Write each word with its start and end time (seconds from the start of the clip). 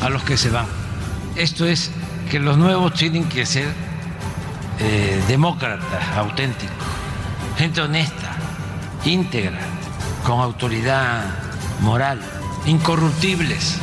A 0.00 0.08
los 0.08 0.24
que 0.24 0.36
se 0.36 0.50
van. 0.50 0.66
Esto 1.36 1.66
es 1.66 1.90
que 2.30 2.40
los 2.40 2.58
nuevos 2.58 2.94
tienen 2.94 3.28
que 3.28 3.46
ser 3.46 3.68
eh, 4.80 5.22
demócratas, 5.28 6.16
auténticos, 6.16 6.74
gente 7.56 7.80
honesta, 7.80 8.32
íntegra, 9.04 9.60
con 10.26 10.40
autoridad 10.40 11.26
moral, 11.80 12.20
incorruptibles. 12.66 13.78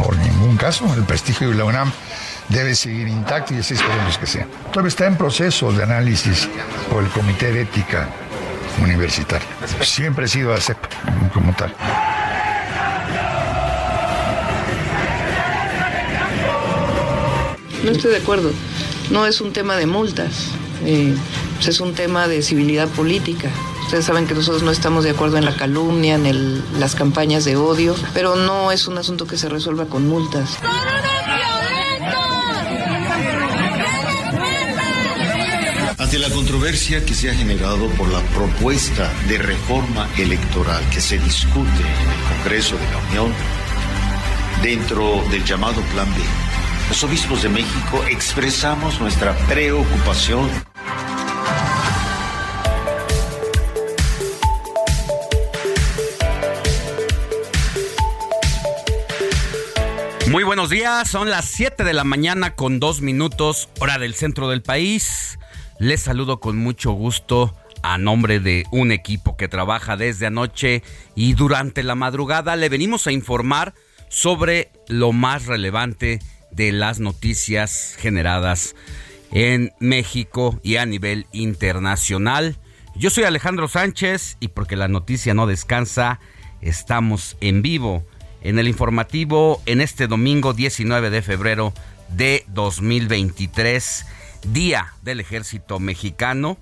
Por 0.00 0.16
ningún 0.16 0.56
caso, 0.56 0.92
el 0.94 1.04
prestigio 1.04 1.50
de 1.50 1.54
la 1.54 1.64
UNAM 1.64 1.92
debe 2.48 2.74
seguir 2.74 3.06
intacto 3.06 3.54
y 3.54 3.58
así 3.58 3.74
esperemos 3.74 4.18
que 4.18 4.26
sea. 4.26 4.48
Todavía 4.72 4.88
está 4.88 5.06
en 5.06 5.16
proceso 5.16 5.70
de 5.70 5.84
análisis 5.84 6.48
por 6.90 7.04
el 7.04 7.10
Comité 7.10 7.52
de 7.52 7.62
Ética 7.62 8.08
Universitaria. 8.80 9.46
Siempre 9.82 10.24
he 10.26 10.28
sido 10.28 10.52
ACEP 10.54 10.78
como 11.32 11.52
tal. 11.54 11.74
No 17.84 17.90
estoy 17.90 18.10
de 18.10 18.18
acuerdo. 18.18 18.50
No 19.10 19.26
es 19.26 19.40
un 19.40 19.52
tema 19.52 19.76
de 19.76 19.86
multas. 19.86 20.48
Eh, 20.84 21.14
pues 21.56 21.68
es 21.68 21.80
un 21.80 21.94
tema 21.94 22.28
de 22.28 22.42
civilidad 22.42 22.88
política. 22.88 23.48
Ustedes 23.84 24.04
saben 24.04 24.26
que 24.26 24.34
nosotros 24.34 24.62
no 24.62 24.70
estamos 24.70 25.04
de 25.04 25.10
acuerdo 25.10 25.36
en 25.38 25.44
la 25.44 25.56
calumnia, 25.56 26.14
en 26.14 26.26
el- 26.26 26.62
las 26.78 26.94
campañas 26.94 27.44
de 27.44 27.56
odio, 27.56 27.94
pero 28.14 28.36
no 28.36 28.70
es 28.70 28.86
un 28.86 28.98
asunto 28.98 29.26
que 29.26 29.36
se 29.36 29.48
resuelva 29.48 29.86
con 29.86 30.08
multas. 30.08 30.58
Ante 36.10 36.28
la 36.28 36.34
controversia 36.34 37.04
que 37.06 37.14
se 37.14 37.30
ha 37.30 37.34
generado 37.36 37.86
por 37.90 38.10
la 38.10 38.20
propuesta 38.34 39.08
de 39.28 39.38
reforma 39.38 40.08
electoral 40.18 40.82
que 40.90 41.00
se 41.00 41.20
discute 41.20 41.68
en 41.68 42.10
el 42.10 42.36
Congreso 42.36 42.76
de 42.76 42.90
la 42.90 42.96
Unión, 43.10 43.32
dentro 44.60 45.22
del 45.30 45.44
llamado 45.44 45.80
Plan 45.92 46.12
B, 46.12 46.20
los 46.88 47.04
obispos 47.04 47.44
de 47.44 47.50
México 47.50 48.04
expresamos 48.10 49.00
nuestra 49.00 49.36
preocupación 49.46 50.50
Muy 60.26 60.42
buenos 60.42 60.70
días, 60.70 61.08
son 61.08 61.28
las 61.28 61.44
7 61.44 61.82
de 61.82 61.92
la 61.92 62.04
mañana 62.04 62.54
con 62.54 62.78
dos 62.78 63.00
minutos, 63.00 63.68
hora 63.80 63.98
del 63.98 64.14
centro 64.14 64.48
del 64.48 64.62
país. 64.62 65.39
Les 65.80 66.02
saludo 66.02 66.40
con 66.40 66.58
mucho 66.58 66.92
gusto 66.92 67.56
a 67.82 67.96
nombre 67.96 68.38
de 68.38 68.66
un 68.70 68.92
equipo 68.92 69.38
que 69.38 69.48
trabaja 69.48 69.96
desde 69.96 70.26
anoche 70.26 70.82
y 71.14 71.32
durante 71.32 71.82
la 71.82 71.94
madrugada 71.94 72.54
le 72.54 72.68
venimos 72.68 73.06
a 73.06 73.12
informar 73.12 73.72
sobre 74.10 74.70
lo 74.88 75.12
más 75.12 75.46
relevante 75.46 76.18
de 76.50 76.72
las 76.72 77.00
noticias 77.00 77.96
generadas 77.98 78.76
en 79.32 79.72
México 79.80 80.60
y 80.62 80.76
a 80.76 80.84
nivel 80.84 81.26
internacional. 81.32 82.58
Yo 82.94 83.08
soy 83.08 83.24
Alejandro 83.24 83.66
Sánchez 83.66 84.36
y 84.38 84.48
porque 84.48 84.76
la 84.76 84.88
noticia 84.88 85.32
no 85.32 85.46
descansa, 85.46 86.20
estamos 86.60 87.38
en 87.40 87.62
vivo 87.62 88.04
en 88.42 88.58
el 88.58 88.68
informativo 88.68 89.62
en 89.64 89.80
este 89.80 90.08
domingo 90.08 90.52
19 90.52 91.08
de 91.08 91.22
febrero 91.22 91.72
de 92.10 92.44
2023, 92.48 94.04
Día 94.42 94.94
del 95.02 95.20
Ejército 95.20 95.78
Mexicano, 95.80 96.58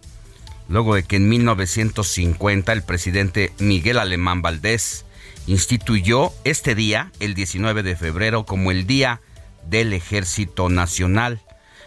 luego 0.69 0.94
de 0.94 1.03
que 1.05 1.16
en 1.16 1.28
1950 1.28 2.72
el 2.72 2.83
presidente 2.83 3.53
Miguel 3.59 3.99
Alemán 3.99 4.43
Valdés 4.43 5.05
instituyó 5.47 6.33
este 6.44 6.75
día, 6.75 7.11
el 7.21 7.34
19 7.34 7.83
de 7.83 7.97
febrero, 7.97 8.44
como 8.44 8.71
el 8.71 8.87
Día 8.87 9.21
del 9.69 9.93
Ejército 9.93 10.69
Nacional. 10.69 11.41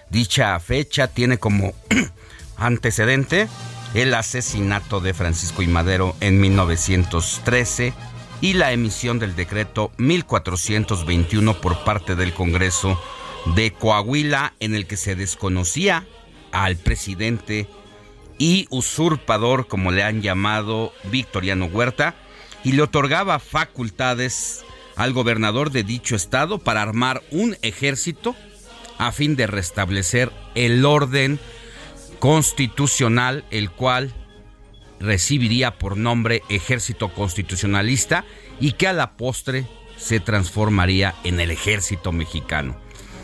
Dicha 0.10 0.60
fecha 0.60 1.08
tiene 1.08 1.38
como 1.38 1.74
antecedente 2.58 3.48
el 3.94 4.14
asesinato 4.14 5.00
de 5.00 5.14
Francisco 5.14 5.62
y 5.62 5.68
Madero 5.68 6.16
en 6.20 6.40
1913 6.40 7.94
y 8.42 8.54
la 8.54 8.72
emisión 8.72 9.20
del 9.20 9.36
decreto 9.36 9.92
1421 9.98 11.62
por 11.62 11.84
parte 11.84 12.16
del 12.16 12.34
Congreso 12.34 13.00
de 13.56 13.72
Coahuila 13.72 14.54
en 14.60 14.76
el 14.76 14.88
que 14.88 14.98
se 14.98 15.16
desconocía 15.16 16.06
al 16.52 16.78
presidente 16.78 17.68
y 18.38 18.68
usurpador, 18.70 19.68
como 19.68 19.92
le 19.92 20.04
han 20.04 20.22
llamado 20.22 20.94
Victoriano 21.06 21.66
Huerta, 21.66 22.16
y 22.64 22.74
le 22.74 22.82
otorgaba 22.82 23.40
facultades 23.40 24.64
al 24.96 25.14
gobernador 25.14 25.72
de 25.72 25.84
dicho 25.84 26.16
estado 26.16 26.60
para 26.60 26.82
armar 26.82 27.24
un 27.32 27.58
ejército 27.62 28.36
a 28.98 29.12
fin 29.12 29.36
de 29.36 29.48
restablecer 29.48 30.32
el 30.54 30.86
orden 30.86 31.40
constitucional, 32.20 33.46
el 33.50 33.72
cual 33.72 34.14
recibiría 35.00 35.80
por 35.80 35.98
nombre 35.98 36.44
Ejército 36.50 37.10
Constitucionalista 37.10 38.26
y 38.60 38.74
que 38.74 38.88
a 38.88 38.94
la 38.94 39.18
postre 39.18 39.66
se 39.98 40.20
transformaría 40.20 41.16
en 41.24 41.40
el 41.40 41.50
Ejército 41.50 42.12
Mexicano. 42.12 42.80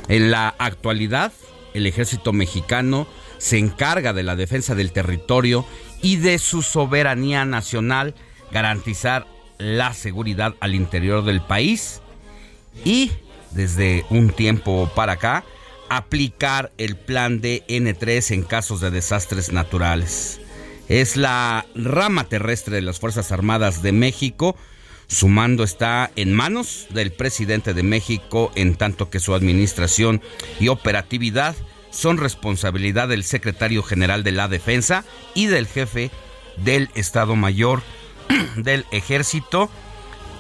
En 0.07 0.31
la 0.31 0.49
actualidad, 0.57 1.31
el 1.73 1.85
Ejército 1.85 2.33
Mexicano 2.33 3.07
se 3.37 3.57
encarga 3.57 4.13
de 4.13 4.23
la 4.23 4.35
defensa 4.35 4.75
del 4.75 4.91
territorio 4.91 5.65
y 6.01 6.17
de 6.17 6.39
su 6.39 6.61
soberanía 6.61 7.45
nacional, 7.45 8.15
garantizar 8.51 9.27
la 9.57 9.93
seguridad 9.93 10.55
al 10.59 10.75
interior 10.75 11.23
del 11.23 11.41
país 11.41 12.01
y, 12.85 13.11
desde 13.51 14.05
un 14.09 14.29
tiempo 14.29 14.89
para 14.95 15.13
acá, 15.13 15.43
aplicar 15.89 16.71
el 16.77 16.95
plan 16.95 17.41
de 17.41 17.63
N3 17.67 18.33
en 18.33 18.43
casos 18.43 18.81
de 18.81 18.91
desastres 18.91 19.51
naturales. 19.51 20.39
Es 20.89 21.17
la 21.17 21.65
rama 21.75 22.25
terrestre 22.25 22.75
de 22.75 22.81
las 22.81 22.99
Fuerzas 22.99 23.31
Armadas 23.31 23.81
de 23.81 23.91
México. 23.91 24.55
Su 25.07 25.29
mando 25.29 25.63
está 25.63 26.11
en 26.17 26.33
manos 26.33 26.87
del 26.89 27.11
presidente 27.11 27.73
de 27.73 27.83
México, 27.83 28.51
en 28.55 28.75
tanto 28.75 29.09
que 29.09 29.21
su 29.21 29.33
administración 29.33 30.21
y 30.59 30.67
operatividad 30.67 31.55
son 31.91 32.17
responsabilidad 32.17 33.07
del 33.07 33.23
secretario 33.23 33.83
general 33.83 34.23
de 34.23 34.33
la 34.33 34.49
Defensa 34.49 35.05
y 35.33 35.47
del 35.47 35.65
jefe 35.65 36.11
del 36.57 36.89
Estado 36.93 37.35
Mayor 37.35 37.83
del 38.57 38.85
Ejército, 38.91 39.69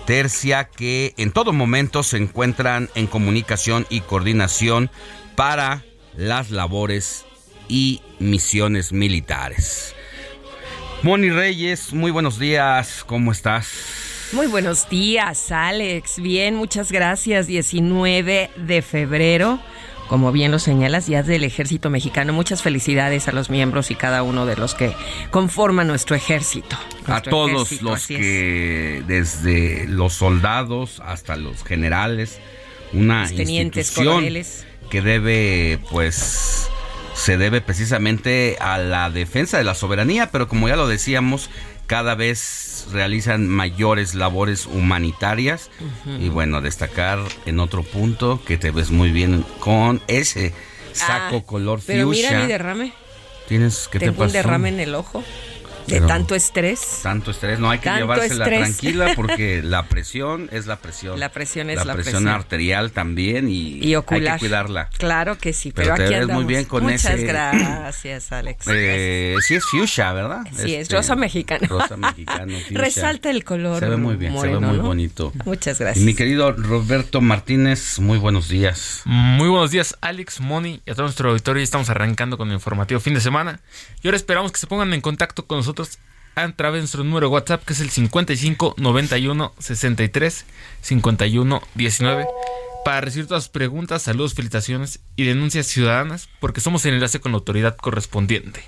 tercia 0.05 0.65
que 0.65 1.13
en 1.17 1.31
todo 1.31 1.53
momento 1.53 2.03
se 2.03 2.17
encuentran 2.17 2.89
en 2.95 3.07
comunicación 3.07 3.87
y 3.89 4.01
coordinación 4.01 4.91
para 5.35 5.85
las 6.17 6.51
labores 6.51 7.25
y 7.69 8.01
misiones 8.19 8.91
militares. 8.91 9.95
Moni 11.03 11.29
Reyes, 11.29 11.93
muy 11.93 12.11
buenos 12.11 12.37
días, 12.37 13.03
¿cómo 13.05 13.31
estás? 13.31 14.06
Muy 14.33 14.47
buenos 14.47 14.89
días, 14.89 15.51
Alex. 15.51 16.19
Bien, 16.19 16.55
muchas 16.55 16.91
gracias. 16.91 17.47
19 17.47 18.49
de 18.55 18.81
febrero 18.81 19.59
como 20.07 20.31
bien 20.31 20.51
lo 20.51 20.59
señalas, 20.59 21.07
ya 21.07 21.21
del 21.21 21.43
ejército 21.43 21.89
mexicano. 21.89 22.33
Muchas 22.33 22.61
felicidades 22.61 23.27
a 23.27 23.31
los 23.31 23.49
miembros 23.49 23.91
y 23.91 23.95
cada 23.95 24.23
uno 24.23 24.45
de 24.45 24.55
los 24.55 24.73
que 24.73 24.93
conforman 25.31 25.87
nuestro 25.87 26.15
ejército. 26.15 26.77
a 27.05 27.21
todos 27.21 27.81
los 27.81 28.07
que, 28.07 29.03
desde 29.05 29.85
los 29.87 30.13
soldados 30.13 31.01
hasta 31.05 31.35
los 31.35 31.63
generales, 31.63 32.39
una 32.93 33.27
tenientes, 33.27 33.87
institución 33.89 34.69
que 34.89 35.01
debe, 35.01 35.79
pues, 35.89 36.69
se 37.13 37.37
debe 37.37 37.61
precisamente 37.61 38.57
a 38.59 38.77
la 38.77 39.09
defensa 39.09 39.57
de 39.57 39.65
la 39.65 39.75
soberanía, 39.75 40.31
pero 40.31 40.47
como 40.47 40.69
ya 40.69 40.75
lo 40.75 40.87
decíamos, 40.87 41.49
cada 41.87 42.15
vez 42.15 42.87
realizan 42.91 43.47
mayores 43.47 44.13
labores 44.13 44.65
humanitarias. 44.65 45.71
Y 46.19 46.29
bueno, 46.29 46.61
destacar 46.61 47.19
en 47.45 47.59
otro 47.59 47.83
punto 47.83 48.39
que 48.45 48.57
te 48.57 48.71
ves 48.71 48.91
muy 48.91 49.11
bien 49.11 49.43
con 49.59 50.01
ese 50.07 50.53
saco 50.91 51.37
ah, 51.37 51.45
color 51.45 51.79
pero 51.85 52.07
mira 52.07 52.41
mi 52.41 52.47
derrame. 52.47 52.93
Tienes 53.47 53.87
que 53.87 53.99
Tengo 53.99 54.23
un 54.23 54.31
derrame 54.31 54.69
en 54.69 54.79
el 54.81 54.95
ojo 54.95 55.23
de 55.87 56.01
tanto 56.01 56.35
estrés. 56.35 56.99
Tanto 57.03 57.31
estrés, 57.31 57.59
no 57.59 57.69
hay 57.69 57.79
que 57.79 57.89
llevársela 57.89 58.45
tranquila 58.45 59.13
porque 59.15 59.61
la 59.63 59.87
presión 59.87 60.49
es 60.51 60.67
la 60.67 60.77
presión. 60.77 61.19
La 61.19 61.29
presión 61.29 61.69
es 61.69 61.85
la, 61.85 61.93
presión. 61.93 62.27
arterial 62.27 62.91
también 62.91 63.47
y, 63.49 63.95
ocular. 63.95 64.33
hay 64.33 64.33
que 64.33 64.39
cuidarla. 64.39 64.89
Claro 64.97 65.37
que 65.37 65.53
sí, 65.53 65.71
pero, 65.71 65.93
aquí 65.93 66.13
muy 66.29 66.45
bien 66.45 66.65
con 66.65 66.83
Muchas 66.83 67.19
gracias, 67.19 68.31
Alex. 68.31 68.65
Eh, 68.69 69.35
sí 69.41 69.55
es 69.55 69.65
fuchsia, 69.65 70.11
¿verdad? 70.13 70.41
Sí, 70.51 70.75
es 70.75 70.83
este, 70.83 70.95
rosa 70.95 71.15
mexicano. 71.15 71.67
Rosa 71.67 71.97
mexicano, 71.97 72.57
Resalta 72.71 73.29
el 73.29 73.43
color. 73.43 73.79
Se 73.79 73.89
ve 73.89 73.97
muy 73.97 74.15
bien, 74.15 74.37
se 74.39 74.47
ve 74.47 74.59
muy 74.59 74.77
bonito. 74.77 75.31
Muchas 75.45 75.79
gracias. 75.79 76.05
mi 76.05 76.13
querido 76.13 76.51
Roberto 76.51 77.21
Martínez, 77.21 77.99
muy 77.99 78.17
buenos 78.17 78.49
días. 78.49 79.01
Muy 79.05 79.49
buenos 79.49 79.71
días, 79.71 79.97
Alex, 80.01 80.39
Moni 80.39 80.81
y 80.85 80.91
a 80.91 80.95
todo 80.95 81.05
nuestro 81.05 81.29
auditorio. 81.29 81.63
Estamos 81.63 81.89
arrancando 81.89 82.37
con 82.37 82.49
el 82.49 82.55
informativo 82.55 82.99
fin 82.99 83.13
de 83.13 83.21
semana. 83.21 83.59
Y 84.01 84.07
ahora 84.07 84.17
esperamos 84.17 84.51
que 84.51 84.59
se 84.59 84.67
pongan 84.67 84.93
en 84.93 85.01
contacto 85.01 85.45
con 85.45 85.57
nosotros 85.57 85.76
a 86.35 86.51
través 86.53 86.77
de 86.77 86.81
nuestro 86.81 87.03
número 87.03 87.29
WhatsApp 87.29 87.63
que 87.65 87.73
es 87.73 87.79
el 87.79 87.89
55 87.89 88.75
91 88.77 89.53
63 89.57 90.45
51 90.81 91.61
19 91.75 92.27
para 92.85 93.01
recibir 93.01 93.27
todas 93.27 93.43
las 93.43 93.49
preguntas, 93.49 94.03
saludos, 94.03 94.33
felicitaciones 94.33 95.01
y 95.17 95.25
denuncias 95.25 95.67
ciudadanas 95.67 96.29
porque 96.39 96.61
somos 96.61 96.85
el 96.85 96.93
enlace 96.93 97.19
con 97.19 97.33
la 97.33 97.37
autoridad 97.37 97.75
correspondiente. 97.75 98.63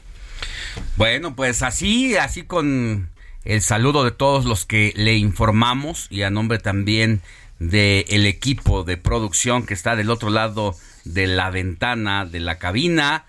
Bueno, 0.98 1.38
pues 1.38 1.64
así, 1.64 2.18
así 2.18 2.44
con 2.44 3.10
el 3.46 3.62
saludo 3.62 4.04
de 4.04 4.12
todos 4.12 4.44
los 4.44 4.66
que 4.66 4.92
le 4.98 5.16
informamos 5.16 6.08
y 6.10 6.24
a 6.24 6.30
nombre 6.30 6.60
también 6.60 7.22
del 7.60 8.04
el 8.10 8.26
equipo 8.26 8.84
de 8.84 8.98
producción 8.98 9.66
que 9.66 9.74
está 9.74 9.96
del 9.96 10.10
otro 10.10 10.30
lado 10.30 10.76
de 11.06 11.28
la 11.28 11.50
ventana 11.50 12.26
de 12.26 12.42
la 12.42 12.58
cabina 12.58 13.26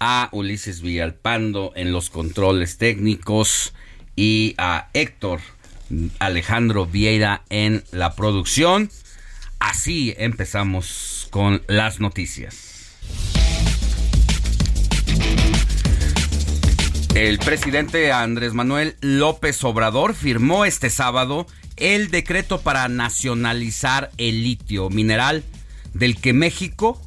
a 0.00 0.28
Ulises 0.32 0.80
Villalpando 0.80 1.72
en 1.76 1.92
los 1.92 2.10
controles 2.10 2.78
técnicos 2.78 3.72
y 4.16 4.54
a 4.58 4.88
Héctor 4.94 5.40
Alejandro 6.18 6.86
Vieira 6.86 7.42
en 7.50 7.84
la 7.92 8.14
producción. 8.14 8.90
Así 9.58 10.14
empezamos 10.18 11.28
con 11.30 11.62
las 11.66 12.00
noticias. 12.00 12.68
El 17.14 17.38
presidente 17.38 18.12
Andrés 18.12 18.54
Manuel 18.54 18.96
López 19.00 19.64
Obrador 19.64 20.14
firmó 20.14 20.64
este 20.64 20.88
sábado 20.88 21.46
el 21.76 22.10
decreto 22.10 22.60
para 22.60 22.88
nacionalizar 22.88 24.10
el 24.18 24.42
litio 24.42 24.88
mineral 24.90 25.42
del 25.94 26.16
que 26.20 26.32
México 26.32 27.00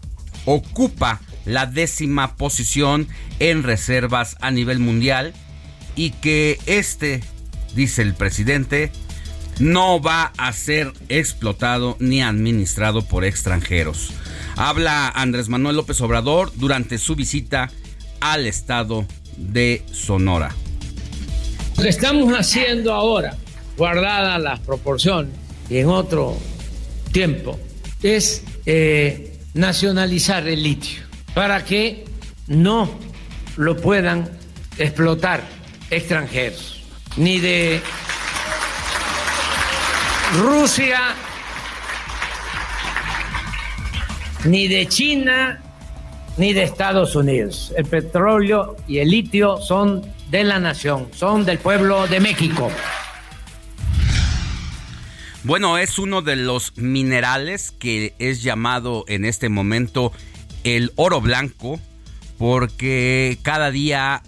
ocupa 0.46 1.22
la 1.46 1.66
décima 1.66 2.36
posición 2.36 3.08
en 3.40 3.64
reservas 3.64 4.38
a 4.42 4.52
nivel 4.52 4.80
mundial 4.80 5.34
y 5.96 6.12
que 6.12 6.60
este, 6.66 7.22
dice 7.76 8.02
el 8.02 8.14
presidente, 8.14 8.92
no 9.60 10.02
va 10.02 10.34
a 10.38 10.54
ser 10.54 10.94
explotado 11.10 11.98
ni 12.00 12.22
administrado 12.22 13.04
por 13.04 13.26
extranjeros. 13.26 14.12
Habla 14.56 15.10
Andrés 15.10 15.50
Manuel 15.50 15.76
López 15.76 16.02
Obrador 16.02 16.52
durante 16.56 16.98
su 16.98 17.16
visita 17.16 17.70
al 18.20 18.48
estado 18.48 19.06
de 19.38 19.84
Sonora. 19.92 20.56
Lo 21.78 21.84
que 21.84 21.90
estamos 21.90 22.34
haciendo 22.34 22.94
ahora, 22.94 23.36
guardada 23.78 24.38
las 24.40 24.60
proporciones 24.60 25.34
y 25.70 25.78
en 25.78 25.88
otro 25.88 26.38
tiempo, 27.12 27.60
es 28.04 28.44
eh, 28.66 29.40
nacionalizar 29.54 30.48
el 30.48 30.64
litio 30.64 31.11
para 31.34 31.64
que 31.64 32.06
no 32.48 32.90
lo 33.58 33.78
puedan 33.78 34.30
explotar 34.78 35.42
extranjeros, 35.90 36.84
ni 37.18 37.40
de 37.40 37.82
Rusia, 40.40 41.16
ni 44.46 44.68
de 44.68 44.88
China, 44.88 45.62
ni 46.38 46.54
de 46.54 46.64
Estados 46.64 47.16
Unidos. 47.16 47.74
El 47.78 47.86
petróleo 47.86 48.78
y 48.88 49.00
el 49.00 49.10
litio 49.10 49.58
son 49.58 50.02
de 50.30 50.44
la 50.44 50.60
nación, 50.60 51.10
son 51.14 51.46
del 51.46 51.60
pueblo 51.60 52.08
de 52.08 52.20
México. 52.20 52.72
Bueno, 55.44 55.78
es 55.78 55.98
uno 55.98 56.22
de 56.22 56.36
los 56.36 56.78
minerales 56.78 57.72
que 57.72 58.14
es 58.20 58.44
llamado 58.44 59.06
en 59.08 59.26
este 59.26 59.50
momento 59.50 60.14
el 60.64 60.92
oro 60.96 61.22
blanco 61.22 61.80
porque 62.38 63.38
cada 63.44 63.72
día 63.72 64.24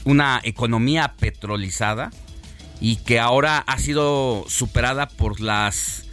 una 0.04 0.40
economía 0.44 1.14
petrolizada 1.18 2.10
y 2.80 2.96
que 2.96 3.18
ahora 3.18 3.58
ha 3.58 3.78
sido 3.78 4.44
superada 4.48 5.08
por 5.08 5.40
las 5.40 6.04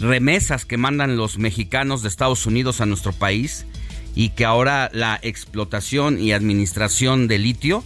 remesas 0.00 0.64
que 0.64 0.76
mandan 0.76 1.16
los 1.16 1.38
mexicanos 1.38 2.02
de 2.02 2.08
Estados 2.08 2.46
Unidos 2.46 2.80
a 2.80 2.86
nuestro 2.86 3.12
país 3.12 3.66
y 4.14 4.30
que 4.30 4.44
ahora 4.44 4.90
la 4.92 5.18
explotación 5.22 6.20
y 6.20 6.32
administración 6.32 7.28
de 7.28 7.38
litio 7.38 7.84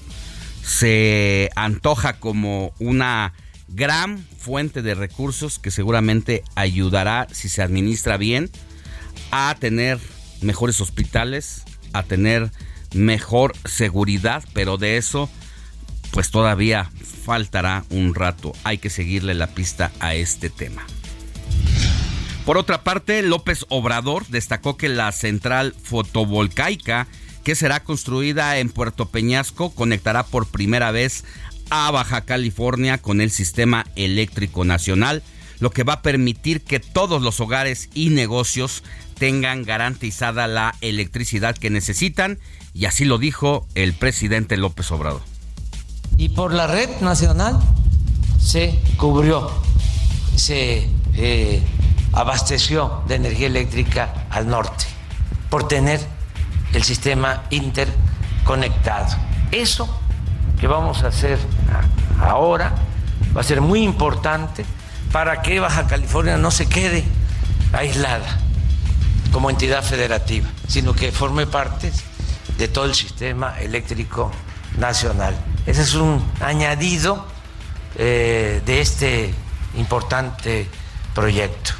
se 0.63 1.51
antoja 1.57 2.19
como 2.19 2.73
una 2.79 3.33
gran 3.69 4.25
fuente 4.39 4.83
de 4.83 4.95
recursos 4.95 5.59
que 5.59 5.71
seguramente 5.71 6.43
ayudará, 6.55 7.27
si 7.33 7.49
se 7.49 7.63
administra 7.63 8.17
bien, 8.17 8.51
a 9.31 9.57
tener 9.59 9.99
mejores 10.41 10.81
hospitales, 10.81 11.65
a 11.93 12.03
tener 12.03 12.51
mejor 12.95 13.55
seguridad, 13.65 14.45
pero 14.53 14.77
de 14.77 14.99
eso 14.99 15.29
pues 16.13 16.31
todavía 16.31 16.91
faltará 17.25 17.85
un 17.91 18.15
rato. 18.15 18.53
Hay 18.63 18.79
que 18.79 18.91
seguirle 18.91 19.35
la 19.35 19.49
pista 19.49 19.91
a 19.99 20.15
este 20.15 20.51
tema. 20.51 20.87
Por 22.45 22.59
otra 22.59 22.83
parte, 22.83 23.23
López 23.23 23.67
Obrador 23.69 24.27
destacó 24.29 24.77
que 24.77 24.89
la 24.89 25.11
central 25.13 25.75
fotovoltaica 25.83 27.07
que 27.45 27.55
será 27.55 27.83
construida 27.83 28.59
en 28.59 28.69
Puerto 28.69 29.09
Peñasco 29.09 29.75
conectará 29.75 30.25
por 30.25 30.47
primera 30.47 30.91
vez 30.91 31.25
a 31.71 31.91
Baja 31.91 32.23
California 32.23 32.99
con 32.99 33.21
el 33.21 33.31
sistema 33.31 33.87
eléctrico 33.97 34.65
nacional, 34.65 35.23
lo 35.59 35.71
que 35.71 35.85
va 35.85 35.95
a 35.95 36.03
permitir 36.03 36.63
que 36.63 36.81
todos 36.81 37.23
los 37.23 37.41
hogares 37.41 37.89
y 37.95 38.11
negocios 38.11 38.83
tengan 39.19 39.65
garantizada 39.65 40.47
la 40.49 40.75
electricidad 40.81 41.57
que 41.57 41.71
necesitan, 41.71 42.39
y 42.75 42.87
así 42.87 43.05
lo 43.05 43.19
dijo 43.19 43.67
el 43.75 43.93
presidente 43.93 44.57
López 44.57 44.91
Obrador. 44.91 45.32
Y 46.17 46.31
por 46.31 46.53
la 46.53 46.67
red 46.67 47.01
nacional 47.01 47.59
se 48.41 48.79
cubrió, 48.97 49.51
se 50.37 50.89
eh, 51.15 51.63
abasteció 52.13 53.03
de 53.07 53.17
energía 53.17 53.47
eléctrica 53.47 54.27
al 54.31 54.49
norte 54.49 54.85
por 55.51 55.69
tener 55.69 56.01
el 56.73 56.83
sistema 56.83 57.43
interconectado. 57.51 59.17
Eso 59.51 59.89
que 60.61 60.67
vamos 60.67 61.03
a 61.03 61.09
hacer 61.09 61.39
ahora 62.21 62.73
va 63.37 63.41
a 63.41 63.45
ser 63.45 63.61
muy 63.61 63.83
importante 63.83 64.65
para 65.13 65.43
que 65.43 65.61
Baja 65.61 65.87
California 65.87 66.37
no 66.37 66.51
se 66.51 66.67
quede 66.69 67.05
aislada 67.73 68.39
como 69.33 69.51
entidad 69.51 69.83
federativa, 69.83 70.49
sino 70.69 70.95
que 70.95 71.11
forme 71.13 71.47
parte 71.47 71.93
de 72.59 72.69
todo 72.69 72.85
el 72.85 72.95
sistema 72.95 73.59
eléctrico 73.61 74.31
nacional. 74.79 75.35
Ese 75.67 75.83
es 75.83 75.95
un 75.95 76.25
añadido 76.41 77.25
eh, 77.97 78.61
de 78.67 78.81
este 78.81 79.33
importante 79.77 80.67
proyecto. 81.15 81.73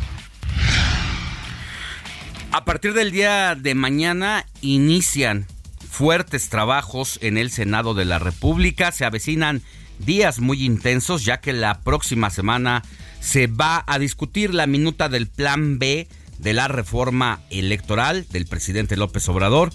A 2.53 2.65
partir 2.65 2.95
del 2.95 3.11
día 3.11 3.57
de 3.57 3.75
mañana 3.75 4.47
inician 4.61 5.47
fuertes 5.91 6.49
trabajos 6.49 7.19
en 7.23 7.37
el 7.39 7.51
Senado 7.51 7.95
de 7.95 8.05
la 8.05 8.21
República. 8.21 8.93
Se 8.93 9.05
avecinan 9.05 9.63
días 9.99 10.39
muy 10.39 10.65
intensos 10.65 11.25
ya 11.25 11.41
que 11.41 11.53
la 11.53 11.81
próxima 11.81 12.31
semana 12.31 12.85
se 13.21 13.49
va 13.49 13.83
a 13.87 13.99
discutir 13.99 14.55
la 14.55 14.67
minuta 14.67 15.09
del 15.09 15.27
Plan 15.27 15.79
B 15.79 16.07
de 16.39 16.53
la 16.53 16.69
reforma 16.69 17.41
electoral 17.51 18.27
del 18.31 18.47
presidente 18.47 18.97
López 18.97 19.29
Obrador 19.29 19.71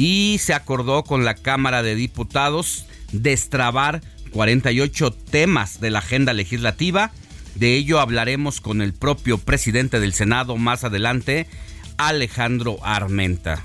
y 0.00 0.38
se 0.38 0.54
acordó 0.54 1.04
con 1.04 1.26
la 1.26 1.34
Cámara 1.34 1.82
de 1.82 1.94
Diputados 1.94 2.86
destrabar 3.12 4.00
48 4.30 5.10
temas 5.12 5.78
de 5.78 5.90
la 5.90 5.98
agenda 5.98 6.32
legislativa. 6.32 7.12
De 7.54 7.76
ello 7.76 8.00
hablaremos 8.00 8.62
con 8.62 8.80
el 8.80 8.94
propio 8.94 9.36
presidente 9.36 10.00
del 10.00 10.14
Senado 10.14 10.56
más 10.56 10.84
adelante 10.84 11.48
Alejandro 11.98 12.78
Armenta. 12.82 13.62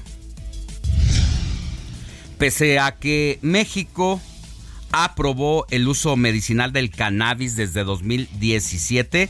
Pese 2.38 2.80
a 2.80 2.96
que 2.96 3.40
México 3.42 4.20
aprobó 4.92 5.66
el 5.70 5.88
uso 5.88 6.18
medicinal 6.18 6.74
del 6.74 6.90
cannabis 6.90 7.56
desde 7.56 7.86
2017, 7.86 9.30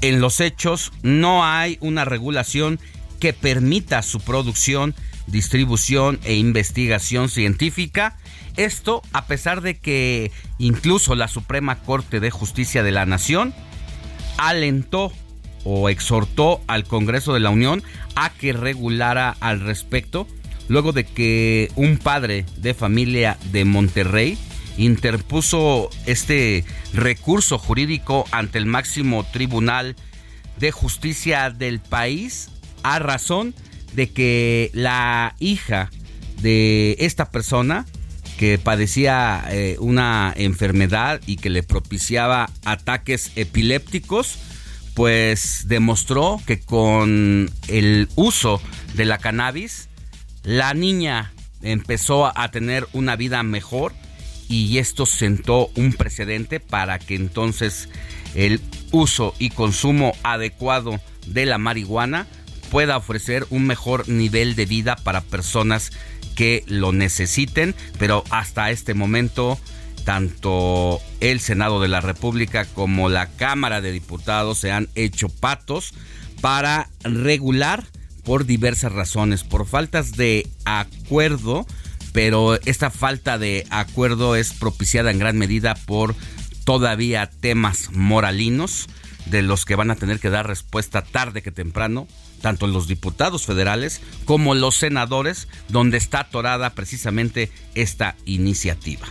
en 0.00 0.20
los 0.20 0.40
hechos 0.40 0.90
no 1.02 1.44
hay 1.44 1.78
una 1.80 2.04
regulación 2.04 2.80
que 3.20 3.32
permita 3.32 4.02
su 4.02 4.18
producción, 4.18 4.96
distribución 5.32 6.20
e 6.22 6.34
investigación 6.36 7.28
científica. 7.28 8.16
Esto 8.56 9.02
a 9.12 9.26
pesar 9.26 9.62
de 9.62 9.78
que 9.78 10.30
incluso 10.58 11.16
la 11.16 11.26
Suprema 11.26 11.80
Corte 11.80 12.20
de 12.20 12.30
Justicia 12.30 12.84
de 12.84 12.92
la 12.92 13.06
Nación 13.06 13.52
alentó 14.36 15.10
o 15.64 15.88
exhortó 15.88 16.60
al 16.68 16.84
Congreso 16.84 17.32
de 17.32 17.40
la 17.40 17.50
Unión 17.50 17.82
a 18.14 18.30
que 18.30 18.52
regulara 18.52 19.34
al 19.40 19.60
respecto, 19.60 20.28
luego 20.68 20.92
de 20.92 21.04
que 21.04 21.72
un 21.76 21.96
padre 21.96 22.44
de 22.58 22.74
familia 22.74 23.38
de 23.52 23.64
Monterrey 23.64 24.38
interpuso 24.76 25.88
este 26.06 26.64
recurso 26.92 27.58
jurídico 27.58 28.26
ante 28.32 28.58
el 28.58 28.66
máximo 28.66 29.24
tribunal 29.32 29.96
de 30.58 30.72
justicia 30.72 31.50
del 31.50 31.80
país 31.80 32.50
a 32.82 32.98
razón 32.98 33.54
de 33.54 33.71
que 34.10 34.70
la 34.74 35.34
hija 35.38 35.90
de 36.40 36.96
esta 36.98 37.30
persona 37.30 37.86
que 38.38 38.58
padecía 38.58 39.44
eh, 39.50 39.76
una 39.78 40.32
enfermedad 40.36 41.20
y 41.26 41.36
que 41.36 41.50
le 41.50 41.62
propiciaba 41.62 42.50
ataques 42.64 43.30
epilépticos, 43.36 44.38
pues 44.94 45.66
demostró 45.68 46.40
que 46.46 46.60
con 46.60 47.50
el 47.68 48.08
uso 48.16 48.60
de 48.94 49.04
la 49.04 49.18
cannabis, 49.18 49.88
la 50.42 50.74
niña 50.74 51.32
empezó 51.62 52.36
a 52.36 52.50
tener 52.50 52.88
una 52.92 53.16
vida 53.16 53.42
mejor 53.42 53.92
y 54.48 54.78
esto 54.78 55.06
sentó 55.06 55.70
un 55.76 55.92
precedente 55.92 56.60
para 56.60 56.98
que 56.98 57.14
entonces 57.14 57.88
el 58.34 58.60
uso 58.90 59.34
y 59.38 59.50
consumo 59.50 60.12
adecuado 60.24 61.00
de 61.26 61.46
la 61.46 61.58
marihuana 61.58 62.26
pueda 62.72 62.96
ofrecer 62.96 63.46
un 63.50 63.66
mejor 63.66 64.08
nivel 64.08 64.56
de 64.56 64.64
vida 64.64 64.96
para 64.96 65.20
personas 65.20 65.92
que 66.34 66.64
lo 66.66 66.90
necesiten, 66.90 67.74
pero 67.98 68.24
hasta 68.30 68.70
este 68.70 68.94
momento 68.94 69.60
tanto 70.06 70.98
el 71.20 71.40
Senado 71.40 71.82
de 71.82 71.88
la 71.88 72.00
República 72.00 72.64
como 72.64 73.10
la 73.10 73.26
Cámara 73.26 73.82
de 73.82 73.92
Diputados 73.92 74.56
se 74.56 74.72
han 74.72 74.88
hecho 74.94 75.28
patos 75.28 75.92
para 76.40 76.88
regular 77.04 77.84
por 78.24 78.46
diversas 78.46 78.90
razones, 78.90 79.44
por 79.44 79.66
faltas 79.66 80.12
de 80.12 80.48
acuerdo, 80.64 81.66
pero 82.14 82.58
esta 82.64 82.88
falta 82.88 83.36
de 83.36 83.66
acuerdo 83.68 84.34
es 84.34 84.54
propiciada 84.54 85.10
en 85.10 85.18
gran 85.18 85.36
medida 85.36 85.74
por 85.74 86.16
todavía 86.64 87.28
temas 87.28 87.90
moralinos 87.92 88.88
de 89.26 89.42
los 89.42 89.64
que 89.64 89.76
van 89.76 89.90
a 89.90 89.96
tener 89.96 90.20
que 90.20 90.30
dar 90.30 90.46
respuesta 90.46 91.02
tarde 91.02 91.42
que 91.42 91.50
temprano, 91.52 92.08
tanto 92.40 92.66
los 92.66 92.88
diputados 92.88 93.46
federales 93.46 94.00
como 94.24 94.54
los 94.54 94.76
senadores, 94.76 95.48
donde 95.68 95.98
está 95.98 96.20
atorada 96.20 96.70
precisamente 96.70 97.50
esta 97.74 98.16
iniciativa. 98.24 99.06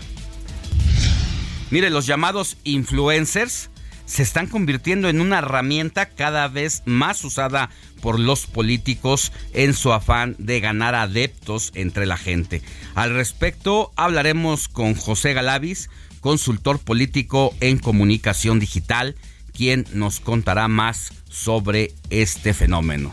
Mire, 1.69 1.89
los 1.89 2.05
llamados 2.05 2.57
influencers 2.63 3.69
se 4.05 4.23
están 4.23 4.47
convirtiendo 4.47 5.07
en 5.07 5.21
una 5.21 5.37
herramienta 5.39 6.09
cada 6.09 6.49
vez 6.49 6.83
más 6.85 7.23
usada 7.23 7.69
por 8.01 8.19
los 8.19 8.45
políticos 8.45 9.31
en 9.53 9.73
su 9.73 9.93
afán 9.93 10.35
de 10.37 10.59
ganar 10.59 10.95
adeptos 10.95 11.71
entre 11.75 12.05
la 12.05 12.17
gente. 12.17 12.61
Al 12.93 13.13
respecto, 13.13 13.93
hablaremos 13.95 14.67
con 14.67 14.95
José 14.95 15.31
Galavis, 15.31 15.89
consultor 16.19 16.79
político 16.79 17.55
en 17.61 17.79
comunicación 17.79 18.59
digital, 18.59 19.15
quien 19.61 19.85
nos 19.93 20.19
contará 20.19 20.67
más 20.67 21.13
sobre 21.29 21.93
este 22.09 22.55
fenómeno. 22.55 23.11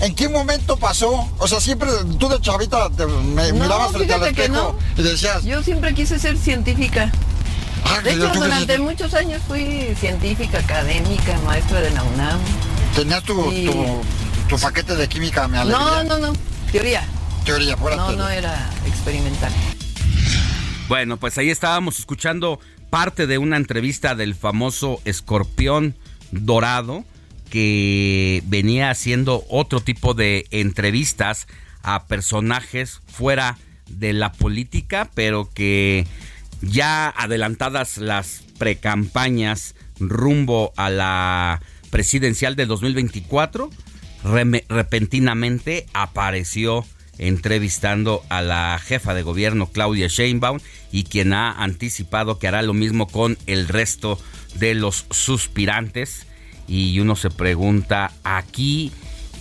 ¿En 0.00 0.14
qué 0.14 0.28
momento 0.28 0.76
pasó? 0.76 1.28
O 1.38 1.48
sea, 1.48 1.58
siempre 1.58 1.90
tú 2.20 2.28
de 2.28 2.40
chavita 2.40 2.88
me 3.34 3.52
mirabas 3.52 3.90
frente 3.90 4.14
al 4.14 4.26
espejo 4.28 4.78
y 4.96 5.02
decías... 5.02 5.42
Yo 5.42 5.60
siempre 5.64 5.92
quise 5.92 6.20
ser 6.20 6.38
científica. 6.38 7.10
Ah, 7.84 8.00
de 8.00 8.12
hecho, 8.12 8.28
durante 8.32 8.78
muchos 8.78 9.12
años 9.12 9.42
fui 9.48 9.96
científica, 9.98 10.60
académica, 10.60 11.36
maestra 11.44 11.80
de 11.80 11.90
la 11.90 12.04
UNAM. 12.04 12.38
¿Tenías 12.94 13.24
tu, 13.24 13.34
tu, 14.48 14.56
paquete 14.56 14.94
de 14.94 15.08
química, 15.08 15.48
me 15.48 15.64
No, 15.64 16.04
no, 16.04 16.16
no. 16.16 16.32
Teoría. 16.70 17.02
Teoría, 17.44 17.76
fuera 17.76 17.96
No, 17.96 18.12
no 18.12 18.28
era 18.28 18.70
experimental. 18.86 19.52
Bueno, 20.86 21.16
pues 21.16 21.36
ahí 21.38 21.50
estábamos 21.50 21.98
escuchando 21.98 22.60
parte 22.94 23.26
de 23.26 23.38
una 23.38 23.56
entrevista 23.56 24.14
del 24.14 24.36
famoso 24.36 25.00
escorpión 25.04 25.96
dorado 26.30 27.04
que 27.50 28.40
venía 28.46 28.88
haciendo 28.88 29.42
otro 29.48 29.80
tipo 29.80 30.14
de 30.14 30.46
entrevistas 30.52 31.48
a 31.82 32.06
personajes 32.06 33.00
fuera 33.08 33.58
de 33.88 34.12
la 34.12 34.30
política, 34.30 35.10
pero 35.12 35.50
que 35.52 36.06
ya 36.62 37.08
adelantadas 37.08 37.98
las 37.98 38.44
precampañas 38.58 39.74
rumbo 39.98 40.72
a 40.76 40.88
la 40.88 41.62
presidencial 41.90 42.54
de 42.54 42.66
2024, 42.66 43.70
repentinamente 44.68 45.86
apareció 45.94 46.86
entrevistando 47.18 48.22
a 48.28 48.40
la 48.40 48.80
jefa 48.80 49.14
de 49.14 49.22
gobierno 49.22 49.66
Claudia 49.66 50.06
Sheinbaum 50.06 50.60
y 50.94 51.02
quien 51.02 51.32
ha 51.32 51.50
anticipado 51.50 52.38
que 52.38 52.46
hará 52.46 52.62
lo 52.62 52.72
mismo 52.72 53.08
con 53.08 53.36
el 53.48 53.66
resto 53.66 54.16
de 54.54 54.76
los 54.76 55.06
suspirantes 55.10 56.28
y 56.68 57.00
uno 57.00 57.16
se 57.16 57.30
pregunta 57.30 58.12
aquí 58.22 58.92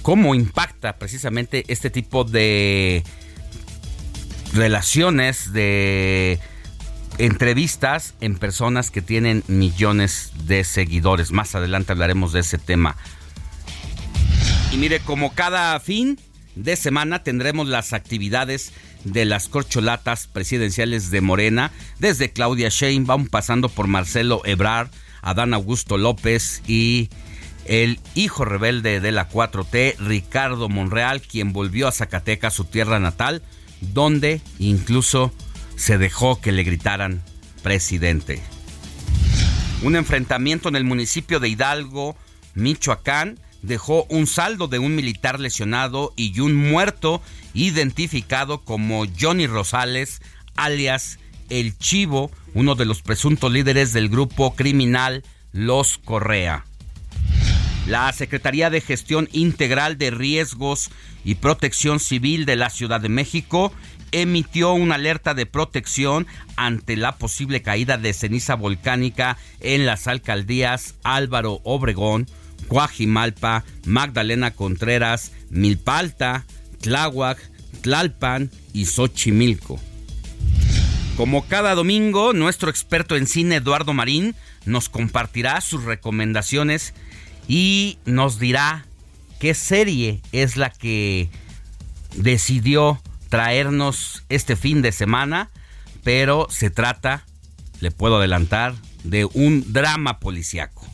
cómo 0.01 0.33
impacta 0.33 0.97
precisamente 0.97 1.63
este 1.67 1.91
tipo 1.91 2.23
de 2.23 3.03
relaciones 4.55 5.53
de 5.53 6.39
entrevistas 7.19 8.15
en 8.19 8.39
personas 8.39 8.89
que 8.89 9.03
tienen 9.03 9.43
millones 9.45 10.31
de 10.45 10.63
seguidores. 10.63 11.31
Más 11.31 11.53
adelante 11.53 11.91
hablaremos 11.91 12.33
de 12.33 12.39
ese 12.39 12.57
tema. 12.57 12.97
Y 14.71 14.77
mire, 14.77 15.01
como 15.01 15.35
cada 15.35 15.79
fin 15.79 16.17
de 16.55 16.75
semana 16.77 17.21
tendremos 17.21 17.67
las 17.67 17.93
actividades 17.93 18.73
de 19.03 19.25
las 19.25 19.47
corcholatas 19.47 20.27
presidenciales 20.27 21.11
de 21.11 21.21
Morena, 21.21 21.71
desde 21.99 22.31
Claudia 22.31 22.69
Sheinbaum 22.69 23.27
pasando 23.27 23.69
por 23.69 23.87
Marcelo 23.87 24.41
Ebrard, 24.45 24.89
Adán 25.21 25.53
Augusto 25.53 25.97
López 25.97 26.61
y 26.67 27.09
el 27.65 27.99
hijo 28.15 28.45
rebelde 28.45 28.99
de 28.99 29.11
la 29.11 29.29
4T, 29.29 29.97
Ricardo 29.97 30.69
Monreal, 30.69 31.21
quien 31.21 31.53
volvió 31.53 31.87
a 31.87 31.91
Zacatecas, 31.91 32.53
su 32.53 32.65
tierra 32.65 32.99
natal, 32.99 33.41
donde 33.79 34.41
incluso 34.59 35.31
se 35.75 35.97
dejó 35.97 36.39
que 36.41 36.51
le 36.51 36.63
gritaran 36.63 37.21
presidente. 37.61 38.41
Un 39.81 39.95
enfrentamiento 39.95 40.69
en 40.69 40.75
el 40.75 40.83
municipio 40.83 41.39
de 41.39 41.49
Hidalgo, 41.49 42.15
Michoacán, 42.53 43.39
dejó 43.61 44.05
un 44.09 44.27
saldo 44.27 44.67
de 44.67 44.79
un 44.79 44.95
militar 44.95 45.39
lesionado 45.39 46.13
y 46.15 46.39
un 46.39 46.55
muerto 46.55 47.21
identificado 47.53 48.61
como 48.61 49.05
Johnny 49.19 49.47
Rosales, 49.47 50.21
alias 50.55 51.19
El 51.49 51.77
Chivo, 51.77 52.31
uno 52.53 52.75
de 52.75 52.85
los 52.85 53.01
presuntos 53.01 53.51
líderes 53.51 53.93
del 53.93 54.09
grupo 54.09 54.55
criminal 54.55 55.23
Los 55.51 55.97
Correa. 55.97 56.65
La 57.87 58.11
Secretaría 58.13 58.69
de 58.69 58.79
Gestión 58.79 59.27
Integral 59.33 59.97
de 59.97 60.11
Riesgos 60.11 60.89
y 61.25 61.35
Protección 61.35 61.99
Civil 61.99 62.45
de 62.45 62.55
la 62.55 62.69
Ciudad 62.69 63.01
de 63.01 63.09
México 63.09 63.73
emitió 64.13 64.73
una 64.73 64.95
alerta 64.95 65.33
de 65.33 65.45
protección 65.45 66.27
ante 66.55 66.95
la 66.95 67.17
posible 67.17 67.61
caída 67.61 67.97
de 67.97 68.13
ceniza 68.13 68.55
volcánica 68.55 69.37
en 69.59 69.85
las 69.85 70.07
alcaldías 70.07 70.95
Álvaro 71.03 71.59
Obregón, 71.63 72.27
Coajimalpa, 72.67 73.65
Magdalena 73.85 74.51
Contreras, 74.51 75.33
Milpalta, 75.49 76.45
Tláhuac, 76.83 77.39
Tlalpan 77.81 78.51
y 78.73 78.85
Xochimilco. 78.85 79.79
Como 81.15 81.47
cada 81.47 81.75
domingo, 81.75 82.33
nuestro 82.33 82.69
experto 82.69 83.15
en 83.15 83.25
cine 83.25 83.55
Eduardo 83.55 83.93
Marín 83.93 84.35
nos 84.65 84.89
compartirá 84.89 85.61
sus 85.61 85.85
recomendaciones 85.85 86.93
y 87.47 87.97
nos 88.05 88.37
dirá 88.37 88.85
qué 89.39 89.53
serie 89.53 90.21
es 90.33 90.57
la 90.57 90.71
que 90.71 91.29
decidió 92.15 93.01
traernos 93.29 94.23
este 94.29 94.55
fin 94.55 94.81
de 94.81 94.91
semana, 94.91 95.51
pero 96.03 96.47
se 96.49 96.69
trata, 96.69 97.25
le 97.79 97.91
puedo 97.91 98.17
adelantar, 98.17 98.75
de 99.05 99.25
un 99.25 99.71
drama 99.71 100.19
policiaco. 100.19 100.85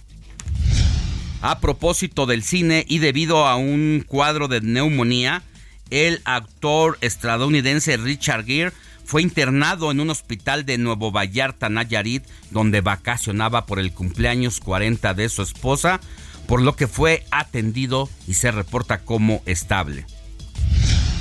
A 1.42 1.60
propósito 1.60 2.26
del 2.26 2.44
cine 2.44 2.86
y 2.88 3.00
debido 3.00 3.48
a 3.48 3.56
un 3.56 4.04
cuadro 4.06 4.48
de 4.48 4.62
neumonía, 4.62 5.42
el 5.90 6.22
actor 6.26 6.98
estadounidense 7.02 7.98
Richard 7.98 8.46
Gere 8.46 8.74
fue 9.04 9.22
internado 9.24 9.90
en 9.90 10.00
un 10.00 10.12
hospital 10.12 10.66
de 10.66 10.78
Nuevo 10.78 11.12
Vallarta, 11.12 11.68
Nayarit, 11.68 12.24
donde 12.52 12.82
vacacionaba 12.82 13.66
por 13.66 13.80
el 13.80 13.92
cumpleaños 13.92 14.60
40 14.60 15.16
de 15.16 15.30
su 15.30 15.42
esposa, 15.42 16.00
por 16.48 16.62
lo 16.62 16.76
que 16.76 16.88
fue 16.88 17.26
atendido 17.32 18.08
y 18.28 18.36
se 18.36 18.52
reporta 18.52 19.00
como 19.00 19.42
estable. 19.48 20.06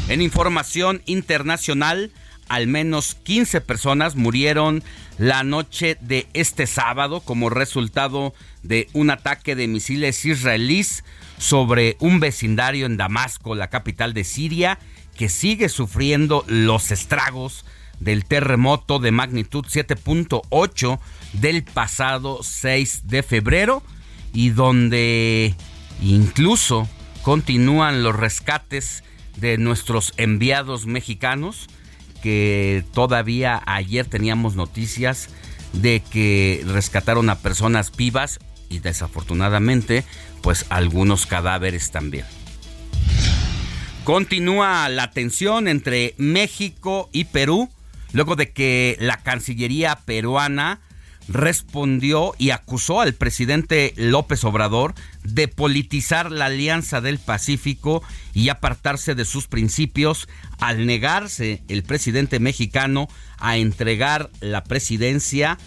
En 0.08 0.20
información 0.20 1.02
internacional, 1.06 2.12
al 2.48 2.66
menos 2.66 3.14
15 3.14 3.60
personas 3.60 4.16
murieron 4.16 4.82
la 5.18 5.42
noche 5.42 5.96
de 6.00 6.26
este 6.34 6.66
sábado 6.66 7.20
como 7.20 7.50
resultado 7.50 8.34
de 8.62 8.88
un 8.92 9.10
ataque 9.10 9.54
de 9.54 9.66
misiles 9.66 10.24
israelíes 10.24 11.04
sobre 11.38 11.96
un 12.00 12.20
vecindario 12.20 12.86
en 12.86 12.96
Damasco, 12.96 13.54
la 13.54 13.70
capital 13.70 14.12
de 14.12 14.24
Siria, 14.24 14.78
que 15.16 15.28
sigue 15.28 15.68
sufriendo 15.68 16.44
los 16.46 16.90
estragos 16.90 17.64
del 18.00 18.24
terremoto 18.24 18.98
de 18.98 19.10
magnitud 19.10 19.64
7.8 19.64 20.98
del 21.32 21.64
pasado 21.64 22.40
6 22.42 23.08
de 23.08 23.22
febrero 23.22 23.82
y 24.32 24.50
donde 24.50 25.54
incluso 26.00 26.88
continúan 27.22 28.02
los 28.02 28.14
rescates 28.14 29.02
de 29.36 29.58
nuestros 29.58 30.12
enviados 30.16 30.86
mexicanos 30.86 31.66
que 32.22 32.84
todavía 32.92 33.62
ayer 33.66 34.06
teníamos 34.06 34.54
noticias 34.54 35.28
de 35.72 36.00
que 36.00 36.62
rescataron 36.66 37.30
a 37.30 37.38
personas 37.38 37.94
vivas 37.96 38.38
y 38.68 38.80
desafortunadamente 38.80 40.04
pues 40.42 40.66
algunos 40.68 41.26
cadáveres 41.26 41.90
también. 41.90 42.24
Continúa 44.04 44.88
la 44.88 45.10
tensión 45.10 45.68
entre 45.68 46.14
México 46.16 47.10
y 47.12 47.24
Perú 47.24 47.68
luego 48.12 48.36
de 48.36 48.52
que 48.52 48.96
la 49.00 49.18
Cancillería 49.18 49.96
peruana 50.04 50.80
respondió 51.28 52.34
y 52.38 52.50
acusó 52.50 53.02
al 53.02 53.12
presidente 53.12 53.92
López 53.96 54.44
Obrador 54.44 54.94
de 55.24 55.46
politizar 55.46 56.32
la 56.32 56.46
Alianza 56.46 57.00
del 57.00 57.18
Pacífico 57.18 58.02
y 58.32 58.48
apartarse 58.48 59.14
de 59.14 59.26
sus 59.26 59.46
principios 59.46 60.26
al 60.58 60.86
negarse 60.86 61.62
el 61.68 61.82
presidente 61.82 62.40
mexicano 62.40 63.08
a 63.36 63.58
entregar 63.58 64.30
la 64.40 64.64
presidencia 64.64 65.58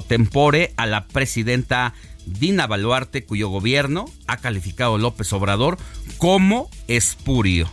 tempore 0.00 0.72
a 0.76 0.86
la 0.86 1.06
presidenta 1.06 1.94
Dina 2.26 2.66
Baluarte, 2.66 3.24
cuyo 3.24 3.48
gobierno 3.48 4.06
ha 4.26 4.38
calificado 4.38 4.98
López 4.98 5.32
Obrador 5.32 5.78
como 6.18 6.68
espurio. 6.88 7.70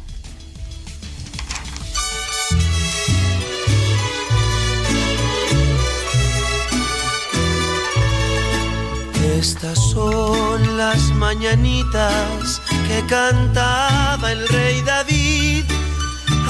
Estas 9.39 9.77
son 9.91 10.77
las 10.77 11.01
mañanitas 11.15 12.61
que 12.87 13.05
cantaba 13.07 14.31
el 14.31 14.47
rey 14.47 14.81
David. 14.81 15.12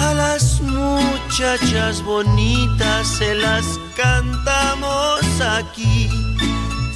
A 0.04 0.14
las 0.14 0.60
muchachas 0.60 2.04
bonitas 2.04 3.08
se 3.08 3.36
las 3.36 3.80
cantamos 3.96 5.22
aquí. 5.42 6.10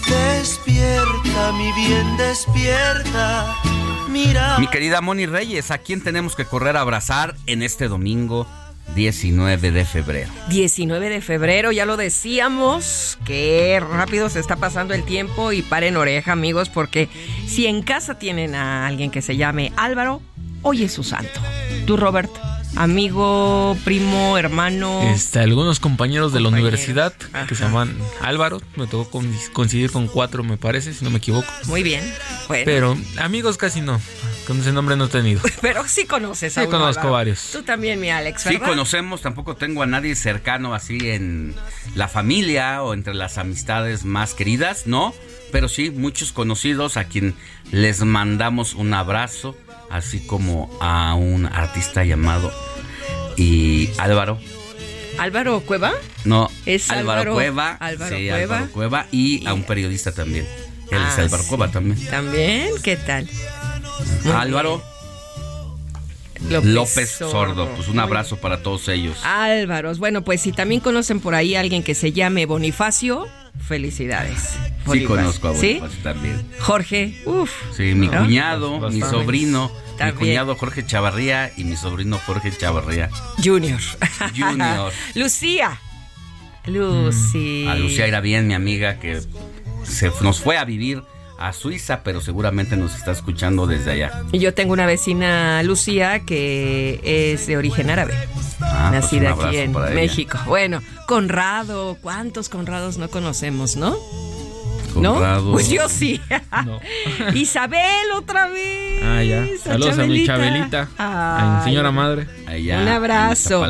Despierta, 0.10 1.54
mi 1.54 1.72
bien, 1.72 2.18
despierta. 2.18 3.56
Mira. 4.10 4.60
Mi 4.60 4.68
querida 4.68 5.00
Moni 5.00 5.26
Reyes, 5.26 5.72
¿a 5.72 5.78
quién 5.78 6.04
tenemos 6.04 6.36
que 6.36 6.44
correr 6.44 6.76
a 6.76 6.82
abrazar 6.82 7.36
en 7.46 7.64
este 7.64 7.88
domingo 7.88 8.46
19 8.96 9.72
de 9.72 9.86
febrero. 9.86 10.32
19 10.50 11.10
de 11.10 11.22
febrero, 11.22 11.72
ya 11.72 11.86
lo 11.86 11.98
decíamos, 11.98 13.18
qué 13.26 13.80
rápido 13.80 14.30
se 14.30 14.40
está 14.40 14.56
pasando 14.56 14.94
el 14.94 15.04
tiempo 15.04 15.52
y 15.52 15.62
paren 15.62 15.98
oreja 15.98 16.32
amigos 16.32 16.70
porque 16.70 17.10
si 17.48 17.68
en 17.68 17.84
casa 17.84 18.18
tienen 18.18 18.56
a 18.56 18.88
alguien 18.88 19.12
que 19.12 19.22
se 19.22 19.36
llame 19.36 19.72
Álvaro, 19.76 20.22
hoy 20.62 20.84
es 20.84 20.94
su 20.94 21.04
santo. 21.04 21.40
¿Tú 21.86 21.96
Robert? 21.98 22.32
Amigo, 22.78 23.78
primo, 23.84 24.38
hermano. 24.38 25.02
Este, 25.14 25.40
algunos 25.40 25.80
compañeros 25.80 26.34
de 26.34 26.40
la 26.40 26.50
universidad 26.50 27.14
que 27.48 27.56
se 27.56 27.64
llaman 27.64 27.96
Álvaro. 28.22 28.62
Me 28.76 28.88
tocó 28.88 29.10
con- 29.10 29.38
coincidir 29.54 29.92
con 29.92 30.08
cuatro, 30.08 30.44
me 30.44 30.58
parece, 30.58 30.94
si 30.94 31.04
no 31.04 31.10
me 31.12 31.18
equivoco. 31.18 31.52
Muy 31.66 31.84
bien. 31.84 32.02
Bueno. 32.48 32.64
Pero 32.66 32.98
amigos 33.20 33.58
casi 33.58 33.82
no. 33.82 34.00
Con 34.46 34.60
ese 34.62 34.72
nombre 34.72 34.96
no 34.96 35.06
he 35.06 35.10
tenido. 35.10 35.42
Pero 35.62 35.86
sí 35.88 36.06
conoces 36.06 36.58
a 36.58 36.62
Sí, 36.62 36.68
uno, 36.68 36.78
conozco 36.80 37.02
Álvaro. 37.02 37.14
varios. 37.14 37.50
Tú 37.52 37.64
también, 37.64 38.00
mi 38.00 38.10
Alex, 38.10 38.44
Sí, 38.44 38.58
conocemos, 38.60 39.22
tampoco 39.22 39.56
tengo 39.56 39.84
a 39.84 39.86
nadie 39.86 40.16
cercano 40.16 40.74
así 40.74 40.98
en 41.10 41.54
la 41.96 42.08
familia 42.08 42.84
o 42.84 42.94
entre 42.94 43.14
las 43.14 43.38
amistades 43.38 44.06
más 44.06 44.34
queridas, 44.34 44.88
¿no? 44.88 45.14
Pero 45.52 45.68
sí, 45.70 45.92
muchos 45.92 46.32
conocidos 46.32 46.98
a 46.98 47.06
quien 47.06 47.36
les 47.72 48.02
mandamos 48.04 48.74
un 48.74 48.94
abrazo, 48.94 49.58
así 49.90 50.20
como 50.26 50.70
a 50.82 51.14
un 51.16 51.46
artista 51.46 52.04
llamado 52.04 52.52
y 53.36 53.90
Álvaro. 53.98 54.40
Álvaro 55.20 55.62
Cueva. 55.62 55.94
No, 56.26 56.50
Es 56.66 56.90
Álvaro, 56.92 57.22
Álvaro- 57.22 57.34
Cueva. 57.34 57.72
Álvaro 57.80 58.16
sí, 58.16 58.28
Cueva. 58.28 58.56
Álvaro 58.58 58.72
Cueva 58.72 59.06
y, 59.12 59.46
a 59.48 59.54
un 59.54 59.64
periodista 59.64 60.12
también. 60.12 60.46
Él 60.92 61.02
es 61.02 61.18
Ah, 61.18 61.22
Álvaro 61.24 61.44
sí. 61.44 61.50
Cueva 61.50 61.72
también. 61.72 62.06
También, 62.08 62.70
¿qué 62.84 62.96
tal? 62.98 63.28
Muy 64.24 64.34
Álvaro 64.34 64.84
López 66.50 66.70
López, 66.72 67.10
Sordo. 67.12 67.32
Sordo. 67.32 67.70
Pues 67.76 67.88
un 67.88 67.96
Muy 67.96 68.04
abrazo 68.04 68.38
para 68.38 68.62
todos 68.62 68.88
ellos. 68.90 69.18
Álvaros. 69.24 70.00
Bueno, 70.00 70.24
pues 70.24 70.42
si 70.42 70.52
también 70.52 70.82
conocen 70.82 71.20
por 71.20 71.36
ahí 71.36 71.56
a 71.56 71.60
alguien 71.62 71.84
que 71.84 71.96
se 71.96 72.12
llame 72.12 72.46
Bonifacio, 72.46 73.28
felicidades. 73.68 74.56
Sí 74.92 75.04
conozco 75.04 75.50
a 75.50 75.54
¿Sí? 75.56 75.76
Bonifacio 75.80 76.04
también. 76.04 76.48
Jorge, 76.60 77.22
uff. 77.26 77.52
Sí, 77.76 77.94
mi 77.96 78.08
¿No? 78.08 78.20
cuñado, 78.24 78.72
mi 78.76 78.80
Bastante. 79.00 79.10
sobrino, 79.10 79.72
mi 79.94 79.98
También. 79.98 80.18
cuñado 80.18 80.56
Jorge 80.56 80.86
Chavarría 80.86 81.52
y 81.58 81.64
mi 81.64 81.76
sobrino 81.76 82.18
Jorge 82.26 82.52
Chavarría. 82.56 83.10
Junior. 83.44 83.80
Junior. 84.38 84.92
Lucía. 85.16 85.80
Lucía. 86.66 87.72
A 87.72 87.76
Lucía 87.76 88.06
era 88.08 88.22
bien, 88.22 88.48
mi 88.48 88.54
amiga, 88.54 89.00
que 89.00 89.22
se 89.84 90.12
nos 90.22 90.40
fue 90.42 90.58
a 90.58 90.66
vivir 90.66 91.02
a 91.38 91.54
Suiza, 91.54 92.02
pero 92.04 92.22
seguramente 92.22 92.76
nos 92.78 92.96
está 92.96 93.12
escuchando 93.12 93.68
desde 93.68 93.92
allá. 93.92 94.24
Y 94.32 94.40
yo 94.40 94.54
tengo 94.54 94.74
una 94.74 94.86
vecina, 94.86 95.62
Lucía, 95.64 96.22
que 96.22 97.00
es 97.04 97.48
de 97.48 97.58
origen 97.58 97.90
árabe. 97.90 98.14
Ah, 98.62 98.90
pues 98.90 99.04
nacida 99.04 99.32
aquí 99.32 99.58
en. 99.58 99.74
México. 99.94 100.40
Bueno, 100.46 100.82
Conrado, 101.08 101.98
¿cuántos 102.02 102.50
Conrados 102.50 102.98
no 102.98 103.10
conocemos, 103.10 103.76
no? 103.76 103.98
Conrado. 104.94 105.46
¿No? 105.46 105.52
Pues 105.52 105.70
yo 105.70 105.88
sí. 105.90 106.20
No. 106.66 106.80
Isabel 107.36 108.12
otra 108.16 108.48
vez. 108.48 109.04
Ah, 109.04 109.24
ya. 109.24 109.46
Saludos 109.64 110.00
a 110.00 110.06
mi 110.06 110.26
Chabelita. 110.26 110.90
A 110.98 111.58
mi 111.60 111.64
señora 111.70 111.90
Ay. 111.90 111.96
madre. 111.96 112.28
Allá 112.48 112.82
Un 112.82 112.88
abrazo. 112.88 113.64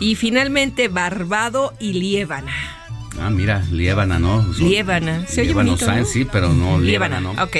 Y 0.00 0.14
finalmente 0.14 0.88
Barbado 0.88 1.74
y 1.78 1.92
Liébana. 1.92 2.81
Ah, 3.20 3.30
mira, 3.30 3.62
Liébana, 3.70 4.18
¿no? 4.18 4.42
Son- 4.54 4.68
Liébana. 4.68 5.26
Se 5.26 5.42
oye 5.42 5.52
bonito, 5.52 5.84
Sáenz, 5.84 6.08
¿no? 6.08 6.12
sí, 6.12 6.26
pero 6.30 6.52
no 6.52 6.80
Liébana, 6.80 7.20
¿no? 7.20 7.32
Ok. 7.32 7.56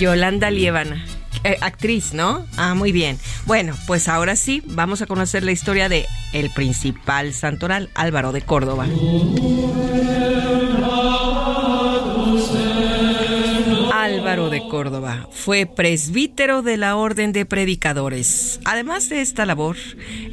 Yolanda 0.00 0.50
Liébana. 0.50 1.04
Eh, 1.44 1.58
actriz, 1.60 2.14
¿no? 2.14 2.46
Ah, 2.56 2.74
muy 2.74 2.90
bien. 2.90 3.18
Bueno, 3.44 3.76
pues 3.86 4.08
ahora 4.08 4.34
sí, 4.36 4.62
vamos 4.66 5.02
a 5.02 5.06
conocer 5.06 5.42
la 5.42 5.52
historia 5.52 5.88
de 5.88 6.06
el 6.32 6.50
principal 6.50 7.34
santoral, 7.34 7.90
Álvaro 7.94 8.32
de 8.32 8.40
Córdoba. 8.42 8.86
De 14.34 14.66
Córdoba 14.68 15.28
fue 15.30 15.64
presbítero 15.64 16.62
de 16.62 16.76
la 16.76 16.96
Orden 16.96 17.32
de 17.32 17.46
Predicadores. 17.46 18.58
Además 18.64 19.08
de 19.08 19.20
esta 19.20 19.46
labor, 19.46 19.76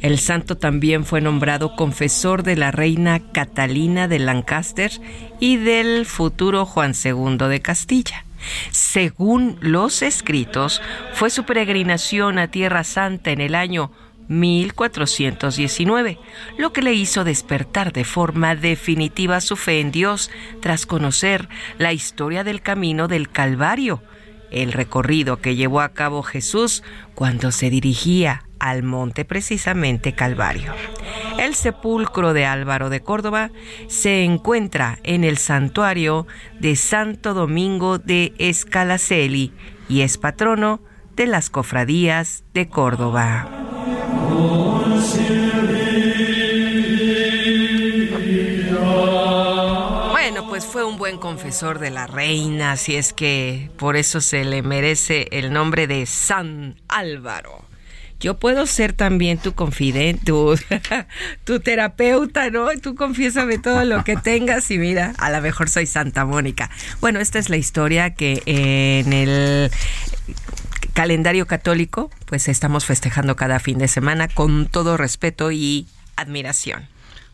el 0.00 0.18
santo 0.18 0.56
también 0.58 1.04
fue 1.04 1.20
nombrado 1.20 1.76
confesor 1.76 2.42
de 2.42 2.56
la 2.56 2.72
reina 2.72 3.20
Catalina 3.30 4.08
de 4.08 4.18
Lancaster 4.18 4.90
y 5.38 5.56
del 5.56 6.04
futuro 6.04 6.66
Juan 6.66 6.94
II 7.04 7.46
de 7.48 7.62
Castilla. 7.62 8.24
Según 8.72 9.56
los 9.60 10.02
escritos, 10.02 10.82
fue 11.12 11.30
su 11.30 11.44
peregrinación 11.44 12.40
a 12.40 12.48
Tierra 12.48 12.82
Santa 12.82 13.30
en 13.30 13.40
el 13.40 13.54
año 13.54 13.92
1419, 14.32 16.18
lo 16.58 16.72
que 16.72 16.82
le 16.82 16.94
hizo 16.94 17.24
despertar 17.24 17.92
de 17.92 18.04
forma 18.04 18.56
definitiva 18.56 19.40
su 19.40 19.56
fe 19.56 19.80
en 19.80 19.92
Dios 19.92 20.30
tras 20.60 20.86
conocer 20.86 21.48
la 21.78 21.92
historia 21.92 22.44
del 22.44 22.62
camino 22.62 23.08
del 23.08 23.30
Calvario, 23.30 24.02
el 24.50 24.72
recorrido 24.72 25.40
que 25.40 25.56
llevó 25.56 25.80
a 25.80 25.90
cabo 25.90 26.22
Jesús 26.22 26.82
cuando 27.14 27.52
se 27.52 27.70
dirigía 27.70 28.44
al 28.58 28.84
monte 28.84 29.24
precisamente 29.24 30.14
Calvario. 30.14 30.72
El 31.38 31.54
sepulcro 31.56 32.32
de 32.32 32.46
Álvaro 32.46 32.90
de 32.90 33.00
Córdoba 33.00 33.50
se 33.88 34.22
encuentra 34.22 35.00
en 35.02 35.24
el 35.24 35.36
santuario 35.38 36.28
de 36.60 36.76
Santo 36.76 37.34
Domingo 37.34 37.98
de 37.98 38.34
Escalaceli 38.38 39.52
y 39.88 40.02
es 40.02 40.16
patrono 40.16 40.80
de 41.16 41.26
las 41.26 41.50
cofradías 41.50 42.44
de 42.54 42.68
Córdoba. 42.68 43.48
Bueno, 50.10 50.48
pues 50.48 50.64
fue 50.64 50.84
un 50.84 50.98
buen 50.98 51.18
confesor 51.18 51.78
de 51.78 51.90
la 51.90 52.06
reina, 52.06 52.72
así 52.72 52.96
es 52.96 53.12
que 53.12 53.70
por 53.76 53.96
eso 53.96 54.20
se 54.20 54.44
le 54.44 54.62
merece 54.62 55.28
el 55.32 55.52
nombre 55.52 55.86
de 55.86 56.06
San 56.06 56.80
Álvaro. 56.88 57.64
Yo 58.22 58.38
puedo 58.38 58.66
ser 58.66 58.92
también 58.92 59.38
tu 59.38 59.52
confidente, 59.52 60.26
tu, 60.26 60.54
tu 61.44 61.58
terapeuta, 61.58 62.50
¿no? 62.50 62.68
Tú 62.80 62.94
confiésame 62.94 63.58
todo 63.58 63.84
lo 63.84 64.04
que 64.04 64.16
tengas 64.16 64.70
y 64.70 64.78
mira, 64.78 65.12
a 65.18 65.28
lo 65.32 65.40
mejor 65.40 65.68
soy 65.68 65.86
Santa 65.86 66.24
Mónica. 66.24 66.70
Bueno, 67.00 67.18
esta 67.18 67.40
es 67.40 67.50
la 67.50 67.56
historia 67.56 68.14
que 68.14 68.40
en 68.46 69.12
el 69.12 69.72
calendario 70.92 71.46
católico, 71.46 72.10
pues 72.26 72.48
estamos 72.48 72.84
festejando 72.84 73.36
cada 73.36 73.58
fin 73.58 73.78
de 73.78 73.88
semana 73.88 74.28
con 74.28 74.66
todo 74.66 74.96
respeto 74.96 75.50
y 75.52 75.86
admiración. 76.16 76.88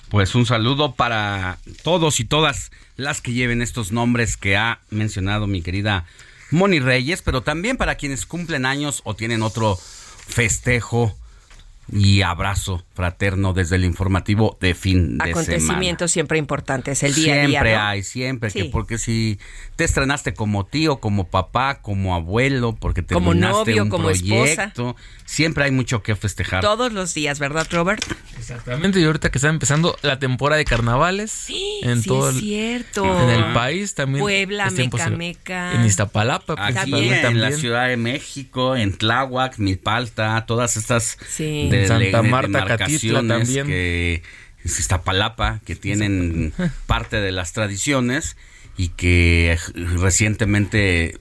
Pues 0.09 0.35
un 0.35 0.47
saludo 0.47 0.95
para 0.95 1.59
todos 1.83 2.21
y 2.21 2.25
todas 2.25 2.71
las 2.97 3.21
que 3.21 3.33
lleven 3.33 3.61
estos 3.61 3.93
nombres 3.93 4.37
que 4.37 4.57
ha 4.57 4.81
mencionado 4.91 5.47
mi 5.47 5.63
querida 5.63 6.07
Moni 6.51 6.81
Reyes, 6.81 7.23
pero 7.23 7.43
también 7.43 7.77
para 7.77 7.97
quienes 7.97 8.25
cumplen 8.25 8.65
años 8.65 9.03
o 9.05 9.15
tienen 9.15 9.43
otro 9.43 9.77
festejo 9.77 11.15
y 11.91 12.23
abrazo 12.23 12.85
fraterno 12.95 13.53
desde 13.53 13.77
el 13.77 13.85
informativo 13.85 14.59
de 14.61 14.75
fin 14.75 15.19
de 15.19 15.25
semana. 15.25 15.31
Acontecimientos 15.31 16.11
siempre 16.11 16.39
importantes, 16.39 17.03
el 17.03 17.15
día 17.15 17.35
siempre 17.35 17.57
a 17.57 17.71
día. 17.71 17.79
¿no? 17.79 17.87
hay, 17.87 18.03
siempre, 18.03 18.51
que 18.51 18.65
porque 18.67 18.99
si 18.99 19.39
te 19.77 19.85
estrenaste 19.85 20.35
como 20.35 20.67
tío, 20.67 21.01
como 21.01 21.29
papá, 21.29 21.81
como 21.81 22.15
abuelo, 22.15 22.77
porque 22.77 23.05
Como 23.05 23.31
terminaste 23.31 23.71
novio, 23.71 23.83
un 23.85 23.89
como 23.89 24.11
esposa. 24.11 24.55
proyecto, 24.55 24.97
siempre 25.25 25.65
hay 25.65 25.71
mucho 25.71 26.03
que 26.03 26.15
festejar. 26.15 26.61
Todos 26.61 26.93
los 26.93 27.15
días, 27.15 27.39
¿verdad, 27.39 27.67
Robert? 27.71 28.05
Exactamente, 28.51 29.01
y 29.01 29.05
ahorita 29.05 29.31
que 29.31 29.39
está 29.39 29.49
empezando 29.49 29.97
la 30.03 30.19
temporada 30.19 30.59
de 30.59 30.65
carnavales 30.65 31.47
en 31.83 32.03
sí, 32.03 32.09
todo 32.09 32.31
es 32.31 32.37
el, 32.37 32.41
cierto. 32.41 33.05
en 33.23 33.31
el 33.31 33.53
país 33.53 33.95
también. 33.95 34.21
Puebla, 34.21 34.71
Meca, 34.71 35.11
Meca. 35.11 35.73
En 35.75 35.85
Iztapalapa, 35.85 36.55
Aquí 36.55 36.73
principalmente 36.73 37.17
en 37.17 37.23
también. 37.23 37.51
la 37.51 37.53
Ciudad 37.53 37.89
de 37.89 37.97
México, 37.97 38.77
en 38.77 38.97
Tláhuac, 38.97 39.59
Milpalta, 39.59 40.45
todas 40.47 40.77
estas 40.77 41.19
Sí. 41.29 41.69
de- 41.71 41.87
Santa 41.87 42.23
de- 42.23 42.29
Marta, 42.29 42.65
Catitla 42.65 43.23
también. 43.27 43.67
que 43.67 44.23
es 44.65 44.79
Iztapalapa, 44.81 45.61
que 45.65 45.77
tienen 45.77 46.53
parte 46.87 47.21
de 47.21 47.33
las 47.33 47.53
tradiciones 47.53 48.37
y 48.77 48.89
que 48.89 49.59
recientemente 49.75 51.19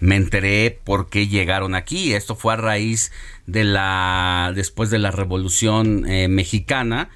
me 0.00 0.16
enteré 0.16 0.78
por 0.84 1.08
qué 1.08 1.28
llegaron 1.28 1.74
aquí. 1.74 2.12
Esto 2.14 2.36
fue 2.36 2.52
a 2.54 2.56
raíz 2.56 3.10
de 3.46 3.64
la 3.64 4.52
después 4.54 4.90
de 4.90 4.98
la 4.98 5.10
Revolución 5.10 6.08
eh, 6.08 6.28
Mexicana 6.28 7.10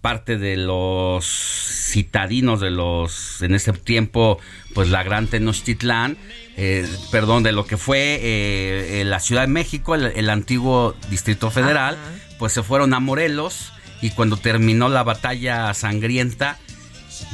parte 0.00 0.38
de 0.38 0.56
los 0.56 1.24
citadinos 1.26 2.60
de 2.60 2.70
los 2.70 3.42
en 3.42 3.54
ese 3.54 3.72
tiempo 3.72 4.38
pues 4.74 4.88
la 4.90 5.02
gran 5.02 5.26
Tenochtitlán 5.26 6.16
eh, 6.56 6.86
perdón 7.10 7.42
de 7.42 7.52
lo 7.52 7.66
que 7.66 7.76
fue 7.76 8.14
eh, 8.22 9.00
eh, 9.00 9.04
la 9.04 9.20
Ciudad 9.20 9.42
de 9.42 9.48
México 9.48 9.94
el, 9.94 10.06
el 10.06 10.30
antiguo 10.30 10.94
Distrito 11.10 11.50
Federal 11.50 11.96
pues 12.38 12.52
se 12.52 12.62
fueron 12.62 12.94
a 12.94 13.00
Morelos 13.00 13.72
y 14.00 14.10
cuando 14.10 14.36
terminó 14.36 14.88
la 14.88 15.02
batalla 15.02 15.74
sangrienta 15.74 16.58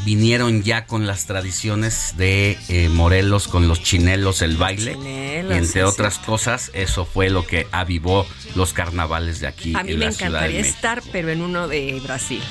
vinieron 0.05 0.63
ya 0.63 0.87
con 0.87 1.07
las 1.07 1.27
tradiciones 1.27 2.15
de 2.17 2.59
eh, 2.69 2.89
Morelos 2.89 3.49
con 3.49 3.69
los 3.69 3.83
chinelos 3.83 4.43
el 4.43 4.57
baile 4.57 4.93
Chinelos, 4.95 5.53
y 5.55 5.57
entre 5.59 5.73
sí, 5.73 5.81
otras 5.81 6.19
cosas 6.19 6.71
eso 6.75 7.05
fue 7.05 7.31
lo 7.31 7.47
que 7.47 7.67
avivó 7.73 8.27
los 8.55 8.73
carnavales 8.73 9.41
de 9.41 9.47
aquí 9.47 9.73
A 9.77 9.83
mí 9.83 9.93
en 9.93 9.99
me 9.99 10.05
la 10.07 10.11
encantaría 10.13 10.61
estar, 10.61 11.03
pero 11.13 11.31
en 11.31 11.43
uno 11.43 11.69
de 11.69 12.01
Brasil. 12.05 12.43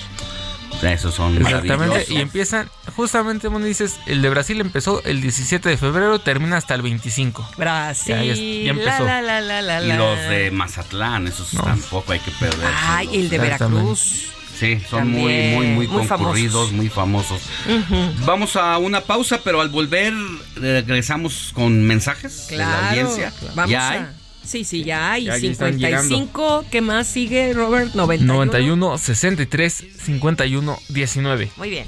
Esos 0.82 1.14
son 1.14 1.38
Exactamente, 1.38 1.78
maravillosos. 1.78 2.10
y 2.10 2.18
empiezan, 2.20 2.70
justamente, 2.96 3.48
como 3.48 3.60
dices, 3.60 4.00
el 4.08 4.22
de 4.22 4.30
Brasil 4.30 4.60
empezó 4.60 5.02
el 5.06 5.22
17 5.22 5.70
de 5.70 5.78
febrero, 5.78 6.20
termina 6.20 6.58
hasta 6.58 6.74
el 6.76 6.82
25. 6.82 7.48
Brasil. 7.58 8.16
Ya, 8.16 8.24
ya- 8.24 8.34
ya 8.36 8.70
empezó. 8.72 9.06
La, 9.06 9.22
la, 9.22 9.40
la, 9.40 9.62
la, 9.62 9.82
Y 9.84 9.98
los 9.98 10.20
de 10.30 10.52
Mazatlán, 10.52 11.28
esos 11.28 11.52
tampoco 11.52 12.12
hay 12.12 12.20
que 12.20 12.32
perder. 12.32 12.70
Ay, 12.76 13.08
el 13.14 13.30
de 13.30 13.38
Veracruz. 13.38 14.30
Sí, 14.64 14.80
son 14.90 15.10
muy, 15.12 15.20
También, 15.22 15.54
muy, 15.56 15.68
muy, 15.68 15.88
muy 15.88 16.08
concurridos, 16.08 16.54
famosos. 16.70 16.72
muy 16.74 16.90
famosos. 16.90 17.42
Ujú. 17.68 18.26
Vamos 18.26 18.56
a 18.56 18.78
una 18.78 19.02
pausa, 19.02 19.42
pero 19.44 19.60
al 19.62 19.70
volver 19.70 20.14
regresamos 20.56 21.52
con 21.54 21.84
mensajes 21.84 22.48
de 22.48 22.58
la 22.58 22.66
Claro. 22.66 22.88
audiencia. 22.90 23.34
Vamos 23.56 23.72
¿Ya 23.72 23.88
a- 23.88 23.92
hay? 23.92 24.06
Sí, 24.46 24.64
sí, 24.64 24.84
ya 24.84 25.12
hay. 25.14 25.26
Ya, 25.26 25.38
ya 25.38 25.52
están 25.52 25.74
55. 25.74 26.66
¿Qué 26.72 26.82
más 26.82 27.08
sigue, 27.08 27.54
Robert? 27.54 27.94
91. 27.94 28.34
91, 28.34 28.98
63, 28.98 29.84
51, 30.04 30.78
19. 30.90 31.52
Muy 31.58 31.70
bien. 31.70 31.86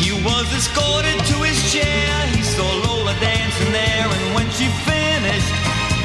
He 0.00 0.12
was 0.24 0.46
escorted 0.54 1.16
to 1.30 1.44
his 1.44 1.72
chair. 1.72 2.26
He 2.36 2.42
saw 2.42 2.64
Lola 2.86 3.14
dancing 3.20 3.72
there, 3.72 4.04
and 4.08 4.34
when 4.34 4.46
she 4.52 4.66
finished, 4.84 5.48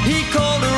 he 0.06 0.22
called 0.32 0.62
her 0.62 0.77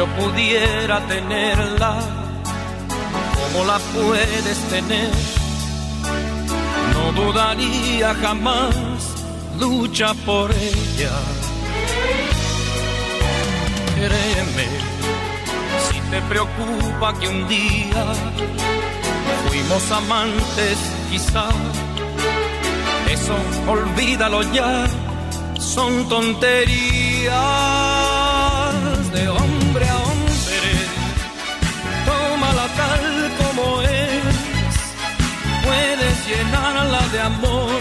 Yo 0.00 0.06
pudiera 0.16 0.98
tenerla, 1.08 2.00
como 3.34 3.66
la 3.66 3.78
puedes 3.92 4.58
tener, 4.70 5.10
no 6.94 7.12
dudaría 7.12 8.14
jamás, 8.14 8.74
lucha 9.58 10.14
por 10.24 10.50
ella. 10.52 11.16
Créeme, 13.94 14.68
si 15.86 16.00
te 16.10 16.22
preocupa 16.30 17.12
que 17.18 17.28
un 17.28 17.46
día 17.46 18.04
fuimos 19.50 19.90
amantes, 19.92 20.78
quizá, 21.10 21.48
eso 23.10 23.34
olvídalo 23.68 24.40
ya 24.50 24.86
son 25.58 26.08
tonterías 26.08 27.30
de 29.12 29.28
hombre 29.28 29.39
de 37.12 37.20
amor. 37.20 37.80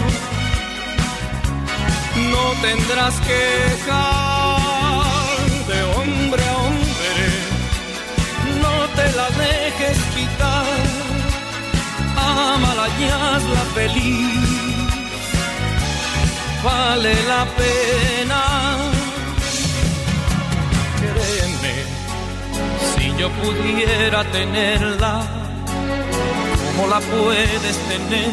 No 2.32 2.44
tendrás 2.62 3.16
que 3.22 3.40
dejar 3.70 5.50
de 5.68 5.84
hombre 5.96 6.44
a 6.44 6.58
hombre, 6.58 7.14
no 8.64 8.76
te 8.96 9.06
la 9.18 9.28
dejes 9.44 9.98
quitar. 10.16 10.66
Ámala 12.18 12.88
y 13.00 13.04
hazla 13.04 13.64
feliz 13.74 14.60
vale 16.64 17.14
la 17.28 17.46
pena. 17.60 18.42
Créeme, 21.00 21.74
si 22.90 23.16
yo 23.18 23.30
pudiera 23.32 24.24
tenerla, 24.26 25.22
como 26.66 26.88
la 26.88 27.00
puedes 27.00 27.78
tener, 27.88 28.32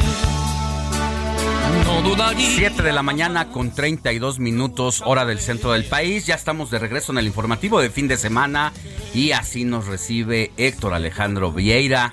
no 1.85 2.03
dudaría. 2.03 2.49
7 2.49 2.83
de 2.83 2.93
la 2.93 3.03
mañana 3.03 3.49
con 3.49 3.71
32 3.71 4.39
minutos 4.39 5.03
hora 5.05 5.25
del 5.25 5.39
centro 5.39 5.73
del 5.73 5.85
país. 5.85 6.27
Ya 6.27 6.35
estamos 6.35 6.71
de 6.71 6.79
regreso 6.79 7.13
en 7.13 7.19
el 7.19 7.27
informativo 7.27 7.81
de 7.81 7.91
fin 7.91 8.09
de 8.09 8.17
semana 8.17 8.73
y 9.15 9.33
así 9.33 9.65
nos 9.65 9.87
recibe 9.87 10.51
Héctor 10.57 10.95
Alejandro 10.95 11.53
Vieira 11.53 12.13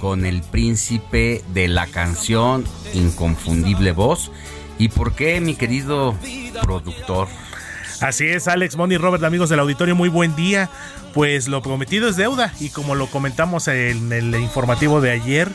con 0.00 0.24
el 0.26 0.42
príncipe 0.42 1.42
de 1.48 1.68
la 1.68 1.86
canción 1.86 2.64
Inconfundible 2.94 3.92
Voz. 3.92 4.30
¿Y 4.78 4.88
por 4.88 5.14
qué, 5.14 5.40
mi 5.40 5.54
querido 5.54 6.14
productor? 6.62 7.28
Así 8.00 8.26
es, 8.26 8.48
Alex, 8.48 8.76
Moni, 8.76 8.96
Robert, 8.96 9.22
amigos 9.24 9.48
del 9.48 9.60
auditorio, 9.60 9.94
muy 9.94 10.08
buen 10.08 10.34
día. 10.36 10.68
Pues 11.14 11.46
lo 11.46 11.62
prometido 11.62 12.08
es 12.08 12.16
deuda 12.16 12.52
y 12.58 12.70
como 12.70 12.96
lo 12.96 13.06
comentamos 13.06 13.68
en 13.68 14.12
el 14.12 14.34
informativo 14.34 15.00
de 15.00 15.12
ayer, 15.12 15.48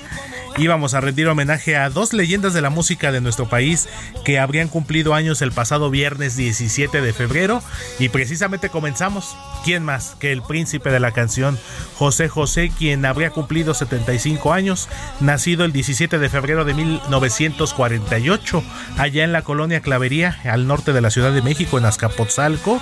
íbamos 0.58 0.94
a 0.94 1.02
rendir 1.02 1.28
homenaje 1.28 1.76
a 1.76 1.90
dos 1.90 2.14
leyendas 2.14 2.54
de 2.54 2.62
la 2.62 2.70
música 2.70 3.12
de 3.12 3.22
nuestro 3.22 3.50
país 3.50 3.90
que 4.24 4.40
habrían 4.40 4.68
cumplido 4.70 5.14
años 5.14 5.42
el 5.42 5.52
pasado 5.52 5.90
viernes 5.90 6.36
17 6.36 7.02
de 7.02 7.14
febrero 7.14 7.62
y 8.00 8.10
precisamente 8.10 8.70
comenzamos. 8.70 9.36
¿Quién 9.64 9.84
más 9.84 10.16
que 10.20 10.32
el 10.32 10.42
príncipe 10.42 10.90
de 10.92 11.02
la 11.02 11.12
canción 11.12 11.60
José 11.96 12.30
José, 12.30 12.72
quien 12.78 13.06
habría 13.06 13.32
cumplido 13.32 13.74
75 13.74 14.54
años, 14.54 14.88
nacido 15.20 15.66
el 15.66 15.74
17 15.74 16.20
de 16.20 16.30
febrero 16.30 16.64
de 16.64 16.74
1948, 16.74 18.64
allá 18.98 19.24
en 19.26 19.34
la 19.34 19.42
colonia 19.42 19.82
Clavería, 19.82 20.40
al 20.46 20.68
norte 20.68 20.94
de 20.94 21.02
la 21.02 21.10
Ciudad 21.10 21.34
de 21.34 21.42
México, 21.42 21.78
en 21.78 21.86
Azcapotzalco, 21.86 22.82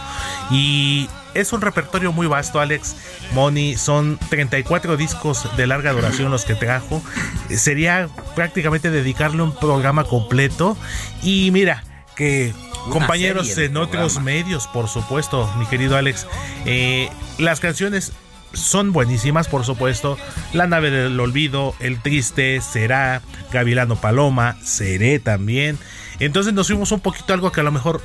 y 0.51 1.09
es 1.38 1.54
un 1.54 1.62
repertorio 1.62 2.12
muy 2.12 2.28
vasto, 2.28 2.60
Alex. 2.60 2.95
Moni, 3.34 3.76
son 3.76 4.19
34 4.30 4.97
discos 4.97 5.47
de 5.56 5.67
larga 5.67 5.93
duración 5.93 6.32
los 6.32 6.45
que 6.45 6.56
trajo. 6.56 7.02
Sería 7.50 8.10
prácticamente 8.36 8.89
dedicarle 8.89 9.43
un 9.43 9.56
programa 9.56 10.04
completo. 10.04 10.76
Y 11.21 11.52
mira, 11.52 11.84
que 12.15 12.54
Una 12.86 12.93
compañeros 12.93 13.56
en 13.58 13.78
otros 13.78 14.13
programa. 14.13 14.21
medios, 14.26 14.67
por 14.67 14.88
supuesto, 14.88 15.52
mi 15.58 15.67
querido 15.67 15.95
Alex, 15.95 16.26
eh, 16.65 17.10
las 17.38 17.60
canciones 17.60 18.13
son 18.54 18.91
buenísimas, 18.91 19.47
por 19.47 19.63
supuesto. 19.63 20.17
La 20.54 20.65
nave 20.65 20.89
del 20.89 21.19
olvido, 21.19 21.76
El 21.80 22.02
triste, 22.02 22.62
Será, 22.62 23.21
Gavilano 23.52 23.95
Paloma, 23.97 24.58
Seré 24.63 25.19
también. 25.19 25.78
Entonces 26.19 26.54
nos 26.54 26.67
fuimos 26.67 26.91
un 26.91 27.00
poquito 27.00 27.34
a 27.34 27.36
algo 27.36 27.52
que 27.52 27.60
a 27.62 27.63
lo 27.63 27.71
mejor 27.71 28.02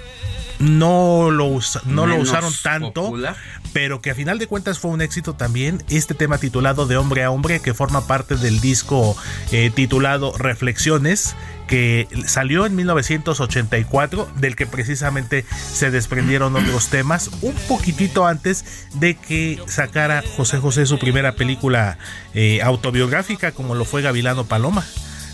no 0.62 1.30
lo, 1.30 1.46
usa- 1.46 1.82
no 1.84 2.06
lo 2.06 2.16
usaron 2.16 2.52
tanto, 2.62 3.02
popular. 3.04 3.36
pero 3.72 4.00
que 4.00 4.10
a 4.10 4.14
final 4.14 4.38
de 4.38 4.46
cuentas 4.46 4.78
fue 4.78 4.90
un 4.92 5.02
éxito 5.02 5.34
también. 5.34 5.82
Este 5.88 6.14
tema 6.14 6.38
titulado 6.38 6.86
De 6.86 6.96
hombre 6.96 7.24
a 7.24 7.30
hombre, 7.30 7.60
que 7.60 7.74
forma 7.74 8.06
parte 8.06 8.36
del 8.36 8.60
disco 8.60 9.16
eh, 9.50 9.70
titulado 9.74 10.32
Reflexiones, 10.38 11.34
que 11.66 12.06
salió 12.26 12.64
en 12.66 12.76
1984, 12.76 14.28
del 14.36 14.56
que 14.56 14.66
precisamente 14.66 15.44
se 15.72 15.90
desprendieron 15.90 16.54
otros 16.54 16.88
temas, 16.88 17.30
un 17.40 17.54
poquitito 17.68 18.26
antes 18.26 18.86
de 18.94 19.14
que 19.16 19.60
sacara 19.66 20.22
José 20.36 20.58
José 20.58 20.86
su 20.86 20.98
primera 20.98 21.32
película 21.32 21.98
eh, 22.34 22.60
autobiográfica, 22.62 23.52
como 23.52 23.74
lo 23.74 23.84
fue 23.84 24.02
Gavilano 24.02 24.44
Paloma 24.44 24.84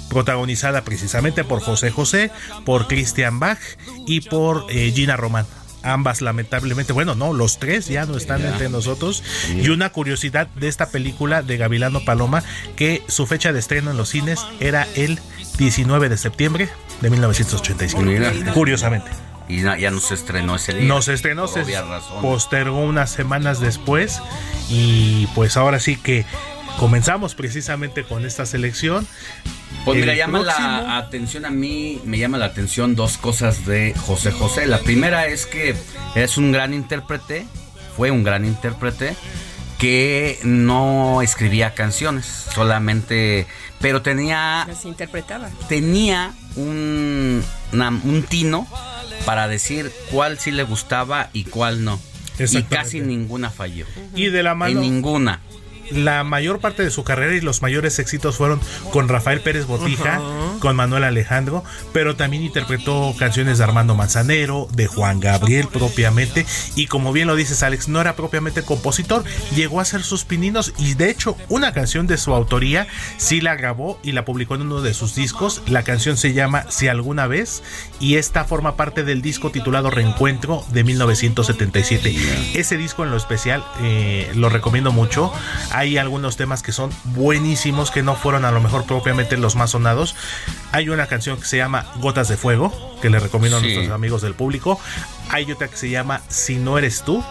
protagonizada 0.08 0.82
precisamente 0.82 1.44
por 1.44 1.60
José 1.60 1.90
José, 1.90 2.30
por 2.64 2.86
Christian 2.88 3.40
Bach 3.40 3.58
y 4.06 4.20
por 4.22 4.66
eh, 4.70 4.92
Gina 4.94 5.16
Román. 5.16 5.46
Ambas 5.84 6.22
lamentablemente, 6.22 6.92
bueno, 6.92 7.14
no, 7.14 7.32
los 7.32 7.58
tres 7.60 7.86
ya 7.86 8.04
no 8.04 8.16
están 8.16 8.44
entre 8.44 8.68
nosotros. 8.68 9.22
Y 9.54 9.68
una 9.68 9.90
curiosidad 9.90 10.48
de 10.48 10.66
esta 10.66 10.88
película 10.90 11.42
de 11.42 11.56
Gavilano 11.56 12.04
Paloma, 12.04 12.42
que 12.74 13.02
su 13.06 13.26
fecha 13.26 13.52
de 13.52 13.60
estreno 13.60 13.92
en 13.92 13.96
los 13.96 14.08
cines 14.08 14.40
era 14.58 14.88
el 14.96 15.20
19 15.56 16.08
de 16.08 16.16
septiembre 16.16 16.68
de 17.00 17.10
1985. 17.10 18.02
Mira. 18.02 18.32
Curiosamente. 18.54 19.08
Y 19.48 19.58
na- 19.58 19.78
ya 19.78 19.90
no 19.92 20.00
se 20.00 20.14
estrenó 20.14 20.56
ese 20.56 20.74
día. 20.74 20.88
No 20.88 21.00
se 21.00 21.14
estrenó, 21.14 21.46
se 21.46 21.64
postergó 22.20 22.80
unas 22.80 23.10
semanas 23.10 23.60
después 23.60 24.20
y 24.68 25.26
pues 25.34 25.56
ahora 25.56 25.78
sí 25.80 25.96
que 25.96 26.26
comenzamos 26.78 27.34
precisamente 27.34 28.04
con 28.04 28.24
esta 28.24 28.46
selección. 28.46 29.06
Pues 29.84 29.96
El 29.96 30.02
mira, 30.02 30.14
llama 30.14 30.42
próximo- 30.42 30.68
la 30.68 30.98
atención 30.98 31.44
a 31.44 31.50
mí, 31.50 32.00
me 32.04 32.18
llama 32.18 32.38
la 32.38 32.46
atención 32.46 32.94
dos 32.94 33.18
cosas 33.18 33.66
de 33.66 33.94
José 34.06 34.30
José. 34.32 34.66
La 34.66 34.78
primera 34.80 35.26
es 35.26 35.46
que 35.46 35.74
es 36.14 36.36
un 36.36 36.52
gran 36.52 36.74
intérprete, 36.74 37.46
fue 37.96 38.10
un 38.10 38.22
gran 38.24 38.44
intérprete 38.44 39.14
que 39.78 40.38
no 40.42 41.22
escribía 41.22 41.74
canciones, 41.74 42.26
solamente, 42.54 43.46
pero 43.80 44.02
tenía 44.02 44.64
Las 44.66 44.84
interpretaba. 44.84 45.50
tenía 45.68 46.32
un, 46.56 47.42
una- 47.72 47.88
un 47.90 48.24
tino 48.28 48.66
para 49.24 49.46
decir 49.46 49.92
cuál 50.10 50.38
sí 50.38 50.50
le 50.50 50.64
gustaba 50.64 51.30
y 51.32 51.44
cuál 51.44 51.84
no. 51.84 52.00
Y 52.38 52.62
casi 52.64 53.00
ninguna 53.00 53.50
falló. 53.50 53.84
Y 54.14 54.26
de 54.26 54.42
la 54.42 54.52
En 54.52 54.58
mano, 54.58 54.80
ninguna. 54.80 55.40
La 55.90 56.24
mayor 56.24 56.60
parte 56.60 56.82
de 56.82 56.90
su 56.90 57.04
carrera 57.04 57.34
y 57.34 57.40
los 57.40 57.62
mayores 57.62 57.98
éxitos 57.98 58.36
fueron 58.36 58.60
con 58.92 59.08
Rafael 59.08 59.40
Pérez 59.40 59.66
Botija, 59.66 60.20
con 60.60 60.76
Manuel 60.76 61.04
Alejandro, 61.04 61.64
pero 61.92 62.16
también 62.16 62.42
interpretó 62.42 63.14
canciones 63.18 63.58
de 63.58 63.64
Armando 63.64 63.94
Manzanero, 63.94 64.68
de 64.72 64.86
Juan 64.86 65.20
Gabriel 65.20 65.68
propiamente, 65.68 66.46
y 66.74 66.86
como 66.86 67.12
bien 67.12 67.26
lo 67.26 67.36
dices 67.36 67.62
Alex, 67.62 67.88
no 67.88 68.00
era 68.00 68.16
propiamente 68.16 68.62
compositor, 68.62 69.24
llegó 69.54 69.78
a 69.78 69.82
hacer 69.82 70.02
sus 70.02 70.24
pininos 70.24 70.72
y 70.78 70.94
de 70.94 71.10
hecho 71.10 71.36
una 71.48 71.72
canción 71.72 72.06
de 72.06 72.18
su 72.18 72.34
autoría 72.34 72.86
sí 73.16 73.40
la 73.40 73.56
grabó 73.56 73.98
y 74.02 74.12
la 74.12 74.24
publicó 74.24 74.54
en 74.54 74.62
uno 74.62 74.80
de 74.80 74.94
sus 74.94 75.14
discos, 75.14 75.62
la 75.66 75.82
canción 75.82 76.16
se 76.16 76.32
llama 76.32 76.64
Si 76.70 76.88
alguna 76.88 77.26
vez 77.26 77.62
y 78.00 78.16
esta 78.16 78.44
forma 78.44 78.76
parte 78.76 79.04
del 79.04 79.22
disco 79.22 79.50
titulado 79.50 79.90
Reencuentro 79.90 80.64
de 80.72 80.84
1977. 80.84 82.14
Ese 82.54 82.76
disco 82.76 83.04
en 83.04 83.10
lo 83.10 83.16
especial 83.16 83.64
eh, 83.82 84.30
lo 84.34 84.48
recomiendo 84.48 84.92
mucho. 84.92 85.32
Hay 85.78 85.96
algunos 85.96 86.36
temas 86.36 86.64
que 86.64 86.72
son 86.72 86.90
buenísimos 87.04 87.92
que 87.92 88.02
no 88.02 88.16
fueron 88.16 88.44
a 88.44 88.50
lo 88.50 88.60
mejor 88.60 88.84
propiamente 88.84 89.36
los 89.36 89.54
más 89.54 89.70
sonados. 89.70 90.16
Hay 90.72 90.88
una 90.88 91.06
canción 91.06 91.38
que 91.38 91.46
se 91.46 91.56
llama 91.56 91.86
Gotas 92.00 92.26
de 92.26 92.36
Fuego, 92.36 92.72
que 93.00 93.10
le 93.10 93.20
recomiendo 93.20 93.60
Sí. 93.60 93.66
a 93.66 93.74
nuestros 93.74 93.94
amigos 93.94 94.22
del 94.22 94.34
público. 94.34 94.80
Hay 95.30 95.52
otra 95.52 95.68
que 95.68 95.76
se 95.76 95.88
llama 95.88 96.20
Si 96.28 96.56
no 96.56 96.78
eres 96.78 97.02
tú. 97.04 97.24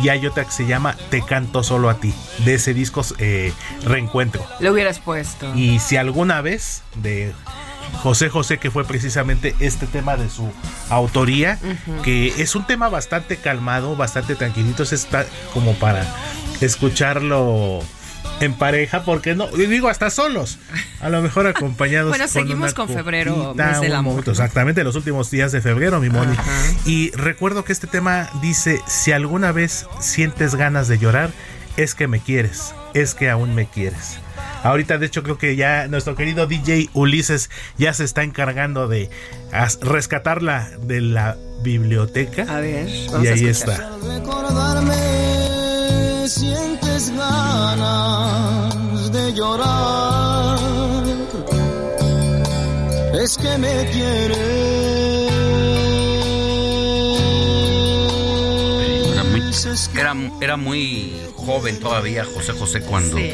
Y 0.00 0.10
hay 0.10 0.24
otra 0.26 0.44
que 0.44 0.52
se 0.52 0.64
llama 0.66 0.94
Te 1.10 1.22
canto 1.24 1.64
solo 1.64 1.90
a 1.90 1.94
ti. 1.98 2.14
De 2.44 2.54
ese 2.54 2.72
disco 2.72 3.02
eh, 3.18 3.52
Reencuentro. 3.84 4.46
Lo 4.60 4.70
hubieras 4.72 5.00
puesto. 5.00 5.52
Y 5.56 5.80
si 5.80 5.96
alguna 5.96 6.40
vez 6.40 6.82
de 6.94 7.32
José 8.02 8.28
José, 8.28 8.58
que 8.58 8.70
fue 8.70 8.84
precisamente 8.84 9.56
este 9.58 9.88
tema 9.88 10.16
de 10.16 10.28
su 10.30 10.52
autoría, 10.88 11.58
que 12.04 12.28
es 12.40 12.54
un 12.54 12.64
tema 12.64 12.88
bastante 12.90 13.38
calmado, 13.38 13.96
bastante 13.96 14.36
tranquilito, 14.36 14.84
es 14.84 14.92
está 14.92 15.26
como 15.52 15.72
para 15.74 16.06
escucharlo 16.60 17.80
en 18.40 18.54
pareja, 18.54 19.04
porque 19.04 19.34
no, 19.34 19.48
digo 19.48 19.88
hasta 19.88 20.10
solos, 20.10 20.58
a 21.00 21.08
lo 21.08 21.22
mejor 21.22 21.46
acompañados. 21.48 22.10
Bueno, 22.10 22.28
seguimos 22.28 22.72
una 22.72 22.72
con 22.72 22.88
febrero, 22.88 23.34
copita, 23.34 23.70
mes 23.70 23.80
del 23.80 23.94
amor. 23.94 24.24
Exactamente, 24.26 24.84
los 24.84 24.96
últimos 24.96 25.30
días 25.30 25.52
de 25.52 25.60
febrero, 25.60 26.00
mi 26.00 26.10
Moni. 26.10 26.36
Y 26.84 27.10
recuerdo 27.12 27.64
que 27.64 27.72
este 27.72 27.86
tema 27.86 28.30
dice, 28.40 28.80
si 28.86 29.12
alguna 29.12 29.52
vez 29.52 29.86
sientes 30.00 30.54
ganas 30.54 30.88
de 30.88 30.98
llorar, 30.98 31.30
es 31.76 31.94
que 31.94 32.08
me 32.08 32.20
quieres, 32.20 32.74
es 32.94 33.14
que 33.14 33.30
aún 33.30 33.54
me 33.54 33.66
quieres. 33.66 34.18
Ahorita, 34.64 34.98
de 34.98 35.06
hecho, 35.06 35.22
creo 35.22 35.38
que 35.38 35.54
ya 35.54 35.86
nuestro 35.86 36.16
querido 36.16 36.46
DJ 36.46 36.90
Ulises 36.92 37.48
ya 37.76 37.92
se 37.92 38.04
está 38.04 38.24
encargando 38.24 38.88
de 38.88 39.08
rescatarla 39.80 40.70
de 40.82 41.00
la 41.00 41.36
biblioteca. 41.62 42.44
A 42.48 42.60
ver, 42.60 42.88
y 42.88 43.26
ahí 43.28 43.46
está. 43.46 43.88
Sientes 46.28 47.10
ganas 47.10 48.74
de 49.12 49.32
llorar. 49.32 50.58
Es 53.20 53.36
que 53.38 53.58
me 53.58 53.68
Era 59.10 59.24
muy, 59.24 59.40
quieres. 59.40 59.90
era, 59.94 60.14
era 60.40 60.56
muy 60.56 61.12
joven 61.36 61.80
todavía 61.80 62.24
José 62.24 62.52
José 62.52 62.80
cuando 62.82 63.16
Sí. 63.16 63.30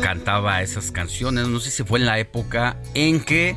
cantaba 0.00 0.62
esas 0.62 0.90
canciones. 0.92 1.48
No 1.48 1.58
sé 1.60 1.70
si 1.70 1.82
fue 1.84 1.98
en 1.98 2.06
la 2.06 2.18
época 2.18 2.76
en 2.94 3.20
que 3.24 3.56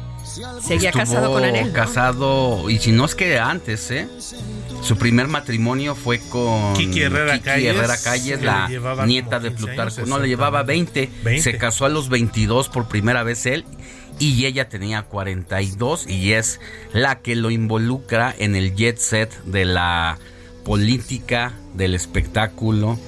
Seguía 0.66 0.92
casado 0.92 1.32
con 1.32 1.44
Anel. 1.46 1.68
¿no? 1.68 1.74
Casado, 1.74 2.70
y 2.70 2.80
si 2.80 2.92
no 2.92 3.06
es 3.06 3.14
que 3.14 3.38
antes, 3.38 3.92
¿eh? 3.92 4.08
Su 4.86 4.98
primer 4.98 5.28
matrimonio 5.28 5.96
fue 5.96 6.20
con 6.20 6.76
Kiki 6.76 7.02
Herrera 7.02 7.34
Kiki 7.34 7.46
Calles, 7.46 7.76
Herrera 7.76 7.98
Calles, 7.98 8.42
la 8.44 8.68
nieta 9.08 9.40
de 9.40 9.50
15 9.50 9.66
Plutarco. 9.66 9.96
años, 9.96 10.08
no, 10.08 10.20
le 10.20 10.28
llevaba 10.28 10.62
20. 10.62 11.10
20. 11.24 11.42
Se 11.42 11.58
casó 11.58 11.86
a 11.86 11.90
los 11.90 12.10
22 12.10 12.70
por 12.70 12.88
primera 12.88 13.24
vez 13.24 13.48
él. 13.48 13.66
Y 14.20 14.46
ella 14.46 14.70
tenía 14.70 15.02
42 15.02 16.08
y 16.08 16.34
es 16.34 16.60
la 16.94 17.16
que 17.16 17.36
lo 17.36 17.50
involucra 17.50 18.34
en 18.38 18.56
el 18.56 18.76
jet 18.76 19.00
set 19.00 19.44
de 19.46 19.66
la 19.66 20.20
política, 20.64 21.54
del 21.74 21.96
espectáculo. 21.96 23.00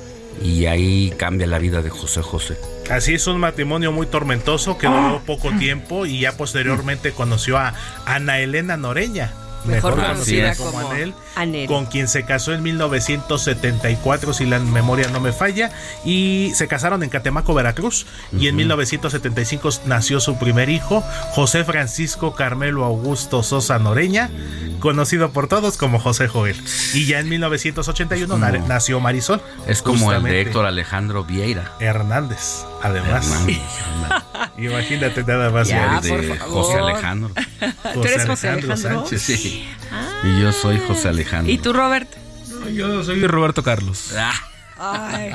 Y 0.44 0.66
ahí 0.66 1.14
cambia 1.16 1.46
la 1.46 1.60
vida 1.60 1.84
de 1.84 1.92
José 1.92 2.24
José. 2.24 2.58
Así 2.90 3.14
es 3.14 3.28
un 3.28 3.40
matrimonio 3.40 3.92
muy 3.92 4.08
tormentoso 4.08 4.80
que 4.80 4.88
duró 4.88 5.22
poco 5.28 5.52
tiempo 5.52 6.08
y 6.08 6.22
ya 6.22 6.36
posteriormente 6.38 7.12
conoció 7.12 7.60
a 7.60 7.76
Ana 8.06 8.40
Elena 8.40 8.78
Noreña. 8.78 9.32
Mejor 9.68 9.96
conocida 9.96 10.56
como 10.56 10.80
Anel, 10.80 11.14
Anel. 11.36 11.68
con 11.68 11.86
quien 11.86 12.08
se 12.08 12.24
casó 12.26 12.54
en 12.54 12.64
1974, 12.64 14.34
si 14.34 14.46
la 14.46 14.60
memoria 14.60 15.08
no 15.10 15.20
me 15.20 15.32
falla, 15.34 15.72
y 16.06 16.52
se 16.56 16.68
casaron 16.68 17.04
en 17.04 17.10
Catemaco, 17.10 17.54
Veracruz, 17.54 18.06
y 18.38 18.48
en 18.48 18.56
1975 18.56 19.70
nació 19.86 20.20
su 20.20 20.38
primer 20.38 20.70
hijo, 20.70 21.04
José 21.32 21.64
Francisco 21.64 22.34
Carmelo 22.34 22.84
Augusto 22.86 23.44
Sosa 23.44 23.80
Noreña, 23.80 24.30
conocido 24.80 25.32
por 25.32 25.48
todos 25.48 25.78
como 25.78 26.00
José 26.00 26.28
Joel. 26.28 26.56
Y 26.94 27.06
ya 27.06 27.20
en 27.20 27.30
1981 27.30 28.28
como- 28.34 28.46
na- 28.46 28.52
nació 28.68 29.00
Marisol. 29.00 29.42
Es 29.68 29.82
como 29.82 30.12
el 30.14 30.24
de. 30.24 30.42
Héctor 30.42 30.66
Alejandro 30.66 31.24
Vieira. 31.24 31.72
Hernández, 31.80 32.66
además. 32.82 33.26
Hernández, 33.28 33.58
Imagínate 34.58 35.24
nada 35.24 35.50
más. 35.52 35.68
Ya, 35.68 36.00
de 36.02 36.10
por 36.10 36.24
favor. 36.38 36.52
José 36.54 36.80
Alejandro. 36.80 37.32
¿Tú 37.94 38.04
eres 38.04 38.26
José 38.26 38.50
Alejandro? 38.50 38.78
Sánchez. 38.78 39.22
Sí. 39.22 39.68
Y 40.24 40.42
yo 40.42 40.52
soy 40.52 40.80
José 40.80 41.10
Alejandro. 41.10 41.52
¿Y 41.54 41.58
tú, 41.60 41.74
Robert? 41.74 42.10
Yo 42.74 43.04
soy 43.04 43.26
Roberto 43.28 43.64
Carlos. 43.64 44.14
Ah, 44.18 44.34
Ay, 44.80 45.32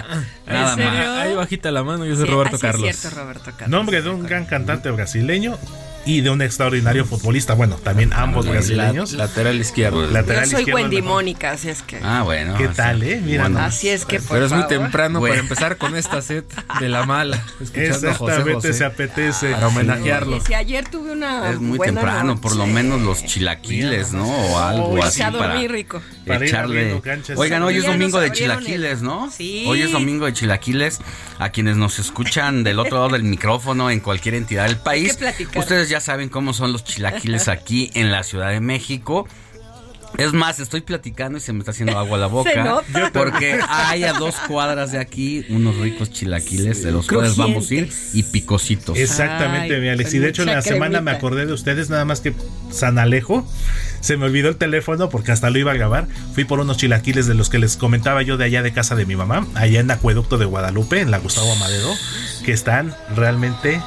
Nada 0.46 0.70
¿en 0.72 0.76
serio? 0.76 0.90
más. 1.10 1.18
Ahí 1.18 1.34
bajita 1.34 1.70
la 1.72 1.82
mano, 1.82 2.04
yo 2.04 2.14
soy 2.16 2.26
Sí, 2.26 2.30
Roberto 2.30 2.56
así 2.56 2.66
es 2.66 2.72
Carlos. 2.72 2.96
cierto, 2.96 3.18
Roberto 3.20 3.44
Carlos. 3.56 3.68
Nombre 3.68 4.02
de 4.02 4.10
un 4.10 4.22
gran 4.24 4.44
cantante 4.44 4.90
brasileño 4.90 5.58
y 6.04 6.20
de 6.20 6.30
un 6.30 6.42
extraordinario 6.42 7.04
futbolista. 7.04 7.54
Bueno, 7.54 7.76
también 7.76 8.12
ambos 8.12 8.44
La- 8.46 8.52
brasileños. 8.52 9.12
lateral 9.12 9.60
izquierdo. 9.60 10.06
Lateral 10.10 10.44
Yo 10.44 10.50
soy 10.52 10.60
izquierdo, 10.60 10.80
Wendy. 10.82 11.02
Mónica, 11.02 11.52
así 11.52 11.68
es 11.68 11.82
que. 11.82 11.98
Ah, 12.02 12.22
bueno. 12.22 12.54
¿Qué 12.56 12.64
así- 12.64 12.74
tal, 12.76 13.02
eh? 13.02 13.20
Mira, 13.24 13.42
bueno, 13.44 13.60
Así 13.60 13.88
es 13.88 14.04
que, 14.04 14.18
por 14.18 14.28
Pero 14.30 14.46
es 14.46 14.52
muy 14.52 14.62
favor. 14.62 14.76
temprano 14.82 15.20
Bueno. 15.20 15.32
para 15.34 15.42
empezar 15.42 15.76
con 15.78 15.96
esta 15.96 16.20
set 16.22 16.44
de 16.80 16.88
la 16.88 17.04
mala. 17.06 17.36
Escuchando 17.60 18.10
a 18.10 18.14
José 18.14 18.32
Exactamente, 18.32 18.52
José. 18.54 18.72
se 18.72 18.84
apetece. 18.84 19.50
Para 19.52 19.68
homenajearlo. 19.68 20.36
Oye, 20.36 20.44
si 20.46 20.54
ayer 20.54 20.88
tuve 20.88 21.12
una. 21.12 21.50
Es 21.50 21.60
muy 21.60 21.78
buena 21.78 22.00
temprano, 22.00 22.40
por 22.40 22.56
lo 22.56 22.66
menos 22.66 23.00
los 23.00 23.24
chilaquiles, 23.24 24.12
¿no? 24.12 24.26
O 24.28 24.58
algo 24.58 24.88
Uy, 24.94 25.00
así 25.00 25.20
para 25.22 25.54
rico. 25.68 26.02
Para 26.26 26.44
echarle. 26.44 27.00
Oigan, 27.36 27.62
hoy 27.62 27.76
es 27.76 27.86
domingo 27.86 28.18
de 28.20 28.26
el- 28.26 28.32
chilaquiles, 28.32 29.02
¿no? 29.02 29.30
Sí. 29.30 29.64
Hoy 29.66 29.82
es 29.82 29.92
domingo 29.92 30.26
de 30.26 30.32
chilaquiles. 30.32 31.00
A 31.38 31.50
quienes 31.50 31.76
nos 31.76 31.98
escuchan 31.98 32.62
del 32.62 32.78
otro 32.78 32.98
lado 32.98 33.08
del 33.10 33.24
micrófono 33.24 33.90
en 33.90 33.98
cualquier 34.00 34.34
entidad 34.36 34.66
del 34.66 34.76
país, 34.76 35.18
ustedes 35.56 35.88
ya 35.92 36.00
saben 36.00 36.30
cómo 36.30 36.54
son 36.54 36.72
los 36.72 36.84
chilaquiles 36.84 37.48
aquí 37.48 37.90
en 37.92 38.10
la 38.10 38.22
Ciudad 38.22 38.48
de 38.50 38.60
México. 38.60 39.28
Es 40.16 40.32
más, 40.32 40.58
estoy 40.58 40.80
platicando 40.82 41.36
y 41.38 41.40
se 41.42 41.52
me 41.52 41.58
está 41.58 41.70
haciendo 41.72 41.98
agua 41.98 42.16
la 42.18 42.26
Se 42.28 42.32
boca. 42.32 42.64
nota. 42.64 43.10
Porque 43.12 43.58
hay 43.68 44.04
a 44.04 44.14
dos 44.14 44.34
cuadras 44.48 44.92
de 44.92 44.98
aquí 44.98 45.44
unos 45.50 45.76
ricos 45.76 46.10
chilaquiles 46.10 46.82
de 46.82 46.92
los 46.92 47.06
cuales 47.06 47.36
vamos 47.36 47.70
a 47.70 47.74
ir 47.74 47.92
y 48.14 48.22
picositos. 48.22 48.98
Exactamente, 48.98 49.74
Ay, 49.74 49.80
mi 49.82 49.88
Alex. 49.88 50.14
Y 50.14 50.18
de 50.18 50.28
hecho, 50.30 50.42
en 50.42 50.48
la 50.48 50.62
semana 50.62 51.02
me 51.02 51.10
acordé 51.10 51.44
de 51.46 51.52
ustedes, 51.52 51.90
nada 51.90 52.04
más 52.06 52.20
que 52.22 52.32
San 52.70 52.98
Alejo. 52.98 53.46
Se 54.02 54.16
me 54.16 54.26
olvidó 54.26 54.48
el 54.48 54.56
teléfono 54.56 55.08
porque 55.08 55.30
hasta 55.30 55.48
lo 55.48 55.58
iba 55.58 55.70
a 55.70 55.74
grabar. 55.74 56.08
Fui 56.34 56.44
por 56.44 56.58
unos 56.58 56.76
chilaquiles 56.76 57.26
de 57.28 57.34
los 57.34 57.48
que 57.48 57.60
les 57.60 57.76
comentaba 57.76 58.22
yo 58.22 58.36
de 58.36 58.44
allá 58.44 58.62
de 58.62 58.72
casa 58.72 58.96
de 58.96 59.06
mi 59.06 59.14
mamá, 59.14 59.46
allá 59.54 59.78
en 59.78 59.90
Acueducto 59.90 60.38
de 60.38 60.44
Guadalupe, 60.44 61.00
en 61.00 61.12
la 61.12 61.18
Gustavo 61.18 61.52
Amadero, 61.52 61.88
que 62.44 62.52
están 62.52 62.94
realmente 63.14 63.80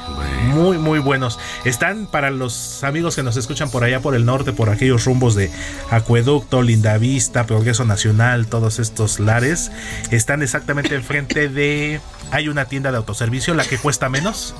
muy, 0.54 0.78
muy 0.78 1.00
buenos. 1.00 1.38
Están 1.66 2.06
para 2.06 2.30
los 2.30 2.82
amigos 2.82 3.14
que 3.14 3.22
nos 3.22 3.36
escuchan 3.36 3.70
por 3.70 3.84
allá 3.84 4.00
por 4.00 4.14
el 4.14 4.24
norte, 4.24 4.54
por 4.54 4.70
aquellos 4.70 5.04
rumbos 5.04 5.34
de 5.34 5.50
Acueducto, 5.90 6.62
Lindavista, 6.62 7.46
Progreso 7.46 7.84
Nacional, 7.84 8.46
todos 8.46 8.78
estos 8.78 9.20
lares. 9.20 9.70
Están 10.10 10.42
exactamente 10.42 10.94
enfrente 10.94 11.50
de. 11.50 12.00
Hay 12.30 12.48
una 12.48 12.64
tienda 12.64 12.90
de 12.90 12.96
autoservicio, 12.96 13.52
la 13.52 13.64
que 13.66 13.76
cuesta 13.76 14.08
menos. 14.08 14.54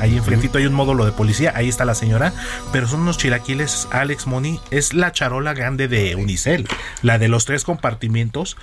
Ahí 0.00 0.16
enfrentito 0.16 0.58
hay 0.58 0.66
un 0.66 0.74
módulo 0.74 1.04
de 1.04 1.12
policía, 1.12 1.52
ahí 1.54 1.68
está 1.68 1.84
la 1.84 1.94
señora, 1.94 2.32
pero 2.72 2.86
son 2.88 3.00
unos 3.00 3.18
chilaquiles 3.18 3.88
Alex 3.90 4.26
Money, 4.26 4.60
es 4.70 4.92
la 4.94 5.12
charola 5.12 5.54
grande 5.54 5.88
de 5.88 6.16
Unicel, 6.16 6.66
la 7.02 7.18
de 7.18 7.28
los 7.28 7.44
tres 7.44 7.64
compartimientos 7.64 8.56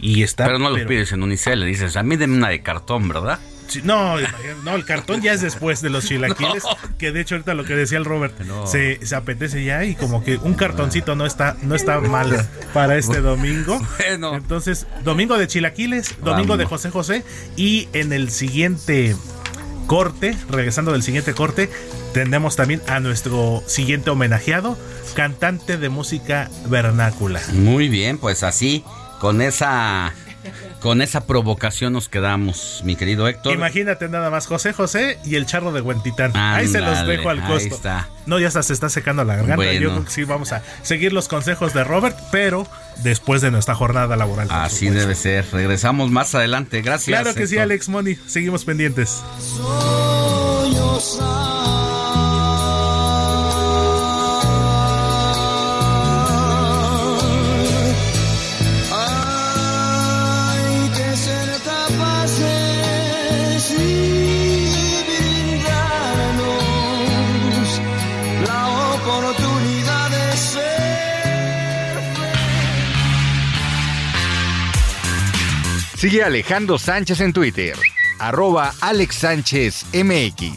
y 0.00 0.22
está 0.22 0.46
Pero 0.46 0.58
no 0.58 0.70
lo 0.70 0.86
pides 0.86 1.12
en 1.12 1.22
Unicel, 1.22 1.60
le 1.60 1.66
dices, 1.66 1.96
a 1.96 2.02
mí 2.02 2.16
deme 2.16 2.36
una 2.36 2.48
de 2.48 2.62
cartón, 2.62 3.08
¿verdad? 3.08 3.38
No, 3.82 4.16
no, 4.64 4.74
el 4.74 4.84
cartón 4.84 5.20
ya 5.20 5.32
es 5.32 5.40
después 5.40 5.82
de 5.82 5.90
los 5.90 6.04
chilaquiles, 6.08 6.64
que 6.98 7.12
de 7.12 7.20
hecho 7.20 7.34
ahorita 7.34 7.54
lo 7.54 7.64
que 7.64 7.74
decía 7.74 7.98
el 7.98 8.04
Robert, 8.04 8.34
se, 8.66 9.04
se 9.04 9.14
apetece 9.14 9.64
ya 9.64 9.84
y 9.84 9.94
como 9.94 10.24
que 10.24 10.36
un 10.38 10.54
cartoncito 10.54 11.14
no 11.14 11.26
está, 11.26 11.56
no 11.62 11.74
está 11.74 12.00
mal 12.00 12.48
para 12.72 12.96
este 12.96 13.20
domingo. 13.20 13.80
Bueno. 13.98 14.34
Entonces, 14.34 14.86
domingo 15.04 15.36
de 15.36 15.46
chilaquiles, 15.46 16.16
domingo 16.22 16.56
de 16.56 16.64
José 16.64 16.90
José 16.90 17.24
y 17.56 17.88
en 17.92 18.12
el 18.12 18.30
siguiente 18.30 19.16
corte, 19.88 20.36
regresando 20.50 20.92
del 20.92 21.02
siguiente 21.02 21.34
corte, 21.34 21.68
tendremos 22.12 22.54
también 22.54 22.80
a 22.86 23.00
nuestro 23.00 23.64
siguiente 23.66 24.10
homenajeado, 24.10 24.78
cantante 25.14 25.78
de 25.78 25.88
música 25.88 26.48
vernácula. 26.68 27.40
Muy 27.54 27.88
bien, 27.88 28.18
pues 28.18 28.44
así, 28.44 28.84
con 29.18 29.42
esa 29.42 30.12
con 30.80 31.02
esa 31.02 31.26
provocación 31.26 31.92
nos 31.92 32.08
quedamos, 32.08 32.82
mi 32.84 32.96
querido 32.96 33.28
Héctor. 33.28 33.54
Imagínate 33.54 34.08
nada 34.08 34.30
más, 34.30 34.46
José 34.46 34.72
José 34.72 35.18
y 35.24 35.36
el 35.36 35.46
charro 35.46 35.72
de 35.72 35.80
Huentitán. 35.80 36.32
ahí 36.34 36.68
se 36.68 36.80
los 36.80 37.06
dejo 37.06 37.30
al 37.30 37.40
ahí 37.40 37.48
costo. 37.48 37.74
está. 37.74 38.08
No, 38.26 38.38
ya 38.38 38.48
hasta 38.48 38.62
se 38.62 38.72
está 38.72 38.88
secando 38.88 39.24
la 39.24 39.36
garganta. 39.36 39.56
Bueno. 39.56 39.80
Yo 39.80 39.90
creo 39.90 40.04
que 40.04 40.10
sí 40.10 40.24
vamos 40.24 40.52
a 40.52 40.62
seguir 40.82 41.12
los 41.12 41.28
consejos 41.28 41.72
de 41.74 41.84
Robert, 41.84 42.18
pero 42.30 42.66
después 43.02 43.40
de 43.40 43.50
nuestra 43.50 43.74
jornada 43.74 44.16
laboral. 44.16 44.48
Así 44.50 44.90
debe 44.90 45.14
ser. 45.14 45.46
Regresamos 45.52 46.10
más 46.10 46.34
adelante. 46.34 46.82
Gracias. 46.82 47.20
Claro 47.20 47.34
que 47.34 47.46
sí. 47.46 47.58
Alex 47.58 47.88
Money. 47.88 48.18
Seguimos 48.26 48.64
pendientes. 48.64 49.22
Hay 50.60 51.97
Sigue 75.98 76.22
Alejandro 76.22 76.78
Sánchez 76.78 77.20
en 77.22 77.32
Twitter, 77.32 77.74
arroba 78.20 78.72
Alex 78.80 79.16
Sánchez 79.16 79.84
MX. 79.92 80.52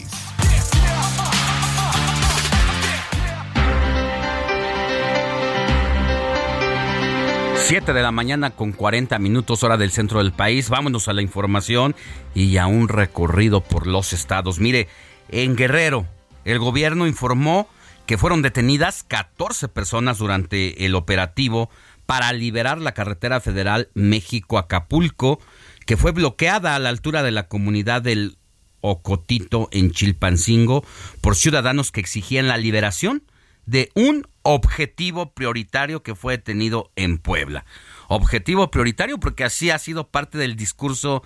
7 7.56 7.92
de 7.92 8.02
la 8.02 8.12
mañana 8.12 8.50
con 8.50 8.70
40 8.70 9.18
minutos 9.18 9.64
hora 9.64 9.76
del 9.76 9.90
centro 9.90 10.18
del 10.20 10.30
país. 10.30 10.68
Vámonos 10.68 11.08
a 11.08 11.12
la 11.12 11.22
información 11.22 11.96
y 12.36 12.58
a 12.58 12.68
un 12.68 12.86
recorrido 12.86 13.64
por 13.64 13.88
los 13.88 14.12
estados. 14.12 14.60
Mire, 14.60 14.86
en 15.28 15.56
Guerrero, 15.56 16.06
el 16.44 16.60
gobierno 16.60 17.08
informó 17.08 17.66
que 18.06 18.18
fueron 18.18 18.42
detenidas 18.42 19.02
14 19.02 19.68
personas 19.68 20.18
durante 20.18 20.86
el 20.86 20.94
operativo 20.94 21.68
para 22.12 22.34
liberar 22.34 22.78
la 22.78 22.92
carretera 22.92 23.40
federal 23.40 23.88
México-Acapulco, 23.94 25.40
que 25.86 25.96
fue 25.96 26.12
bloqueada 26.12 26.74
a 26.74 26.78
la 26.78 26.90
altura 26.90 27.22
de 27.22 27.30
la 27.30 27.48
comunidad 27.48 28.02
del 28.02 28.36
Ocotito 28.82 29.70
en 29.72 29.92
Chilpancingo 29.92 30.84
por 31.22 31.36
ciudadanos 31.36 31.90
que 31.90 32.00
exigían 32.00 32.48
la 32.48 32.58
liberación 32.58 33.22
de 33.64 33.88
un 33.94 34.28
objetivo 34.42 35.32
prioritario 35.32 36.02
que 36.02 36.14
fue 36.14 36.36
detenido 36.36 36.92
en 36.96 37.16
Puebla. 37.16 37.64
Objetivo 38.08 38.70
prioritario 38.70 39.18
porque 39.18 39.44
así 39.44 39.70
ha 39.70 39.78
sido 39.78 40.08
parte 40.08 40.36
del 40.36 40.54
discurso 40.54 41.22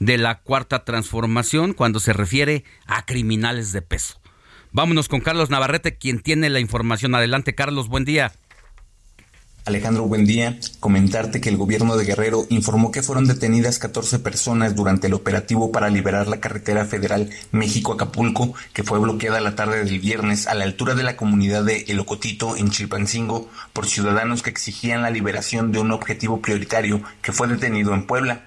de 0.00 0.18
la 0.18 0.40
cuarta 0.40 0.84
transformación 0.84 1.72
cuando 1.72 1.98
se 1.98 2.12
refiere 2.12 2.64
a 2.84 3.06
criminales 3.06 3.72
de 3.72 3.80
peso. 3.80 4.20
Vámonos 4.70 5.08
con 5.08 5.22
Carlos 5.22 5.48
Navarrete, 5.48 5.96
quien 5.96 6.20
tiene 6.20 6.50
la 6.50 6.60
información. 6.60 7.14
Adelante, 7.14 7.54
Carlos, 7.54 7.88
buen 7.88 8.04
día. 8.04 8.34
Alejandro, 9.66 10.04
buen 10.04 10.24
día. 10.26 10.60
Comentarte 10.78 11.40
que 11.40 11.48
el 11.48 11.56
gobierno 11.56 11.96
de 11.96 12.04
Guerrero 12.04 12.46
informó 12.50 12.92
que 12.92 13.02
fueron 13.02 13.26
detenidas 13.26 13.80
14 13.80 14.20
personas 14.20 14.76
durante 14.76 15.08
el 15.08 15.14
operativo 15.14 15.72
para 15.72 15.90
liberar 15.90 16.28
la 16.28 16.38
carretera 16.38 16.84
federal 16.84 17.30
México-Acapulco, 17.50 18.54
que 18.72 18.84
fue 18.84 19.00
bloqueada 19.00 19.40
la 19.40 19.56
tarde 19.56 19.84
del 19.84 19.98
viernes 19.98 20.46
a 20.46 20.54
la 20.54 20.62
altura 20.62 20.94
de 20.94 21.02
la 21.02 21.16
comunidad 21.16 21.64
de 21.64 21.84
El 21.88 21.98
Ocotito 21.98 22.56
en 22.56 22.70
Chilpancingo 22.70 23.50
por 23.72 23.86
ciudadanos 23.86 24.44
que 24.44 24.50
exigían 24.50 25.02
la 25.02 25.10
liberación 25.10 25.72
de 25.72 25.80
un 25.80 25.90
objetivo 25.90 26.40
prioritario 26.40 27.02
que 27.20 27.32
fue 27.32 27.48
detenido 27.48 27.92
en 27.92 28.06
Puebla. 28.06 28.44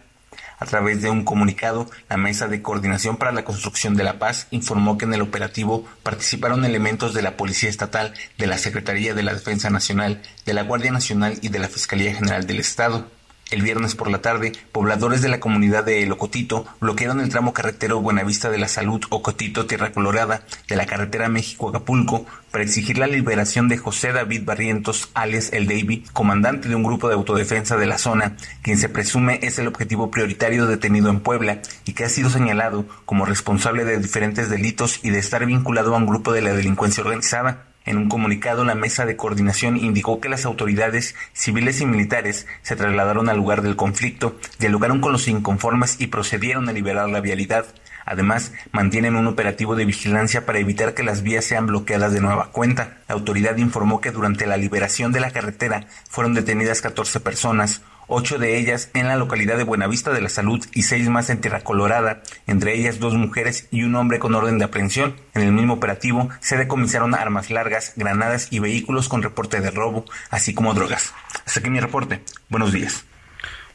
A 0.60 0.66
través 0.66 1.02
de 1.02 1.10
un 1.10 1.24
comunicado, 1.24 1.90
la 2.10 2.18
Mesa 2.18 2.48
de 2.48 2.62
Coordinación 2.62 3.18
para 3.18 3.32
la 3.32 3.46
Construcción 3.46 3.96
de 3.96 4.04
la 4.04 4.20
Paz 4.20 4.48
informó 4.52 4.98
que 4.98 5.06
en 5.06 5.14
el 5.14 5.22
operativo 5.22 5.86
participaron 6.04 6.66
elementos 6.66 7.14
de 7.14 7.22
la 7.22 7.38
Policía 7.38 7.70
Estatal, 7.70 8.14
de 8.38 8.48
la 8.48 8.58
Secretaría 8.58 9.14
de 9.14 9.24
la 9.24 9.34
Defensa 9.34 9.70
Nacional, 9.70 10.22
de 10.46 10.54
la 10.54 10.64
Guardia 10.64 10.92
Nacional 10.92 11.40
y 11.42 11.50
de 11.50 11.60
la 11.60 11.70
Fiscalía 11.70 12.14
General 12.14 12.46
del 12.46 12.60
Estado. 12.60 13.19
El 13.52 13.64
viernes 13.64 13.96
por 13.96 14.12
la 14.12 14.22
tarde, 14.22 14.52
pobladores 14.72 15.24
de 15.24 15.30
la 15.30 15.40
comunidad 15.40 15.84
de 15.84 16.04
El 16.04 16.12
Ocotito 16.12 16.68
bloquearon 16.80 17.20
el 17.20 17.30
tramo 17.30 17.52
carretero 17.52 18.00
Buenavista 18.00 18.52
de 18.52 18.60
la 18.60 18.68
Salud 18.68 19.02
Ocotito 19.10 19.66
Tierra 19.66 19.92
Colorada 19.92 20.46
de 20.68 20.76
la 20.76 20.86
carretera 20.86 21.30
México-Acapulco 21.30 22.28
para 22.52 22.64
exigir 22.64 23.00
la 23.00 23.08
liberación 23.08 23.68
de 23.68 23.78
José 23.78 24.12
David 24.12 24.44
Barrientos, 24.46 25.10
alias 25.16 25.52
El 25.52 25.66
Davy, 25.68 26.04
comandante 26.14 26.70
de 26.70 26.76
un 26.76 26.84
grupo 26.84 27.08
de 27.08 27.16
autodefensa 27.16 27.76
de 27.76 27.88
la 27.88 27.98
zona, 27.98 28.38
quien 28.62 28.78
se 28.78 28.90
presume 28.90 29.40
es 29.42 29.58
el 29.58 29.68
objetivo 29.68 30.12
prioritario 30.12 30.68
detenido 30.68 31.10
en 31.10 31.20
Puebla 31.20 31.62
y 31.86 31.94
que 31.94 32.04
ha 32.04 32.10
sido 32.10 32.30
señalado 32.30 32.86
como 33.06 33.26
responsable 33.26 33.84
de 33.84 33.98
diferentes 33.98 34.52
delitos 34.52 35.00
y 35.04 35.10
de 35.10 35.18
estar 35.18 35.44
vinculado 35.48 35.96
a 35.96 35.98
un 35.98 36.06
grupo 36.06 36.34
de 36.34 36.44
la 36.44 36.54
delincuencia 36.54 37.04
organizada. 37.04 37.69
En 37.90 37.98
un 37.98 38.08
comunicado, 38.08 38.64
la 38.66 38.76
mesa 38.76 39.08
de 39.08 39.16
coordinación 39.16 39.76
indicó 39.76 40.22
que 40.22 40.30
las 40.30 40.46
autoridades 40.46 41.16
civiles 41.34 41.82
y 41.82 41.88
militares 41.88 42.46
se 42.62 42.76
trasladaron 42.76 43.30
al 43.30 43.38
lugar 43.38 43.64
del 43.64 43.76
conflicto, 43.76 44.38
dialogaron 44.60 45.02
con 45.02 45.12
los 45.12 45.28
inconformes 45.28 46.00
y 46.00 46.06
procedieron 46.06 46.70
a 46.70 46.72
liberar 46.72 47.10
la 47.10 47.20
vialidad. 47.20 47.66
Además, 48.06 48.54
mantienen 48.72 49.16
un 49.16 49.26
operativo 49.26 49.76
de 49.76 49.86
vigilancia 49.86 50.46
para 50.46 50.60
evitar 50.60 50.94
que 50.94 51.02
las 51.02 51.24
vías 51.24 51.46
sean 51.46 51.66
bloqueadas 51.66 52.14
de 52.14 52.22
nueva 52.22 52.52
cuenta. 52.52 53.00
La 53.08 53.16
autoridad 53.16 53.58
informó 53.58 54.02
que 54.02 54.12
durante 54.12 54.46
la 54.46 54.58
liberación 54.58 55.12
de 55.12 55.22
la 55.22 55.32
carretera 55.32 55.88
fueron 56.08 56.36
detenidas 56.36 56.82
14 56.82 57.20
personas, 57.22 57.82
ocho 58.10 58.38
de 58.38 58.58
ellas 58.58 58.90
en 58.94 59.08
la 59.08 59.16
localidad 59.16 59.58
de 59.58 59.64
Buenavista 59.64 60.12
de 60.12 60.22
la 60.22 60.30
Salud 60.30 60.66
y 60.74 60.84
seis 60.84 61.08
más 61.10 61.30
en 61.30 61.42
Tierra 61.42 61.62
Colorada, 61.62 62.22
entre 62.48 62.76
ellas 62.76 63.00
dos 63.00 63.16
mujeres 63.16 63.68
y 63.72 63.84
un 63.84 63.96
hombre 63.96 64.20
con 64.20 64.36
orden 64.36 64.58
de 64.58 64.66
aprehensión. 64.66 65.16
En 65.34 65.44
el 65.44 65.52
mismo 65.52 65.76
operativo 65.76 66.30
se 66.42 66.58
decomisaron 66.58 67.16
armas 67.16 67.50
largas, 67.50 67.94
granadas 67.96 68.48
y 68.52 68.60
vehículos 68.60 69.08
con 69.08 69.24
reporte 69.24 69.62
de 69.62 69.72
robo, 69.72 70.06
así 70.30 70.54
como 70.54 70.74
drogas. 70.74 71.14
Hasta 71.46 71.60
aquí 71.60 71.70
mi 71.70 71.80
reporte. 71.80 72.22
Buenos 72.50 72.74
días. 72.74 73.09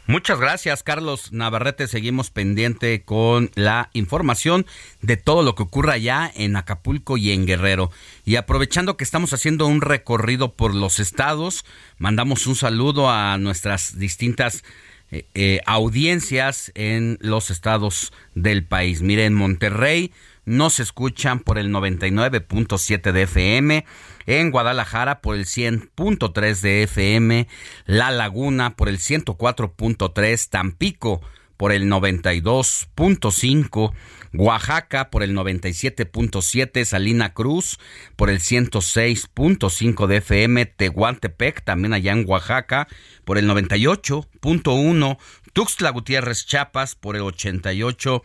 Muchas 0.06 0.38
gracias, 0.38 0.82
Carlos 0.82 1.32
Navarrete. 1.32 1.88
Seguimos 1.88 2.30
pendiente 2.30 3.02
con 3.04 3.50
la 3.54 3.88
información 3.94 4.66
de 5.00 5.16
todo 5.16 5.42
lo 5.42 5.54
que 5.54 5.62
ocurra 5.62 5.94
allá 5.94 6.30
en 6.34 6.56
Acapulco 6.56 7.16
y 7.16 7.30
en 7.30 7.46
Guerrero. 7.46 7.90
Y 8.26 8.36
aprovechando 8.36 8.98
que 8.98 9.04
estamos 9.04 9.32
haciendo 9.32 9.66
un 9.66 9.80
recorrido 9.80 10.52
por 10.52 10.74
los 10.74 11.00
estados, 11.00 11.64
mandamos 11.96 12.46
un 12.46 12.54
saludo 12.54 13.08
a 13.08 13.38
nuestras 13.38 13.98
distintas 13.98 14.62
eh, 15.10 15.26
eh, 15.34 15.60
audiencias 15.64 16.70
en 16.74 17.16
los 17.22 17.50
estados 17.50 18.12
del 18.34 18.66
país. 18.66 19.00
Miren, 19.00 19.32
Monterrey 19.32 20.12
nos 20.44 20.80
escuchan 20.80 21.40
por 21.40 21.56
el 21.56 21.70
99.7 21.70 23.12
de 23.12 23.22
FM, 23.22 23.86
en 24.26 24.50
Guadalajara 24.50 25.20
por 25.20 25.36
el 25.36 25.46
100.3 25.46 26.60
de 26.60 26.82
FM, 26.84 27.48
La 27.86 28.10
Laguna 28.10 28.76
por 28.76 28.88
el 28.88 28.98
104.3, 28.98 30.48
Tampico 30.48 31.20
por 31.56 31.72
el 31.72 31.88
92.5, 31.88 33.92
Oaxaca 34.34 35.10
por 35.10 35.22
el 35.22 35.34
97.7, 35.34 36.84
Salina 36.84 37.32
Cruz 37.32 37.78
por 38.16 38.30
el 38.30 38.40
106.5 38.40 40.06
de 40.06 40.16
FM, 40.16 40.66
Tehuantepec 40.66 41.64
también 41.64 41.94
allá 41.94 42.12
en 42.12 42.28
Oaxaca 42.28 42.88
por 43.24 43.38
el 43.38 43.48
98.1, 43.48 45.18
Tuxtla 45.52 45.90
Gutiérrez 45.90 46.46
Chiapas 46.46 46.96
por 46.96 47.14
el 47.14 47.22
88 47.22 48.24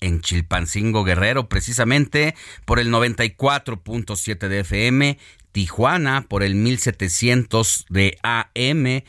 en 0.00 0.20
Chilpancingo 0.20 1.04
Guerrero, 1.04 1.48
precisamente 1.48 2.34
por 2.64 2.78
el 2.78 2.90
94.7 2.90 4.48
de 4.48 4.60
FM, 4.60 5.18
Tijuana 5.52 6.26
por 6.28 6.42
el 6.42 6.54
1700 6.54 7.86
de 7.88 8.18
AM, 8.22 9.02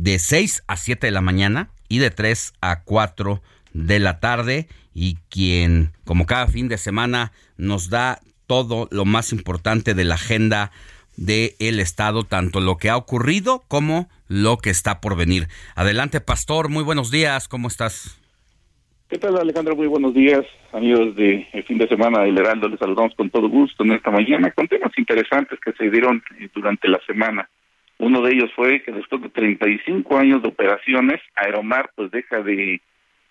de 0.00 0.18
6 0.18 0.64
a 0.66 0.76
7 0.78 1.06
de 1.06 1.10
la 1.10 1.20
mañana 1.20 1.68
y 1.88 1.98
de 1.98 2.10
3 2.10 2.54
a 2.62 2.84
4 2.84 3.42
de 3.74 3.98
la 3.98 4.18
tarde 4.18 4.66
y 4.94 5.18
quien, 5.28 5.92
como 6.04 6.24
cada 6.24 6.46
fin 6.46 6.68
de 6.68 6.78
semana, 6.78 7.32
nos 7.58 7.90
da 7.90 8.20
todo 8.46 8.88
lo 8.90 9.04
más 9.04 9.30
importante 9.32 9.92
de 9.92 10.04
la 10.04 10.14
agenda 10.14 10.72
del 11.18 11.52
el 11.58 11.80
Estado, 11.80 12.24
tanto 12.24 12.60
lo 12.60 12.78
que 12.78 12.88
ha 12.88 12.96
ocurrido 12.96 13.62
como 13.68 14.08
lo 14.26 14.56
que 14.56 14.70
está 14.70 15.02
por 15.02 15.16
venir. 15.16 15.48
Adelante, 15.76 16.22
Pastor, 16.22 16.70
muy 16.70 16.82
buenos 16.82 17.10
días, 17.10 17.46
¿cómo 17.46 17.68
estás? 17.68 18.16
¿Qué 19.10 19.18
tal, 19.18 19.36
Alejandro? 19.36 19.76
Muy 19.76 19.88
buenos 19.88 20.14
días, 20.14 20.46
amigos 20.72 21.14
de 21.16 21.46
fin 21.66 21.76
de 21.76 21.88
semana 21.88 22.22
del 22.22 22.38
Heraldo. 22.38 22.68
Les 22.68 22.78
saludamos 22.78 23.14
con 23.16 23.28
todo 23.28 23.50
gusto 23.50 23.84
en 23.84 23.92
esta 23.92 24.10
mañana 24.10 24.50
con 24.52 24.66
temas 24.66 24.96
interesantes 24.96 25.58
que 25.62 25.72
se 25.72 25.90
dieron 25.90 26.22
eh, 26.38 26.48
durante 26.54 26.88
la 26.88 27.00
semana. 27.06 27.50
Uno 28.00 28.22
de 28.22 28.32
ellos 28.32 28.50
fue 28.56 28.82
que 28.82 28.92
después 28.92 29.20
de 29.20 29.28
35 29.28 30.16
años 30.16 30.40
de 30.40 30.48
operaciones, 30.48 31.20
Aeromar 31.36 31.90
pues 31.94 32.10
deja 32.10 32.40
de 32.42 32.80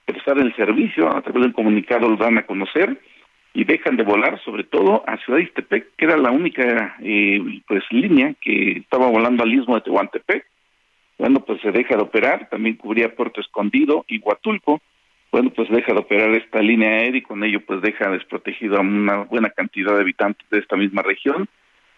prestar 0.05 0.37
el 0.37 0.55
servicio, 0.55 1.09
a 1.09 1.23
través 1.23 1.41
del 1.41 1.53
comunicado 1.53 2.07
lo 2.07 2.17
dan 2.17 2.37
a 2.37 2.45
conocer 2.45 3.01
y 3.55 3.63
dejan 3.63 3.97
de 3.97 4.03
volar 4.03 4.39
sobre 4.45 4.63
todo 4.63 5.03
a 5.07 5.17
Ciudad 5.17 5.39
Istepec, 5.39 5.95
que 5.97 6.05
era 6.05 6.17
la 6.17 6.29
única 6.29 6.95
eh, 7.01 7.41
pues 7.67 7.83
línea 7.89 8.35
que 8.39 8.73
estaba 8.73 9.07
volando 9.07 9.41
al 9.41 9.51
istmo 9.51 9.73
de 9.73 9.81
Tehuantepec. 9.81 10.45
Bueno, 11.17 11.39
pues 11.39 11.59
se 11.61 11.71
deja 11.71 11.95
de 11.95 12.03
operar, 12.03 12.47
también 12.49 12.75
cubría 12.75 13.15
Puerto 13.15 13.41
Escondido 13.41 14.05
y 14.07 14.19
Huatulco. 14.19 14.81
Bueno, 15.31 15.49
pues 15.49 15.67
deja 15.69 15.93
de 15.93 15.99
operar 15.99 16.29
esta 16.35 16.61
línea 16.61 16.89
aérea 16.91 17.17
y 17.17 17.23
con 17.23 17.43
ello 17.43 17.59
pues 17.65 17.81
deja 17.81 18.11
desprotegido 18.11 18.77
a 18.77 18.81
una 18.81 19.23
buena 19.23 19.49
cantidad 19.49 19.95
de 19.95 20.01
habitantes 20.01 20.47
de 20.51 20.59
esta 20.59 20.77
misma 20.77 21.01
región. 21.01 21.49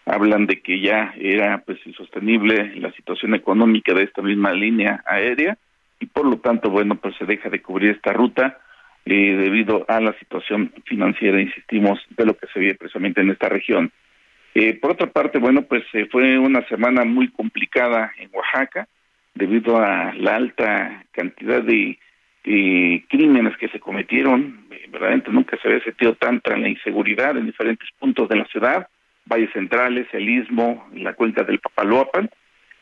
Hablan 0.04 0.46
de 0.46 0.60
que 0.60 0.80
ya 0.80 1.14
era 1.18 1.58
pues 1.64 1.78
insostenible 1.86 2.74
la 2.76 2.92
situación 2.92 3.34
económica 3.34 3.94
de 3.94 4.02
esta 4.02 4.22
misma 4.22 4.52
línea 4.52 5.02
aérea 5.06 5.56
y 6.02 6.06
por 6.06 6.26
lo 6.26 6.38
tanto, 6.38 6.68
bueno, 6.68 6.96
pues 6.96 7.14
se 7.16 7.24
deja 7.24 7.48
de 7.48 7.62
cubrir 7.62 7.92
esta 7.92 8.12
ruta 8.12 8.58
eh, 9.04 9.36
debido 9.36 9.84
a 9.88 10.00
la 10.00 10.12
situación 10.18 10.72
financiera, 10.84 11.40
insistimos, 11.40 12.00
de 12.10 12.26
lo 12.26 12.36
que 12.36 12.48
se 12.48 12.58
vive 12.58 12.74
precisamente 12.74 13.20
en 13.20 13.30
esta 13.30 13.48
región. 13.48 13.92
Eh, 14.54 14.74
por 14.74 14.92
otra 14.92 15.08
parte, 15.10 15.38
bueno, 15.38 15.62
pues 15.62 15.84
eh, 15.92 16.08
fue 16.10 16.38
una 16.38 16.66
semana 16.66 17.04
muy 17.04 17.28
complicada 17.28 18.12
en 18.18 18.30
Oaxaca 18.32 18.88
debido 19.34 19.76
a 19.76 20.12
la 20.14 20.36
alta 20.36 21.04
cantidad 21.12 21.62
de 21.62 21.98
crímenes 22.42 23.56
que 23.56 23.68
se 23.68 23.78
cometieron. 23.78 24.66
verdaderamente 24.68 25.30
nunca 25.30 25.56
se 25.58 25.68
había 25.68 25.84
sentido 25.84 26.14
tanta 26.16 26.56
la 26.56 26.68
inseguridad 26.68 27.36
en 27.36 27.46
diferentes 27.46 27.88
puntos 27.98 28.28
de 28.28 28.36
la 28.36 28.44
ciudad, 28.46 28.88
valles 29.26 29.50
centrales, 29.52 30.06
el 30.12 30.28
istmo, 30.28 30.88
la 30.94 31.14
cuenca 31.14 31.42
del 31.42 31.58
Papaloapan. 31.58 32.30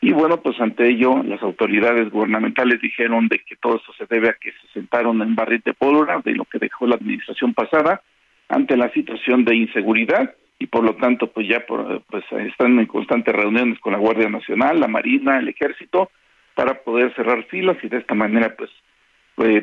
Y 0.01 0.11
bueno, 0.13 0.41
pues 0.41 0.59
ante 0.59 0.87
ello 0.87 1.21
las 1.23 1.41
autoridades 1.43 2.09
gubernamentales 2.09 2.81
dijeron 2.81 3.27
de 3.27 3.39
que 3.39 3.55
todo 3.55 3.75
esto 3.75 3.93
se 3.93 4.07
debe 4.07 4.29
a 4.29 4.33
que 4.33 4.51
se 4.51 4.67
sentaron 4.73 5.21
en 5.21 5.35
barril 5.35 5.61
de 5.63 5.73
pólvora 5.73 6.19
de 6.23 6.33
lo 6.33 6.45
que 6.45 6.57
dejó 6.57 6.87
la 6.87 6.95
administración 6.95 7.53
pasada 7.53 8.01
ante 8.49 8.75
la 8.75 8.89
situación 8.89 9.45
de 9.45 9.55
inseguridad 9.55 10.33
y 10.57 10.67
por 10.67 10.83
lo 10.83 10.95
tanto 10.95 11.27
pues 11.27 11.47
ya 11.47 11.65
pues 11.65 12.23
están 12.47 12.79
en 12.79 12.85
constantes 12.87 13.33
reuniones 13.33 13.79
con 13.79 13.93
la 13.93 13.99
Guardia 13.99 14.29
Nacional, 14.29 14.79
la 14.79 14.87
Marina, 14.87 15.37
el 15.37 15.49
Ejército 15.49 16.09
para 16.55 16.81
poder 16.81 17.13
cerrar 17.15 17.43
filas 17.43 17.77
y 17.83 17.87
de 17.87 17.97
esta 17.97 18.15
manera 18.15 18.55
pues 18.55 18.69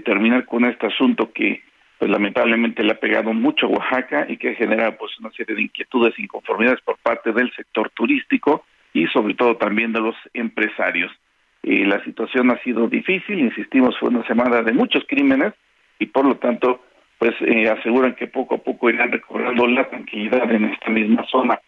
terminar 0.05 0.45
con 0.45 0.65
este 0.65 0.87
asunto 0.87 1.33
que 1.33 1.63
pues 1.99 2.11
lamentablemente 2.11 2.85
le 2.85 2.93
ha 2.93 3.01
pegado 3.01 3.33
mucho 3.33 3.67
a 3.67 3.71
Oaxaca 3.71 4.27
y 4.29 4.37
que 4.37 4.55
genera 4.55 4.97
pues 4.97 5.19
una 5.19 5.31
serie 5.33 5.57
de 5.57 5.63
inquietudes 5.63 6.15
e 6.17 6.23
inconformidades 6.23 6.81
por 6.83 6.97
parte 6.99 7.33
del 7.33 7.53
sector 7.55 7.91
turístico 7.91 8.65
y 8.93 9.07
sobre 9.09 9.35
todo 9.35 9.57
también 9.57 9.93
de 9.93 10.01
los 10.01 10.15
empresarios. 10.33 11.11
Eh, 11.63 11.85
la 11.85 12.03
situación 12.05 12.51
ha 12.51 12.63
sido 12.63 12.87
difícil, 12.89 13.41
insistimos, 13.41 13.99
fue 13.99 14.11
una 14.11 14.25
semana 14.27 14.63
de 14.63 14.73
muchos 14.73 15.05
crímenes 15.09 15.55
y 15.99 16.07
por 16.07 16.25
lo 16.25 16.37
tanto, 16.37 16.81
pues 17.19 17.35
eh, 17.41 17.69
aseguran 17.69 18.15
que 18.15 18.29
poco 18.29 18.55
a 18.55 18.59
poco 18.59 18.89
irán 18.89 19.11
recobrando 19.11 19.67
la 19.67 19.89
tranquilidad 19.89 20.51
en 20.53 20.67
esta 20.67 20.91
misma 20.91 21.27
zona. 21.29 21.61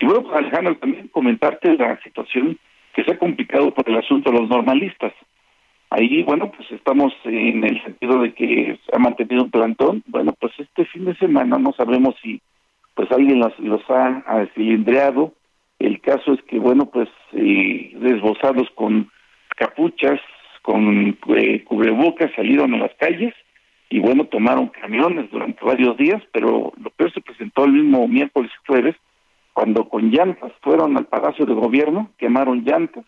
Y 0.00 0.06
bueno, 0.06 0.22
pues 0.24 0.36
Alejandro, 0.36 0.76
también 0.76 1.08
comentarte 1.08 1.74
la 1.76 2.00
situación 2.02 2.58
que 2.92 3.04
se 3.04 3.12
ha 3.12 3.18
complicado 3.18 3.72
por 3.72 3.88
el 3.88 3.96
asunto 3.96 4.32
de 4.32 4.40
los 4.40 4.48
normalistas. 4.48 5.12
Ahí, 5.90 6.22
bueno, 6.22 6.52
pues 6.52 6.70
estamos 6.70 7.12
en 7.24 7.64
el 7.64 7.82
sentido 7.82 8.22
de 8.22 8.32
que 8.32 8.78
se 8.86 8.96
ha 8.96 8.98
mantenido 9.00 9.42
un 9.42 9.50
plantón. 9.50 10.04
Bueno, 10.06 10.32
pues 10.40 10.52
este 10.58 10.84
fin 10.86 11.04
de 11.04 11.16
semana 11.16 11.58
no 11.58 11.72
sabemos 11.72 12.14
si 12.22 12.40
pues 12.94 13.10
alguien 13.10 13.40
los, 13.40 13.58
los 13.58 13.82
ha, 13.90 14.46
cilindreado 14.54 15.34
el 15.80 16.00
caso 16.02 16.34
es 16.34 16.42
que, 16.42 16.58
bueno, 16.58 16.86
pues 16.90 17.08
eh, 17.32 17.92
desbozados 17.96 18.68
con 18.74 19.10
capuchas, 19.56 20.20
con 20.60 21.18
eh, 21.36 21.64
cubrebocas, 21.64 22.30
salieron 22.36 22.74
a 22.74 22.78
las 22.78 22.94
calles 22.96 23.34
y, 23.88 23.98
bueno, 23.98 24.26
tomaron 24.26 24.68
camiones 24.68 25.30
durante 25.30 25.64
varios 25.64 25.96
días, 25.96 26.22
pero 26.32 26.72
lo 26.76 26.90
peor 26.90 27.12
se 27.14 27.22
presentó 27.22 27.64
el 27.64 27.72
mismo 27.72 28.06
miércoles 28.06 28.50
y 28.52 28.66
jueves, 28.66 28.94
cuando 29.54 29.88
con 29.88 30.10
llantas 30.10 30.52
fueron 30.60 30.98
al 30.98 31.06
Palacio 31.06 31.46
de 31.46 31.54
Gobierno, 31.54 32.10
quemaron 32.18 32.62
llantas, 32.62 33.06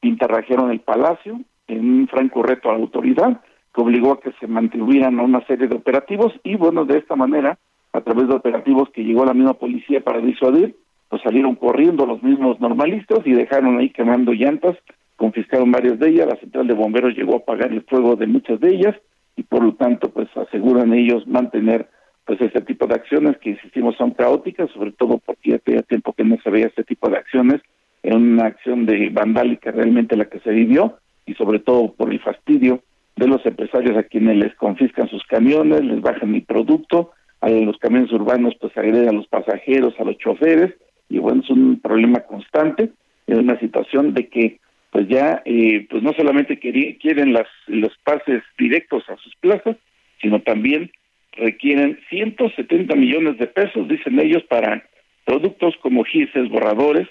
interrajeron 0.00 0.70
el 0.70 0.80
palacio 0.80 1.40
en 1.68 1.78
un 1.78 2.08
franco 2.08 2.42
reto 2.42 2.68
a 2.68 2.72
la 2.72 2.78
autoridad 2.78 3.40
que 3.74 3.80
obligó 3.80 4.12
a 4.12 4.20
que 4.20 4.32
se 4.38 4.46
mantuvieran 4.46 5.18
a 5.18 5.22
una 5.22 5.44
serie 5.46 5.68
de 5.68 5.76
operativos 5.76 6.32
y 6.44 6.56
bueno, 6.56 6.84
de 6.84 6.98
esta 6.98 7.16
manera, 7.16 7.58
a 7.92 8.00
través 8.00 8.28
de 8.28 8.34
operativos 8.34 8.90
que 8.90 9.04
llegó 9.04 9.24
la 9.24 9.34
misma 9.34 9.54
policía 9.54 10.02
para 10.02 10.20
disuadir, 10.20 10.76
pues 11.08 11.22
salieron 11.22 11.54
corriendo 11.56 12.06
los 12.06 12.22
mismos 12.22 12.60
normalistas 12.60 13.20
y 13.24 13.32
dejaron 13.32 13.78
ahí 13.78 13.90
quemando 13.90 14.32
llantas, 14.32 14.76
confiscaron 15.16 15.70
varias 15.70 15.98
de 15.98 16.08
ellas, 16.08 16.26
la 16.26 16.36
central 16.36 16.66
de 16.66 16.74
bomberos 16.74 17.16
llegó 17.16 17.34
a 17.34 17.38
apagar 17.38 17.72
el 17.72 17.82
fuego 17.82 18.16
de 18.16 18.26
muchas 18.26 18.60
de 18.60 18.70
ellas 18.70 18.96
y 19.36 19.42
por 19.42 19.62
lo 19.62 19.74
tanto 19.74 20.10
pues 20.10 20.28
aseguran 20.36 20.92
ellos 20.92 21.26
mantener 21.26 21.88
pues 22.24 22.40
este 22.40 22.60
tipo 22.60 22.86
de 22.86 22.94
acciones 22.94 23.36
que 23.38 23.50
insistimos 23.50 23.96
son 23.96 24.12
caóticas, 24.12 24.70
sobre 24.70 24.92
todo 24.92 25.18
porque 25.18 25.50
ya 25.50 25.58
tenía 25.58 25.82
tiempo 25.82 26.12
que 26.12 26.24
no 26.24 26.36
se 26.42 26.50
veía 26.50 26.66
este 26.66 26.84
tipo 26.84 27.08
de 27.08 27.16
acciones, 27.16 27.60
en 28.02 28.16
una 28.16 28.46
acción 28.46 28.86
de 28.86 29.10
vandálica 29.10 29.70
realmente 29.70 30.16
la 30.16 30.26
que 30.26 30.40
se 30.40 30.50
vivió 30.50 30.98
y 31.26 31.34
sobre 31.34 31.58
todo 31.58 31.92
por 31.92 32.12
el 32.12 32.20
fastidio 32.20 32.82
de 33.16 33.26
los 33.26 33.44
empresarios 33.44 33.96
a 33.96 34.04
quienes 34.04 34.36
les 34.36 34.54
confiscan 34.56 35.08
sus 35.08 35.24
camiones, 35.24 35.84
les 35.84 36.00
bajan 36.00 36.34
el 36.34 36.42
producto, 36.42 37.10
a 37.40 37.50
los 37.50 37.76
camiones 37.78 38.12
urbanos 38.12 38.54
pues 38.60 38.76
agreden 38.76 39.08
a 39.08 39.12
los 39.12 39.26
pasajeros, 39.26 39.94
a 39.98 40.04
los 40.04 40.16
choferes 40.18 40.74
y 41.08 41.18
bueno, 41.18 41.42
es 41.42 41.50
un 41.50 41.80
problema 41.80 42.20
constante, 42.20 42.90
es 43.26 43.38
una 43.38 43.58
situación 43.58 44.14
de 44.14 44.28
que 44.28 44.60
pues 44.90 45.08
ya 45.08 45.42
eh, 45.44 45.86
pues 45.90 46.02
no 46.02 46.12
solamente 46.12 46.58
quieren 46.58 47.32
las, 47.32 47.46
los 47.66 47.92
pases 48.04 48.42
directos 48.58 49.04
a 49.08 49.16
sus 49.16 49.34
plazas, 49.36 49.76
sino 50.20 50.40
también 50.42 50.90
requieren 51.32 51.98
170 52.10 52.94
millones 52.94 53.38
de 53.38 53.46
pesos, 53.46 53.88
dicen 53.88 54.20
ellos, 54.20 54.42
para 54.44 54.84
productos 55.24 55.74
como 55.80 56.04
gises, 56.04 56.48
borradores, 56.48 57.08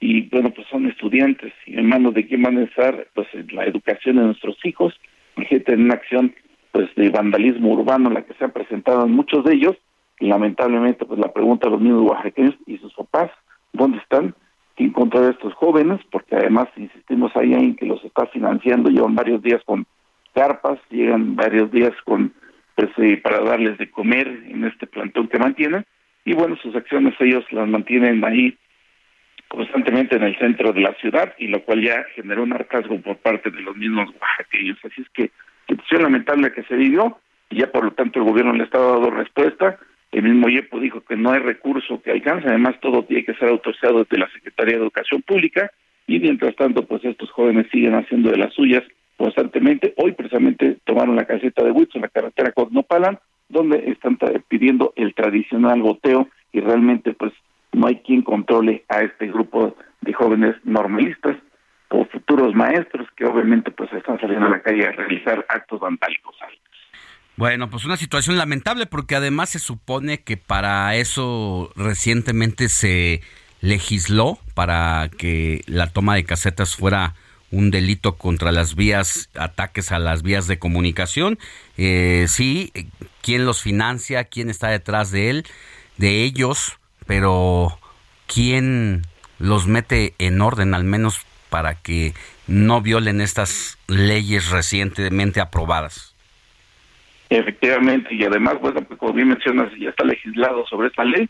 y 0.00 0.28
bueno, 0.28 0.50
pues 0.50 0.66
son 0.68 0.86
estudiantes, 0.86 1.52
y 1.66 1.78
en 1.78 1.86
manos 1.86 2.14
de 2.14 2.26
quién 2.26 2.42
van 2.42 2.58
a 2.58 2.64
estar 2.64 3.08
pues 3.14 3.28
la 3.52 3.64
educación 3.64 4.16
de 4.16 4.22
nuestros 4.22 4.56
hijos, 4.64 4.94
gente 5.36 5.72
en 5.72 5.84
una 5.84 5.94
acción 5.94 6.34
pues 6.72 6.92
de 6.96 7.08
vandalismo 7.10 7.72
urbano 7.72 8.08
en 8.08 8.14
la 8.14 8.22
que 8.22 8.34
se 8.34 8.44
han 8.44 8.52
presentado 8.52 9.06
muchos 9.06 9.44
de 9.44 9.54
ellos, 9.54 9.76
y 10.20 10.26
lamentablemente 10.26 11.04
pues 11.04 11.18
la 11.18 11.32
pregunta 11.32 11.68
a 11.68 11.70
los 11.70 11.80
niños 11.80 12.02
oaxaqueños 12.02 12.54
y 12.66 12.78
sus 12.78 12.92
papás, 12.94 13.30
¿dónde 13.72 13.98
están? 13.98 14.34
¿Quién 14.76 14.90
encontrar 14.90 15.24
a 15.24 15.30
estos 15.30 15.54
jóvenes? 15.54 16.00
Porque 16.10 16.34
además 16.34 16.68
insistimos 16.76 17.34
ahí 17.36 17.54
en 17.54 17.76
que 17.76 17.86
los 17.86 18.04
está 18.04 18.26
financiando, 18.26 18.90
llevan 18.90 19.14
varios 19.14 19.40
días 19.42 19.62
con 19.64 19.86
carpas, 20.34 20.78
llegan 20.90 21.36
varios 21.36 21.70
días 21.70 21.92
con 22.04 22.32
pues 22.74 22.90
eh, 22.98 23.20
para 23.22 23.38
darles 23.40 23.78
de 23.78 23.88
comer 23.90 24.26
en 24.26 24.64
este 24.64 24.86
plantón 24.86 25.28
que 25.28 25.38
mantienen. 25.38 25.84
Y 26.24 26.34
bueno, 26.34 26.56
sus 26.56 26.74
acciones 26.74 27.14
ellos 27.20 27.44
las 27.52 27.68
mantienen 27.68 28.24
ahí 28.24 28.58
constantemente 29.48 30.16
en 30.16 30.24
el 30.24 30.38
centro 30.38 30.72
de 30.72 30.80
la 30.80 30.94
ciudad 30.94 31.34
y 31.38 31.48
lo 31.48 31.62
cual 31.64 31.82
ya 31.82 32.04
generó 32.14 32.42
un 32.42 32.52
hartazgo 32.52 33.00
por 33.00 33.16
parte 33.18 33.50
de 33.50 33.60
los 33.60 33.76
mismos 33.76 34.10
oaxaqueños. 34.20 34.78
Así 34.84 35.02
es 35.02 35.08
que 35.10 35.30
situación 35.68 36.02
lamentable 36.02 36.52
que 36.52 36.64
se 36.64 36.74
vivió 36.74 37.18
y 37.50 37.60
ya 37.60 37.70
por 37.70 37.84
lo 37.84 37.92
tanto 37.92 38.18
el 38.18 38.24
gobierno 38.24 38.52
le 38.52 38.64
está 38.64 38.78
dando 38.78 39.10
respuesta. 39.10 39.78
El 40.12 40.22
mismo 40.22 40.48
IEPO 40.48 40.78
dijo 40.80 41.00
que 41.00 41.16
no 41.16 41.32
hay 41.32 41.40
recurso 41.40 42.00
que 42.02 42.12
alcance, 42.12 42.48
además 42.48 42.76
todo 42.80 43.04
tiene 43.04 43.24
que 43.24 43.34
ser 43.34 43.48
autorizado 43.48 44.04
desde 44.04 44.18
la 44.18 44.30
Secretaría 44.30 44.76
de 44.76 44.82
Educación 44.82 45.22
Pública 45.22 45.70
y 46.06 46.20
mientras 46.20 46.54
tanto 46.56 46.86
pues 46.86 47.04
estos 47.04 47.30
jóvenes 47.30 47.66
siguen 47.70 47.94
haciendo 47.94 48.30
de 48.30 48.38
las 48.38 48.52
suyas 48.54 48.82
constantemente. 49.16 49.94
Hoy 49.96 50.12
precisamente 50.12 50.78
tomaron 50.84 51.16
la 51.16 51.24
caseta 51.24 51.64
de 51.64 51.70
Huitz 51.70 51.94
en 51.94 52.02
la 52.02 52.08
carretera 52.08 52.52
Cosnopalan, 52.52 53.18
donde 53.48 53.90
están 53.90 54.18
pidiendo 54.48 54.92
el 54.96 55.14
tradicional 55.14 55.80
boteo 55.82 56.28
y 56.52 56.60
realmente 56.60 57.12
pues 57.14 57.32
no 57.74 57.86
hay 57.86 58.00
quien 58.00 58.22
controle 58.22 58.84
a 58.88 59.00
este 59.00 59.26
grupo 59.26 59.76
de 60.00 60.12
jóvenes 60.12 60.54
normalistas 60.64 61.36
o 61.90 62.04
futuros 62.06 62.54
maestros 62.54 63.06
que 63.16 63.24
obviamente 63.24 63.70
pues 63.70 63.92
están 63.92 64.18
saliendo 64.20 64.46
a 64.46 64.50
la 64.50 64.62
calle 64.62 64.86
a 64.86 64.92
realizar 64.92 65.44
actos 65.48 65.80
vandálicos. 65.80 66.34
Bueno, 67.36 67.68
pues 67.68 67.84
una 67.84 67.96
situación 67.96 68.36
lamentable 68.36 68.86
porque 68.86 69.16
además 69.16 69.50
se 69.50 69.58
supone 69.58 70.18
que 70.18 70.36
para 70.36 70.94
eso 70.94 71.72
recientemente 71.76 72.68
se 72.68 73.22
legisló 73.60 74.38
para 74.54 75.08
que 75.16 75.62
la 75.66 75.88
toma 75.88 76.14
de 76.14 76.24
casetas 76.24 76.76
fuera 76.76 77.14
un 77.50 77.70
delito 77.70 78.16
contra 78.16 78.52
las 78.52 78.74
vías, 78.74 79.30
ataques 79.34 79.92
a 79.92 79.98
las 79.98 80.22
vías 80.22 80.46
de 80.46 80.58
comunicación. 80.58 81.38
Eh, 81.76 82.26
sí, 82.28 82.72
quién 83.22 83.46
los 83.46 83.62
financia, 83.62 84.24
quién 84.24 84.50
está 84.50 84.68
detrás 84.68 85.10
de 85.10 85.30
él, 85.30 85.44
de 85.96 86.24
ellos, 86.24 86.78
pero 87.06 87.78
quién 88.26 89.02
los 89.38 89.66
mete 89.66 90.14
en 90.18 90.40
orden, 90.40 90.74
al 90.74 90.84
menos 90.84 91.24
para 91.50 91.74
que 91.74 92.14
no 92.46 92.80
violen 92.80 93.20
estas 93.20 93.78
leyes 93.88 94.50
recientemente 94.50 95.40
aprobadas. 95.40 96.14
Efectivamente, 97.30 98.14
y 98.14 98.24
además, 98.24 98.60
bueno, 98.60 98.82
pues 98.82 98.98
como 98.98 99.12
bien 99.12 99.28
mencionas, 99.28 99.72
ya 99.78 99.90
está 99.90 100.04
legislado 100.04 100.66
sobre 100.66 100.88
esta 100.88 101.04
ley, 101.04 101.28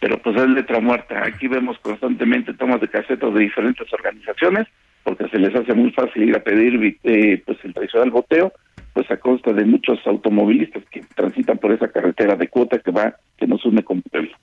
pero 0.00 0.18
pues 0.18 0.36
es 0.36 0.48
letra 0.48 0.80
muerta. 0.80 1.24
Aquí 1.24 1.48
vemos 1.48 1.78
constantemente 1.78 2.54
tomas 2.54 2.80
de 2.80 2.88
casetas 2.88 3.32
de 3.32 3.40
diferentes 3.40 3.92
organizaciones, 3.92 4.66
porque 5.04 5.28
se 5.28 5.38
les 5.38 5.54
hace 5.54 5.74
muy 5.74 5.90
fácil 5.92 6.28
ir 6.28 6.36
a 6.36 6.42
pedir 6.42 6.98
eh, 7.04 7.42
pues 7.46 7.58
el 7.64 7.72
tradicional 7.72 8.10
boteo, 8.10 8.52
pues 8.92 9.10
a 9.10 9.16
costa 9.16 9.52
de 9.52 9.64
muchos 9.64 9.98
automovilistas 10.06 10.84
que 10.90 11.02
transitan 11.14 11.58
por 11.58 11.72
esa 11.72 11.88
carretera 11.88 12.36
de 12.36 12.48
cuota 12.48 12.78
que 12.78 12.90
va, 12.90 13.14
que 13.38 13.46
nos 13.46 13.64
une 13.64 13.82
con 13.82 14.02
Puebla. 14.02 14.36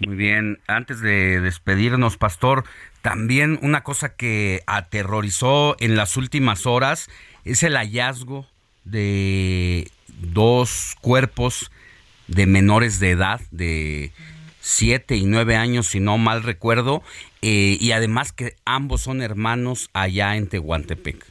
Muy 0.00 0.16
bien, 0.16 0.58
antes 0.66 1.00
de 1.00 1.40
despedirnos, 1.40 2.16
Pastor, 2.16 2.64
también 3.02 3.58
una 3.62 3.82
cosa 3.82 4.16
que 4.16 4.62
aterrorizó 4.66 5.76
en 5.78 5.96
las 5.96 6.16
últimas 6.16 6.66
horas 6.66 7.08
es 7.44 7.62
el 7.62 7.76
hallazgo 7.76 8.46
de 8.84 9.88
dos 10.32 10.96
cuerpos 11.00 11.70
de 12.28 12.46
menores 12.46 13.00
de 13.00 13.10
edad, 13.10 13.40
de 13.50 14.10
siete 14.60 15.16
y 15.16 15.24
nueve 15.24 15.56
años, 15.56 15.88
si 15.88 16.00
no 16.00 16.18
mal 16.18 16.42
recuerdo, 16.42 17.02
eh, 17.42 17.76
y 17.78 17.92
además 17.92 18.32
que 18.32 18.54
ambos 18.64 19.02
son 19.02 19.22
hermanos 19.22 19.90
allá 19.92 20.36
en 20.36 20.48
Tehuantepec. 20.48 21.24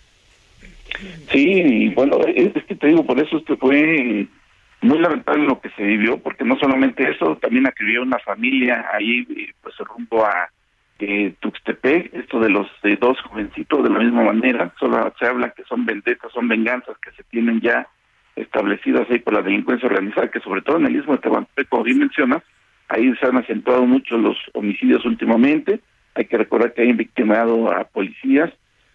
Sí, 1.32 1.89
bueno, 1.95 2.20
es, 2.28 2.53
que 2.66 2.76
te 2.76 2.88
digo, 2.88 3.05
por 3.05 3.20
eso 3.20 3.38
es 3.38 3.43
que 3.45 3.55
fue 3.55 4.28
muy 4.84 4.99
lamentable 4.99 5.45
lo 5.45 5.59
que 5.59 5.69
se 5.71 5.84
vivió, 5.84 6.17
porque 6.17 6.43
no 6.43 6.57
solamente 6.57 7.09
eso, 7.09 7.38
también 7.38 7.67
acribió 7.67 8.03
una 8.03 8.19
familia 8.19 8.86
ahí, 8.93 9.25
pues 9.61 9.75
rumbo 9.77 10.25
a 10.25 10.49
eh, 10.99 11.34
Tuxtepec, 11.39 12.13
esto 12.13 12.39
de 12.39 12.49
los 12.49 12.67
dos 12.99 13.19
jovencitos 13.21 13.84
de 13.84 13.89
la 13.89 13.99
misma 13.99 14.23
manera, 14.23 14.73
solo 14.79 15.13
se 15.19 15.25
habla 15.25 15.49
que 15.51 15.63
son 15.63 15.86
vendetas, 15.86 16.31
son 16.31 16.47
venganzas 16.47 16.97
que 16.99 17.11
se 17.11 17.23
tienen 17.23 17.61
ya 17.61 17.88
establecidas 18.36 19.09
ahí 19.09 19.19
por 19.19 19.34
la 19.34 19.41
delincuencia 19.41 19.88
organizada, 19.88 20.31
que 20.31 20.39
sobre 20.39 20.61
todo 20.61 20.77
en 20.77 20.88
el 20.88 20.93
mismo 20.93 21.13
de 21.13 21.19
Tehuantepec, 21.19 21.69
como 21.69 21.84
bien 21.84 21.99
mencionas, 21.99 22.43
ahí 22.89 23.13
se 23.15 23.25
han 23.25 23.38
acentuado 23.38 23.86
mucho 23.86 24.17
los 24.17 24.38
homicidios 24.53 25.05
últimamente, 25.05 25.81
hay 26.15 26.25
que 26.25 26.38
recordar 26.38 26.73
que 26.73 26.84
hay 26.84 26.93
victimado 26.93 27.71
a 27.71 27.86
policías, 27.86 28.51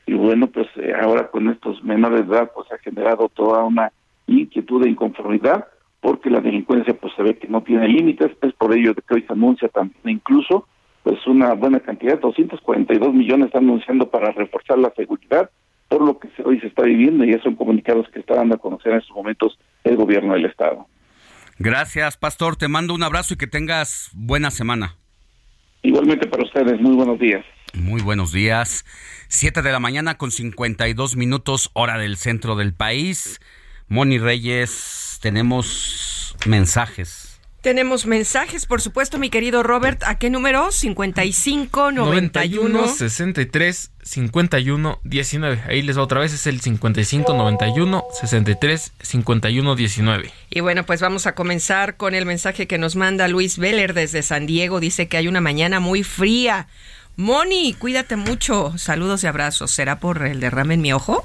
y 0.06 0.14
bueno, 0.14 0.46
pues 0.46 0.66
eh, 0.76 0.94
ahora 0.98 1.28
con 1.28 1.48
estos 1.48 1.82
menores 1.84 2.26
de 2.26 2.34
edad, 2.34 2.50
pues 2.54 2.70
ha 2.72 2.78
generado 2.78 3.28
toda 3.28 3.62
una 3.64 3.92
inquietud 4.26 4.84
e 4.84 4.90
inconformidad, 4.90 5.66
porque 6.08 6.30
la 6.30 6.40
delincuencia 6.40 6.94
pues 6.94 7.12
se 7.16 7.22
ve 7.22 7.36
que 7.36 7.48
no 7.48 7.62
tiene 7.62 7.86
límites, 7.86 8.30
es 8.40 8.54
por 8.54 8.74
ello 8.74 8.94
que 8.94 9.14
hoy 9.14 9.24
se 9.26 9.32
anuncia 9.34 9.68
también 9.68 10.00
incluso 10.06 10.66
pues 11.02 11.18
una 11.26 11.52
buena 11.52 11.80
cantidad, 11.80 12.18
242 12.18 13.12
millones 13.12 13.48
están 13.48 13.64
anunciando 13.64 14.08
para 14.08 14.32
reforzar 14.32 14.78
la 14.78 14.90
seguridad, 14.96 15.50
por 15.86 16.00
lo 16.00 16.18
que 16.18 16.30
hoy 16.46 16.60
se 16.60 16.68
está 16.68 16.84
viviendo 16.84 17.26
y 17.26 17.32
ya 17.32 17.42
son 17.42 17.56
comunicados 17.56 18.08
que 18.08 18.20
está 18.20 18.36
dando 18.36 18.54
a 18.54 18.58
conocer 18.58 18.92
en 18.92 18.98
estos 19.00 19.14
momentos 19.14 19.58
el 19.84 19.96
gobierno 19.96 20.32
del 20.32 20.46
estado. 20.46 20.86
Gracias, 21.58 22.16
Pastor, 22.16 22.56
te 22.56 22.68
mando 22.68 22.94
un 22.94 23.02
abrazo 23.02 23.34
y 23.34 23.36
que 23.36 23.46
tengas 23.46 24.10
buena 24.14 24.50
semana. 24.50 24.96
Igualmente 25.82 26.26
para 26.26 26.42
ustedes, 26.42 26.80
muy 26.80 26.96
buenos 26.96 27.18
días. 27.18 27.44
Muy 27.74 28.00
buenos 28.00 28.32
días. 28.32 28.86
Siete 29.28 29.60
de 29.60 29.72
la 29.72 29.78
mañana 29.78 30.16
con 30.16 30.30
52 30.30 31.16
minutos 31.16 31.70
hora 31.74 31.98
del 31.98 32.16
centro 32.16 32.56
del 32.56 32.72
país. 32.72 33.40
Moni 33.88 34.18
Reyes, 34.18 35.18
tenemos 35.22 36.36
mensajes. 36.46 37.40
Tenemos 37.62 38.06
mensajes, 38.06 38.66
por 38.66 38.80
supuesto, 38.80 39.18
mi 39.18 39.30
querido 39.30 39.62
Robert. 39.62 40.02
¿A 40.04 40.16
qué 40.18 40.30
número? 40.30 40.70
55 40.70 41.90
91 41.90 42.86
63 42.86 43.90
51 44.02 45.00
19. 45.02 45.62
Ahí 45.66 45.82
les 45.82 45.98
va 45.98 46.02
otra 46.02 46.20
vez, 46.20 46.32
es 46.32 46.46
el 46.46 46.60
55 46.60 47.34
91 47.34 48.04
63 48.12 48.92
51 49.00 49.74
19. 49.74 50.32
Y 50.50 50.60
bueno, 50.60 50.84
pues 50.84 51.00
vamos 51.00 51.26
a 51.26 51.34
comenzar 51.34 51.96
con 51.96 52.14
el 52.14 52.26
mensaje 52.26 52.66
que 52.66 52.78
nos 52.78 52.94
manda 52.94 53.26
Luis 53.26 53.58
Veller 53.58 53.92
desde 53.92 54.22
San 54.22 54.46
Diego. 54.46 54.80
Dice 54.80 55.08
que 55.08 55.16
hay 55.16 55.28
una 55.28 55.40
mañana 55.40 55.80
muy 55.80 56.04
fría 56.04 56.68
Moni, 57.18 57.74
cuídate 57.74 58.14
mucho. 58.14 58.78
Saludos 58.78 59.24
y 59.24 59.26
abrazos. 59.26 59.72
¿Será 59.72 59.98
por 59.98 60.24
el 60.24 60.38
derrame 60.38 60.74
en 60.74 60.82
mi 60.82 60.92
ojo? 60.92 61.24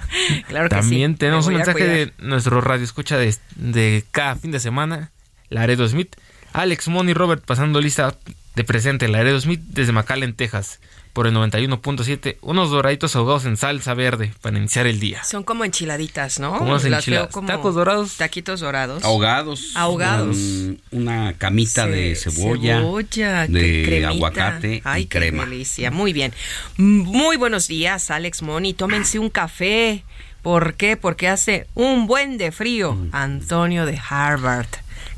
claro 0.48 0.70
que 0.70 0.74
También 0.74 1.16
tenemos 1.16 1.46
un 1.46 1.52
mensaje 1.52 1.84
de 1.84 2.12
nuestro 2.16 2.62
radio 2.62 2.82
escucha 2.82 3.18
de, 3.18 3.36
de 3.56 4.06
cada 4.10 4.36
fin 4.36 4.52
de 4.52 4.58
semana, 4.58 5.10
Laredo 5.50 5.86
Smith. 5.86 6.16
Alex, 6.54 6.88
Moni, 6.88 7.12
Robert 7.12 7.44
pasando 7.44 7.82
lista 7.82 8.16
de 8.54 8.64
presente, 8.64 9.06
Laredo 9.06 9.38
Smith 9.38 9.60
desde 9.68 9.92
McAllen, 9.92 10.34
Texas 10.34 10.80
por 11.14 11.28
el 11.28 11.34
91.7, 11.34 12.38
unos 12.42 12.70
doraditos 12.70 13.14
ahogados 13.14 13.44
en 13.44 13.56
salsa 13.56 13.94
verde 13.94 14.34
para 14.42 14.58
iniciar 14.58 14.88
el 14.88 14.98
día. 14.98 15.22
Son 15.22 15.44
como 15.44 15.64
enchiladitas, 15.64 16.40
¿no? 16.40 16.58
Como 16.58 16.76
enchiladas. 16.76 17.30
Tacos 17.46 17.76
dorados. 17.76 18.16
Taquitos 18.16 18.60
dorados. 18.60 19.04
Ahogados. 19.04 19.70
Ahogados. 19.76 20.36
una 20.90 21.34
camita 21.34 21.86
de 21.86 22.16
cebolla. 22.16 22.80
Cebolla, 22.80 23.46
de 23.46 24.04
aguacate 24.04 24.82
Ay, 24.84 25.06
qué 25.06 25.20
delicia. 25.20 25.92
Muy 25.92 26.12
bien. 26.12 26.34
Muy 26.76 27.36
buenos 27.36 27.68
días, 27.68 28.10
Alex 28.10 28.42
Moni. 28.42 28.74
Tómense 28.74 29.20
un 29.20 29.30
café. 29.30 30.04
¿Por 30.42 30.74
qué? 30.74 30.96
Porque 30.96 31.28
hace 31.28 31.68
un 31.74 32.08
buen 32.08 32.38
de 32.38 32.50
frío. 32.50 32.94
Mm. 32.94 33.08
Antonio 33.12 33.86
de 33.86 34.00
Harvard. 34.10 34.66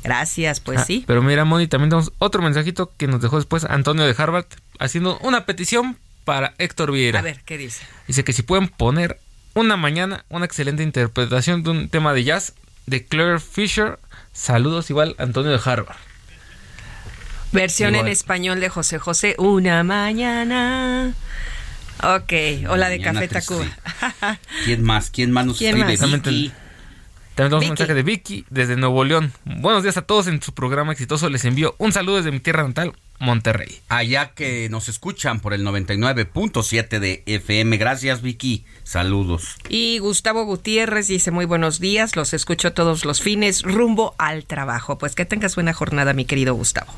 Gracias, 0.03 0.59
pues 0.59 0.79
ah, 0.79 0.85
sí. 0.85 1.03
Pero 1.07 1.21
mira, 1.21 1.43
Moni, 1.43 1.67
también 1.67 1.89
tenemos 1.89 2.13
otro 2.19 2.41
mensajito 2.41 2.93
que 2.97 3.07
nos 3.07 3.21
dejó 3.21 3.37
después 3.37 3.65
Antonio 3.65 4.05
de 4.05 4.15
Harvard 4.17 4.45
haciendo 4.79 5.17
una 5.19 5.45
petición 5.45 5.97
para 6.25 6.53
Héctor 6.57 6.91
Vieira. 6.91 7.19
A 7.19 7.23
ver, 7.23 7.41
¿qué 7.45 7.57
dice? 7.57 7.85
Dice 8.07 8.23
que 8.23 8.33
si 8.33 8.43
pueden 8.43 8.67
poner 8.67 9.19
una 9.53 9.75
mañana 9.75 10.23
una 10.29 10.45
excelente 10.45 10.83
interpretación 10.83 11.63
de 11.63 11.69
un 11.71 11.89
tema 11.89 12.13
de 12.13 12.23
jazz 12.23 12.53
de 12.85 13.05
Claire 13.05 13.39
Fisher. 13.39 13.99
Saludos 14.33 14.89
igual 14.89 15.15
Antonio 15.17 15.51
de 15.51 15.59
Harvard. 15.63 15.97
Versión 17.51 17.95
en 17.95 18.07
español 18.07 18.59
de 18.59 18.69
José 18.69 18.99
José, 18.99 19.35
una 19.37 19.83
mañana. 19.83 21.13
Ok, 22.03 22.33
hola 22.69 22.89
de 22.89 23.01
Café 23.01 23.27
Tacuba. 23.27 23.65
¿Quién 24.65 24.83
más? 24.83 25.09
¿Quién 25.09 25.31
más 25.31 25.45
nos 25.45 25.57
¿Quién 25.57 25.77
escribe? 25.77 26.07
Más? 26.07 26.51
También 27.37 27.51
tenemos 27.51 27.63
un 27.65 27.69
mensaje 27.69 27.93
de 27.93 28.01
Vicky 28.01 28.45
desde 28.49 28.75
Nuevo 28.77 29.03
León. 29.03 29.31
Buenos 29.45 29.83
días 29.83 29.95
a 29.95 30.01
todos 30.01 30.25
en 30.25 30.41
su 30.41 30.55
programa 30.55 30.91
exitoso. 30.91 31.29
Les 31.29 31.45
envío 31.45 31.75
un 31.77 31.91
saludo 31.91 32.17
desde 32.17 32.31
mi 32.31 32.39
tierra 32.39 32.67
natal, 32.67 32.93
Monterrey. 33.19 33.79
Allá 33.89 34.31
que 34.33 34.69
nos 34.69 34.89
escuchan 34.89 35.39
por 35.39 35.53
el 35.53 35.63
99.7 35.63 36.97
de 36.97 37.21
FM. 37.27 37.77
Gracias, 37.77 38.23
Vicky. 38.23 38.65
Saludos. 38.83 39.55
Y 39.69 39.99
Gustavo 39.99 40.45
Gutiérrez 40.45 41.09
dice 41.09 41.29
muy 41.29 41.45
buenos 41.45 41.79
días. 41.79 42.15
Los 42.15 42.33
escucho 42.33 42.73
todos 42.73 43.05
los 43.05 43.21
fines 43.21 43.61
rumbo 43.61 44.15
al 44.17 44.45
trabajo. 44.45 44.97
Pues 44.97 45.13
que 45.13 45.25
tengas 45.25 45.53
buena 45.53 45.73
jornada, 45.73 46.13
mi 46.13 46.25
querido 46.25 46.55
Gustavo. 46.55 46.91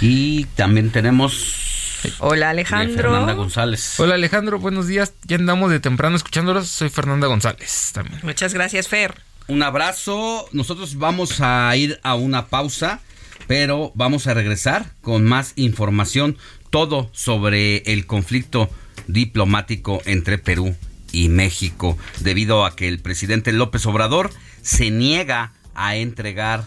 Y 0.00 0.46
también 0.56 0.92
tenemos 0.92 2.00
Hola 2.20 2.48
Alejandro. 2.48 3.10
Fernanda 3.10 3.34
González. 3.34 4.00
Hola 4.00 4.14
Alejandro, 4.14 4.58
buenos 4.58 4.86
días. 4.86 5.12
Ya 5.24 5.36
andamos 5.36 5.70
de 5.70 5.78
temprano 5.78 6.16
escuchándolos. 6.16 6.68
Soy 6.68 6.88
Fernanda 6.88 7.26
González 7.26 7.90
también. 7.92 8.20
Muchas 8.22 8.54
gracias, 8.54 8.88
Fer. 8.88 9.14
Un 9.46 9.62
abrazo. 9.62 10.48
Nosotros 10.52 10.96
vamos 10.96 11.40
a 11.40 11.74
ir 11.76 12.00
a 12.02 12.14
una 12.14 12.46
pausa, 12.46 13.00
pero 13.46 13.92
vamos 13.94 14.26
a 14.26 14.34
regresar 14.34 14.92
con 15.02 15.24
más 15.24 15.52
información, 15.56 16.38
todo 16.70 17.10
sobre 17.12 17.78
el 17.92 18.06
conflicto 18.06 18.70
diplomático 19.06 20.00
entre 20.06 20.38
Perú 20.38 20.74
y 21.12 21.28
México, 21.28 21.98
debido 22.20 22.64
a 22.64 22.74
que 22.74 22.88
el 22.88 23.00
presidente 23.00 23.52
López 23.52 23.86
Obrador 23.86 24.30
se 24.62 24.90
niega 24.90 25.52
a 25.74 25.96
entregar 25.96 26.64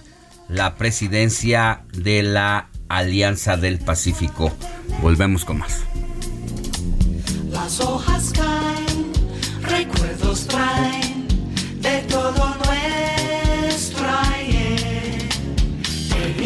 la 0.48 0.76
presidencia 0.76 1.82
de 1.94 2.24
la 2.24 2.70
Alianza 2.90 3.58
del 3.58 3.80
Pacífico. 3.80 4.56
Volvemos 5.02 5.44
con 5.44 5.60
más. 5.60 5.82
Las 7.50 7.80
hojas 7.80 8.32
caen, 8.34 9.12
recuerdos 9.64 10.48
traen 10.48 11.07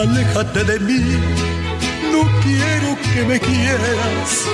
Aléjate 0.00 0.62
de 0.62 0.78
mí, 0.78 1.00
no 2.12 2.22
quiero 2.40 2.96
que 3.02 3.24
me 3.24 3.40
quieras. 3.40 4.46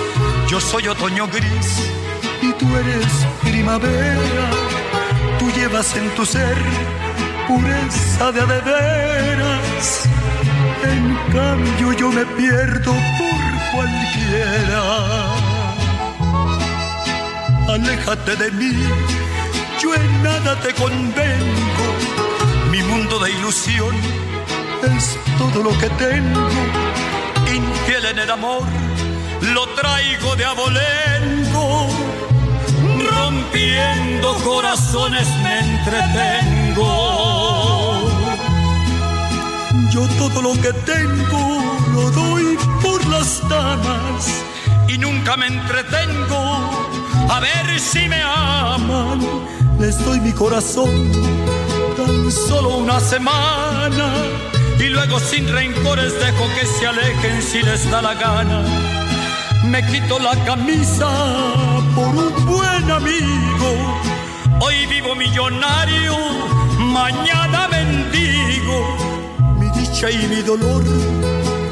Yo 0.49 0.59
soy 0.59 0.89
otoño 0.89 1.27
gris 1.29 1.83
y 2.41 2.51
tú 2.53 2.67
eres 2.75 3.13
primavera. 3.43 4.47
Tú 5.39 5.51
llevas 5.51 5.95
en 5.97 6.09
tu 6.15 6.25
ser 6.25 6.57
pureza 7.47 8.33
de 8.33 8.41
a 8.41 8.47
de 8.47 8.61
veras. 8.63 10.09
En 10.83 11.15
cambio 11.31 11.93
yo 11.93 12.11
me 12.11 12.25
pierdo 12.25 12.93
por 13.19 13.43
cualquiera. 13.75 14.83
Aléjate 17.69 18.37
de 18.37 18.51
mí, 18.51 18.73
yo 19.79 19.95
en 19.95 20.23
nada 20.23 20.59
te 20.61 20.73
convengo. 20.73 21.87
Mi 22.71 22.83
mundo 22.83 23.19
de 23.19 23.31
ilusión 23.31 24.24
es 24.87 25.19
todo 25.39 25.63
lo 25.63 25.71
que 25.79 25.89
tengo. 25.91 26.49
Infiel 27.55 28.05
en 28.07 28.19
el 28.19 28.31
amor, 28.31 28.63
lo 29.55 29.67
traigo 29.71 30.37
de 30.37 30.45
abolengo. 30.45 31.89
Rompiendo 33.11 34.35
corazones 34.45 35.29
me 35.43 35.59
entretengo. 35.61 36.91
Yo 39.91 40.07
todo 40.19 40.43
lo 40.43 40.53
que 40.61 40.73
tengo 40.73 41.63
lo 41.95 42.11
doy 42.11 42.59
por 42.83 43.05
las 43.07 43.49
damas 43.49 44.43
y 44.89 44.99
nunca 44.99 45.37
me 45.37 45.47
entretengo 45.47 46.71
a 47.31 47.41
ver 47.41 47.79
si 47.79 48.09
me 48.09 48.21
aman. 48.23 49.21
Les 49.79 50.05
doy 50.05 50.21
mi 50.21 50.33
corazón 50.33 51.13
tan 51.97 52.31
solo 52.31 52.79
una 52.79 52.99
semana 53.01 54.13
y 54.79 54.89
luego 54.89 55.19
sin 55.21 55.49
rencores 55.49 56.19
dejo 56.19 56.47
que 56.59 56.67
se 56.67 56.87
alejen 56.87 57.43
si 57.43 57.63
les 57.63 57.91
da 57.91 58.03
la 58.03 58.15
gana. 58.15 58.63
Me 59.65 59.85
quito 59.87 60.19
la 60.19 60.35
camisa 60.45 61.09
por 61.95 62.09
un 62.09 62.47
buen 62.47 62.91
amigo. 62.91 64.01
Hoy 64.61 64.87
vivo 64.87 65.15
millonario, 65.15 66.17
mañana 66.79 67.69
mendigo. 67.69 68.97
Mi 69.59 69.69
dicha 69.71 70.11
y 70.11 70.27
mi 70.29 70.43
dolor 70.43 70.85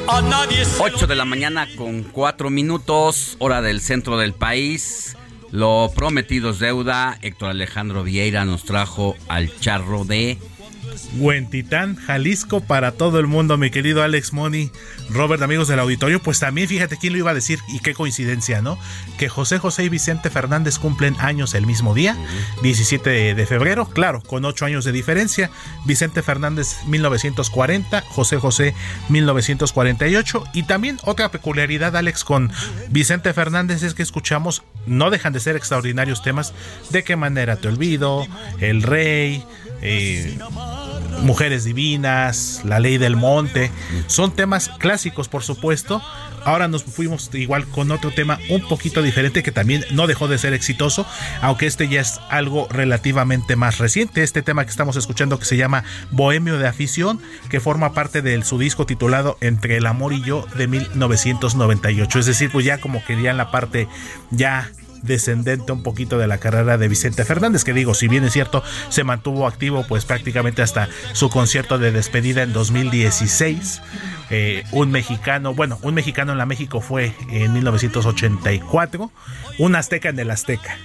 a 0.09 0.21
nadie 0.21 0.65
se 0.65 0.83
8 0.83 1.07
de 1.07 1.15
la 1.15 1.25
mañana 1.25 1.69
con 1.77 2.03
4 2.03 2.51
minutos, 2.51 3.37
hora 3.39 3.63
del 3.63 3.81
centro 3.81 4.19
del 4.19 4.35
país. 4.35 5.17
Lo 5.51 5.91
prometido 5.95 6.51
es 6.51 6.59
deuda. 6.59 7.19
Héctor 7.23 7.51
Alejandro 7.51 8.03
Vieira 8.03 8.45
nos 8.45 8.65
trajo 8.65 9.17
al 9.29 9.59
charro 9.61 10.05
de 10.05 10.39
Huentitán, 11.17 11.97
Jalisco 11.97 12.61
para 12.61 12.93
todo 12.93 13.19
el 13.19 13.27
mundo, 13.27 13.57
mi 13.57 13.71
querido 13.71 14.03
Alex 14.03 14.33
Money, 14.33 14.71
Robert, 15.11 15.43
amigos 15.43 15.69
del 15.69 15.79
auditorio. 15.79 16.21
Pues 16.21 16.39
también 16.39 16.69
fíjate 16.69 16.97
quién 16.97 17.13
lo 17.13 17.19
iba 17.19 17.31
a 17.31 17.35
decir 17.35 17.59
y 17.69 17.81
qué 17.81 17.95
coincidencia, 17.95 18.63
¿no? 18.63 18.79
Que 19.19 19.29
José 19.29 19.59
José 19.59 19.85
y 19.85 19.89
Vicente 19.89 20.31
Fernández 20.31 20.79
cumplen 20.79 21.17
años 21.19 21.55
el 21.55 21.67
mismo 21.67 21.95
día, 21.95 22.17
17 22.63 23.35
de, 23.35 23.47
febrero, 23.47 23.89
claro, 23.89 24.23
con 24.23 24.45
8 24.45 24.65
años 24.65 24.85
de 24.85 24.93
diferencia. 24.93 25.51
Vicente 25.85 26.23
Fernández 26.23 26.77
1940, 26.87 28.03
José 28.09 28.37
José 28.39 28.75
1948. 29.09 30.45
Y 30.55 30.65
también 30.65 30.99
otra 31.05 31.31
peculiaridad, 31.31 31.97
Alex, 31.97 32.25
con 32.25 32.51
Vicente 32.91 33.33
Fernández 33.33 33.83
es 33.83 33.95
que 33.95 34.03
escuchamos, 34.03 34.63
no 34.87 35.11
dejan 35.11 35.33
de 35.33 35.41
ser 35.41 35.57
extraordinarios 35.57 36.23
temas, 36.23 36.55
de 36.91 37.05
qué 37.05 37.17
manera 37.17 37.57
te 37.57 37.69
olvido, 37.69 38.27
el 38.61 38.83
rey. 38.83 39.45
Eh, 39.83 40.39
Mujeres 41.23 41.65
Divinas, 41.65 42.63
La 42.65 42.81
Ley 42.81 42.99
del 42.99 43.17
Monte, 43.17 43.71
son 44.07 44.33
temas 44.33 44.69
clásicos 44.79 45.29
por 45.29 45.43
supuesto. 45.43 46.03
Ahora 46.45 46.67
nos 46.67 46.83
fuimos 46.83 47.31
igual 47.35 47.67
con 47.67 47.93
otro 47.93 48.11
tema 48.11 48.39
un 48.49 48.67
poquito 48.67 49.03
diferente 49.03 49.45
que 49.45 49.53
también 49.53 49.85
no 49.93 50.09
dejó 50.09 50.27
de 50.27 50.39
ser 50.39 50.55
exitoso, 50.55 51.07
aunque 51.41 51.67
este 51.67 51.89
ya 51.89 52.01
es 52.01 52.21
algo 52.31 52.67
relativamente 52.69 53.55
más 53.55 53.79
reciente. 53.79 54.23
Este 54.25 54.43
tema 54.43 54.65
que 54.65 54.71
estamos 54.71 54.97
escuchando 54.97 55.39
que 55.39 55.45
se 55.45 55.57
llama 55.57 55.85
Bohemio 56.11 56.59
de 56.59 56.67
Afición, 56.67 57.21
que 57.49 57.61
forma 57.61 57.93
parte 57.93 58.23
de 58.23 58.43
su 58.43 58.59
disco 58.59 58.87
titulado 58.87 59.39
Entre 59.41 59.77
el 59.77 59.87
Amor 59.87 60.13
y 60.13 60.23
yo 60.23 60.47
de 60.57 60.67
1998. 60.67 62.19
Es 62.19 62.27
decir, 62.27 62.51
pues 62.51 62.65
ya 62.65 62.79
como 62.79 63.05
querían 63.05 63.37
la 63.37 63.53
parte 63.53 63.87
ya 64.31 64.71
descendente 65.03 65.73
un 65.73 65.83
poquito 65.83 66.19
de 66.19 66.27
la 66.27 66.39
carrera 66.39 66.79
de 66.79 66.89
Vicente 66.89 67.25
Fernández, 67.25 67.65
que 67.65 67.73
digo, 67.73 67.95
si 67.95 68.09
bien 68.09 68.25
es 68.25 68.33
cierto, 68.33 68.63
se 68.89 69.05
mantuvo 69.05 69.47
activo 69.47 69.85
pues 69.89 70.05
prácticamente 70.05 70.63
hasta 70.63 70.89
su 71.13 71.29
concierto 71.29 71.79
de 71.79 71.93
despedida 71.93 72.43
en 72.43 72.53
2016. 72.53 73.83
Eh, 74.31 74.65
un 74.73 74.91
mexicano, 74.91 75.55
bueno, 75.55 75.79
un 75.83 75.95
mexicano 75.95 76.33
en 76.33 76.39
la 76.39 76.47
México 76.47 76.81
fue 76.81 77.15
en 77.29 77.53
1984, 77.53 79.11
un 79.59 79.77
azteca 79.77 80.09
en 80.09 80.19
el 80.19 80.31
Azteca. 80.31 80.79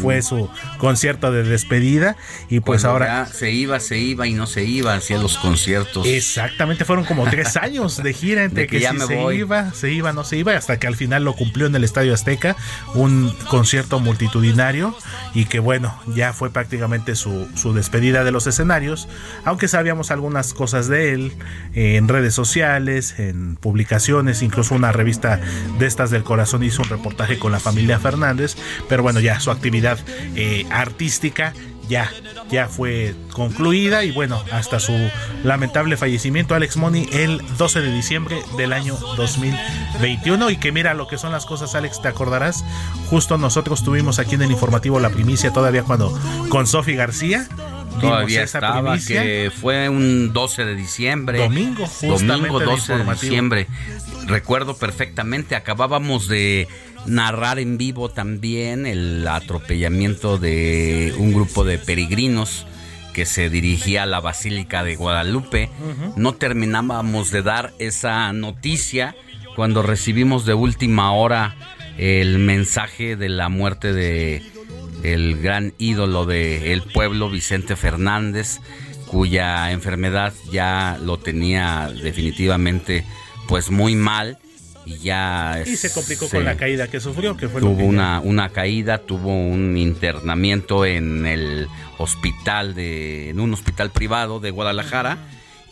Fue 0.00 0.22
su 0.22 0.48
concierto 0.78 1.32
de 1.32 1.42
despedida 1.42 2.16
y 2.48 2.60
pues 2.60 2.82
Cuando 2.82 3.04
ahora... 3.04 3.26
se 3.26 3.50
iba, 3.50 3.80
se 3.80 3.98
iba 3.98 4.26
y 4.26 4.34
no 4.34 4.46
se 4.46 4.64
iba 4.64 4.94
hacia 4.94 5.18
los 5.18 5.38
conciertos. 5.38 6.06
Exactamente, 6.06 6.84
fueron 6.84 7.04
como 7.04 7.24
tres 7.30 7.56
años 7.56 8.02
de 8.02 8.12
gira 8.12 8.44
entre 8.44 8.62
De 8.62 8.66
que 8.68 8.76
que, 8.76 8.82
ya 8.82 8.90
si 8.92 8.98
me 8.98 9.06
se 9.06 9.16
voy. 9.16 9.36
iba, 9.38 9.72
se 9.72 9.92
iba, 9.92 10.12
no 10.12 10.24
se 10.24 10.36
iba, 10.36 10.56
hasta 10.56 10.78
que 10.78 10.86
al 10.86 10.96
final 10.96 11.24
lo 11.24 11.34
cumplió 11.34 11.66
en 11.66 11.74
el 11.74 11.84
Estadio 11.84 12.14
Azteca, 12.14 12.56
un 12.94 13.34
concierto 13.48 14.00
multitudinario 14.00 14.94
y 15.34 15.44
que 15.46 15.60
bueno, 15.60 15.98
ya 16.14 16.32
fue 16.32 16.50
prácticamente 16.50 17.14
su, 17.16 17.48
su 17.54 17.72
despedida 17.72 18.24
de 18.24 18.30
los 18.32 18.46
escenarios, 18.46 19.08
aunque 19.44 19.68
sabíamos 19.68 20.10
algunas 20.10 20.54
cosas 20.54 20.88
de 20.88 21.12
él 21.12 21.32
eh, 21.74 21.96
en 21.96 22.08
redes 22.08 22.34
sociales, 22.34 23.14
en 23.18 23.56
publicaciones, 23.56 24.42
incluso 24.42 24.74
una 24.74 24.92
revista 24.92 25.40
de 25.78 25.86
estas 25.86 26.10
del 26.10 26.24
corazón 26.24 26.62
hizo 26.62 26.82
un 26.82 26.88
reportaje 26.88 27.38
con 27.38 27.52
la 27.52 27.60
familia 27.60 27.98
Fernández, 27.98 28.56
pero 28.88 29.02
bueno, 29.02 29.20
ya 29.20 29.40
su 29.40 29.50
actividad 29.60 29.98
eh, 30.36 30.66
artística 30.70 31.52
ya, 31.86 32.10
ya 32.48 32.68
fue 32.68 33.14
concluida 33.32 34.04
y 34.04 34.12
bueno, 34.12 34.42
hasta 34.52 34.80
su 34.80 34.94
lamentable 35.42 35.96
fallecimiento, 35.96 36.54
Alex 36.54 36.76
Money, 36.76 37.08
el 37.12 37.42
12 37.58 37.80
de 37.80 37.92
diciembre 37.92 38.42
del 38.56 38.72
año 38.72 38.96
2021. 39.16 40.50
Y 40.50 40.56
que 40.56 40.72
mira 40.72 40.94
lo 40.94 41.08
que 41.08 41.18
son 41.18 41.32
las 41.32 41.46
cosas, 41.46 41.74
Alex, 41.74 42.00
te 42.00 42.08
acordarás, 42.08 42.64
justo 43.10 43.36
nosotros 43.38 43.82
tuvimos 43.82 44.20
aquí 44.20 44.36
en 44.36 44.42
el 44.42 44.52
informativo 44.52 45.00
la 45.00 45.10
primicia 45.10 45.52
todavía 45.52 45.82
cuando 45.82 46.16
con 46.48 46.66
Sofi 46.66 46.94
García 46.94 47.48
Todavía 48.00 48.42
estaba, 48.44 48.80
primicia. 48.82 49.22
que 49.22 49.52
fue 49.54 49.88
un 49.88 50.32
12 50.32 50.64
de 50.64 50.74
diciembre. 50.74 51.38
Domingo, 51.38 51.86
justamente 51.86 52.26
Domingo 52.26 52.60
el 52.60 52.66
12 52.66 52.98
de 52.98 53.04
diciembre. 53.04 53.66
Recuerdo 54.26 54.76
perfectamente, 54.76 55.56
acabábamos 55.56 56.28
de 56.28 56.68
narrar 57.06 57.58
en 57.58 57.78
vivo 57.78 58.08
también 58.08 58.86
el 58.86 59.26
atropellamiento 59.26 60.38
de 60.38 61.14
un 61.18 61.32
grupo 61.32 61.64
de 61.64 61.78
peregrinos 61.78 62.66
que 63.12 63.26
se 63.26 63.50
dirigía 63.50 64.04
a 64.04 64.06
la 64.06 64.20
Basílica 64.20 64.84
de 64.84 64.96
Guadalupe. 64.96 65.70
No 66.16 66.34
terminábamos 66.34 67.30
de 67.30 67.42
dar 67.42 67.72
esa 67.78 68.32
noticia 68.32 69.16
cuando 69.56 69.82
recibimos 69.82 70.46
de 70.46 70.54
última 70.54 71.12
hora 71.12 71.56
el 71.98 72.38
mensaje 72.38 73.16
de 73.16 73.28
la 73.28 73.48
muerte 73.48 73.92
de 73.92 74.42
el 75.02 75.40
gran 75.40 75.74
ídolo 75.78 76.26
del 76.26 76.82
pueblo 76.82 77.30
Vicente 77.30 77.76
Fernández 77.76 78.60
cuya 79.06 79.72
enfermedad 79.72 80.32
ya 80.52 80.98
lo 81.02 81.18
tenía 81.18 81.90
definitivamente 82.02 83.04
pues 83.48 83.70
muy 83.70 83.96
mal 83.96 84.38
y 84.86 84.98
ya 84.98 85.62
Y 85.66 85.76
se 85.76 85.92
complicó 85.92 86.26
se- 86.26 86.36
con 86.36 86.44
la 86.44 86.56
caída 86.56 86.88
que 86.88 87.00
sufrió, 87.00 87.36
que 87.36 87.48
fue 87.48 87.60
lo 87.60 87.68
tuvo 87.68 87.78
que 87.78 87.84
una, 87.84 88.20
una 88.20 88.48
caída, 88.50 88.98
tuvo 88.98 89.28
un 89.28 89.76
internamiento 89.76 90.84
en 90.86 91.26
el 91.26 91.68
hospital 91.98 92.74
de, 92.74 93.30
en 93.30 93.40
un 93.40 93.52
hospital 93.52 93.90
privado 93.90 94.40
de 94.40 94.50
Guadalajara 94.50 95.18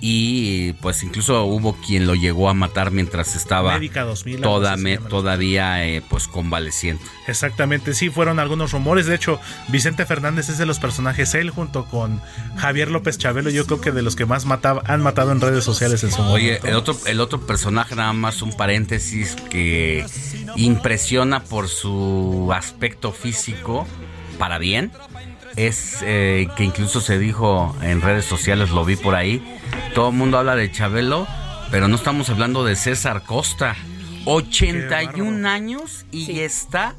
y 0.00 0.74
pues 0.74 1.02
incluso 1.02 1.44
hubo 1.44 1.74
quien 1.74 2.06
lo 2.06 2.14
llegó 2.14 2.48
a 2.48 2.54
matar 2.54 2.90
mientras 2.92 3.34
estaba 3.34 3.74
Médica 3.74 4.04
2000, 4.04 4.36
algo 4.36 4.48
toda- 4.48 4.72
así 4.74 4.78
se 4.82 4.84
me- 4.84 4.94
llama. 4.96 5.08
todavía 5.08 5.86
eh, 5.86 6.02
pues 6.08 6.28
convaleciente. 6.28 7.04
Exactamente, 7.26 7.94
sí, 7.94 8.08
fueron 8.08 8.38
algunos 8.38 8.72
rumores. 8.72 9.06
De 9.06 9.14
hecho, 9.16 9.40
Vicente 9.68 10.06
Fernández 10.06 10.48
es 10.48 10.58
de 10.58 10.66
los 10.66 10.78
personajes, 10.78 11.34
él 11.34 11.50
junto 11.50 11.84
con 11.86 12.20
Javier 12.56 12.90
López 12.90 13.18
Chabelo, 13.18 13.50
yo 13.50 13.66
creo 13.66 13.80
que 13.80 13.90
de 13.92 14.02
los 14.02 14.14
que 14.16 14.24
más 14.24 14.46
mataba, 14.46 14.82
han 14.86 15.02
matado 15.02 15.32
en 15.32 15.40
redes 15.40 15.64
sociales 15.64 16.04
en 16.04 16.12
su 16.12 16.22
Oye, 16.22 16.44
momento. 16.60 16.66
el 16.68 16.74
otro, 16.76 16.96
el 17.06 17.20
otro 17.20 17.40
personaje, 17.46 17.94
nada 17.96 18.12
más 18.12 18.40
un 18.40 18.52
paréntesis, 18.52 19.36
que 19.50 20.06
impresiona 20.56 21.42
por 21.44 21.68
su 21.68 22.50
aspecto 22.54 23.12
físico, 23.12 23.86
para 24.38 24.58
bien, 24.58 24.92
es 25.66 25.98
eh, 26.02 26.48
que 26.56 26.64
incluso 26.64 27.00
se 27.00 27.18
dijo 27.18 27.74
en 27.82 28.00
redes 28.00 28.24
sociales, 28.24 28.70
lo 28.70 28.84
vi 28.84 28.94
por 28.96 29.14
ahí, 29.14 29.42
todo 29.94 30.10
el 30.10 30.14
mundo 30.14 30.38
habla 30.38 30.54
de 30.54 30.70
Chabelo, 30.70 31.26
pero 31.70 31.88
no 31.88 31.96
estamos 31.96 32.30
hablando 32.30 32.64
de 32.64 32.76
César 32.76 33.24
Costa. 33.24 33.76
81 34.24 35.48
años 35.48 36.06
y 36.12 36.40
está 36.40 36.94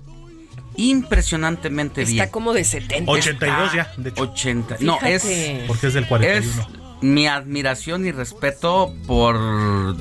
impresionantemente 0.76 2.04
bien. 2.04 2.20
Está 2.20 2.32
como 2.32 2.54
de 2.54 2.64
70. 2.64 3.10
82 3.10 3.74
ya, 3.74 3.94
de 3.98 4.10
hecho. 4.10 4.24
80. 4.24 4.78
No, 4.82 5.00
es. 5.02 5.24
Porque 5.68 5.88
es 5.88 5.94
del 5.94 6.08
41. 6.08 6.40
es 6.40 6.80
mi 7.02 7.28
admiración 7.28 8.06
y 8.06 8.12
respeto 8.12 8.94
por 9.08 9.38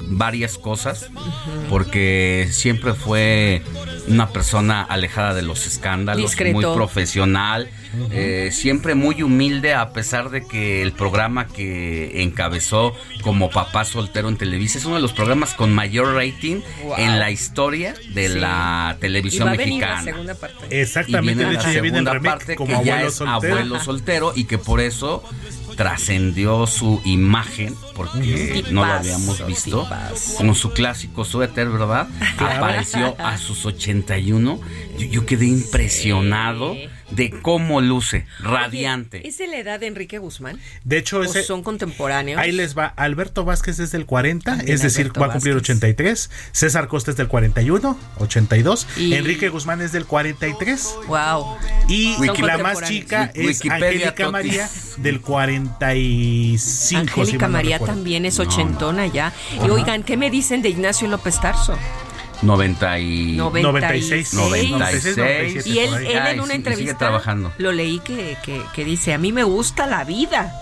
varias 0.08 0.58
cosas, 0.58 1.10
porque 1.68 2.48
siempre 2.50 2.94
fue 2.94 3.62
una 4.08 4.30
persona 4.30 4.82
alejada 4.82 5.34
de 5.34 5.42
los 5.42 5.66
escándalos, 5.66 6.30
Discreto. 6.30 6.54
muy 6.54 6.64
profesional, 6.64 7.70
eh, 8.10 8.50
siempre 8.52 8.94
muy 8.94 9.22
humilde, 9.22 9.74
a 9.74 9.92
pesar 9.92 10.30
de 10.30 10.46
que 10.46 10.82
el 10.82 10.92
programa 10.92 11.46
que 11.46 12.22
encabezó 12.22 12.94
como 13.22 13.50
papá 13.50 13.84
soltero 13.84 14.28
en 14.28 14.36
Televisa 14.36 14.78
es 14.78 14.84
uno 14.84 14.96
de 14.96 15.02
los 15.02 15.12
programas 15.12 15.54
con 15.54 15.72
mayor 15.74 16.14
rating 16.14 16.60
Wow. 16.84 16.94
en 16.98 17.18
la 17.18 17.30
historia 17.30 17.94
de 18.14 18.28
Sí. 18.28 18.38
la 18.38 18.94
Y 18.96 19.00
televisión 19.00 19.48
va 19.48 19.52
a 19.52 19.56
venir 19.56 19.80
la 19.80 19.86
mexicana. 19.88 20.02
segunda 20.04 20.34
parte. 20.34 20.80
Exactamente, 20.80 21.32
Y 21.32 21.34
viene 21.44 21.50
de 21.50 21.56
la 21.56 21.72
ya 21.72 21.80
viene 21.80 21.98
segunda 21.98 22.20
parte 22.20 22.56
como 22.56 22.78
que 22.80 22.84
ya 22.86 22.92
abuelo 22.94 23.08
es 23.08 23.14
soltero. 23.14 23.54
abuelo 23.54 23.80
soltero 23.80 24.32
y 24.36 24.44
que 24.44 24.58
por 24.58 24.80
eso 24.80 25.22
trascendió 25.76 26.66
su 26.66 27.00
imagen 27.04 27.74
porque 27.94 28.64
no 28.70 28.84
lo 28.84 28.92
Tipazo, 28.92 28.92
habíamos 28.98 29.46
visto 29.46 29.82
tipazo. 29.84 30.36
con 30.36 30.54
su 30.54 30.72
clásico 30.72 31.24
suéter, 31.24 31.68
¿verdad? 31.68 32.08
Claro. 32.36 32.64
Apareció 32.64 33.14
a 33.18 33.38
sus 33.38 33.64
81. 33.64 34.60
Yo, 34.98 35.06
yo 35.06 35.26
quedé 35.26 35.46
impresionado 35.46 36.76
de 37.10 37.30
cómo 37.42 37.80
luce, 37.80 38.26
radiante. 38.40 39.26
¿Es 39.26 39.38
de 39.38 39.46
la 39.46 39.56
edad 39.58 39.80
de 39.80 39.86
Enrique 39.86 40.18
Guzmán? 40.18 40.58
De 40.84 40.98
hecho, 40.98 41.20
¿O 41.20 41.22
ese, 41.24 41.42
son 41.42 41.62
contemporáneos? 41.62 42.38
ahí 42.40 42.52
les 42.52 42.76
va. 42.76 42.86
Alberto 42.96 43.44
Vázquez 43.44 43.78
es 43.78 43.90
del 43.92 44.04
40, 44.06 44.50
También 44.56 44.72
es 44.74 44.82
decir, 44.82 45.02
Alberto 45.06 45.20
va 45.20 45.26
a 45.26 45.32
cumplir 45.32 45.54
Vázquez. 45.54 45.70
83. 45.76 46.30
César 46.52 46.88
Costa 46.88 47.10
es 47.12 47.16
del 47.16 47.28
41, 47.28 47.98
82. 48.18 48.86
Y- 48.98 49.14
Enrique 49.14 49.48
Guzmán 49.48 49.80
es 49.80 49.92
del 49.92 50.04
43. 50.06 50.94
Wow. 51.08 51.56
Y 51.88 52.14
la 52.42 52.58
más 52.58 52.82
chica 52.82 53.30
es 53.34 53.64
Angélica 53.64 54.14
Totis. 54.14 54.32
María 54.32 54.68
del 54.98 55.20
45. 55.20 56.58
si 56.58 56.96
Angélica 56.96 57.46
no 57.46 57.52
María 57.52 57.76
recuerdo. 57.76 57.94
también 57.94 58.24
es 58.26 58.38
No, 58.38 58.44
ochentona 58.44 59.06
ya. 59.06 59.32
Y 59.54 59.58
Ajá. 59.58 59.72
oigan, 59.72 60.02
¿qué 60.02 60.16
me 60.16 60.30
dicen 60.30 60.62
de 60.62 60.68
Ignacio 60.68 61.08
López 61.08 61.40
Tarso? 61.40 61.76
90 62.42 62.98
y... 63.00 63.36
96. 63.36 64.34
96. 64.34 65.66
Y 65.66 65.78
él, 65.78 65.88
por 65.88 65.98
ahí. 65.98 66.06
él 66.06 66.18
Ay, 66.18 66.34
en 66.34 66.40
una 66.40 66.48
sí, 66.48 66.52
y 66.52 66.56
entrevista 66.56 66.82
Sigue 66.84 66.94
trabajando. 66.94 67.52
lo 67.58 67.72
leí 67.72 67.98
que, 68.00 68.36
que, 68.44 68.62
que 68.74 68.84
dice, 68.84 69.12
a 69.14 69.18
mí 69.18 69.32
me 69.32 69.44
gusta 69.44 69.86
la 69.86 70.04
vida. 70.04 70.52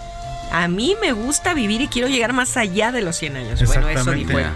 A 0.52 0.68
mí 0.68 0.96
me 1.00 1.12
gusta 1.12 1.54
vivir 1.54 1.80
y 1.80 1.88
quiero 1.88 2.08
llegar 2.08 2.32
más 2.32 2.56
allá 2.56 2.92
de 2.92 3.02
los 3.02 3.16
100 3.16 3.36
años. 3.36 3.64
Bueno, 3.66 3.88
eso 3.88 4.12
dijo 4.12 4.38
él. 4.38 4.46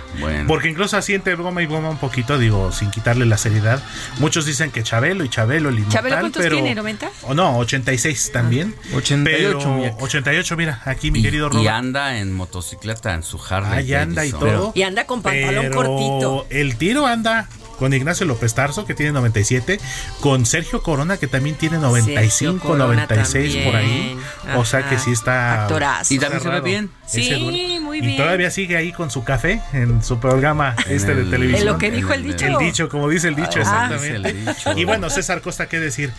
Porque 0.46 0.68
incluso 0.68 0.96
así 0.96 1.14
entre 1.14 1.34
broma 1.34 1.62
y 1.62 1.66
broma 1.66 1.90
un 1.90 1.98
poquito, 1.98 2.38
digo, 2.38 2.72
sin 2.72 2.90
quitarle 2.90 3.26
la 3.26 3.36
seriedad, 3.36 3.82
muchos 4.18 4.46
dicen 4.46 4.70
que 4.70 4.82
Chabelo 4.82 5.24
y 5.24 5.28
Chabelo, 5.28 5.68
el 5.68 5.76
inmortal, 5.76 5.98
¿Chabelo 5.98 6.20
cuántos 6.20 6.42
pero... 6.42 6.56
tiene? 6.56 6.80
¿90? 6.80 7.08
O 7.22 7.34
no, 7.34 7.58
86 7.58 8.30
también. 8.32 8.74
88, 8.94 9.58
Pero 9.58 9.74
mira. 9.74 9.94
88, 10.00 10.56
mira, 10.56 10.82
aquí 10.84 11.10
mi 11.10 11.20
Y, 11.20 11.22
querido 11.22 11.46
y 11.48 11.50
Robert. 11.50 11.68
anda 11.68 12.18
en 12.18 12.32
motocicleta, 12.34 13.14
en 13.14 13.22
su 13.22 13.40
Harley. 13.42 13.78
Ahí 13.80 13.94
anda 13.94 14.24
y 14.24 14.30
todo. 14.30 14.72
Y 14.74 14.82
anda 14.82 15.06
con 15.06 15.22
pantalón 15.22 15.66
Pero 15.70 15.74
cortito. 15.74 16.46
El 16.50 16.76
tiro 16.76 17.06
anda 17.06 17.48
con 17.80 17.94
Ignacio 17.94 18.26
López 18.26 18.52
Tarso, 18.52 18.84
que 18.84 18.94
tiene 18.94 19.10
97, 19.12 19.80
con 20.20 20.44
Sergio 20.44 20.82
Corona, 20.82 21.16
que 21.16 21.26
también 21.26 21.56
tiene 21.56 21.78
95, 21.78 22.62
Corona 22.62 22.84
96 22.84 23.64
por 23.64 23.74
ahí. 23.74 24.18
también. 24.42 24.58
O 24.58 24.66
sea 24.66 24.86
que 24.86 24.98
sí 24.98 25.12
está. 25.12 25.62
Actorazo. 25.62 26.12
Y 26.12 26.18
también 26.18 26.42
se 26.42 26.50
ve 26.50 26.60
bien. 26.60 26.90
Sí, 27.10 27.78
muy 27.80 27.98
Y 27.98 28.00
bien. 28.02 28.16
todavía 28.16 28.50
sigue 28.50 28.76
ahí 28.76 28.92
con 28.92 29.10
su 29.10 29.24
café 29.24 29.60
en 29.72 30.02
su 30.02 30.18
programa 30.20 30.76
En 30.86 30.94
este 30.96 31.14
de 31.14 31.22
el- 31.22 31.30
televisión. 31.30 31.60
En 31.60 31.72
lo 31.72 31.78
que 31.78 31.90
dijo 31.90 32.12
el 32.12 32.22
dicho. 32.22 32.46
El 32.46 32.58
dicho, 32.58 32.88
como 32.88 33.08
dice 33.08 33.28
el 33.28 33.34
dicho, 33.34 33.58
Ah. 33.58 33.88
exactamente. 33.90 34.32
Dice 34.32 34.40
el 34.50 34.54
dicho. 34.56 34.72
Y 34.78 34.84
bueno, 34.84 35.10
César 35.10 35.40
Costa, 35.40 35.68
¿qué 35.68 35.80
decir? 35.80 36.12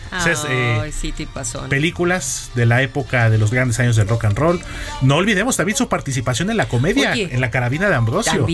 Eh, 0.48 0.78
Ay, 0.82 0.92
sí, 0.92 1.12
tipazón. 1.12 1.68
películas 1.68 2.50
de 2.54 2.66
la 2.66 2.82
época 2.82 3.30
de 3.30 3.38
los 3.38 3.50
grandes 3.52 3.78
años 3.80 3.96
del 3.96 4.08
rock 4.08 4.24
and 4.26 4.38
roll. 4.38 4.60
No 5.00 5.16
olvidemos 5.16 5.56
también 5.56 5.76
su 5.76 5.88
participación 5.88 6.50
en 6.50 6.56
la 6.56 6.66
comedia, 6.66 7.12
Oye, 7.12 7.28
en 7.32 7.40
la 7.40 7.50
carabina 7.50 7.88
de 7.88 7.94
Ambrosio. 7.94 8.46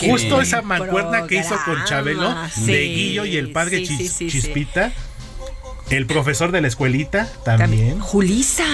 Justo 0.00 0.40
esa 0.40 0.62
mancuerna 0.62 1.26
que 1.26 1.36
hizo 1.36 1.56
con 1.64 1.84
Chabelo 1.84 2.34
sí, 2.52 2.66
de 2.66 2.82
Guillo 2.84 3.24
y 3.24 3.36
el 3.36 3.52
padre 3.52 3.78
sí, 3.78 3.86
Chis- 3.86 3.96
sí, 3.98 4.08
sí, 4.08 4.30
sí. 4.30 4.40
Chispita. 4.40 4.92
El 5.90 6.06
profesor 6.06 6.50
de 6.50 6.60
la 6.60 6.68
escuelita 6.68 7.28
también. 7.44 8.00
Julisa. 8.00 8.64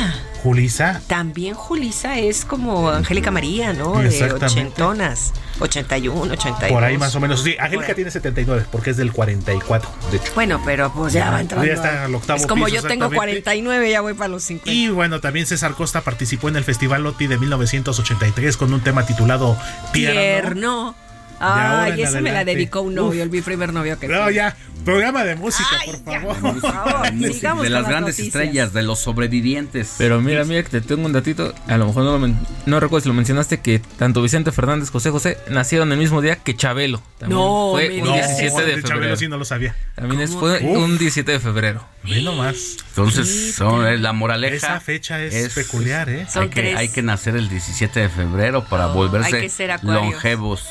Julisa. 0.42 1.02
También 1.06 1.54
Julisa 1.54 2.18
es 2.18 2.44
como 2.44 2.88
Angélica 2.88 3.30
María, 3.30 3.72
¿no? 3.72 3.98
De 3.98 4.32
ochentonas. 4.32 5.32
81, 5.58 6.32
82. 6.32 6.72
Por 6.72 6.84
ahí 6.84 6.96
más 6.96 7.14
o 7.14 7.20
menos. 7.20 7.42
Sí, 7.42 7.56
Angélica 7.58 7.94
tiene 7.94 8.10
79 8.10 8.66
porque 8.70 8.90
es 8.90 8.96
del 8.96 9.12
44, 9.12 9.90
de 10.10 10.16
hecho. 10.16 10.32
Bueno, 10.34 10.62
pero 10.64 10.90
pues 10.92 11.12
ya 11.12 11.30
va 11.30 11.40
entrando. 11.40 11.66
Ya 11.66 11.74
está 11.74 12.04
al 12.04 12.14
octavo 12.14 12.38
es 12.38 12.46
como 12.46 12.64
piso, 12.64 12.76
yo 12.76 12.82
tengo 12.82 13.06
exactamente. 13.06 13.42
49, 13.42 13.90
ya 13.90 14.00
voy 14.00 14.14
para 14.14 14.28
los 14.28 14.44
50. 14.44 14.70
Y 14.70 14.88
bueno, 14.88 15.20
también 15.20 15.46
César 15.46 15.74
Costa 15.74 16.00
participó 16.00 16.48
en 16.48 16.56
el 16.56 16.64
Festival 16.64 17.02
Loti 17.02 17.26
de 17.26 17.36
1983 17.36 18.56
con 18.56 18.72
un 18.72 18.80
tema 18.80 19.04
titulado 19.04 19.58
Tierno. 19.92 20.14
Tierno. 20.20 21.09
Ahora 21.40 21.82
Ay, 21.84 22.02
esa 22.02 22.20
me 22.20 22.32
la 22.32 22.44
dedicó 22.44 22.82
un 22.82 22.94
novio, 22.94 23.22
el 23.22 23.30
mi 23.30 23.40
primer 23.42 23.72
novio 23.72 23.98
que 23.98 24.06
No, 24.08 24.24
fue. 24.24 24.34
ya, 24.34 24.56
programa 24.84 25.24
de 25.24 25.34
música, 25.36 25.68
por 25.84 26.02
favor. 26.04 26.36
Música 27.12 27.32
sigamos 27.34 27.62
de 27.64 27.70
las 27.70 27.82
las 27.82 27.90
grandes 27.90 28.14
noticias. 28.18 28.26
estrellas, 28.42 28.72
de 28.72 28.82
los 28.82 28.98
sobrevivientes. 28.98 29.94
Pero 29.98 30.20
mira, 30.20 30.44
mira 30.44 30.62
que 30.62 30.68
te 30.70 30.80
tengo 30.80 31.04
un 31.06 31.12
datito, 31.12 31.54
a 31.66 31.76
lo 31.76 31.86
mejor 31.86 32.04
no 32.04 32.12
lo 32.12 32.18
men- 32.18 32.38
no 32.66 32.78
recuerdo 32.80 33.02
si 33.02 33.08
lo 33.08 33.14
mencionaste 33.14 33.60
que 33.60 33.78
tanto 33.98 34.22
Vicente 34.22 34.52
Fernández, 34.52 34.90
José 34.90 35.10
José 35.10 35.38
nacieron 35.48 35.90
el 35.92 35.98
mismo 35.98 36.20
día 36.22 36.36
que 36.36 36.54
Chabelo. 36.56 37.02
También 37.18 37.38
No, 37.40 37.70
fue 37.72 37.88
un 38.00 38.04
digas 38.12 38.38
17 38.38 38.50
No, 38.50 38.58
de 38.58 38.64
Chabelo 38.82 38.88
febrero. 38.88 39.16
sí 39.16 39.28
no 39.28 39.36
lo 39.38 39.44
sabía. 39.44 39.74
También 39.94 40.20
es, 40.22 40.30
¿Cómo 40.30 40.40
fue 40.40 40.60
un 40.60 40.98
17 40.98 41.32
de 41.32 41.40
febrero. 41.40 41.84
Ve 42.04 42.22
nomás. 42.22 42.76
Entonces, 42.88 43.54
son, 43.54 43.86
eh, 43.86 43.98
la 43.98 44.12
moraleja. 44.12 44.56
Esa 44.56 44.80
fecha 44.80 45.20
es 45.22 45.52
peculiar, 45.54 46.08
¿eh? 46.08 46.26
Hay 46.34 46.48
que, 46.48 46.74
hay 46.76 46.88
que 46.88 47.02
nacer 47.02 47.36
el 47.36 47.48
17 47.48 48.00
de 48.00 48.08
febrero 48.08 48.64
para 48.64 48.88
Oh, 48.88 48.94
volverse 48.94 49.36
hay 49.36 49.42
que 49.42 49.48
ser 49.48 49.70
acuarios. 49.70 50.12
longevos. 50.12 50.64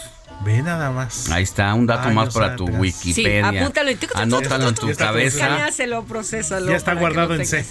Ve 0.43 0.61
nada 0.61 0.91
más. 0.91 1.29
Ahí 1.29 1.43
está, 1.43 1.73
un 1.73 1.85
dato 1.85 2.07
Ay, 2.09 2.15
más 2.15 2.33
para 2.33 2.55
tu. 2.55 2.65
Wikipedia. 2.65 3.49
Sí, 3.51 3.57
apúntalo. 3.57 3.91
Anótalo 4.15 4.69
en 4.69 4.75
tu 4.75 4.93
cabeza. 4.95 5.67
Procésalo. 6.07 6.71
Ya 6.71 6.77
está 6.77 6.93
guardado 6.93 7.35
en 7.35 7.45
C. 7.45 7.65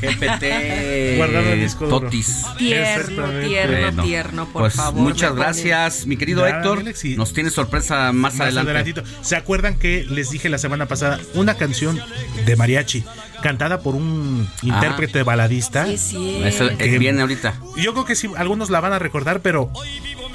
GPT. 0.00 1.16
Guardado 1.16 1.50
en 1.50 1.60
disco. 1.60 1.86
Totis. 1.86 2.44
Tierno, 2.58 3.28
tierno, 3.40 3.80
Bueno, 3.80 4.02
tierno, 4.02 4.46
por 4.46 4.62
pues 4.62 4.74
favor. 4.74 5.00
muchas 5.00 5.34
gracias, 5.34 6.06
mi 6.06 6.16
querido 6.16 6.42
Nada, 6.44 6.56
Héctor. 6.58 6.82
Nos 7.16 7.32
tiene 7.32 7.50
sorpresa 7.50 8.12
más, 8.12 8.34
Más 8.34 8.40
adelante. 8.40 8.72
adelantito. 8.72 9.02
¿Se 9.22 9.36
acuerdan 9.36 9.78
que 9.78 10.04
les 10.08 10.30
dije 10.30 10.48
la 10.48 10.58
semana 10.58 10.86
pasada 10.86 11.20
una 11.34 11.56
canción 11.56 11.98
de 12.44 12.56
mariachi 12.56 13.04
cantada 13.42 13.80
por 13.80 13.94
un 13.94 14.48
intérprete 14.62 15.22
baladista? 15.22 15.86
Sí, 15.86 15.96
sí. 15.96 16.42
Eso 16.44 16.66
eh, 16.68 16.76
Que- 16.76 16.98
viene 16.98 17.20
ahorita. 17.22 17.54
Yo 17.76 17.92
creo 17.92 18.04
que 18.04 18.16
sí, 18.16 18.28
algunos 18.36 18.70
la 18.70 18.80
van 18.80 18.92
a 18.92 18.98
recordar, 18.98 19.40
pero 19.40 19.70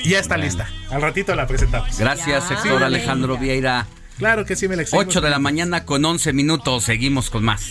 ya 0.04 0.20
está 0.20 0.38
lista. 0.38 0.70
Al 0.90 1.02
ratito 1.02 1.36
la 1.36 1.48
presentamos. 1.48 1.98
Gracias, 1.98 2.50
Ya. 2.50 2.56
Héctor 2.56 2.84
Alejandro 2.84 3.38
Vieira. 3.38 3.88
Claro 4.18 4.46
que 4.46 4.56
sí, 4.56 4.68
me 4.68 4.76
la 4.76 4.84
8 4.92 5.22
de 5.22 5.30
la 5.30 5.40
mañana 5.40 5.86
con 5.86 6.04
11 6.04 6.34
minutos. 6.34 6.84
Seguimos 6.84 7.30
con 7.30 7.44
más. 7.46 7.62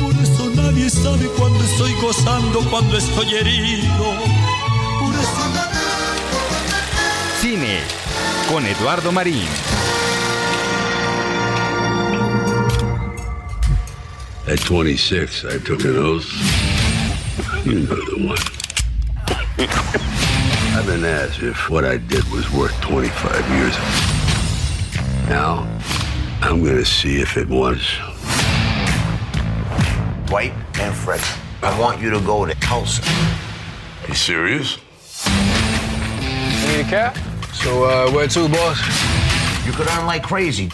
Por 0.00 0.12
eso 0.14 0.50
nadie 0.54 0.88
sabe 0.88 1.26
cuando 1.36 1.62
estoy 1.62 1.92
gozando, 2.00 2.60
cuando 2.70 2.96
estoy 2.96 3.34
herido. 3.34 4.14
Por 5.00 5.14
eso 5.14 5.50
Cine 7.40 7.80
con 8.50 8.66
Eduardo 8.66 9.12
Marín. 9.12 9.46
At 14.46 14.58
26, 14.68 15.44
I 15.44 15.58
took 15.58 15.84
an 15.84 15.96
oath. 15.96 16.26
You 17.64 17.80
know 17.80 17.96
the 17.96 18.16
one. 18.26 18.38
I've 20.72 20.86
been 20.86 21.04
asked 21.04 21.42
if 21.42 21.68
what 21.68 21.84
I 21.84 21.96
did 21.96 22.24
was 22.30 22.50
worth 22.52 22.80
25 22.80 23.50
years. 23.50 23.76
Now, 25.28 25.66
I'm 26.40 26.64
gonna 26.64 26.84
see 26.84 27.20
if 27.20 27.36
it 27.36 27.48
was. 27.48 27.80
White 30.30 30.52
and 30.78 30.94
Fred, 30.94 31.20
I 31.62 31.78
want 31.78 32.00
you 32.00 32.10
to 32.10 32.20
go 32.20 32.46
to 32.46 32.54
Tulsa. 32.54 33.02
You 34.08 34.14
serious? 34.14 34.78
Need 36.66 36.80
a 36.80 36.88
cab? 36.88 37.16
So, 37.52 37.84
uh, 37.84 38.10
where 38.12 38.28
to, 38.28 38.48
boss? 38.48 38.78
You 39.66 39.72
could 39.72 39.88
earn 39.88 40.06
like 40.06 40.22
crazy. 40.22 40.70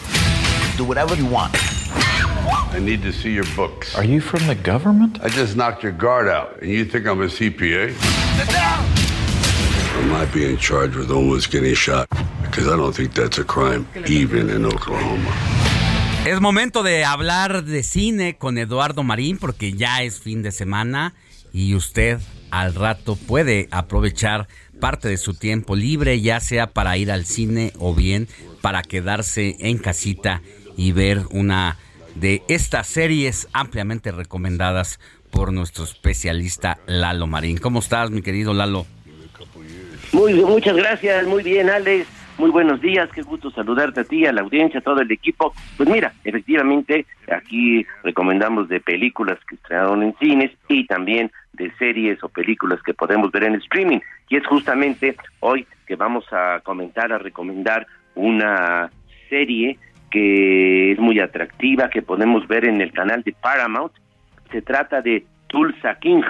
Do 0.77 0.85
whatever 0.85 1.15
you 1.15 1.25
want. 1.25 1.55
I 2.71 2.79
need 2.79 3.01
to 3.01 3.11
see 3.11 3.31
your 3.31 3.45
books. 3.55 3.95
Are 3.95 4.03
you 4.03 4.21
from 4.21 4.45
the 4.45 4.55
government? 4.55 5.19
I 5.21 5.29
just 5.29 5.55
knocked 5.55 5.81
your 5.81 5.91
guard 5.91 6.27
out, 6.27 6.61
and 6.61 6.69
you 6.69 6.85
think 6.85 7.07
I'm 7.07 7.21
a 7.21 7.25
CPA? 7.25 7.95
I 7.99 8.96
might 10.05 10.31
be 10.33 10.45
in 10.49 10.57
charge 10.57 10.95
with 10.95 11.11
almost 11.11 11.51
getting 11.51 11.73
shot, 11.75 12.07
because 12.43 12.67
I 12.67 12.75
don't 12.77 12.93
think 12.95 13.13
that's 13.13 13.39
a 13.39 13.43
crime, 13.43 13.85
even 14.07 14.49
in 14.49 14.65
Oklahoma. 14.65 15.31
Es 16.25 16.41
momento 16.41 16.83
de 16.83 17.05
hablar 17.05 17.63
de 17.63 17.83
cine 17.83 18.37
con 18.37 18.57
Eduardo 18.57 19.01
Marín 19.03 19.37
porque 19.37 19.71
ya 19.71 20.03
es 20.03 20.19
fin 20.19 20.43
de 20.43 20.51
semana 20.51 21.13
y 21.53 21.73
usted 21.73 22.19
al 22.51 22.75
rato 22.75 23.15
puede 23.15 23.69
aprovechar 23.71 24.49
parte 24.81 25.07
de 25.07 25.17
su 25.17 25.33
tiempo 25.35 25.75
libre, 25.75 26.19
ya 26.19 26.41
sea 26.41 26.67
para 26.67 26.97
ir 26.97 27.11
al 27.11 27.25
cine 27.25 27.71
o 27.79 27.95
bien 27.95 28.27
para 28.61 28.81
quedarse 28.81 29.55
en 29.59 29.77
casita 29.77 30.41
y 30.75 30.91
ver 30.91 31.23
una 31.31 31.77
de 32.15 32.43
estas 32.49 32.87
series 32.87 33.47
ampliamente 33.53 34.11
recomendadas 34.11 34.99
por 35.31 35.53
nuestro 35.53 35.85
especialista 35.85 36.77
Lalo 36.87 37.25
Marín. 37.27 37.57
¿Cómo 37.57 37.79
estás, 37.79 38.11
mi 38.11 38.21
querido 38.21 38.53
Lalo? 38.53 38.85
Muy 40.13 40.33
muchas 40.33 40.75
gracias, 40.75 41.25
muy 41.27 41.43
bien, 41.43 41.69
Alex. 41.69 42.07
Muy 42.37 42.51
buenos 42.51 42.79
días, 42.81 43.09
qué 43.15 43.23
gusto 43.23 43.49
saludarte 43.49 44.01
a 44.01 44.03
ti, 44.03 44.27
a 44.27 44.31
la 44.31 44.41
audiencia, 44.41 44.79
a 44.79 44.83
todo 44.83 45.01
el 45.01 45.11
equipo. 45.11 45.53
Pues 45.75 45.89
mira, 45.89 46.13
efectivamente, 46.23 47.07
aquí 47.31 47.83
recomendamos 48.03 48.69
de 48.69 48.79
películas 48.79 49.39
que 49.49 49.55
estrenaron 49.55 50.03
en 50.03 50.15
cines 50.19 50.51
y 50.67 50.85
también 50.85 51.31
de 51.53 51.71
series 51.79 52.23
o 52.23 52.29
películas 52.29 52.79
que 52.83 52.93
podemos 52.93 53.31
ver 53.31 53.45
en 53.45 53.55
streaming. 53.55 53.99
Y 54.29 54.37
es 54.37 54.45
justamente 54.45 55.15
hoy 55.39 55.65
que 55.87 55.95
vamos 55.95 56.25
a 56.31 56.59
comentar, 56.63 57.11
a 57.11 57.17
recomendar 57.17 57.87
una 58.13 58.91
serie 59.29 59.79
que 60.11 60.91
es 60.91 60.99
muy 60.99 61.19
atractiva, 61.19 61.89
que 61.89 62.03
podemos 62.03 62.47
ver 62.47 62.65
en 62.65 62.81
el 62.81 62.91
canal 62.91 63.23
de 63.23 63.33
Paramount. 63.33 63.93
Se 64.51 64.61
trata 64.61 65.01
de 65.01 65.25
Tulsa 65.47 65.95
King, 65.95 66.21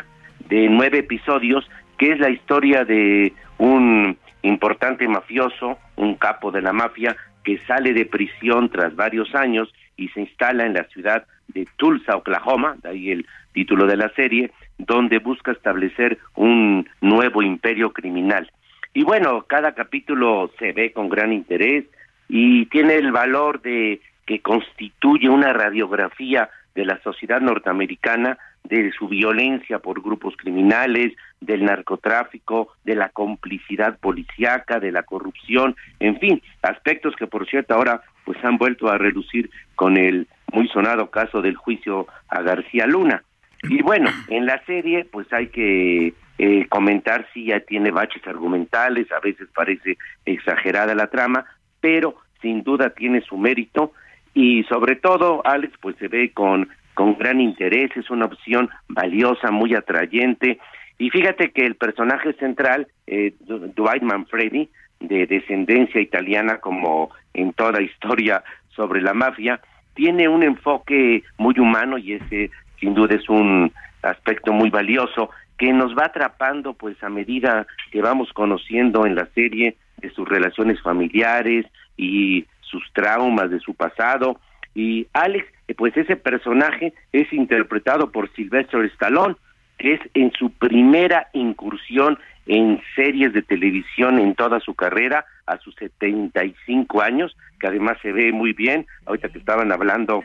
de 0.47 0.69
nueve 0.69 0.99
episodios, 0.99 1.69
que 1.97 2.11
es 2.11 2.19
la 2.19 2.29
historia 2.29 2.85
de 2.85 3.33
un 3.57 4.17
importante 4.41 5.07
mafioso, 5.07 5.77
un 5.95 6.15
capo 6.15 6.51
de 6.51 6.61
la 6.61 6.73
mafia, 6.73 7.15
que 7.43 7.59
sale 7.65 7.93
de 7.93 8.05
prisión 8.05 8.69
tras 8.69 8.95
varios 8.95 9.33
años 9.35 9.73
y 9.95 10.09
se 10.09 10.21
instala 10.21 10.65
en 10.65 10.73
la 10.73 10.83
ciudad 10.85 11.25
de 11.47 11.67
Tulsa, 11.77 12.15
Oklahoma, 12.15 12.75
de 12.83 12.89
ahí 12.89 13.11
el 13.11 13.25
título 13.53 13.87
de 13.87 13.97
la 13.97 14.09
serie, 14.09 14.51
donde 14.77 15.19
busca 15.19 15.51
establecer 15.51 16.19
un 16.35 16.87
nuevo 17.01 17.41
imperio 17.41 17.91
criminal. 17.91 18.51
Y 18.93 19.03
bueno, 19.03 19.43
cada 19.47 19.73
capítulo 19.73 20.51
se 20.59 20.73
ve 20.73 20.91
con 20.91 21.09
gran 21.09 21.33
interés 21.33 21.85
y 22.29 22.65
tiene 22.67 22.95
el 22.95 23.11
valor 23.11 23.61
de 23.61 24.01
que 24.25 24.41
constituye 24.41 25.29
una 25.29 25.53
radiografía 25.53 26.49
de 26.75 26.85
la 26.85 26.99
sociedad 27.01 27.41
norteamericana, 27.41 28.37
de 28.63 28.91
su 28.91 29.07
violencia 29.07 29.79
por 29.79 30.01
grupos 30.01 30.35
criminales, 30.37 31.13
del 31.39 31.65
narcotráfico, 31.65 32.69
de 32.83 32.95
la 32.95 33.09
complicidad 33.09 33.97
policíaca, 33.99 34.79
de 34.79 34.91
la 34.91 35.03
corrupción, 35.03 35.75
en 35.99 36.19
fin, 36.19 36.41
aspectos 36.61 37.15
que 37.15 37.27
por 37.27 37.47
cierto 37.47 37.73
ahora 37.73 38.01
pues 38.25 38.37
han 38.43 38.57
vuelto 38.57 38.89
a 38.89 38.97
relucir 38.97 39.49
con 39.75 39.97
el 39.97 40.27
muy 40.51 40.67
sonado 40.67 41.09
caso 41.09 41.41
del 41.41 41.55
juicio 41.55 42.07
a 42.27 42.41
García 42.41 42.85
Luna. 42.87 43.23
Y 43.63 43.81
bueno, 43.81 44.09
en 44.27 44.45
la 44.45 44.63
serie 44.65 45.05
pues 45.05 45.31
hay 45.31 45.47
que 45.47 46.13
eh, 46.37 46.67
comentar 46.67 47.27
si 47.33 47.45
ya 47.45 47.59
tiene 47.61 47.91
baches 47.91 48.25
argumentales, 48.27 49.11
a 49.11 49.19
veces 49.19 49.47
parece 49.55 49.97
exagerada 50.25 50.93
la 50.93 51.07
trama, 51.07 51.45
pero 51.79 52.15
sin 52.41 52.63
duda 52.63 52.89
tiene 52.89 53.21
su 53.21 53.37
mérito 53.37 53.93
y 54.33 54.63
sobre 54.65 54.95
todo 54.95 55.41
Alex 55.45 55.73
pues 55.81 55.95
se 55.97 56.07
ve 56.07 56.31
con 56.31 56.69
con 56.97 57.15
gran 57.15 57.39
interés, 57.39 57.95
es 57.95 58.09
una 58.09 58.25
opción 58.25 58.71
valiosa, 58.89 59.51
muy 59.51 59.75
atrayente. 59.75 60.57
Y 60.97 61.11
fíjate 61.11 61.51
que 61.51 61.63
el 61.63 61.75
personaje 61.75 62.33
central, 62.33 62.87
eh, 63.05 63.35
Dwight 63.39 64.01
Manfredi, 64.01 64.67
de 64.99 65.27
descendencia 65.27 66.01
italiana 66.01 66.57
como 66.57 67.11
en 67.35 67.53
toda 67.53 67.83
historia 67.83 68.43
sobre 68.75 69.03
la 69.03 69.13
mafia, 69.13 69.61
tiene 69.93 70.27
un 70.27 70.41
enfoque 70.41 71.21
muy 71.37 71.53
humano 71.59 71.99
y 71.99 72.13
ese 72.13 72.49
sin 72.79 72.95
duda 72.95 73.13
es 73.13 73.29
un 73.29 73.71
aspecto 74.01 74.51
muy 74.51 74.71
valioso 74.71 75.29
que 75.59 75.71
nos 75.73 75.95
va 75.95 76.05
atrapando 76.05 76.73
pues 76.73 77.01
a 77.03 77.09
medida 77.09 77.67
que 77.91 78.01
vamos 78.01 78.33
conociendo 78.33 79.05
en 79.05 79.13
la 79.13 79.27
serie 79.35 79.77
de 79.97 80.09
sus 80.09 80.27
relaciones 80.27 80.81
familiares 80.81 81.67
y 81.95 82.47
sus 82.61 82.83
traumas 82.93 83.51
de 83.51 83.59
su 83.59 83.75
pasado. 83.75 84.39
Y 84.73 85.05
Alex 85.13 85.45
pues 85.75 85.95
ese 85.97 86.15
personaje 86.15 86.93
es 87.11 87.31
interpretado 87.33 88.11
por 88.11 88.31
Sylvester 88.33 88.85
Stallone 88.85 89.35
que 89.77 89.93
es 89.93 90.01
en 90.13 90.31
su 90.31 90.49
primera 90.51 91.27
incursión 91.33 92.17
en 92.47 92.81
series 92.95 93.33
de 93.33 93.41
televisión 93.41 94.19
en 94.19 94.33
toda 94.35 94.59
su 94.59 94.73
carrera 94.73 95.25
a 95.45 95.57
sus 95.57 95.75
75 95.75 97.01
años, 97.01 97.35
que 97.59 97.67
además 97.67 97.97
se 98.01 98.11
ve 98.11 98.31
muy 98.31 98.53
bien, 98.53 98.85
ahorita 99.05 99.29
que 99.29 99.39
estaban 99.39 99.71
hablando 99.71 100.23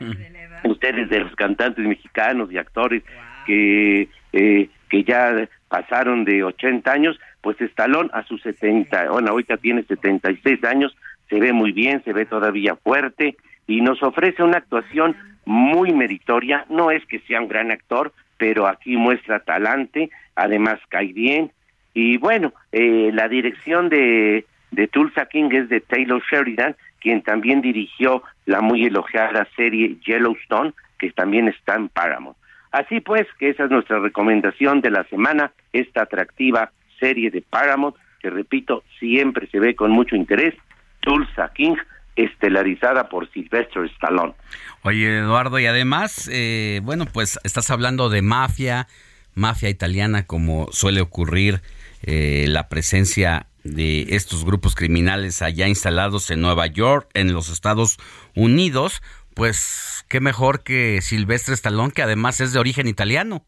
ustedes 0.64 1.08
de 1.10 1.20
los 1.20 1.34
cantantes 1.34 1.84
mexicanos 1.84 2.50
y 2.52 2.58
actores 2.58 3.02
que 3.46 4.08
eh, 4.32 4.70
que 4.88 5.04
ya 5.04 5.48
pasaron 5.68 6.24
de 6.24 6.44
80 6.44 6.90
años, 6.90 7.18
pues 7.40 7.60
Stallone 7.60 8.10
a 8.12 8.22
sus 8.24 8.40
70, 8.42 9.10
bueno, 9.10 9.30
ahorita 9.30 9.56
tiene 9.56 9.82
76 9.82 10.64
años, 10.64 10.94
se 11.28 11.40
ve 11.40 11.52
muy 11.52 11.72
bien, 11.72 12.02
se 12.04 12.12
ve 12.12 12.26
todavía 12.26 12.76
fuerte 12.76 13.36
y 13.66 13.80
nos 13.80 14.02
ofrece 14.02 14.42
una 14.42 14.58
actuación 14.58 15.16
muy 15.44 15.92
meritoria, 15.92 16.66
no 16.68 16.90
es 16.90 17.04
que 17.06 17.20
sea 17.20 17.40
un 17.40 17.48
gran 17.48 17.70
actor, 17.70 18.12
pero 18.36 18.66
aquí 18.66 18.96
muestra 18.96 19.40
talante, 19.40 20.10
además 20.34 20.78
cae 20.88 21.12
bien. 21.12 21.50
Y 21.94 22.16
bueno, 22.16 22.52
eh, 22.72 23.10
la 23.12 23.28
dirección 23.28 23.88
de, 23.88 24.46
de 24.70 24.88
Tulsa 24.88 25.26
King 25.26 25.50
es 25.52 25.68
de 25.68 25.80
Taylor 25.80 26.22
Sheridan, 26.30 26.76
quien 27.00 27.22
también 27.22 27.60
dirigió 27.60 28.22
la 28.46 28.60
muy 28.60 28.84
elogiada 28.86 29.46
serie 29.56 29.96
Yellowstone, 30.06 30.72
que 30.98 31.10
también 31.10 31.48
está 31.48 31.74
en 31.74 31.88
Paramount. 31.88 32.36
Así 32.70 33.00
pues, 33.00 33.26
que 33.38 33.50
esa 33.50 33.64
es 33.64 33.70
nuestra 33.70 33.98
recomendación 33.98 34.80
de 34.80 34.90
la 34.90 35.04
semana, 35.04 35.52
esta 35.72 36.02
atractiva 36.02 36.70
serie 36.98 37.30
de 37.30 37.42
Paramount, 37.42 37.96
que 38.20 38.30
repito, 38.30 38.84
siempre 38.98 39.46
se 39.48 39.60
ve 39.60 39.74
con 39.74 39.90
mucho 39.90 40.16
interés, 40.16 40.54
Tulsa 41.00 41.52
King, 41.54 41.76
estelarizada 42.16 43.08
por 43.08 43.30
Sylvester 43.32 43.84
Stallone. 43.86 44.34
Oye, 44.82 45.18
Eduardo, 45.18 45.58
y 45.58 45.66
además, 45.66 46.28
eh, 46.32 46.80
bueno, 46.82 47.06
pues 47.06 47.38
estás 47.44 47.70
hablando 47.70 48.08
de 48.10 48.22
mafia, 48.22 48.88
mafia 49.34 49.68
italiana, 49.68 50.26
como 50.26 50.68
suele 50.72 51.00
ocurrir, 51.00 51.60
eh, 52.02 52.46
la 52.48 52.68
presencia 52.68 53.46
de 53.64 54.06
estos 54.16 54.44
grupos 54.44 54.74
criminales 54.74 55.40
allá 55.40 55.68
instalados 55.68 56.30
en 56.30 56.40
Nueva 56.40 56.66
York, 56.66 57.08
en 57.14 57.32
los 57.32 57.48
Estados 57.48 57.98
Unidos, 58.34 59.02
pues 59.34 60.04
qué 60.08 60.20
mejor 60.20 60.62
que 60.62 61.00
Silvestre 61.00 61.54
Stallone, 61.54 61.92
que 61.92 62.02
además 62.02 62.40
es 62.40 62.52
de 62.52 62.58
origen 62.58 62.88
italiano. 62.88 63.44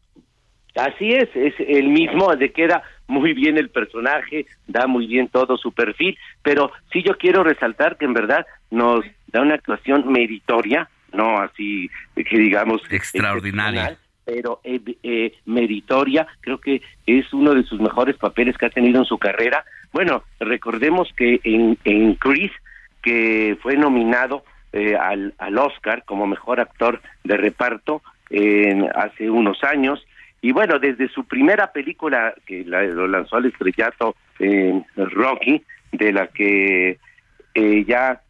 Así 0.75 1.11
es, 1.11 1.29
es 1.35 1.53
el 1.59 1.87
mismo, 1.89 2.35
de 2.35 2.51
queda 2.51 2.83
muy 3.07 3.33
bien 3.33 3.57
el 3.57 3.69
personaje, 3.69 4.45
da 4.67 4.87
muy 4.87 5.07
bien 5.07 5.29
todo 5.29 5.57
su 5.57 5.71
perfil, 5.71 6.17
pero 6.45 6.71
sí 6.93 7.01
yo 7.03 7.17
quiero 7.17 7.43
resaltar 7.43 7.97
que 7.97 8.05
en 8.05 8.13
verdad 8.13 8.45
nos 8.69 9.03
da 9.33 9.41
una 9.41 9.55
actuación 9.55 10.09
meritoria, 10.11 10.87
no 11.11 11.39
así 11.39 11.89
que 12.15 12.37
digamos 12.37 12.81
extraordinaria, 12.91 13.97
pero 14.25 14.61
eh, 14.63 14.79
eh, 15.03 15.33
meritoria, 15.45 16.27
creo 16.41 16.59
que 16.59 16.81
es 17.07 17.33
uno 17.33 17.53
de 17.55 17.63
sus 17.63 17.79
mejores 17.81 18.15
papeles 18.17 18.55
que 18.57 18.67
ha 18.67 18.69
tenido 18.69 18.99
en 18.99 19.05
su 19.05 19.17
carrera. 19.17 19.65
Bueno, 19.91 20.23
recordemos 20.39 21.09
que 21.17 21.39
en, 21.43 21.77
en 21.83 22.15
Chris, 22.15 22.51
que 23.01 23.57
fue 23.61 23.75
nominado 23.75 24.43
eh, 24.73 24.95
al, 24.95 25.33
al 25.37 25.57
Oscar 25.57 26.03
como 26.05 26.27
mejor 26.27 26.59
actor 26.59 27.01
de 27.23 27.37
reparto 27.37 28.01
en, 28.29 28.87
hace 28.95 29.29
unos 29.29 29.63
años, 29.63 30.05
y 30.41 30.51
bueno, 30.51 30.77
desde 30.79 31.07
su 31.09 31.23
primera 31.25 31.71
película 31.71 32.33
que 32.45 32.63
la- 32.65 32.83
lo 32.83 33.07
lanzó 33.07 33.37
al 33.37 33.45
estrellato 33.45 34.15
en 34.39 34.85
Rocky, 34.95 35.63
de 35.97 36.13
la 36.13 36.27
que 36.27 36.99
eh, 37.53 37.85
ya 37.87 38.21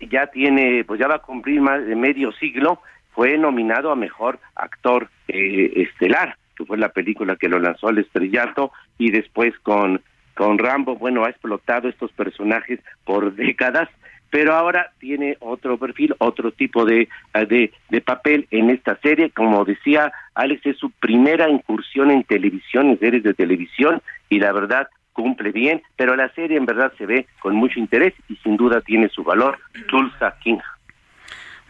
ya 0.00 0.26
tiene, 0.26 0.84
pues 0.84 1.00
ya 1.00 1.08
va 1.08 1.16
a 1.16 1.22
cumplir 1.22 1.60
más 1.60 1.84
de 1.84 1.96
medio 1.96 2.32
siglo, 2.32 2.80
fue 3.12 3.38
nominado 3.38 3.90
a 3.90 3.96
mejor 3.96 4.38
actor 4.54 5.08
eh, 5.28 5.72
estelar, 5.76 6.36
que 6.56 6.64
fue 6.64 6.78
la 6.78 6.90
película 6.90 7.36
que 7.36 7.48
lo 7.48 7.58
lanzó 7.58 7.88
al 7.88 7.98
estrellato, 7.98 8.72
y 8.98 9.10
después 9.10 9.54
con, 9.60 10.02
con 10.34 10.58
Rambo, 10.58 10.96
bueno, 10.96 11.24
ha 11.24 11.30
explotado 11.30 11.88
estos 11.88 12.12
personajes 12.12 12.80
por 13.04 13.34
décadas, 13.36 13.88
pero 14.30 14.54
ahora 14.54 14.90
tiene 14.98 15.36
otro 15.38 15.78
perfil, 15.78 16.16
otro 16.18 16.50
tipo 16.50 16.84
de, 16.84 17.08
de, 17.34 17.72
de 17.88 18.00
papel 18.00 18.48
en 18.50 18.68
esta 18.68 18.96
serie. 18.96 19.30
Como 19.30 19.64
decía 19.64 20.12
Alex, 20.34 20.66
es 20.66 20.76
su 20.76 20.90
primera 20.90 21.48
incursión 21.48 22.10
en 22.10 22.24
televisión, 22.24 22.90
en 22.90 22.98
series 22.98 23.22
de 23.22 23.34
televisión, 23.34 24.02
y 24.28 24.40
la 24.40 24.52
verdad 24.52 24.88
cumple 25.14 25.52
bien, 25.52 25.80
pero 25.96 26.14
la 26.14 26.28
serie 26.34 26.58
en 26.58 26.66
verdad 26.66 26.92
se 26.98 27.06
ve 27.06 27.26
con 27.40 27.56
mucho 27.56 27.80
interés 27.80 28.12
y 28.28 28.36
sin 28.36 28.58
duda 28.58 28.82
tiene 28.82 29.08
su 29.08 29.24
valor. 29.24 29.58
Tulsa 29.88 30.36
King. 30.42 30.58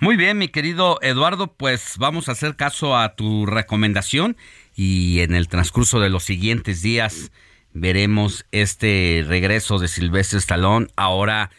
Muy 0.01 0.16
bien, 0.16 0.38
mi 0.38 0.49
querido 0.49 0.99
Eduardo, 1.03 1.47
pues 1.47 1.97
vamos 1.99 2.28
a 2.28 2.32
hacer 2.32 2.57
caso 2.57 2.97
a 2.97 3.14
tu 3.14 3.47
recomendación 3.47 4.36
y 4.74 5.20
en 5.20 5.34
el 5.34 5.49
transcurso 5.49 6.01
de 6.01 6.11
los 6.11 6.24
siguientes 6.24 6.82
días 6.82 7.30
veremos 7.72 8.45
este 8.51 9.24
regreso 9.26 9.78
de 9.78 9.88
Silvestre 9.88 10.38
Stallone 10.38 10.88
ahora 10.97 11.51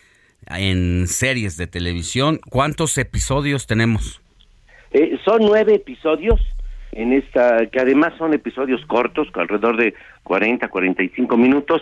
en 0.48 1.08
series 1.08 1.56
de 1.58 1.68
televisión. 1.68 2.40
¿Cuántos 2.50 2.98
episodios 2.98 3.68
tenemos? 3.68 4.22
Eh, 4.92 5.18
son 5.24 5.40
nueve 5.42 5.76
episodios 5.76 6.40
en 6.96 7.14
esta, 7.14 7.68
que 7.68 7.80
además 7.80 8.14
son 8.18 8.34
episodios 8.34 8.84
cortos, 8.88 9.30
con 9.32 9.42
alrededor 9.44 9.78
de 9.78 9.94
40, 10.24 10.68
45 10.70 11.38
minutos, 11.38 11.82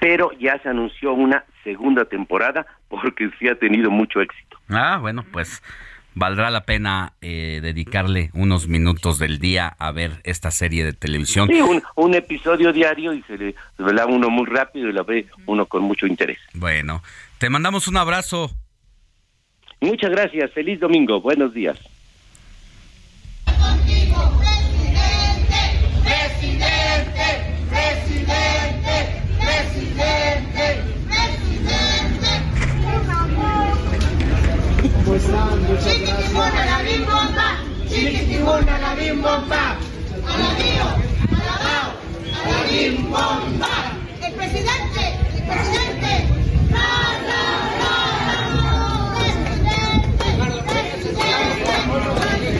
pero 0.00 0.30
ya 0.38 0.60
se 0.62 0.68
anunció 0.68 1.12
una 1.12 1.44
segunda 1.62 2.04
temporada 2.04 2.66
porque 2.88 3.30
sí 3.38 3.48
ha 3.48 3.54
tenido 3.54 3.90
mucho 3.90 4.20
éxito. 4.20 4.58
Ah, 4.68 4.98
bueno, 5.00 5.24
pues 5.32 5.62
valdrá 6.14 6.50
la 6.50 6.64
pena 6.64 7.12
eh, 7.22 7.60
dedicarle 7.62 8.30
unos 8.34 8.66
minutos 8.66 9.18
del 9.20 9.38
día 9.38 9.68
a 9.78 9.92
ver 9.92 10.10
esta 10.24 10.50
serie 10.50 10.84
de 10.84 10.92
televisión. 10.92 11.48
Sí, 11.48 11.60
un, 11.60 11.80
un 11.94 12.14
episodio 12.14 12.72
diario 12.72 13.14
y 13.14 13.22
se 13.22 13.38
le 13.38 13.54
se 13.76 13.94
la 13.94 14.06
uno 14.06 14.28
muy 14.28 14.46
rápido 14.46 14.88
y 14.88 14.92
la 14.92 15.04
ve 15.04 15.26
uno 15.46 15.66
con 15.66 15.82
mucho 15.82 16.06
interés. 16.06 16.38
Bueno, 16.52 17.00
te 17.38 17.48
mandamos 17.48 17.86
un 17.86 17.96
abrazo. 17.96 18.50
Muchas 19.80 20.10
gracias, 20.10 20.50
feliz 20.52 20.80
domingo, 20.80 21.20
buenos 21.20 21.54
días. 21.54 21.78
El 44.22 44.32
presidente, 44.34 45.02
el 45.36 45.42
presidente. 45.46 46.12
No, 46.70 46.78
no, 47.28 47.42
no, 47.78 47.92
no. 48.56 48.82
Presidente, 49.22 50.22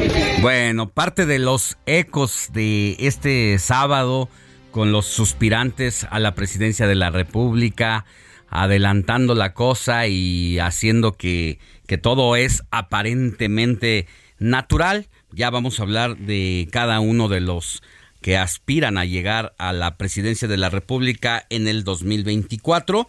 presidente. 0.07 0.32
Bueno, 0.43 0.89
parte 0.89 1.25
de 1.25 1.39
los 1.39 1.79
ecos 1.87 2.49
de 2.53 2.97
este 2.99 3.61
sábado 3.61 4.29
con 4.73 4.91
los 4.91 5.07
suspirantes 5.07 6.05
a 6.11 6.19
la 6.19 6.35
presidencia 6.35 6.89
de 6.89 6.97
la 6.97 7.11
República, 7.11 8.07
adelantando 8.49 9.37
la 9.37 9.55
cosa 9.55 10.09
y 10.09 10.59
haciendo 10.59 11.13
que, 11.13 11.61
que 11.87 11.97
todo 11.97 12.35
es 12.35 12.65
aparentemente 12.73 14.09
natural. 14.41 15.07
Ya 15.31 15.49
vamos 15.51 15.79
a 15.79 15.85
hablar 15.85 16.17
de 16.17 16.69
cada 16.73 16.99
uno 16.99 17.29
de 17.29 17.41
los 17.41 17.81
que 18.21 18.37
aspiran 18.37 18.99
a 18.99 19.05
llegar 19.05 19.55
a 19.59 19.73
la 19.73 19.97
presidencia 19.97 20.49
de 20.49 20.57
la 20.57 20.71
República 20.71 21.47
en 21.51 21.69
el 21.69 21.85
2024. 21.85 23.09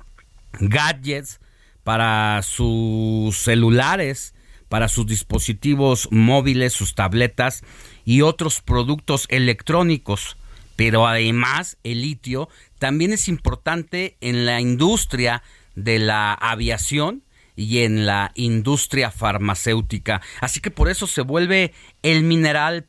gadgets 0.61 1.41
para 1.85 2.43
sus 2.43 3.37
celulares 3.37 4.35
para 4.69 4.89
sus 4.89 5.07
dispositivos 5.07 6.09
móviles 6.11 6.73
sus 6.73 6.95
tabletas 6.95 7.63
y 8.05 8.23
otros 8.23 8.63
productos 8.63 9.27
electrónicos. 9.29 10.39
Pero 10.77 11.07
además 11.07 11.77
el 11.85 12.03
litio 12.03 12.49
también 12.79 13.13
es 13.13 13.29
importante 13.29 14.17
en 14.21 14.47
la 14.47 14.61
industria 14.61 15.43
de 15.75 15.99
la 15.99 16.33
aviación 16.33 17.23
y 17.59 17.81
en 17.81 18.07
la 18.07 18.31
industria 18.37 19.11
farmacéutica. 19.11 20.23
Así 20.41 20.61
que 20.61 20.71
por 20.71 20.89
eso 20.89 21.09
se 21.09 21.23
vuelve 21.23 21.75
el 22.03 22.23
mineral 22.23 22.87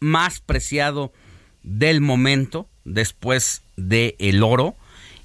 más 0.00 0.40
preciado 0.40 1.14
del 1.62 2.02
momento 2.02 2.68
después 2.84 3.62
del 3.76 4.14
el 4.18 4.42
oro 4.42 4.76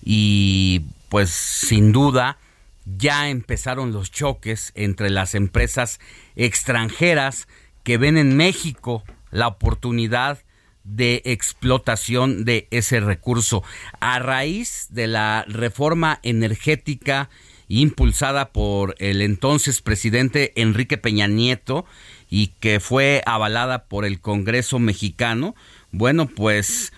y 0.01 0.85
pues 1.09 1.31
sin 1.31 1.91
duda 1.91 2.37
ya 2.85 3.27
empezaron 3.27 3.91
los 3.91 4.09
choques 4.09 4.71
entre 4.73 5.09
las 5.09 5.35
empresas 5.35 5.99
extranjeras 6.37 7.49
que 7.83 7.97
ven 7.97 8.17
en 8.17 8.37
México 8.37 9.03
la 9.31 9.47
oportunidad 9.47 10.39
de 10.85 11.21
explotación 11.25 12.45
de 12.45 12.69
ese 12.71 13.01
recurso. 13.01 13.63
A 13.99 14.19
raíz 14.19 14.87
de 14.91 15.07
la 15.07 15.43
reforma 15.49 16.21
energética 16.23 17.29
impulsada 17.67 18.49
por 18.51 18.95
el 18.99 19.21
entonces 19.21 19.81
presidente 19.81 20.53
Enrique 20.55 20.97
Peña 20.97 21.27
Nieto 21.27 21.85
y 22.29 22.47
que 22.59 22.79
fue 22.79 23.21
avalada 23.25 23.85
por 23.85 24.05
el 24.05 24.19
Congreso 24.19 24.79
mexicano, 24.79 25.55
bueno, 25.91 26.27
pues 26.27 26.93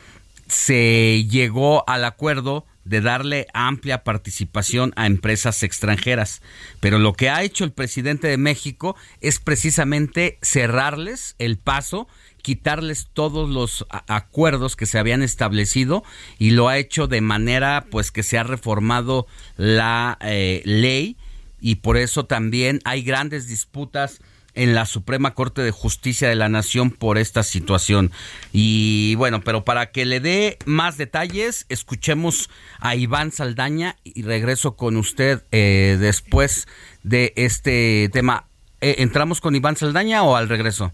se 0.48 1.26
llegó 1.30 1.88
al 1.88 2.06
acuerdo 2.06 2.66
de 2.90 3.02
darle 3.02 3.46
amplia 3.54 4.04
participación 4.04 4.94
a 4.96 5.06
empresas 5.06 5.62
extranjeras. 5.62 6.42
Pero 6.80 6.98
lo 6.98 7.14
que 7.14 7.30
ha 7.30 7.44
hecho 7.44 7.64
el 7.64 7.72
presidente 7.72 8.28
de 8.28 8.38
México 8.38 8.96
es 9.22 9.40
precisamente 9.40 10.40
cerrarles 10.42 11.36
el 11.38 11.60
paso, 11.60 12.08
quitarles 12.42 13.08
todos 13.14 13.50
los 13.50 13.86
acuerdos 14.08 14.76
que 14.76 14.86
se 14.86 15.00
habían 15.00 15.22
establecido 15.22 16.04
y 16.38 16.52
lo 16.52 16.68
ha 16.70 16.78
hecho 16.78 17.08
de 17.08 17.22
manera 17.22 17.86
pues 17.92 18.12
que 18.12 18.24
se 18.24 18.38
ha 18.38 18.44
reformado 18.44 19.28
la 19.58 20.18
eh, 20.22 20.62
ley 20.66 21.18
y 21.62 21.76
por 21.76 21.98
eso 21.98 22.26
también 22.26 22.80
hay 22.86 23.04
grandes 23.04 23.48
disputas 23.48 24.22
en 24.56 24.76
la 24.76 24.86
Suprema 24.86 25.34
Corte 25.34 25.62
de 25.62 25.72
Justicia 25.72 26.28
de 26.28 26.36
la 26.36 26.50
Nación 26.50 26.92
por 26.92 27.18
esta 27.18 27.44
situación. 27.44 28.12
Y 28.52 29.16
bueno, 29.16 29.42
pero 29.42 29.64
para 29.64 29.92
que 29.92 30.06
le 30.06 30.20
dé 30.20 30.58
más 30.66 30.98
detalles, 30.98 31.66
escuchemos 31.70 32.50
a 32.80 32.96
Iván 32.96 33.32
Saldaña 33.32 33.96
y 34.04 34.24
regreso 34.24 34.76
con 34.76 34.98
usted 34.98 35.44
eh, 35.52 35.98
después 36.00 36.68
de 37.04 37.34
este 37.36 38.10
tema. 38.12 38.48
Eh, 38.82 38.96
¿Entramos 39.00 39.40
con 39.40 39.56
Iván 39.56 39.78
Saldaña 39.78 40.24
o 40.24 40.36
al 40.36 40.50
regreso? 40.50 40.92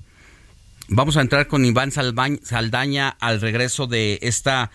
Vamos 0.87 1.17
a 1.17 1.21
entrar 1.21 1.47
con 1.47 1.65
Iván 1.65 1.91
Saldaña 1.91 3.09
al 3.19 3.41
regreso 3.41 3.87
de 3.87 4.19
esta, 4.21 4.69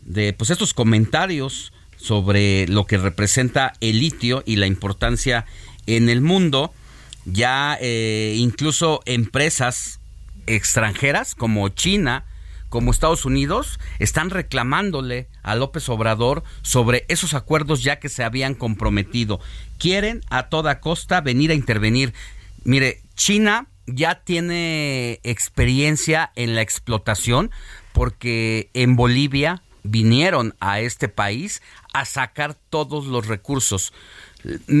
de 0.00 0.32
pues 0.32 0.48
estos 0.48 0.72
comentarios 0.72 1.74
sobre 1.96 2.66
lo 2.66 2.86
que 2.86 2.96
representa 2.96 3.74
el 3.80 3.98
litio 3.98 4.42
y 4.46 4.56
la 4.56 4.66
importancia 4.66 5.44
en 5.86 6.08
el 6.08 6.22
mundo 6.22 6.72
ya 7.26 7.76
eh, 7.78 8.36
incluso 8.38 9.00
empresas 9.04 10.00
extranjeras 10.46 11.34
como 11.34 11.68
China, 11.68 12.24
como 12.70 12.90
Estados 12.90 13.26
Unidos, 13.26 13.78
están 13.98 14.30
reclamándole 14.30 15.28
a 15.42 15.56
López 15.56 15.90
Obrador 15.90 16.42
sobre 16.62 17.04
esos 17.08 17.34
acuerdos 17.34 17.82
ya 17.82 17.98
que 17.98 18.08
se 18.08 18.24
habían 18.24 18.54
comprometido. 18.54 19.40
Quieren 19.78 20.22
a 20.30 20.44
toda 20.44 20.80
costa 20.80 21.20
venir 21.20 21.50
a 21.50 21.54
intervenir. 21.54 22.14
Mire, 22.64 23.02
China 23.14 23.66
ya 23.94 24.22
tiene 24.24 25.20
experiencia 25.22 26.32
en 26.36 26.54
la 26.54 26.62
explotación 26.62 27.50
porque 27.92 28.70
en 28.74 28.96
Bolivia 28.96 29.62
vinieron 29.82 30.54
a 30.60 30.80
este 30.80 31.08
país 31.08 31.62
a 31.92 32.04
sacar 32.04 32.54
todos 32.54 33.06
los 33.06 33.26
recursos. 33.26 33.92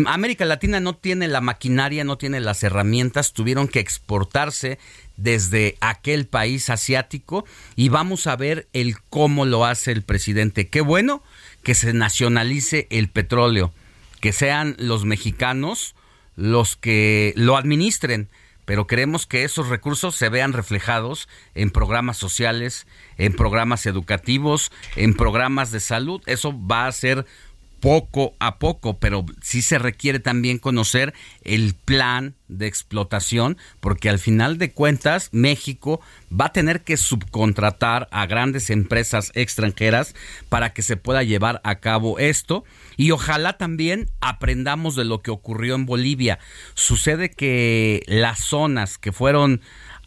América 0.06 0.44
Latina 0.44 0.80
no 0.80 0.96
tiene 0.96 1.28
la 1.28 1.40
maquinaria, 1.40 2.04
no 2.04 2.16
tiene 2.16 2.40
las 2.40 2.62
herramientas, 2.62 3.32
tuvieron 3.32 3.68
que 3.68 3.80
exportarse 3.80 4.78
desde 5.16 5.76
aquel 5.80 6.26
país 6.26 6.70
asiático 6.70 7.44
y 7.76 7.90
vamos 7.90 8.26
a 8.26 8.36
ver 8.36 8.68
el 8.72 8.98
cómo 9.10 9.44
lo 9.44 9.66
hace 9.66 9.92
el 9.92 10.02
presidente. 10.02 10.68
Qué 10.68 10.80
bueno 10.80 11.22
que 11.62 11.74
se 11.74 11.92
nacionalice 11.92 12.86
el 12.90 13.10
petróleo, 13.10 13.72
que 14.20 14.32
sean 14.32 14.76
los 14.78 15.04
mexicanos 15.04 15.94
los 16.36 16.76
que 16.76 17.34
lo 17.36 17.58
administren, 17.58 18.28
pero 18.70 18.86
queremos 18.86 19.26
que 19.26 19.42
esos 19.42 19.68
recursos 19.68 20.14
se 20.14 20.28
vean 20.28 20.52
reflejados 20.52 21.28
en 21.56 21.72
programas 21.72 22.18
sociales, 22.18 22.86
en 23.16 23.32
programas 23.32 23.84
educativos, 23.84 24.70
en 24.94 25.14
programas 25.14 25.72
de 25.72 25.80
salud. 25.80 26.22
Eso 26.26 26.54
va 26.56 26.86
a 26.86 26.92
ser 26.92 27.26
poco 27.80 28.34
a 28.38 28.58
poco, 28.58 28.98
pero 28.98 29.24
sí 29.42 29.62
se 29.62 29.78
requiere 29.78 30.20
también 30.20 30.58
conocer 30.58 31.14
el 31.42 31.74
plan 31.74 32.34
de 32.48 32.66
explotación, 32.66 33.56
porque 33.80 34.08
al 34.08 34.18
final 34.18 34.58
de 34.58 34.72
cuentas 34.72 35.30
México 35.32 36.00
va 36.32 36.46
a 36.46 36.52
tener 36.52 36.82
que 36.82 36.96
subcontratar 36.96 38.08
a 38.10 38.26
grandes 38.26 38.70
empresas 38.70 39.32
extranjeras 39.34 40.14
para 40.48 40.72
que 40.72 40.82
se 40.82 40.96
pueda 40.96 41.22
llevar 41.22 41.60
a 41.64 41.76
cabo 41.80 42.18
esto 42.18 42.64
y 42.96 43.12
ojalá 43.12 43.54
también 43.56 44.10
aprendamos 44.20 44.96
de 44.96 45.04
lo 45.04 45.22
que 45.22 45.30
ocurrió 45.30 45.74
en 45.74 45.86
Bolivia. 45.86 46.38
Sucede 46.74 47.30
que 47.30 48.02
las 48.06 48.40
zonas 48.40 48.98
que 48.98 49.12
fueron 49.12 49.60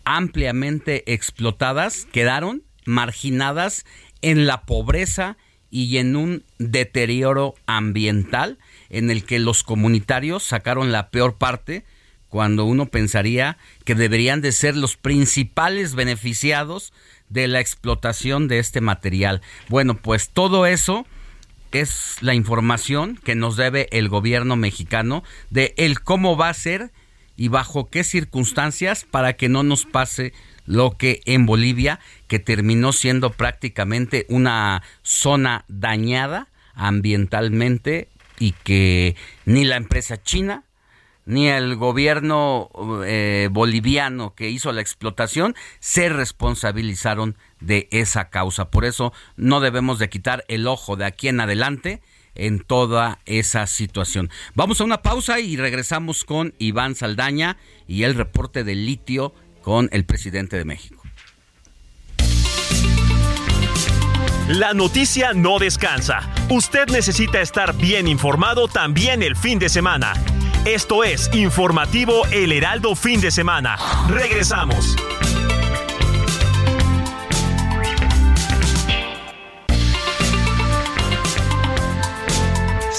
ampliamente 0.06 1.12
explotadas 1.12 2.08
quedaron 2.12 2.64
marginadas 2.86 3.86
en 4.22 4.46
la 4.46 4.64
pobreza 4.64 5.38
y 5.74 5.98
en 5.98 6.16
un 6.16 6.44
deterioro 6.60 7.56
ambiental 7.66 8.60
en 8.92 9.10
el 9.10 9.26
que 9.26 9.40
los 9.40 9.64
comunitarios 9.64 10.44
sacaron 10.44 10.92
la 10.92 11.10
peor 11.10 11.34
parte 11.34 11.84
cuando 12.30 12.66
uno 12.66 12.86
pensaría 12.86 13.58
que 13.84 13.96
deberían 13.96 14.40
de 14.42 14.52
ser 14.52 14.78
los 14.78 14.98
principales 14.98 15.96
beneficiados 15.96 16.94
de 17.30 17.48
la 17.48 17.60
explotación 17.60 18.48
de 18.48 18.60
este 18.60 18.82
material. 18.82 19.42
Bueno, 19.68 19.96
pues 19.96 20.30
todo 20.30 20.68
eso 20.68 21.08
es 21.72 22.18
la 22.22 22.36
información 22.36 23.20
que 23.24 23.34
nos 23.34 23.58
debe 23.58 23.88
el 23.92 24.10
gobierno 24.10 24.56
mexicano 24.56 25.24
de 25.50 25.74
el 25.78 26.02
cómo 26.02 26.38
va 26.38 26.50
a 26.50 26.54
ser 26.54 26.92
y 27.36 27.48
bajo 27.48 27.90
qué 27.90 28.04
circunstancias 28.04 29.08
para 29.10 29.34
que 29.34 29.50
no 29.50 29.64
nos 29.64 29.86
pase 29.86 30.34
lo 30.66 30.98
que 30.98 31.22
en 31.26 31.46
Bolivia, 31.46 32.00
que 32.28 32.40
terminó 32.40 32.94
siendo 32.94 33.32
prácticamente 33.32 34.26
una 34.30 34.84
zona 35.02 35.66
dañada 35.68 36.48
ambientalmente 36.74 38.10
y 38.40 38.54
que 38.64 39.16
ni 39.46 39.64
la 39.66 39.78
empresa 39.78 40.22
china 40.22 40.64
ni 41.26 41.48
el 41.48 41.76
gobierno 41.76 42.70
eh, 43.06 43.48
boliviano 43.52 44.34
que 44.36 44.50
hizo 44.50 44.72
la 44.72 44.82
explotación 44.82 45.56
se 45.80 46.10
responsabilizaron 46.10 47.38
de 47.60 47.88
esa 47.92 48.30
causa. 48.30 48.70
Por 48.70 48.86
eso 48.86 49.14
no 49.38 49.60
debemos 49.60 50.00
de 50.00 50.10
quitar 50.10 50.44
el 50.48 50.68
ojo 50.68 50.96
de 50.96 51.06
aquí 51.06 51.30
en 51.30 51.40
adelante 51.40 52.02
en 52.36 52.60
toda 52.60 53.20
esa 53.26 53.68
situación. 53.68 54.30
Vamos 54.56 54.82
a 54.82 54.84
una 54.84 55.02
pausa 55.02 55.40
y 55.40 55.56
regresamos 55.56 56.26
con 56.26 56.54
Iván 56.58 56.96
Saldaña 56.96 57.58
y 57.88 58.04
el 58.04 58.16
reporte 58.16 58.64
del 58.64 58.86
litio 58.86 59.34
con 59.64 59.90
el 59.92 60.06
presidente 60.06 60.58
de 60.58 60.66
México. 60.66 61.02
La 64.50 64.74
noticia 64.74 65.32
no 65.34 65.58
descansa. 65.58 66.30
Usted 66.50 66.90
necesita 66.90 67.40
estar 67.40 67.76
bien 67.76 68.08
informado 68.08 68.68
también 68.68 69.24
el 69.24 69.36
fin 69.38 69.58
de 69.58 69.70
semana. 69.70 70.14
Esto 70.66 71.04
es 71.04 71.34
Informativo 71.34 72.26
El 72.32 72.52
Heraldo 72.52 72.96
Fin 72.96 73.22
de 73.22 73.32
Semana. 73.32 73.78
Regresamos. 74.10 74.96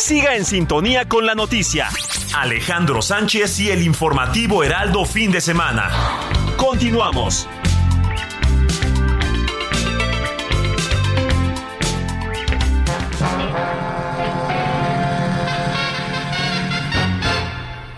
Siga 0.05 0.37
en 0.37 0.45
sintonía 0.45 1.09
con 1.09 1.25
la 1.25 1.35
noticia. 1.35 1.89
Alejandro 2.37 3.01
Sánchez 3.01 3.59
y 3.61 3.71
el 3.71 3.83
informativo 3.83 4.63
Heraldo 4.63 5.07
Fin 5.07 5.33
de 5.33 5.41
Semana. 5.41 5.89
Continuamos. 6.59 7.49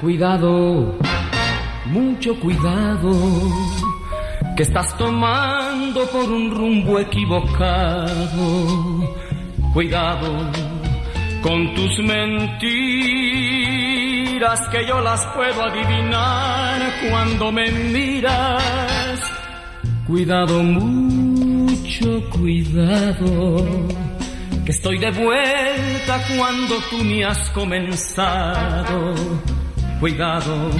Cuidado, 0.00 0.96
mucho 1.86 2.38
cuidado, 2.38 3.10
que 4.56 4.62
estás 4.62 4.96
tomando 4.96 6.08
por 6.10 6.30
un 6.30 6.54
rumbo 6.54 7.00
equivocado. 7.00 8.06
Cuidado 9.74 10.75
con 11.46 11.74
tus 11.74 11.98
mentiras, 12.00 12.68
que 14.68 14.86
yo 14.86 15.00
las 15.00 15.24
puedo 15.26 15.62
adivinar 15.62 16.80
cuando 17.08 17.52
me 17.52 17.70
miras. 17.70 19.20
Cuidado, 20.06 20.62
mucho 20.62 22.28
cuidado, 22.30 23.64
que 24.64 24.72
estoy 24.72 24.98
de 24.98 25.12
vuelta 25.12 26.20
cuando 26.36 26.74
tú 26.90 27.04
ni 27.04 27.22
has 27.22 27.50
comenzado 27.50 29.14
Cuidado, 30.00 30.70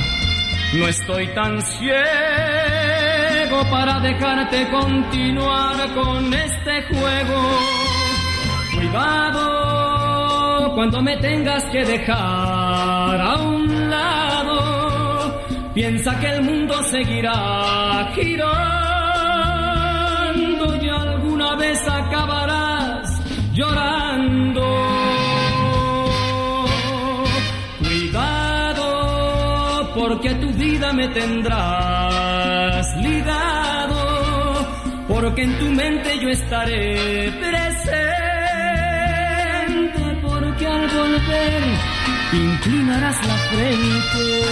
no 0.75 0.89
estoy 0.89 1.29
tan 1.29 1.63
ciego 1.63 1.95
para 3.71 4.01
dejarte 4.01 4.69
continuar 4.69 5.95
con 5.95 6.35
este 6.35 6.83
juego. 6.91 7.59
Cuidado 8.75 10.06
cuando 10.75 11.03
me 11.03 11.17
tengas 11.19 11.65
que 11.71 11.85
dejar 11.85 13.21
a 13.21 13.35
un 13.41 13.91
lado. 13.91 15.43
Piensa 15.75 16.19
que 16.19 16.29
el 16.29 16.43
mundo 16.43 16.83
seguirá 16.85 18.11
girando 18.15 18.67
y 20.83 20.89
alguna 20.89 21.55
vez 21.57 21.87
acabarás 21.87 23.21
llorando. 23.53 24.65
Cuidado 27.79 28.87
porque 29.95 30.35
tu 30.35 30.51
vida 30.53 30.93
me 30.93 31.09
tendrás 31.09 32.97
ligado, 32.97 34.67
porque 35.09 35.43
en 35.43 35.59
tu 35.59 35.67
mente 35.67 36.19
yo 36.21 36.29
estaré 36.31 37.31
inclinarás 42.33 43.27
la 43.27 43.37
frente. 43.37 44.47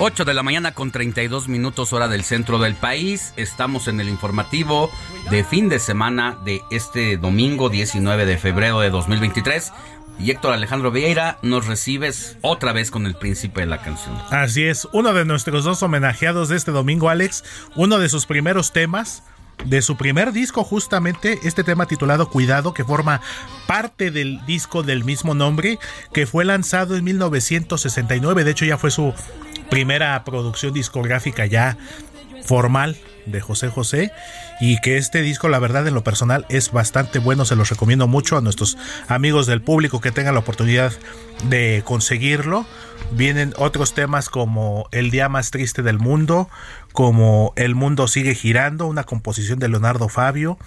8 0.00 0.24
de 0.24 0.32
la 0.32 0.44
mañana 0.44 0.74
con 0.74 0.92
32 0.92 1.48
minutos 1.48 1.92
hora 1.92 2.06
del 2.06 2.22
centro 2.22 2.60
del 2.60 2.76
país. 2.76 3.32
Estamos 3.36 3.88
en 3.88 4.00
el 4.00 4.08
informativo 4.08 4.92
de 5.28 5.42
fin 5.42 5.68
de 5.68 5.80
semana 5.80 6.38
de 6.44 6.62
este 6.70 7.16
domingo 7.16 7.68
19 7.68 8.24
de 8.24 8.38
febrero 8.38 8.78
de 8.78 8.90
2023. 8.90 9.72
Y 10.20 10.30
Héctor 10.30 10.52
Alejandro 10.52 10.92
Vieira, 10.92 11.38
nos 11.42 11.66
recibes 11.66 12.38
otra 12.42 12.72
vez 12.72 12.92
con 12.92 13.06
el 13.06 13.16
príncipe 13.16 13.62
de 13.62 13.66
la 13.66 13.82
canción. 13.82 14.16
Así 14.30 14.64
es, 14.64 14.86
uno 14.92 15.12
de 15.12 15.24
nuestros 15.24 15.64
dos 15.64 15.82
homenajeados 15.82 16.48
de 16.48 16.56
este 16.56 16.70
domingo, 16.70 17.08
Alex, 17.08 17.42
uno 17.74 17.98
de 17.98 18.08
sus 18.08 18.26
primeros 18.26 18.72
temas, 18.72 19.24
de 19.64 19.82
su 19.82 19.96
primer 19.96 20.32
disco 20.32 20.64
justamente, 20.64 21.40
este 21.42 21.64
tema 21.64 21.86
titulado 21.86 22.28
Cuidado, 22.30 22.74
que 22.74 22.84
forma 22.84 23.20
parte 23.66 24.10
del 24.10 24.44
disco 24.46 24.82
del 24.82 25.04
mismo 25.04 25.34
nombre, 25.34 25.78
que 26.12 26.26
fue 26.26 26.44
lanzado 26.44 26.96
en 26.96 27.04
1969, 27.04 28.44
de 28.44 28.50
hecho 28.50 28.64
ya 28.64 28.78
fue 28.78 28.90
su 28.90 29.12
primera 29.70 30.22
producción 30.24 30.72
discográfica 30.72 31.46
ya 31.46 31.76
formal 32.44 32.96
de 33.26 33.40
José 33.40 33.68
José 33.68 34.10
y 34.60 34.80
que 34.80 34.96
este 34.96 35.22
disco 35.22 35.48
la 35.48 35.58
verdad 35.58 35.86
en 35.86 35.94
lo 35.94 36.02
personal 36.02 36.46
es 36.48 36.72
bastante 36.72 37.18
bueno, 37.18 37.44
se 37.44 37.56
los 37.56 37.68
recomiendo 37.68 38.06
mucho 38.08 38.36
a 38.36 38.40
nuestros 38.40 38.78
amigos 39.06 39.46
del 39.46 39.60
público 39.62 40.00
que 40.00 40.12
tengan 40.12 40.34
la 40.34 40.40
oportunidad 40.40 40.92
de 41.44 41.82
conseguirlo. 41.84 42.66
Vienen 43.12 43.54
otros 43.56 43.94
temas 43.94 44.28
como 44.28 44.88
El 44.90 45.10
día 45.10 45.28
más 45.28 45.50
triste 45.50 45.82
del 45.82 45.98
mundo, 45.98 46.48
como 46.98 47.52
El 47.54 47.76
mundo 47.76 48.08
sigue 48.08 48.34
girando, 48.34 48.86
una 48.86 49.04
composición 49.04 49.60
de 49.60 49.68
Leonardo 49.68 50.08
Fabio, 50.08 50.58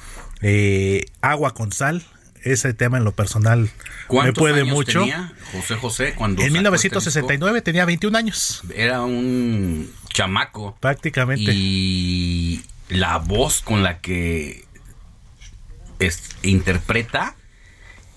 eh, 0.42 1.04
Agua 1.20 1.54
con 1.54 1.74
sal, 1.74 2.06
ese 2.42 2.74
tema 2.74 2.98
en 2.98 3.04
lo 3.04 3.12
personal 3.12 3.64
me 3.64 3.70
¿Cuántos 4.08 4.40
puede 4.42 4.62
años 4.62 4.74
mucho. 4.74 5.00
tenía 5.02 5.34
José 5.52 5.76
José 5.76 6.14
cuando 6.16 6.42
En 6.42 6.48
sacó 6.48 6.54
1969 6.54 7.62
tenía 7.62 7.84
21 7.84 8.18
años. 8.18 8.62
este? 8.64 8.82
Era 8.82 9.02
un 9.02 9.92
chamaco. 10.14 10.78
Prácticamente. 10.80 11.52
Y 11.54 12.64
la 12.88 13.18
voz 13.18 13.62
con 13.62 13.84
la 13.84 14.00
que 14.00 14.64
es- 16.00 16.30
interpreta 16.44 17.36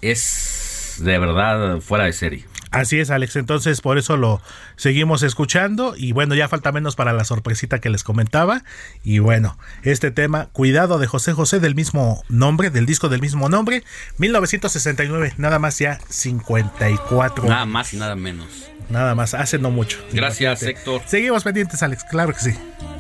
es 0.03 0.99
de 1.01 1.19
verdad 1.19 1.81
fuera 1.81 2.05
de 2.05 2.13
serie. 2.13 2.45
Así 2.75 2.99
es, 2.99 3.11
Alex. 3.11 3.37
Entonces, 3.37 3.81
por 3.81 3.99
eso 3.99 4.17
lo 4.17 4.41
seguimos 4.77 5.23
escuchando. 5.23 5.95
Y 5.97 6.13
bueno, 6.13 6.35
ya 6.35 6.49
falta 6.49 6.73
menos 6.73 6.97
para 6.97 7.13
la 7.13 7.25
sorpresita 7.25 7.79
que 7.79 7.91
les 7.91 8.05
comentaba. 8.05 8.63
Y 9.03 9.21
bueno, 9.21 9.59
este 9.83 10.11
tema, 10.11 10.49
Cuidado 10.53 10.99
de 10.99 11.07
José 11.07 11.33
José, 11.33 11.61
del 11.61 11.75
mismo 11.75 12.25
nombre, 12.29 12.71
del 12.71 12.87
disco 12.87 13.09
del 13.09 13.21
mismo 13.21 13.49
nombre, 13.49 13.85
1969, 14.19 15.35
nada 15.37 15.59
más 15.59 15.79
ya 15.79 15.99
54. 16.09 17.45
Nada 17.49 17.67
más 17.67 17.95
y 17.95 17.97
nada 17.97 18.17
menos. 18.17 18.71
Nada 18.89 19.15
más, 19.15 19.35
hace 19.35 19.59
no 19.59 19.71
mucho. 19.71 19.99
Gracias, 20.13 20.63
Imagínate. 20.63 20.71
Héctor. 20.71 21.03
Seguimos 21.07 21.43
pendientes, 21.45 21.83
Alex, 21.83 22.05
claro 22.05 22.33
que 22.35 22.41
sí. 22.41 22.55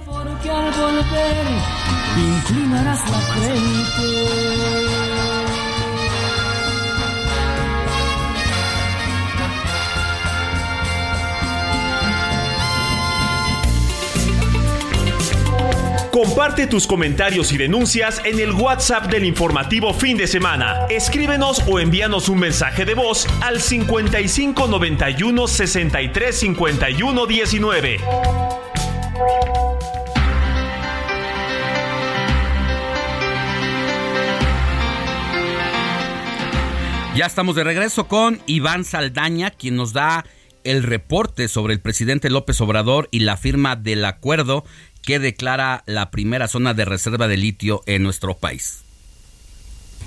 Porque 0.07 0.51
al 0.51 0.73
volver 0.73 1.47
inclinarás 2.17 3.11
la 3.11 3.19
frente. 3.19 4.54
Comparte 16.15 16.69
tus 16.69 16.87
comentarios 16.87 17.53
y 17.53 17.57
denuncias 17.57 18.23
en 18.25 18.39
el 18.39 18.53
WhatsApp 18.53 19.11
del 19.11 19.25
informativo 19.25 19.93
fin 19.93 20.17
de 20.17 20.29
semana. 20.29 20.87
Escríbenos 20.89 21.65
o 21.67 21.81
envíanos 21.81 22.29
un 22.29 22.39
mensaje 22.39 22.85
de 22.85 22.95
voz 22.95 23.27
al 23.43 23.61
55 23.61 24.69
91 24.69 25.49
63 25.49 26.39
51 26.39 27.27
19. 27.27 27.99
Ya 37.17 37.27
estamos 37.27 37.57
de 37.57 37.65
regreso 37.65 38.07
con 38.07 38.41
Iván 38.47 38.85
Saldaña, 38.85 39.51
quien 39.51 39.75
nos 39.75 39.93
da 39.93 40.25
el 40.63 40.85
reporte 40.85 41.49
sobre 41.49 41.75
el 41.75 41.81
presidente 41.81 42.31
López 42.31 42.61
Obrador 42.61 43.09
y 43.11 43.21
la 43.21 43.37
firma 43.37 43.75
del 43.75 44.05
acuerdo 44.05 44.65
que 45.05 45.19
declara 45.19 45.83
la 45.87 46.11
primera 46.11 46.49
zona 46.49 46.75
de 46.75 46.85
reserva 46.85 47.29
de 47.29 47.37
litio 47.37 47.83
en 47.87 48.03
nuestro 48.03 48.37
país. 48.37 48.81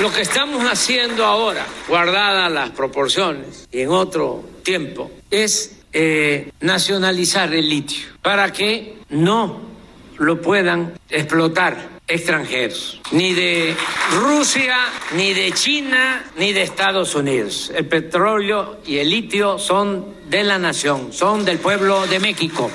Lo 0.00 0.12
que 0.12 0.20
estamos 0.20 0.62
haciendo 0.70 1.24
ahora, 1.24 1.66
guardadas 1.88 2.52
las 2.52 2.70
proporciones 2.70 3.66
y 3.72 3.80
en 3.80 3.88
otro 3.88 4.44
tiempo, 4.62 5.10
es 5.30 5.76
eh, 5.92 6.52
nacionalizar 6.60 7.54
el 7.54 7.68
litio 7.68 8.06
para 8.20 8.52
que 8.52 8.98
no 9.08 9.75
lo 10.18 10.40
puedan 10.40 10.94
explotar 11.08 11.96
extranjeros, 12.08 13.00
ni 13.12 13.34
de 13.34 13.74
Rusia, 14.20 14.76
ni 15.16 15.34
de 15.34 15.52
China, 15.52 16.24
ni 16.38 16.52
de 16.52 16.62
Estados 16.62 17.14
Unidos. 17.14 17.72
El 17.74 17.86
petróleo 17.86 18.78
y 18.86 18.98
el 18.98 19.10
litio 19.10 19.58
son 19.58 20.14
de 20.28 20.44
la 20.44 20.58
nación, 20.58 21.12
son 21.12 21.44
del 21.44 21.58
pueblo 21.58 22.06
de 22.06 22.20
México. 22.20 22.70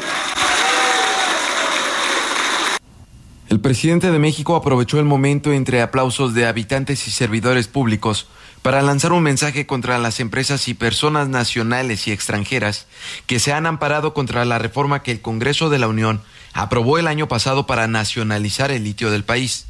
El 3.49 3.59
presidente 3.59 4.11
de 4.11 4.19
México 4.19 4.55
aprovechó 4.55 4.97
el 4.99 5.05
momento 5.05 5.51
entre 5.51 5.81
aplausos 5.81 6.33
de 6.33 6.45
habitantes 6.45 7.07
y 7.07 7.11
servidores 7.11 7.67
públicos 7.67 8.27
para 8.61 8.81
lanzar 8.81 9.11
un 9.11 9.23
mensaje 9.23 9.65
contra 9.65 9.97
las 9.97 10.19
empresas 10.19 10.67
y 10.67 10.73
personas 10.73 11.27
nacionales 11.27 12.07
y 12.07 12.11
extranjeras 12.11 12.87
que 13.25 13.39
se 13.39 13.51
han 13.51 13.65
amparado 13.65 14.13
contra 14.13 14.45
la 14.45 14.59
reforma 14.59 15.03
que 15.03 15.11
el 15.11 15.21
Congreso 15.21 15.69
de 15.69 15.79
la 15.79 15.87
Unión 15.87 16.21
aprobó 16.53 16.97
el 16.97 17.07
año 17.07 17.27
pasado 17.27 17.65
para 17.65 17.87
nacionalizar 17.87 18.71
el 18.71 18.83
litio 18.83 19.11
del 19.11 19.23
país. 19.23 19.67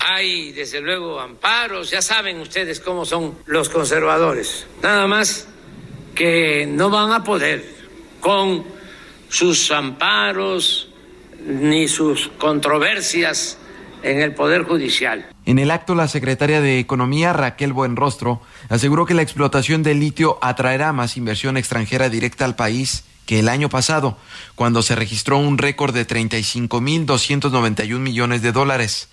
Hay, 0.00 0.52
desde 0.52 0.80
luego, 0.80 1.20
amparos, 1.20 1.90
ya 1.90 2.02
saben 2.02 2.40
ustedes 2.40 2.80
cómo 2.80 3.04
son 3.04 3.34
los 3.46 3.68
conservadores. 3.68 4.66
Nada 4.82 5.06
más 5.06 5.48
que 6.14 6.66
no 6.66 6.90
van 6.90 7.12
a 7.12 7.24
poder 7.24 7.64
con 8.20 8.64
sus 9.28 9.70
amparos 9.70 10.88
ni 11.44 11.88
sus 11.88 12.28
controversias 12.38 13.58
en 14.02 14.20
el 14.20 14.34
Poder 14.34 14.62
Judicial. 14.64 15.26
En 15.44 15.58
el 15.58 15.70
acto, 15.70 15.94
la 15.94 16.08
secretaria 16.08 16.60
de 16.60 16.78
Economía, 16.78 17.32
Raquel 17.32 17.72
Buenrostro, 17.72 18.40
aseguró 18.68 19.06
que 19.06 19.14
la 19.14 19.22
explotación 19.22 19.82
del 19.82 20.00
litio 20.00 20.38
atraerá 20.42 20.92
más 20.92 21.16
inversión 21.16 21.56
extranjera 21.56 22.08
directa 22.08 22.44
al 22.44 22.56
país 22.56 23.04
que 23.26 23.40
el 23.40 23.48
año 23.48 23.68
pasado, 23.68 24.16
cuando 24.54 24.82
se 24.82 24.94
registró 24.94 25.36
un 25.38 25.58
récord 25.58 25.92
de 25.92 26.06
35.291 26.06 27.98
millones 27.98 28.40
de 28.40 28.52
dólares. 28.52 29.08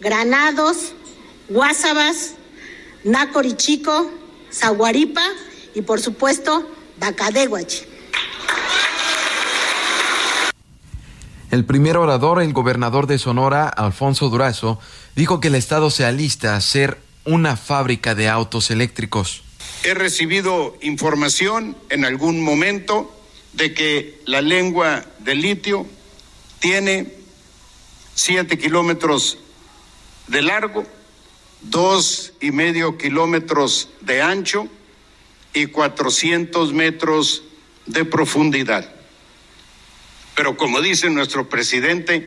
Granados, 0.00 0.92
Guásabas, 1.48 2.34
Nácorichico, 3.02 4.08
Zaguaripa 4.52 5.24
y 5.74 5.82
por 5.82 6.00
supuesto 6.00 6.70
Bacadehuachi. 6.98 7.86
El 11.50 11.64
primer 11.64 11.96
orador, 11.96 12.40
el 12.40 12.52
gobernador 12.52 13.08
de 13.08 13.18
Sonora, 13.18 13.68
Alfonso 13.68 14.28
Durazo, 14.28 14.78
dijo 15.16 15.40
que 15.40 15.48
el 15.48 15.56
Estado 15.56 15.90
se 15.90 16.04
alista 16.04 16.54
a 16.54 16.60
ser 16.60 17.00
una 17.24 17.56
fábrica 17.56 18.14
de 18.14 18.28
autos 18.28 18.70
eléctricos. 18.70 19.42
He 19.82 19.94
recibido 19.94 20.76
información 20.82 21.76
en 21.88 22.04
algún 22.04 22.42
momento 22.42 23.16
de 23.54 23.72
que 23.72 24.20
la 24.26 24.42
lengua 24.42 25.06
del 25.20 25.40
litio 25.40 25.86
tiene 26.58 27.14
siete 28.14 28.58
kilómetros 28.58 29.38
de 30.26 30.42
largo, 30.42 30.84
dos 31.62 32.34
y 32.40 32.50
medio 32.50 32.98
kilómetros 32.98 33.88
de 34.02 34.20
ancho 34.20 34.68
y 35.54 35.66
400 35.66 36.72
metros 36.74 37.42
de 37.86 38.04
profundidad. 38.04 38.94
Pero 40.36 40.56
como 40.56 40.80
dice 40.80 41.08
nuestro 41.10 41.48
presidente, 41.48 42.26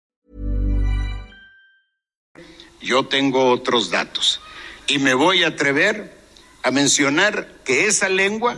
Yo 2.81 3.05
tengo 3.05 3.51
otros 3.51 3.89
datos. 3.91 4.41
Y 4.87 4.99
me 4.99 5.13
voy 5.13 5.43
a 5.43 5.49
atrever 5.49 6.17
a 6.63 6.71
mencionar 6.71 7.47
que 7.63 7.85
esa 7.85 8.09
lengua 8.09 8.57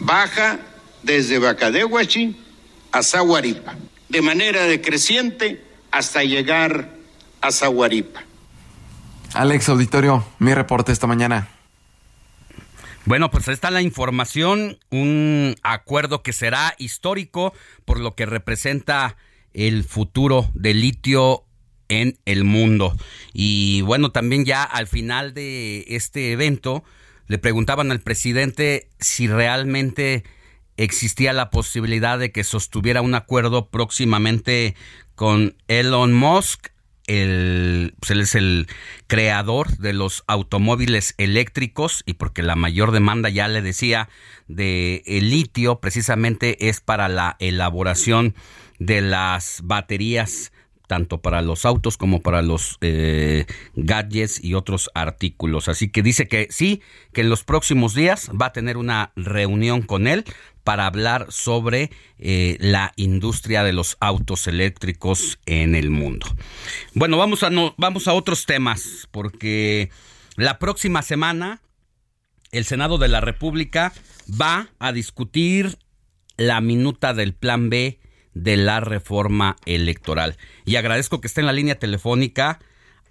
baja 0.00 0.60
desde 1.02 1.38
Bacadehuachi 1.38 2.36
a 2.92 3.02
Zaguaripa, 3.02 3.74
de 4.08 4.22
manera 4.22 4.62
decreciente 4.64 5.64
hasta 5.90 6.22
llegar 6.22 6.90
a 7.40 7.50
Zaguaripa. 7.50 8.22
Alex 9.34 9.68
Auditorio, 9.68 10.24
mi 10.38 10.54
reporte 10.54 10.92
esta 10.92 11.06
mañana. 11.06 11.48
Bueno, 13.06 13.30
pues 13.30 13.48
está 13.48 13.70
la 13.70 13.82
información, 13.82 14.78
un 14.90 15.56
acuerdo 15.62 16.22
que 16.22 16.32
será 16.32 16.74
histórico 16.78 17.52
por 17.84 18.00
lo 18.00 18.14
que 18.14 18.24
representa 18.24 19.16
el 19.52 19.84
futuro 19.84 20.48
del 20.54 20.80
litio 20.80 21.44
en 21.88 22.18
el 22.24 22.44
mundo. 22.44 22.96
Y 23.32 23.82
bueno, 23.82 24.10
también 24.10 24.44
ya 24.44 24.62
al 24.62 24.86
final 24.86 25.34
de 25.34 25.84
este 25.88 26.32
evento 26.32 26.84
le 27.26 27.38
preguntaban 27.38 27.90
al 27.90 28.00
presidente 28.00 28.88
si 28.98 29.26
realmente 29.28 30.24
existía 30.76 31.32
la 31.32 31.50
posibilidad 31.50 32.18
de 32.18 32.32
que 32.32 32.44
sostuviera 32.44 33.02
un 33.02 33.14
acuerdo 33.14 33.68
próximamente 33.70 34.74
con 35.14 35.56
Elon 35.68 36.12
Musk. 36.12 36.68
El, 37.06 37.94
pues 38.00 38.12
él 38.12 38.20
es 38.22 38.34
el 38.34 38.66
creador 39.06 39.76
de 39.76 39.92
los 39.92 40.24
automóviles 40.26 41.14
eléctricos 41.18 42.02
y 42.06 42.14
porque 42.14 42.42
la 42.42 42.56
mayor 42.56 42.92
demanda 42.92 43.28
ya 43.28 43.46
le 43.46 43.60
decía 43.60 44.08
de 44.48 45.02
el 45.04 45.28
litio 45.28 45.80
precisamente 45.80 46.68
es 46.70 46.80
para 46.80 47.08
la 47.08 47.36
elaboración 47.40 48.34
de 48.78 49.02
las 49.02 49.60
baterías 49.64 50.50
tanto 50.86 51.20
para 51.20 51.42
los 51.42 51.64
autos 51.64 51.96
como 51.96 52.20
para 52.20 52.42
los 52.42 52.76
eh, 52.80 53.46
gadgets 53.74 54.42
y 54.42 54.54
otros 54.54 54.90
artículos. 54.94 55.68
Así 55.68 55.88
que 55.88 56.02
dice 56.02 56.28
que 56.28 56.48
sí, 56.50 56.82
que 57.12 57.22
en 57.22 57.30
los 57.30 57.44
próximos 57.44 57.94
días 57.94 58.30
va 58.30 58.46
a 58.46 58.52
tener 58.52 58.76
una 58.76 59.12
reunión 59.16 59.82
con 59.82 60.06
él 60.06 60.24
para 60.62 60.86
hablar 60.86 61.26
sobre 61.30 61.90
eh, 62.18 62.56
la 62.60 62.92
industria 62.96 63.62
de 63.62 63.72
los 63.72 63.96
autos 64.00 64.46
eléctricos 64.46 65.38
en 65.46 65.74
el 65.74 65.90
mundo. 65.90 66.26
Bueno, 66.94 67.18
vamos 67.18 67.42
a, 67.42 67.50
no, 67.50 67.74
vamos 67.76 68.08
a 68.08 68.14
otros 68.14 68.46
temas, 68.46 69.08
porque 69.10 69.90
la 70.36 70.58
próxima 70.58 71.02
semana 71.02 71.60
el 72.50 72.64
Senado 72.64 72.98
de 72.98 73.08
la 73.08 73.20
República 73.20 73.92
va 74.40 74.68
a 74.78 74.92
discutir 74.92 75.76
la 76.36 76.60
minuta 76.60 77.12
del 77.12 77.34
Plan 77.34 77.68
B 77.68 77.98
de 78.34 78.56
la 78.56 78.80
reforma 78.80 79.56
electoral. 79.64 80.36
Y 80.64 80.76
agradezco 80.76 81.20
que 81.20 81.26
esté 81.26 81.40
en 81.40 81.46
la 81.46 81.52
línea 81.52 81.78
telefónica 81.78 82.58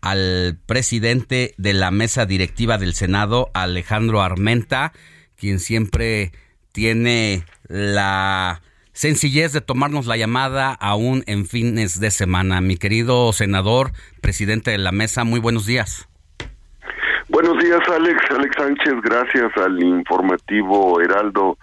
al 0.02 0.58
presidente 0.66 1.54
de 1.58 1.74
la 1.74 1.92
mesa 1.92 2.26
directiva 2.26 2.78
del 2.78 2.94
Senado, 2.94 3.50
Alejandro 3.54 4.22
Armenta, 4.22 4.92
quien 5.38 5.60
siempre 5.60 6.32
tiene 6.74 7.46
la 7.68 8.62
sencillez 8.92 9.54
de 9.54 9.62
tomarnos 9.62 10.06
la 10.06 10.18
llamada 10.18 10.74
aún 10.74 11.24
en 11.26 11.46
fines 11.46 12.00
de 12.00 12.12
semana. 12.12 12.62
Mi 12.62 12.78
querido 12.78 13.32
senador, 13.34 13.92
presidente 14.22 14.72
de 14.72 14.78
la 14.78 14.92
mesa, 14.92 15.24
muy 15.24 15.40
buenos 15.40 15.66
días. 15.66 16.08
Buenos 17.30 17.58
días, 17.64 17.80
Alex. 17.90 18.18
Alex 18.30 18.56
Sánchez, 18.58 18.94
gracias 19.02 19.52
al 19.58 19.82
informativo 19.82 21.02
Heraldo 21.02 21.58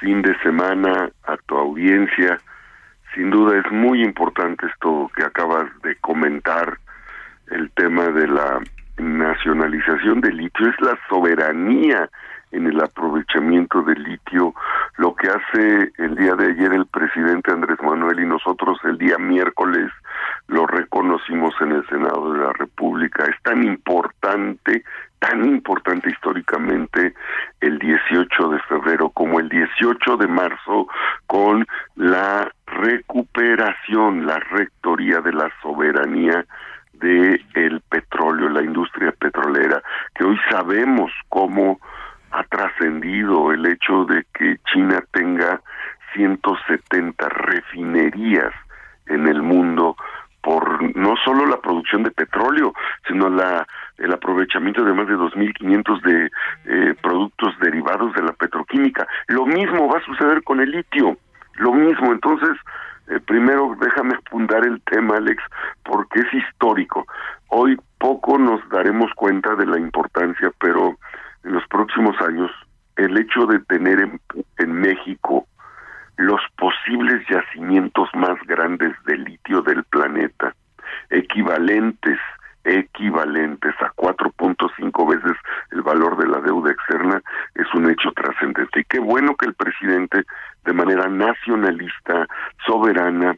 fin 0.00 0.22
de 0.22 0.34
semana, 0.42 1.10
a 1.24 1.36
tu 1.46 1.56
audiencia. 1.56 2.40
Sin 3.14 3.30
duda 3.30 3.58
es 3.58 3.72
muy 3.72 4.02
importante 4.02 4.66
esto 4.66 5.10
que 5.16 5.24
acabas 5.24 5.66
de 5.82 5.96
comentar, 5.96 6.78
el 7.50 7.70
tema 7.72 8.04
de 8.08 8.28
la 8.28 8.60
nacionalización 8.98 10.20
del 10.20 10.36
litio, 10.36 10.68
es 10.68 10.80
la 10.80 10.96
soberanía 11.08 12.08
en 12.52 12.66
el 12.66 12.80
aprovechamiento 12.80 13.82
del 13.82 14.02
litio, 14.02 14.54
lo 14.96 15.14
que 15.14 15.28
hace 15.28 15.92
el 15.98 16.16
día 16.16 16.34
de 16.34 16.52
ayer 16.52 16.72
el 16.72 16.86
presidente 16.86 17.52
Andrés 17.52 17.78
Manuel 17.82 18.20
y 18.20 18.26
nosotros 18.26 18.78
el 18.84 18.98
día 18.98 19.18
miércoles 19.18 19.90
lo 20.48 20.66
reconocimos 20.66 21.54
en 21.60 21.72
el 21.72 21.86
Senado 21.86 22.32
de 22.32 22.40
la 22.40 22.52
República. 22.52 23.24
Es 23.24 23.40
tan 23.42 23.62
importante, 23.62 24.84
tan 25.20 25.44
importante 25.44 26.10
históricamente 26.10 27.14
el 27.60 27.78
18 27.78 28.48
de 28.48 28.58
febrero 28.60 29.10
como 29.10 29.38
el 29.38 29.48
18 29.48 30.16
de 30.16 30.26
marzo 30.26 30.88
con 31.26 31.66
la 31.94 32.50
recuperación, 32.66 34.26
la 34.26 34.38
rectoría 34.38 35.20
de 35.20 35.32
la 35.32 35.50
soberanía 35.62 36.44
de 36.94 37.40
el 37.54 37.80
petróleo, 37.88 38.48
la 38.48 38.62
industria 38.62 39.12
petrolera, 39.12 39.82
que 40.14 40.24
hoy 40.24 40.38
sabemos 40.50 41.10
cómo 41.28 41.80
ha 42.30 42.44
trascendido 42.44 43.52
el 43.52 43.66
hecho 43.66 44.04
de 44.04 44.24
que 44.34 44.58
China 44.72 45.02
tenga 45.12 45.60
170 46.14 47.28
refinerías 47.28 48.52
en 49.06 49.26
el 49.26 49.42
mundo 49.42 49.96
por 50.42 50.96
no 50.96 51.16
solo 51.24 51.44
la 51.46 51.58
producción 51.58 52.02
de 52.02 52.10
petróleo, 52.10 52.72
sino 53.06 53.28
la 53.28 53.66
el 53.98 54.12
aprovechamiento 54.12 54.82
de 54.82 54.94
más 54.94 55.06
de 55.06 55.14
2.500 55.14 56.00
de 56.02 56.30
eh, 56.64 56.94
productos 57.02 57.54
derivados 57.60 58.14
de 58.14 58.22
la 58.22 58.32
petroquímica. 58.32 59.06
Lo 59.28 59.44
mismo 59.44 59.88
va 59.88 59.98
a 59.98 60.04
suceder 60.04 60.42
con 60.42 60.60
el 60.60 60.70
litio, 60.70 61.18
lo 61.56 61.72
mismo. 61.74 62.12
Entonces, 62.12 62.56
Eh, 63.10 63.18
primero, 63.26 63.76
déjame 63.80 64.14
apuntar 64.14 64.64
el 64.64 64.80
tema, 64.82 65.16
Alex, 65.16 65.42
porque 65.82 66.20
es 66.20 66.32
histórico. 66.32 67.04
Hoy 67.48 67.76
poco 67.98 68.38
nos 68.38 68.60
daremos 68.68 69.12
cuenta 69.16 69.56
de 69.56 69.66
la 69.66 69.78
importancia, 69.78 70.52
pero 70.60 70.96
en 71.44 71.52
los 71.52 71.66
próximos 71.68 72.16
años, 72.20 72.50
el 72.96 73.16
hecho 73.18 73.46
de 73.46 73.60
tener 73.60 74.00
en, 74.00 74.20
en 74.58 74.72
México 74.72 75.46
los 76.16 76.40
posibles 76.58 77.26
yacimientos 77.28 78.08
más 78.14 78.38
grandes 78.46 78.92
de 79.06 79.16
litio 79.16 79.62
del 79.62 79.84
planeta, 79.84 80.54
equivalentes 81.08 82.18
equivalentes 82.64 83.74
a 83.80 83.90
4.5 83.94 85.08
veces 85.08 85.36
el 85.72 85.82
valor 85.82 86.16
de 86.18 86.28
la 86.28 86.40
deuda 86.40 86.70
externa 86.70 87.22
es 87.54 87.66
un 87.74 87.90
hecho 87.90 88.12
trascendente. 88.12 88.80
Y 88.80 88.84
qué 88.84 88.98
bueno 88.98 89.34
que 89.36 89.46
el 89.46 89.54
presidente, 89.54 90.24
de 90.64 90.72
manera 90.72 91.08
nacionalista, 91.08 92.26
soberana, 92.66 93.34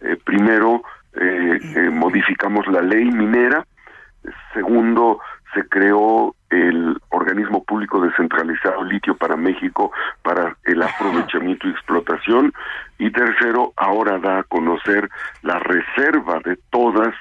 eh, 0.00 0.16
primero 0.24 0.82
eh, 1.14 1.58
eh, 1.74 1.90
modificamos 1.90 2.66
la 2.66 2.82
ley 2.82 3.06
minera, 3.06 3.66
segundo 4.52 5.20
se 5.54 5.66
creó 5.68 6.34
el 6.50 6.96
organismo 7.10 7.64
público 7.64 8.00
descentralizado 8.00 8.84
litio 8.84 9.16
para 9.16 9.36
México 9.36 9.90
para 10.22 10.56
el 10.64 10.82
aprovechamiento 10.82 11.66
y 11.66 11.70
explotación. 11.70 12.52
Y 12.98 13.10
tercero 13.10 13.72
ahora 13.76 14.18
da 14.18 14.40
a 14.40 14.42
conocer 14.44 15.08
la 15.42 15.58
reserva 15.58 16.40
de 16.44 16.56
todas 16.70 17.14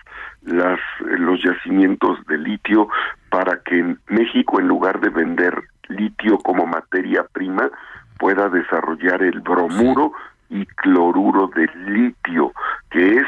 las 0.43 0.79
los 1.01 1.41
yacimientos 1.43 2.23
de 2.27 2.37
litio 2.37 2.87
para 3.29 3.59
que 3.63 3.79
en 3.79 3.99
México 4.07 4.59
en 4.59 4.67
lugar 4.67 4.99
de 4.99 5.09
vender 5.09 5.55
litio 5.87 6.37
como 6.37 6.65
materia 6.65 7.25
prima 7.31 7.69
pueda 8.17 8.49
desarrollar 8.49 9.23
el 9.23 9.39
bromuro 9.41 10.13
y 10.49 10.65
cloruro 10.67 11.49
de 11.55 11.67
litio 11.87 12.51
que 12.91 13.17
es 13.17 13.27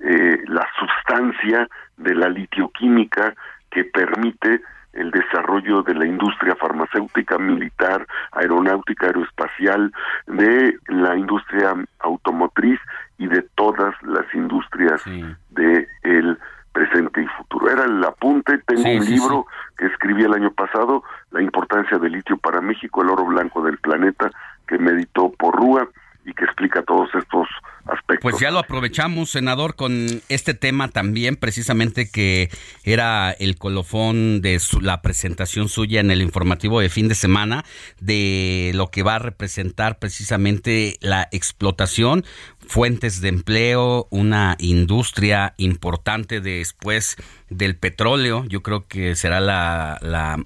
eh, 0.00 0.42
la 0.48 0.66
sustancia 0.78 1.68
de 1.98 2.14
la 2.14 2.28
litioquímica 2.28 3.34
que 3.70 3.84
permite 3.84 4.60
el 4.94 5.10
desarrollo 5.10 5.82
de 5.82 5.94
la 5.94 6.06
industria 6.06 6.54
farmacéutica, 6.56 7.38
militar, 7.38 8.06
aeronáutica, 8.32 9.06
aeroespacial, 9.06 9.92
de 10.26 10.78
la 10.88 11.16
industria 11.16 11.74
automotriz 12.00 12.80
y 13.18 13.26
de 13.26 13.42
todas 13.54 13.94
las 14.02 14.24
industrias 14.34 15.02
de 15.50 15.88
el 16.02 16.38
presente 16.72 17.22
y 17.22 17.26
futuro. 17.26 17.70
Era 17.70 17.84
el 17.84 18.02
apunte, 18.04 18.58
tengo 18.66 18.82
Sí, 18.82 18.96
un 18.96 19.02
sí, 19.02 19.14
libro 19.14 19.46
que 19.78 19.86
escribí 19.86 20.24
el 20.24 20.34
año 20.34 20.50
pasado, 20.50 21.02
La 21.30 21.42
importancia 21.42 21.98
del 21.98 22.12
litio 22.12 22.36
para 22.36 22.60
México, 22.60 23.02
el 23.02 23.10
oro 23.10 23.24
blanco 23.24 23.62
del 23.62 23.78
planeta, 23.78 24.30
que 24.66 24.78
me 24.78 24.92
editó 24.92 25.30
por 25.32 25.56
Rúa 25.56 25.88
y 26.24 26.32
que 26.32 26.44
explica 26.44 26.82
todos 26.82 27.08
estos 27.14 27.46
aspectos. 27.84 28.22
Pues 28.22 28.40
ya 28.40 28.50
lo 28.50 28.58
aprovechamos, 28.58 29.30
senador, 29.30 29.76
con 29.76 30.06
este 30.28 30.54
tema 30.54 30.88
también, 30.88 31.36
precisamente 31.36 32.08
que 32.10 32.48
era 32.82 33.30
el 33.32 33.56
colofón 33.56 34.40
de 34.40 34.58
su- 34.58 34.80
la 34.80 35.02
presentación 35.02 35.68
suya 35.68 36.00
en 36.00 36.10
el 36.10 36.22
informativo 36.22 36.80
de 36.80 36.88
fin 36.88 37.08
de 37.08 37.14
semana, 37.14 37.64
de 38.00 38.72
lo 38.74 38.90
que 38.90 39.02
va 39.02 39.16
a 39.16 39.18
representar 39.18 39.98
precisamente 39.98 40.96
la 41.00 41.28
explotación, 41.30 42.24
fuentes 42.66 43.20
de 43.20 43.28
empleo, 43.28 44.08
una 44.10 44.56
industria 44.58 45.52
importante 45.58 46.40
después 46.40 47.16
del 47.50 47.76
petróleo. 47.76 48.46
Yo 48.48 48.62
creo 48.62 48.88
que 48.88 49.14
será 49.14 49.40
la, 49.40 49.98
la 50.00 50.42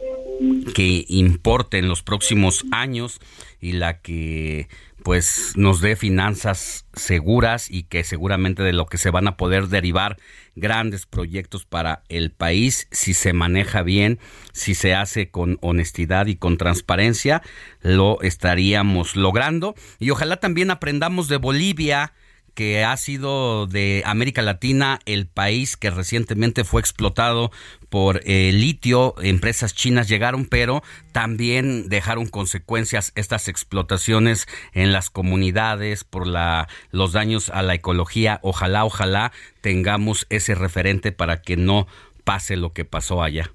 que 0.74 1.05
importe 1.09 1.78
en 1.78 1.88
los 1.88 2.02
próximos 2.02 2.64
años 2.72 3.20
y 3.60 3.72
la 3.72 4.00
que 4.00 4.68
pues 5.03 5.53
nos 5.57 5.81
dé 5.81 5.97
finanzas 5.97 6.87
seguras 6.95 7.70
y 7.70 7.85
que 7.85 8.05
seguramente 8.05 8.62
de 8.62 8.73
lo 8.73 8.87
que 8.87 8.99
se 8.99 9.11
van 9.11 9.29
a 9.29 9.37
poder 9.37 9.69
derivar 9.69 10.16
grandes 10.57 11.07
proyectos 11.07 11.65
para 11.65 12.03
el 12.09 12.31
país 12.31 12.89
si 12.91 13.15
se 13.15 13.33
maneja 13.33 13.83
bien, 13.83 14.19
si 14.53 14.75
se 14.75 14.95
hace 14.95 15.31
con 15.31 15.59
honestidad 15.61 16.27
y 16.27 16.37
con 16.37 16.59
transparencia, 16.59 17.43
lo 17.81 18.20
estaríamos 18.23 19.16
logrando. 19.16 19.75
Y 19.99 20.11
ojalá 20.11 20.39
también 20.39 20.70
aprendamos 20.70 21.29
de 21.29 21.37
Bolivia 21.37 22.12
que 22.59 22.85
ha 22.85 22.97
sido 22.97 23.68
de 23.68 24.02
América 24.05 24.43
Latina 24.43 24.98
el 25.06 25.28
país 25.28 25.76
que 25.76 25.90
recientemente 25.90 26.64
fue 26.64 26.80
explotado 26.80 27.52
por 27.89 28.20
eh, 28.24 28.51
litio, 28.52 29.14
empresas 29.22 29.76
chinas 29.76 30.09
llegaron, 30.09 30.44
pero 30.44 30.82
también 31.12 31.89
dejaron 31.89 32.26
consecuencias 32.26 33.12
estas 33.14 33.47
explotaciones 33.47 34.48
en 34.72 34.90
las 34.90 35.09
comunidades 35.09 36.02
por 36.02 36.26
la, 36.26 36.66
los 36.90 37.12
daños 37.12 37.48
a 37.48 37.62
la 37.62 37.74
ecología. 37.74 38.40
Ojalá, 38.43 38.85
ojalá 38.85 39.30
tengamos 39.60 40.26
ese 40.28 40.56
referente 40.56 41.12
para 41.12 41.40
que 41.40 41.56
no 41.56 41.86
pase 42.24 42.56
lo 42.56 42.72
que 42.72 42.85
pasó 42.85 43.22
allá. 43.22 43.52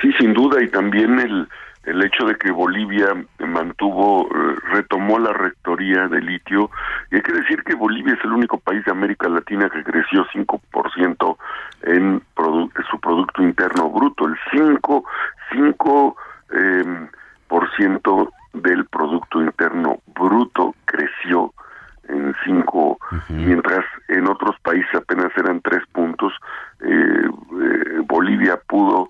Sí, 0.00 0.10
sin 0.18 0.34
duda, 0.34 0.64
y 0.64 0.68
también 0.68 1.20
el, 1.20 1.46
el 1.84 2.02
hecho 2.04 2.24
de 2.26 2.36
que 2.36 2.50
Bolivia 2.52 3.08
mantuvo, 3.40 4.26
eh, 4.26 4.56
retomó 4.72 5.18
la 5.18 5.32
rectoría 5.32 6.06
de 6.08 6.20
litio. 6.20 6.70
Y 7.10 7.16
hay 7.16 7.22
que 7.22 7.32
decir 7.32 7.62
que 7.64 7.74
Bolivia 7.74 8.14
es 8.14 8.24
el 8.24 8.32
único 8.32 8.58
país 8.58 8.84
de 8.84 8.92
América 8.92 9.28
Latina 9.28 9.68
que 9.68 9.82
creció 9.82 10.24
5% 10.32 11.36
en, 11.82 12.22
produ- 12.36 12.70
su 12.90 13.00
Producto 13.00 13.42
Interno 13.42 13.90
Bruto. 13.90 14.26
El 14.26 14.36
5, 14.52 15.04
5 15.52 16.16
eh, 16.54 17.08
por 17.48 17.68
ciento 17.76 18.30
del 18.52 18.84
Producto 18.86 19.42
Interno 19.42 19.98
Bruto 20.14 20.74
creció 20.84 21.52
en 22.08 22.34
cinco, 22.44 22.98
mientras 23.28 23.84
en 24.08 24.28
otros 24.28 24.56
países 24.62 24.92
apenas 24.94 25.30
eran 25.36 25.60
tres 25.60 25.82
puntos, 25.92 26.32
eh, 26.80 26.88
eh, 26.90 28.00
Bolivia 28.06 28.58
pudo 28.68 29.08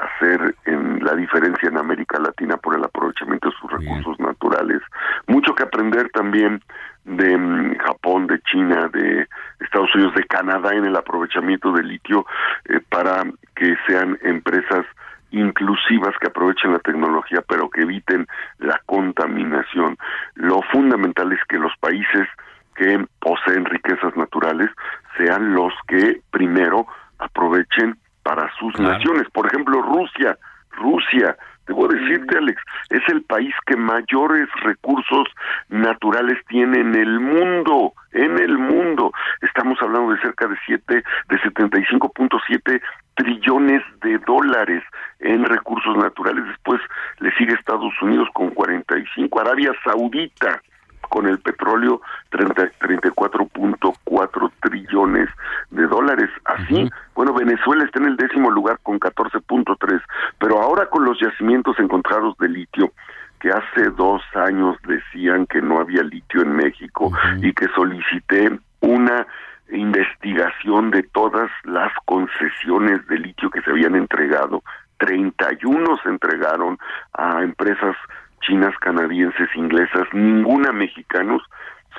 hacer 0.00 0.54
en 0.64 1.04
la 1.04 1.14
diferencia 1.14 1.68
en 1.68 1.78
América 1.78 2.18
Latina 2.18 2.56
por 2.56 2.76
el 2.76 2.84
aprovechamiento 2.84 3.48
de 3.48 3.54
sus 3.56 3.70
recursos 3.70 4.18
naturales. 4.18 4.82
Mucho 5.26 5.54
que 5.54 5.62
aprender 5.62 6.10
también 6.10 6.62
de 7.04 7.36
mm, 7.36 7.78
Japón, 7.78 8.26
de 8.26 8.40
China, 8.42 8.88
de 8.92 9.26
Estados 9.60 9.94
Unidos, 9.94 10.14
de 10.14 10.24
Canadá 10.24 10.74
en 10.74 10.84
el 10.84 10.96
aprovechamiento 10.96 11.72
del 11.72 11.88
litio 11.88 12.26
eh, 12.66 12.80
para 12.88 13.22
que 13.54 13.76
sean 13.86 14.18
empresas 14.22 14.84
inclusivas 15.30 16.14
que 16.20 16.28
aprovechen 16.28 16.72
la 16.72 16.78
tecnología 16.78 17.42
pero 17.48 17.68
que 17.68 17.82
eviten 17.82 18.26
la 18.58 18.80
contaminación. 18.86 19.96
Lo 20.34 20.62
fundamental 20.72 21.32
es 21.32 21.40
que 21.48 21.58
los 21.58 21.72
países 21.78 22.28
que 22.76 23.04
poseen 23.20 23.64
riquezas 23.64 24.16
naturales 24.16 24.70
sean 25.16 25.54
los 25.54 25.72
que 25.88 26.20
primero 26.30 26.86
aprovechen 27.18 27.98
para 28.26 28.50
sus 28.58 28.74
Claro. 28.74 28.94
naciones. 28.94 29.28
Por 29.30 29.46
ejemplo, 29.46 29.80
Rusia, 29.82 30.36
Rusia, 30.72 31.36
debo 31.68 31.86
decirte, 31.86 32.36
Alex, 32.38 32.60
es 32.90 33.02
el 33.08 33.22
país 33.22 33.54
que 33.66 33.76
mayores 33.76 34.48
recursos 34.62 35.28
naturales 35.68 36.38
tiene 36.48 36.80
en 36.80 36.94
el 36.96 37.20
mundo, 37.20 37.92
en 38.12 38.38
el 38.40 38.58
mundo. 38.58 39.12
Estamos 39.42 39.80
hablando 39.80 40.12
de 40.12 40.20
cerca 40.20 40.48
de 40.48 40.56
siete, 40.66 41.04
de 41.28 41.38
75.7 41.38 42.82
trillones 43.14 43.82
de 44.02 44.18
dólares 44.18 44.82
en 45.20 45.44
recursos 45.44 45.96
naturales. 45.96 46.44
Después 46.46 46.80
le 47.20 47.30
sigue 47.36 47.54
Estados 47.54 47.94
Unidos 48.02 48.28
con 48.34 48.50
45, 48.50 49.40
Arabia 49.40 49.72
Saudita 49.84 50.60
con 51.08 51.26
el 51.26 51.38
petróleo 51.38 52.00
30 52.30 52.70
34.4 52.80 54.52
trillones 54.60 55.28
de 55.70 55.86
dólares. 55.86 56.30
Así, 56.44 56.90
bueno, 57.14 57.32
Venezuela 57.34 57.84
está 57.84 57.98
en 58.00 58.06
el 58.06 58.16
décimo 58.16 58.50
lugar 58.50 58.78
con 58.82 58.98
14.3, 58.98 60.00
pero 60.38 60.62
ahora 60.62 60.86
con 60.86 61.04
los 61.04 61.18
yacimientos 61.20 61.78
encontrados 61.78 62.36
de 62.38 62.48
litio, 62.48 62.92
que 63.40 63.50
hace 63.50 63.90
dos 63.96 64.22
años 64.34 64.76
decían 64.86 65.46
que 65.46 65.60
no 65.60 65.80
había 65.80 66.02
litio 66.02 66.42
en 66.42 66.56
México 66.56 67.12
y 67.42 67.52
que 67.52 67.68
solicité 67.68 68.58
una 68.80 69.26
investigación 69.70 70.90
de 70.90 71.02
todas 71.02 71.50
las 71.64 71.92
concesiones 72.04 73.06
de 73.08 73.18
litio 73.18 73.50
que 73.50 73.60
se 73.62 73.70
habían 73.70 73.96
entregado. 73.96 74.62
31 74.98 75.98
se 76.02 76.08
entregaron 76.08 76.78
a 77.12 77.42
empresas 77.42 77.96
chinas, 78.40 78.74
canadienses, 78.80 79.48
inglesas, 79.54 80.06
ninguna 80.12 80.72
mexicanos, 80.72 81.42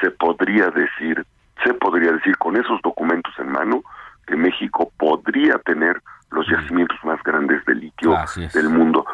se 0.01 0.11
podría 0.11 0.69
decir, 0.69 1.25
se 1.63 1.73
podría 1.73 2.11
decir 2.11 2.37
con 2.37 2.55
esos 2.57 2.81
documentos 2.81 3.33
en 3.39 3.51
mano 3.51 3.81
que 4.25 4.35
México 4.35 4.91
podría 4.97 5.57
tener 5.59 6.01
los 6.31 6.45
yacimientos 6.49 6.97
más 7.03 7.21
grandes 7.23 7.63
de 7.65 7.75
litio 7.75 8.15
del 8.53 8.69
mundo. 8.69 9.05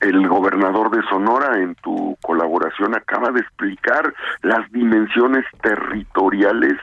El 0.00 0.26
gobernador 0.28 0.90
de 0.90 1.02
Sonora 1.08 1.58
en 1.58 1.74
tu 1.76 2.16
colaboración 2.22 2.96
acaba 2.96 3.30
de 3.30 3.40
explicar 3.40 4.12
las 4.42 4.70
dimensiones 4.72 5.44
territoriales 5.62 6.74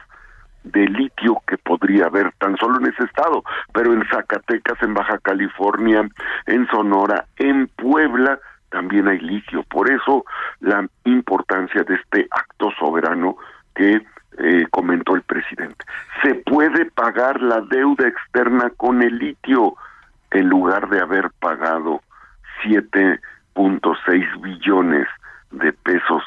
de 0.63 0.85
litio 0.87 1.41
que 1.47 1.57
podría 1.57 2.05
haber 2.05 2.31
tan 2.33 2.55
solo 2.57 2.79
en 2.79 2.93
ese 2.93 3.03
estado, 3.05 3.43
pero 3.73 3.93
en 3.93 4.07
Zacatecas, 4.09 4.81
en 4.83 4.93
Baja 4.93 5.17
California, 5.19 6.07
en 6.45 6.67
Sonora, 6.67 7.25
en 7.37 7.67
Puebla 7.67 8.39
también 8.69 9.07
hay 9.07 9.19
litio. 9.19 9.64
Por 9.64 9.89
eso 9.91 10.26
la 10.60 10.88
importancia 11.06 11.84
de 11.84 11.95
este 11.95 12.27
acto 12.31 12.72
soberano 12.80 13.38
que 13.76 14.02
eh, 14.39 14.68
comentó 14.69 15.15
el 15.15 15.23
presidente. 15.23 15.85
Se 16.22 16.35
puede 16.35 16.85
pagar 16.85 17.41
la 17.41 17.61
deuda 17.61 18.07
externa 18.07 18.72
con 18.77 19.02
el 19.02 19.18
litio 19.18 19.76
en 20.31 20.49
lugar 20.49 20.89
de 20.89 20.99
haber 20.99 21.31
pagado 21.39 22.02
7.6 22.64 24.41
billones 24.41 25.07
de 25.52 25.73
pesos 25.73 26.23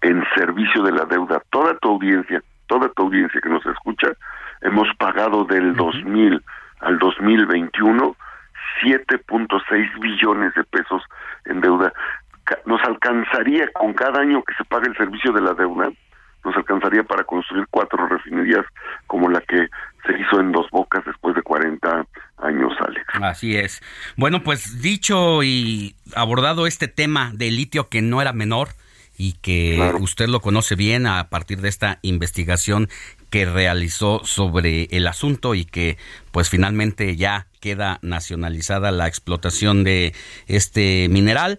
en 0.00 0.24
servicio 0.34 0.82
de 0.82 0.92
la 0.92 1.04
deuda. 1.04 1.42
Toda 1.50 1.76
tu 1.78 1.90
audiencia, 1.90 2.42
toda 2.66 2.88
tu 2.88 3.02
audiencia 3.02 3.40
que 3.40 3.48
nos 3.48 3.64
escucha, 3.66 4.08
hemos 4.62 4.88
pagado 4.96 5.44
del 5.44 5.76
2000 5.76 6.42
al 6.80 6.98
2021 6.98 8.16
7.6 8.82 10.00
billones 10.00 10.54
de 10.54 10.64
pesos 10.64 11.02
en 11.46 11.60
deuda. 11.60 11.92
Nos 12.66 12.82
alcanzaría 12.82 13.68
con 13.72 13.92
cada 13.94 14.20
año 14.20 14.42
que 14.42 14.54
se 14.54 14.64
pague 14.64 14.88
el 14.88 14.96
servicio 14.96 15.32
de 15.32 15.40
la 15.40 15.54
deuda, 15.54 15.90
nos 16.44 16.56
alcanzaría 16.56 17.02
para 17.04 17.24
construir 17.24 17.66
cuatro 17.70 18.06
refinerías 18.08 18.64
como 19.06 19.28
la 19.28 19.40
que 19.40 19.68
se 20.04 20.18
hizo 20.18 20.40
en 20.40 20.50
Dos 20.50 20.68
Bocas 20.70 21.04
después 21.04 21.36
de 21.36 21.42
40 21.42 22.06
años, 22.38 22.72
Alex. 22.80 23.06
Así 23.22 23.56
es. 23.56 23.80
Bueno, 24.16 24.42
pues 24.42 24.82
dicho 24.82 25.42
y 25.44 25.94
abordado 26.16 26.66
este 26.66 26.88
tema 26.88 27.30
del 27.32 27.56
litio 27.56 27.88
que 27.88 28.02
no 28.02 28.20
era 28.20 28.32
menor 28.32 28.68
y 29.16 29.34
que 29.34 29.92
usted 30.00 30.28
lo 30.28 30.40
conoce 30.40 30.74
bien 30.74 31.06
a 31.06 31.28
partir 31.28 31.60
de 31.60 31.68
esta 31.68 31.98
investigación 32.02 32.88
que 33.30 33.44
realizó 33.46 34.20
sobre 34.24 34.88
el 34.90 35.06
asunto 35.06 35.54
y 35.54 35.64
que 35.64 35.96
pues 36.32 36.50
finalmente 36.50 37.16
ya 37.16 37.46
queda 37.60 37.98
nacionalizada 38.02 38.90
la 38.90 39.08
explotación 39.08 39.84
de 39.84 40.14
este 40.46 41.08
mineral. 41.08 41.58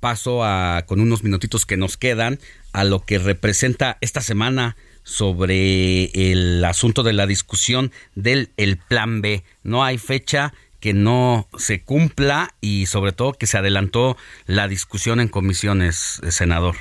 Paso 0.00 0.42
a 0.44 0.84
con 0.86 1.00
unos 1.00 1.22
minutitos 1.22 1.64
que 1.64 1.76
nos 1.76 1.96
quedan 1.96 2.40
a 2.72 2.82
lo 2.82 3.04
que 3.04 3.18
representa 3.18 3.98
esta 4.00 4.20
semana 4.20 4.76
sobre 5.04 6.06
el 6.32 6.64
asunto 6.64 7.02
de 7.02 7.12
la 7.12 7.26
discusión 7.26 7.92
del 8.14 8.50
el 8.56 8.78
plan 8.78 9.20
B. 9.20 9.44
No 9.62 9.84
hay 9.84 9.98
fecha 9.98 10.54
que 10.80 10.92
no 10.92 11.46
se 11.56 11.82
cumpla 11.82 12.54
y 12.60 12.86
sobre 12.86 13.12
todo 13.12 13.34
que 13.34 13.46
se 13.46 13.58
adelantó 13.58 14.16
la 14.46 14.66
discusión 14.66 15.20
en 15.20 15.28
comisiones, 15.28 16.20
senador. 16.30 16.74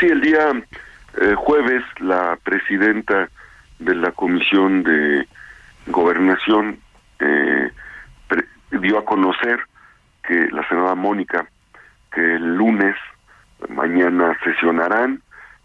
Sí, 0.00 0.06
el 0.06 0.20
día 0.22 0.50
eh, 1.20 1.34
jueves 1.36 1.82
la 1.98 2.36
presidenta 2.42 3.28
de 3.78 3.94
la 3.94 4.12
Comisión 4.12 4.82
de 4.82 5.26
Gobernación 5.86 6.78
eh, 7.18 7.70
pre- 8.28 8.46
dio 8.80 8.98
a 8.98 9.04
conocer 9.04 9.60
que 10.22 10.48
la 10.50 10.66
senadora 10.68 10.94
Mónica 10.94 11.46
que 12.12 12.20
el 12.36 12.56
lunes 12.56 12.96
mañana 13.68 14.36
sesionarán 14.42 15.22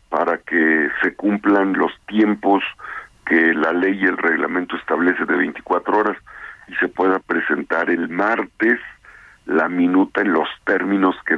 para 0.09 0.37
que 0.39 0.89
se 1.01 1.15
cumplan 1.15 1.73
los 1.73 1.91
tiempos 2.07 2.63
que 3.25 3.53
la 3.53 3.71
ley 3.73 3.99
y 4.01 4.05
el 4.05 4.17
reglamento 4.17 4.75
establece 4.75 5.25
de 5.25 5.35
24 5.35 5.97
horas 5.97 6.17
y 6.67 6.75
se 6.75 6.87
pueda 6.87 7.19
presentar 7.19 7.89
el 7.89 8.09
martes 8.09 8.79
la 9.45 9.69
minuta 9.69 10.21
en 10.21 10.33
los 10.33 10.47
términos 10.65 11.15
que, 11.25 11.37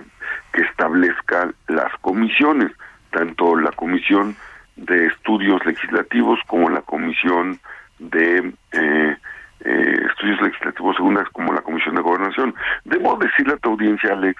que 0.54 0.62
establezcan 0.64 1.54
las 1.68 1.92
comisiones, 2.02 2.72
tanto 3.12 3.56
la 3.56 3.72
comisión 3.72 4.36
de 4.76 5.08
estudios 5.08 5.66
legislativos 5.66 6.40
como 6.48 6.70
la 6.70 6.82
comisión 6.82 7.60
de 8.00 8.54
eh, 8.72 9.18
eh, 9.62 9.98
estudios 10.10 10.42
legislativos 10.42 10.96
segundas 10.96 11.28
como 11.30 11.52
la 11.54 11.62
comisión 11.62 11.96
de 11.96 12.02
gobernación. 12.02 12.54
Debo 12.86 13.18
decirle 13.18 13.54
a 13.54 13.58
tu 13.58 13.72
audiencia, 13.72 14.14
Alex, 14.14 14.40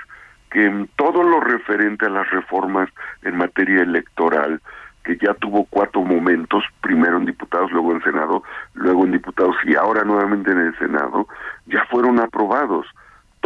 que 0.52 0.88
todo 0.96 1.24
lo 1.24 1.40
referente 1.42 2.06
a 2.06 2.10
las 2.10 2.30
reformas 2.30 2.90
en 3.24 3.38
materia 3.38 3.82
electoral, 3.82 4.62
que 5.04 5.18
ya 5.18 5.34
tuvo 5.34 5.66
cuatro 5.70 6.02
momentos, 6.02 6.64
primero 6.82 7.18
en 7.18 7.26
diputados, 7.26 7.72
luego 7.72 7.94
en 7.94 8.04
Senado, 8.04 8.44
luego 8.74 9.06
en 9.06 9.14
diputados 9.14 9.56
y 9.66 9.76
ahora 9.76 10.04
nuevamente 10.04 10.52
en 10.52 10.60
el 10.60 10.78
Senado, 10.78 11.28
ya 11.66 11.84
fueron 11.86 12.20
aprobados. 12.20 12.86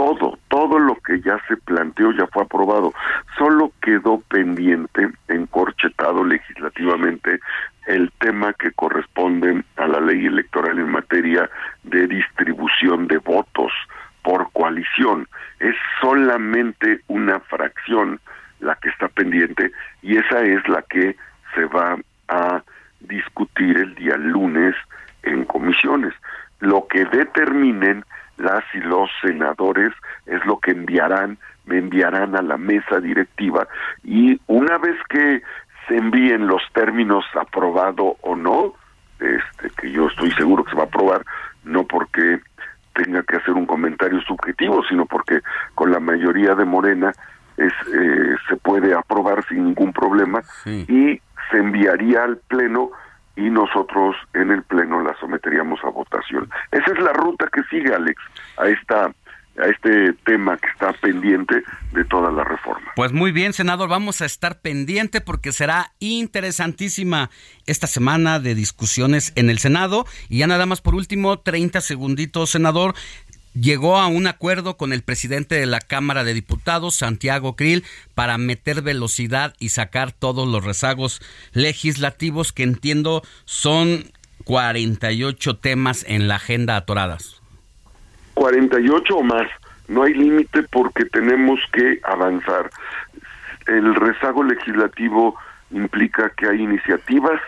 Todo, 0.02 0.40
todo 0.48 0.80
lo 0.80 0.96
que 0.96 1.22
ya 1.22 1.40
se 1.48 1.56
planteó 1.58 2.12
ya 2.12 2.26
fue 2.26 2.42
aprobado. 2.42 2.92
Solo 3.38 3.72
quedó 3.84 4.20
pendiente, 4.30 5.12
encorchetado 5.28 6.24
legislativamente, 6.24 7.40
el 7.86 8.12
tema 8.20 8.52
que 8.54 8.72
corresponde 8.72 9.64
a 9.76 9.86
la 9.86 10.00
ley 10.00 10.26
electoral 10.26 10.80
en 10.80 10.90
materia 10.90 11.48
de 11.84 12.08
distribución 12.08 13.06
de 13.10 13.20
votos 13.20 13.72
por 14.24 14.52
coalición. 14.54 15.28
Es 15.60 15.76
solamente 16.02 17.02
una 17.08 17.40
fracción 17.40 18.20
la 18.60 18.74
que 18.78 18.90
está 18.90 19.08
pendiente 19.08 19.72
y 20.02 20.18
esa 20.18 20.42
es 20.42 20.68
la 20.68 20.82
que 20.82 21.16
se 21.54 21.66
va 21.66 21.96
a 22.28 22.64
discutir 23.02 23.78
el 23.78 23.94
día 23.94 24.18
lunes 24.18 24.74
en 25.22 25.46
comisiones. 25.46 26.16
Lo 26.60 26.88
que 26.88 27.06
determinen 27.06 28.04
las 28.42 28.64
y 28.74 28.80
los 28.80 29.10
senadores 29.22 29.94
es 30.26 30.46
lo 30.46 30.60
que 30.60 30.72
enviarán, 30.72 31.38
me 31.66 31.78
enviarán 31.78 32.36
a 32.36 32.42
la 32.42 32.58
mesa 32.58 33.00
directiva. 33.00 33.68
Y 34.04 34.40
una 34.48 34.78
vez 34.78 34.98
que 35.10 35.42
se 35.88 35.98
envíen 35.98 36.48
los 36.48 36.62
términos 36.74 37.26
aprobado 37.40 38.18
o 38.22 38.36
no, 38.36 38.74
este 39.20 39.70
que 39.80 39.92
yo 39.92 40.08
estoy 40.08 40.32
seguro 40.32 40.64
que 40.64 40.72
se 40.72 40.78
va 40.78 40.84
a 40.84 40.88
aprobar, 40.88 41.24
no 41.64 41.84
porque 41.84 42.40
tenga 42.94 43.24
que 43.24 43.38
hacer 43.38 43.54
un 43.54 43.66
comentario 43.66 44.22
subjetivo, 44.22 44.84
sino 44.90 45.06
porque 45.06 45.42
con 45.76 45.92
la 45.92 46.00
mayoría 46.00 46.56
de 46.56 46.66
Morena 46.66 47.14
es 47.58 47.74
eh, 47.94 48.36
se 48.50 48.56
puede 48.58 48.94
aprobar 48.94 49.46
sin 49.48 49.66
ningún 49.66 49.94
problema 49.94 50.42
y 50.66 51.22
se 51.52 51.58
enviaría 51.58 52.24
al 52.24 52.38
pleno 52.38 52.92
y 53.36 53.50
nosotros 53.50 54.16
en 54.34 54.52
el 54.52 54.64
pleno 54.64 55.02
la 55.02 55.16
someteríamos 55.20 55.80
a 55.84 55.90
votación. 55.90 56.50
Esa 56.72 56.92
es 56.92 57.00
la 57.00 57.14
ruta 57.14 57.48
que 57.52 57.64
sigue 57.64 57.94
Alex 57.94 58.22
a 58.58 58.68
esta 58.68 59.12
a 59.60 59.68
este 59.68 60.14
tema 60.26 60.58
que 60.58 60.70
está 60.70 60.94
pendiente 60.94 61.64
de 61.92 62.06
toda 62.06 62.32
la 62.32 62.44
reforma. 62.44 62.92
Pues 62.96 63.12
muy 63.12 63.32
bien, 63.32 63.54
senador, 63.54 63.90
vamos 63.90 64.22
a 64.22 64.26
estar 64.26 64.62
pendiente 64.62 65.20
porque 65.20 65.52
será 65.52 65.92
interesantísima 66.00 67.30
esta 67.68 67.88
semana 67.88 68.40
de 68.40 68.56
discusiones 68.56 69.34
en 69.36 69.50
el 69.50 69.60
Senado. 69.60 70.06
Y 70.30 70.40
ya 70.40 70.48
nada 70.48 70.66
más 70.66 70.82
por 70.82 70.96
último, 70.96 71.40
30 71.40 71.82
segunditos, 71.82 72.52
senador. 72.52 72.96
Llegó 73.54 73.98
a 73.98 74.08
un 74.08 74.28
acuerdo 74.28 74.78
con 74.78 74.94
el 74.94 75.02
presidente 75.02 75.56
de 75.56 75.66
la 75.66 75.82
Cámara 75.82 76.24
de 76.24 76.34
Diputados, 76.34 76.96
Santiago 76.96 77.58
Krill, 77.58 77.84
para 78.16 78.38
meter 78.38 78.82
velocidad 78.82 79.54
y 79.60 79.70
sacar 79.70 80.14
todos 80.14 80.48
los 80.48 80.64
rezagos 80.64 81.22
legislativos 81.54 82.54
que 82.54 82.64
entiendo 82.64 83.24
son 83.44 84.06
48 84.46 85.58
temas 85.58 86.06
en 86.08 86.30
la 86.30 86.36
agenda 86.36 86.78
atoradas. 86.78 87.42
48 88.36 89.16
o 89.16 89.24
más. 89.24 89.48
No 89.90 90.04
hay 90.04 90.14
límite 90.14 90.64
porque 90.72 91.04
tenemos 91.06 91.60
que 91.74 92.00
avanzar. 92.04 92.70
El 93.68 93.94
rezago 93.96 94.44
legislativo 94.44 95.36
implica 95.72 96.32
que 96.38 96.48
hay 96.48 96.62
iniciativas 96.62 97.40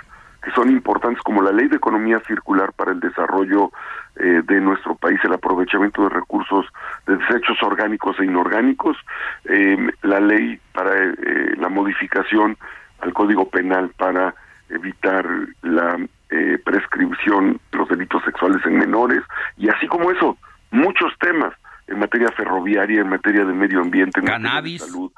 que 0.43 0.51
son 0.51 0.69
importantes 0.69 1.21
como 1.23 1.41
la 1.41 1.53
ley 1.53 1.69
de 1.69 1.77
economía 1.77 2.21
circular 2.27 2.73
para 2.73 2.91
el 2.91 2.99
desarrollo 2.99 3.71
eh, 4.15 4.41
de 4.45 4.61
nuestro 4.61 4.95
país, 4.95 5.19
el 5.23 5.34
aprovechamiento 5.34 6.03
de 6.03 6.10
recursos 6.10 6.65
de 7.07 7.18
desechos 7.18 7.61
orgánicos 7.64 8.19
e 8.19 8.26
inorgánicos, 8.26 8.98
eh, 9.45 9.77
la 10.03 10.19
ley 10.19 10.60
para 10.73 10.91
eh, 10.95 11.56
la 11.57 11.69
modificación 11.69 12.57
al 13.02 13.14
Código 13.14 13.49
Penal 13.49 13.90
para 13.98 14.34
evitar 14.69 15.26
la 15.61 15.98
eh, 16.30 16.57
prescripción 16.64 17.60
de 17.72 17.77
los 17.77 17.90
delitos 17.90 18.23
sexuales 18.23 18.65
en 18.65 18.77
menores 18.77 19.22
y 19.57 19.69
así 19.69 19.88
como 19.88 20.11
eso, 20.11 20.38
muchos 20.72 21.11
temas 21.19 21.53
en 21.88 21.99
materia 21.99 22.30
ferroviaria, 22.31 23.02
en 23.02 23.10
materia 23.10 23.45
de 23.45 23.53
medio 23.53 23.81
ambiente, 23.81 24.19
en 24.19 24.26
Cannabis. 24.27 24.53
materia 24.53 24.85
de 24.85 24.91
salud, 24.91 25.11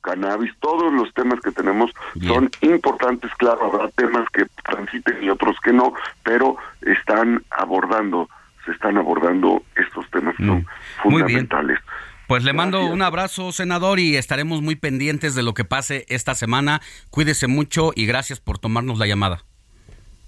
cannabis, 0.00 0.52
todos 0.60 0.92
los 0.92 1.12
temas 1.14 1.40
que 1.40 1.50
tenemos 1.50 1.90
son 2.26 2.50
importantes, 2.60 3.30
claro, 3.36 3.66
habrá 3.66 3.88
temas 3.90 4.26
que 4.32 4.46
transiten 4.64 5.22
y 5.22 5.30
otros 5.30 5.56
que 5.62 5.72
no, 5.72 5.92
pero 6.22 6.56
están 6.82 7.42
abordando, 7.50 8.28
se 8.64 8.72
están 8.72 8.96
abordando 8.96 9.62
estos 9.76 10.08
temas 10.10 10.36
que 10.36 10.46
son 10.46 10.56
bien. 10.56 10.66
fundamentales. 11.02 11.78
Pues 12.26 12.44
le 12.44 12.52
mando 12.52 12.84
un 12.84 13.00
abrazo, 13.00 13.52
senador, 13.52 13.98
y 13.98 14.16
estaremos 14.16 14.60
muy 14.60 14.76
pendientes 14.76 15.34
de 15.34 15.42
lo 15.42 15.54
que 15.54 15.64
pase 15.64 16.04
esta 16.08 16.34
semana. 16.34 16.82
Cuídese 17.08 17.46
mucho 17.46 17.92
y 17.94 18.04
gracias 18.04 18.38
por 18.38 18.58
tomarnos 18.58 18.98
la 18.98 19.06
llamada. 19.06 19.44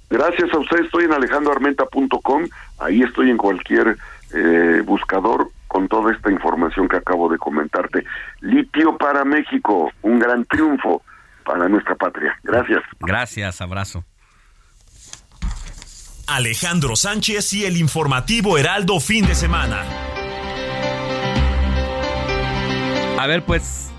Gracias 0.08 0.52
a 0.52 0.58
usted, 0.58 0.80
estoy 0.80 1.04
en 1.04 1.12
alejandroarmenta.com, 1.12 2.48
ahí 2.78 3.02
estoy 3.02 3.30
en 3.30 3.36
cualquier 3.36 3.96
eh, 4.34 4.82
buscador 4.84 5.50
con 5.70 5.86
toda 5.86 6.12
esta 6.12 6.32
información 6.32 6.88
que 6.88 6.96
acabo 6.96 7.28
de 7.28 7.38
comentarte. 7.38 8.04
Litio 8.40 8.98
para 8.98 9.24
México, 9.24 9.92
un 10.02 10.18
gran 10.18 10.44
triunfo 10.44 11.04
para 11.44 11.68
nuestra 11.68 11.94
patria. 11.94 12.36
Gracias. 12.42 12.82
Gracias, 12.98 13.60
abrazo. 13.60 14.04
Alejandro 16.26 16.96
Sánchez 16.96 17.52
y 17.52 17.66
el 17.66 17.76
informativo 17.76 18.58
Heraldo 18.58 18.98
fin 18.98 19.24
de 19.26 19.36
semana. 19.36 19.84
A 23.16 23.26
ver, 23.28 23.44
pues, 23.44 23.92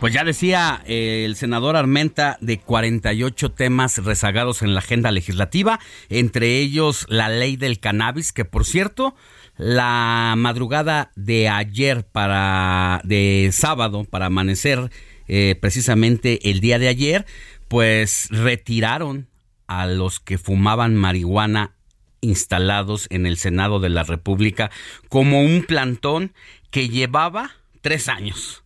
Pues 0.00 0.12
ya 0.12 0.24
decía 0.24 0.82
eh, 0.86 1.24
el 1.24 1.36
senador 1.36 1.76
Armenta 1.76 2.36
de 2.40 2.58
48 2.58 3.52
temas 3.52 4.04
rezagados 4.04 4.62
en 4.62 4.74
la 4.74 4.80
agenda 4.80 5.12
legislativa, 5.12 5.78
entre 6.08 6.58
ellos 6.58 7.06
la 7.08 7.28
ley 7.28 7.56
del 7.56 7.78
cannabis, 7.78 8.32
que 8.32 8.44
por 8.44 8.64
cierto, 8.64 9.14
la 9.56 10.34
madrugada 10.36 11.12
de 11.16 11.48
ayer 11.48 12.04
para 12.04 13.00
de 13.04 13.50
sábado 13.52 14.04
para 14.04 14.26
amanecer 14.26 14.90
eh, 15.28 15.56
precisamente 15.60 16.50
el 16.50 16.60
día 16.60 16.78
de 16.78 16.88
ayer, 16.88 17.26
pues 17.68 18.28
retiraron 18.30 19.28
a 19.66 19.86
los 19.86 20.20
que 20.20 20.38
fumaban 20.38 20.94
marihuana 20.96 21.72
instalados 22.20 23.06
en 23.10 23.26
el 23.26 23.36
Senado 23.36 23.80
de 23.80 23.90
la 23.90 24.02
República 24.02 24.70
como 25.08 25.42
un 25.42 25.62
plantón 25.62 26.32
que 26.70 26.88
llevaba 26.88 27.52
tres 27.80 28.08
años 28.08 28.63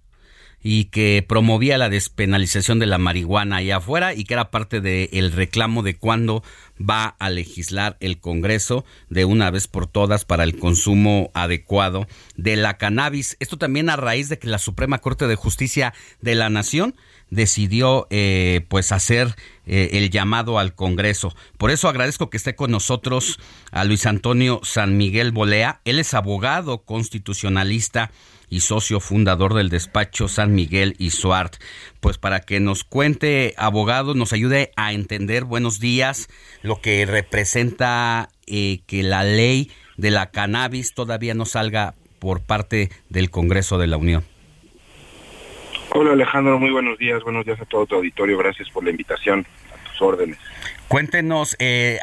y 0.70 0.84
que 0.84 1.24
promovía 1.26 1.78
la 1.78 1.88
despenalización 1.88 2.78
de 2.78 2.84
la 2.84 2.98
marihuana 2.98 3.56
allá 3.56 3.78
afuera 3.78 4.12
y 4.12 4.24
que 4.24 4.34
era 4.34 4.50
parte 4.50 4.82
del 4.82 5.32
reclamo 5.32 5.82
de 5.82 5.96
cuándo 5.96 6.42
va 6.78 7.16
a 7.18 7.30
legislar 7.30 7.96
el 8.00 8.20
Congreso 8.20 8.84
de 9.08 9.24
una 9.24 9.50
vez 9.50 9.66
por 9.66 9.86
todas 9.86 10.26
para 10.26 10.44
el 10.44 10.58
consumo 10.58 11.30
adecuado 11.32 12.06
de 12.36 12.56
la 12.56 12.76
cannabis. 12.76 13.38
Esto 13.40 13.56
también 13.56 13.88
a 13.88 13.96
raíz 13.96 14.28
de 14.28 14.38
que 14.38 14.46
la 14.46 14.58
Suprema 14.58 14.98
Corte 14.98 15.26
de 15.26 15.36
Justicia 15.36 15.94
de 16.20 16.34
la 16.34 16.50
Nación 16.50 16.94
decidió 17.30 18.06
eh, 18.10 18.66
pues 18.68 18.92
hacer 18.92 19.36
eh, 19.64 19.88
el 19.92 20.10
llamado 20.10 20.58
al 20.58 20.74
Congreso. 20.74 21.34
Por 21.56 21.70
eso 21.70 21.88
agradezco 21.88 22.28
que 22.28 22.36
esté 22.36 22.54
con 22.56 22.70
nosotros 22.70 23.40
a 23.70 23.84
Luis 23.84 24.04
Antonio 24.04 24.60
San 24.64 24.98
Miguel 24.98 25.32
Bolea. 25.32 25.80
Él 25.86 25.98
es 25.98 26.12
abogado 26.12 26.82
constitucionalista 26.84 28.10
y 28.50 28.60
socio 28.60 29.00
fundador 29.00 29.54
del 29.54 29.68
despacho 29.68 30.28
San 30.28 30.54
Miguel 30.54 30.94
y 30.98 31.10
Suart. 31.10 31.56
Pues 32.00 32.18
para 32.18 32.40
que 32.40 32.60
nos 32.60 32.84
cuente, 32.84 33.54
abogado, 33.56 34.14
nos 34.14 34.32
ayude 34.32 34.72
a 34.76 34.92
entender, 34.92 35.44
buenos 35.44 35.80
días, 35.80 36.28
lo 36.62 36.80
que 36.80 37.04
representa 37.06 38.28
eh, 38.46 38.80
que 38.86 39.02
la 39.02 39.24
ley 39.24 39.70
de 39.96 40.10
la 40.10 40.30
cannabis 40.30 40.94
todavía 40.94 41.34
no 41.34 41.44
salga 41.44 41.94
por 42.18 42.40
parte 42.40 42.90
del 43.08 43.30
Congreso 43.30 43.78
de 43.78 43.86
la 43.86 43.96
Unión. 43.96 44.24
Hola 45.90 46.12
Alejandro, 46.12 46.58
muy 46.58 46.70
buenos 46.70 46.98
días, 46.98 47.22
buenos 47.22 47.46
días 47.46 47.60
a 47.60 47.64
todo 47.64 47.86
tu 47.86 47.96
auditorio, 47.96 48.36
gracias 48.36 48.68
por 48.70 48.84
la 48.84 48.90
invitación, 48.90 49.46
a 49.72 49.90
tus 49.90 50.02
órdenes. 50.02 50.38
Cuéntenos, 50.88 51.54
eh, 51.58 51.98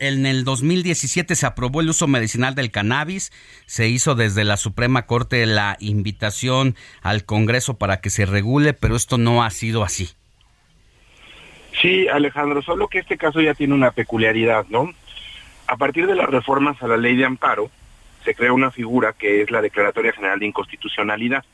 en 0.00 0.24
el 0.24 0.44
2017 0.44 1.34
se 1.34 1.46
aprobó 1.46 1.82
el 1.82 1.90
uso 1.90 2.06
medicinal 2.06 2.54
del 2.54 2.70
cannabis, 2.70 3.32
se 3.66 3.88
hizo 3.88 4.14
desde 4.14 4.44
la 4.44 4.56
Suprema 4.56 5.04
Corte 5.04 5.44
la 5.44 5.76
invitación 5.78 6.74
al 7.02 7.26
Congreso 7.26 7.76
para 7.76 8.00
que 8.00 8.08
se 8.08 8.24
regule, 8.24 8.72
pero 8.72 8.96
esto 8.96 9.18
no 9.18 9.44
ha 9.44 9.50
sido 9.50 9.84
así. 9.84 10.08
Sí, 11.82 12.08
Alejandro, 12.08 12.62
solo 12.62 12.88
que 12.88 13.00
este 13.00 13.18
caso 13.18 13.42
ya 13.42 13.52
tiene 13.52 13.74
una 13.74 13.90
peculiaridad, 13.90 14.64
¿no? 14.70 14.90
A 15.66 15.76
partir 15.76 16.06
de 16.06 16.14
las 16.14 16.28
reformas 16.28 16.82
a 16.82 16.88
la 16.88 16.96
ley 16.96 17.16
de 17.16 17.26
amparo, 17.26 17.70
se 18.24 18.34
crea 18.34 18.54
una 18.54 18.70
figura 18.70 19.12
que 19.12 19.42
es 19.42 19.50
la 19.50 19.60
Declaratoria 19.60 20.12
General 20.12 20.38
de 20.38 20.46
Inconstitucionalidad 20.46 21.44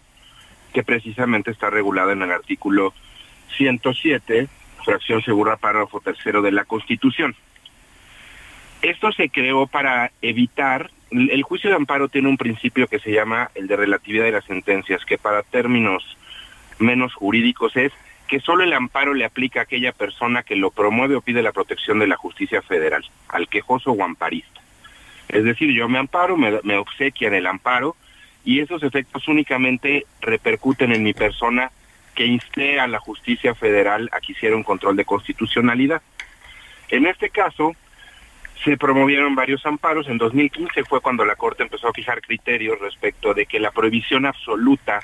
que 0.73 0.85
precisamente 0.85 1.51
está 1.51 1.69
regulada 1.69 2.13
en 2.13 2.23
el 2.23 2.31
artículo 2.31 2.95
107, 3.57 4.49
fracción 4.87 5.21
segura, 5.23 5.57
párrafo 5.57 6.01
tercero 6.01 6.41
de 6.41 6.53
la 6.53 6.65
Constitución. 6.65 7.35
Esto 8.81 9.13
se 9.13 9.29
creó 9.29 9.67
para 9.67 10.13
evitar, 10.23 10.91
el 11.11 11.43
juicio 11.43 11.69
de 11.69 11.77
amparo 11.77 12.09
tiene 12.09 12.29
un 12.29 12.37
principio 12.37 12.87
que 12.87 13.01
se 13.01 13.13
llama 13.13 13.51
el 13.55 13.67
de 13.67 13.77
relatividad 13.77 14.25
de 14.25 14.33
las 14.33 14.45
sentencias, 14.45 15.05
que 15.05 15.19
para 15.19 15.43
términos 15.43 16.17
menos 16.79 17.15
jurídicos 17.15 17.77
es 17.77 17.93
que 18.29 18.41
solo 18.41 18.65
el 18.65 18.73
amparo 18.73 19.15
le 19.15 19.25
aplica 19.25 19.61
a 19.61 19.63
aquella 19.65 19.93
persona 19.93 20.43
que 20.43 20.57
lo 20.57 20.71
promueve 20.71 21.17
o 21.17 21.21
pide 21.21 21.43
la 21.43 21.53
protección 21.53 21.99
de 21.99 22.07
la 22.07 22.17
justicia 22.17 22.63
federal, 22.63 23.05
al 23.29 23.49
quejoso 23.49 23.93
o 23.93 24.05
amparista. 24.05 24.61
Es 25.29 25.45
decir, 25.45 25.73
yo 25.73 25.89
me 25.89 25.99
amparo, 25.99 26.37
me, 26.37 26.61
me 26.63 26.77
obsequian 26.77 27.35
el 27.35 27.47
amparo, 27.47 27.97
y 28.45 28.61
esos 28.61 28.83
efectos 28.85 29.27
únicamente 29.27 30.07
repercuten 30.21 30.93
en 30.93 31.03
mi 31.03 31.13
persona 31.13 31.73
que 32.17 32.27
insté 32.27 32.81
a 32.81 32.89
la 32.89 32.99
justicia 32.99 33.55
federal 33.55 34.11
a 34.13 34.21
que 34.21 34.33
hiciera 34.33 34.57
un 34.57 34.65
control 34.65 34.97
de 34.97 35.05
constitucionalidad. 35.05 36.03
En 36.89 37.07
este 37.07 37.31
caso, 37.31 37.77
se 38.65 38.77
promovieron 38.77 39.37
varios 39.37 39.65
amparos. 39.67 40.09
En 40.09 40.19
2015 40.19 40.83
fue 40.85 41.01
cuando 41.01 41.25
la 41.25 41.37
Corte 41.37 41.63
empezó 41.63 41.89
a 41.89 41.93
fijar 41.93 42.21
criterios 42.21 42.81
respecto 42.81 43.35
de 43.35 43.47
que 43.47 43.61
la 43.61 43.71
prohibición 43.71 44.27
absoluta 44.27 45.01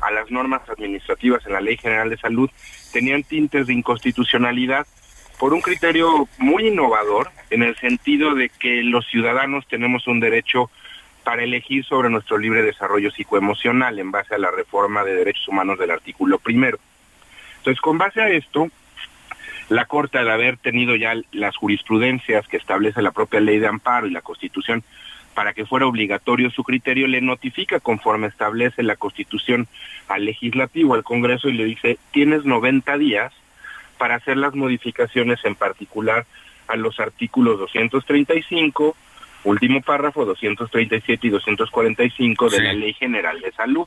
a 0.00 0.10
las 0.10 0.30
normas 0.30 0.68
administrativas 0.68 1.46
en 1.46 1.52
la 1.52 1.60
Ley 1.60 1.76
General 1.76 2.10
de 2.10 2.16
Salud 2.16 2.50
tenían 2.92 3.22
tintes 3.22 3.66
de 3.66 3.74
inconstitucionalidad 3.74 4.86
por 5.38 5.52
un 5.52 5.60
criterio 5.60 6.28
muy 6.38 6.68
innovador 6.68 7.30
en 7.50 7.62
el 7.62 7.76
sentido 7.76 8.34
de 8.34 8.48
que 8.48 8.82
los 8.82 9.06
ciudadanos 9.06 9.66
tenemos 9.68 10.06
un 10.06 10.20
derecho 10.20 10.70
para 11.24 11.42
elegir 11.42 11.84
sobre 11.84 12.10
nuestro 12.10 12.38
libre 12.38 12.62
desarrollo 12.62 13.10
psicoemocional 13.10 13.98
en 13.98 14.10
base 14.10 14.34
a 14.34 14.38
la 14.38 14.50
reforma 14.50 15.04
de 15.04 15.14
derechos 15.14 15.48
humanos 15.48 15.78
del 15.78 15.90
artículo 15.90 16.38
primero. 16.38 16.78
Entonces, 17.58 17.80
con 17.80 17.98
base 17.98 18.20
a 18.20 18.28
esto, 18.28 18.68
la 19.70 19.86
Corte, 19.86 20.18
al 20.18 20.30
haber 20.30 20.58
tenido 20.58 20.94
ya 20.96 21.14
las 21.32 21.56
jurisprudencias 21.56 22.46
que 22.46 22.58
establece 22.58 23.00
la 23.00 23.12
propia 23.12 23.40
ley 23.40 23.58
de 23.58 23.66
amparo 23.66 24.06
y 24.06 24.10
la 24.10 24.20
Constitución, 24.20 24.84
para 25.34 25.52
que 25.52 25.66
fuera 25.66 25.86
obligatorio 25.86 26.50
su 26.50 26.62
criterio, 26.62 27.06
le 27.06 27.20
notifica 27.20 27.80
conforme 27.80 28.28
establece 28.28 28.82
la 28.82 28.96
Constitución 28.96 29.66
al 30.08 30.26
legislativo, 30.26 30.94
al 30.94 31.02
Congreso, 31.02 31.48
y 31.48 31.54
le 31.54 31.64
dice, 31.64 31.98
tienes 32.12 32.44
90 32.44 32.98
días 32.98 33.32
para 33.98 34.16
hacer 34.16 34.36
las 34.36 34.54
modificaciones 34.54 35.44
en 35.44 35.54
particular 35.54 36.26
a 36.68 36.76
los 36.76 37.00
artículos 37.00 37.58
235, 37.58 38.96
último 39.44 39.80
párrafo 39.80 40.24
237 40.24 41.26
y 41.26 41.30
245 41.30 42.48
de 42.48 42.62
la 42.62 42.72
Ley 42.72 42.94
General 42.94 43.40
de 43.40 43.52
Salud. 43.52 43.86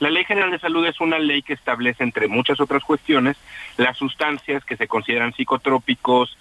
La 0.00 0.08
Ley 0.08 0.24
General 0.24 0.50
de 0.50 0.58
Salud 0.58 0.86
es 0.86 0.98
una 1.00 1.18
ley 1.18 1.42
que 1.42 1.52
establece, 1.52 2.02
entre 2.02 2.26
muchas 2.26 2.58
otras 2.58 2.82
cuestiones, 2.82 3.36
las 3.76 3.98
sustancias 3.98 4.64
que 4.64 4.78
se 4.78 4.88
consideran 4.88 5.34
psicotrópicos, 5.34 6.38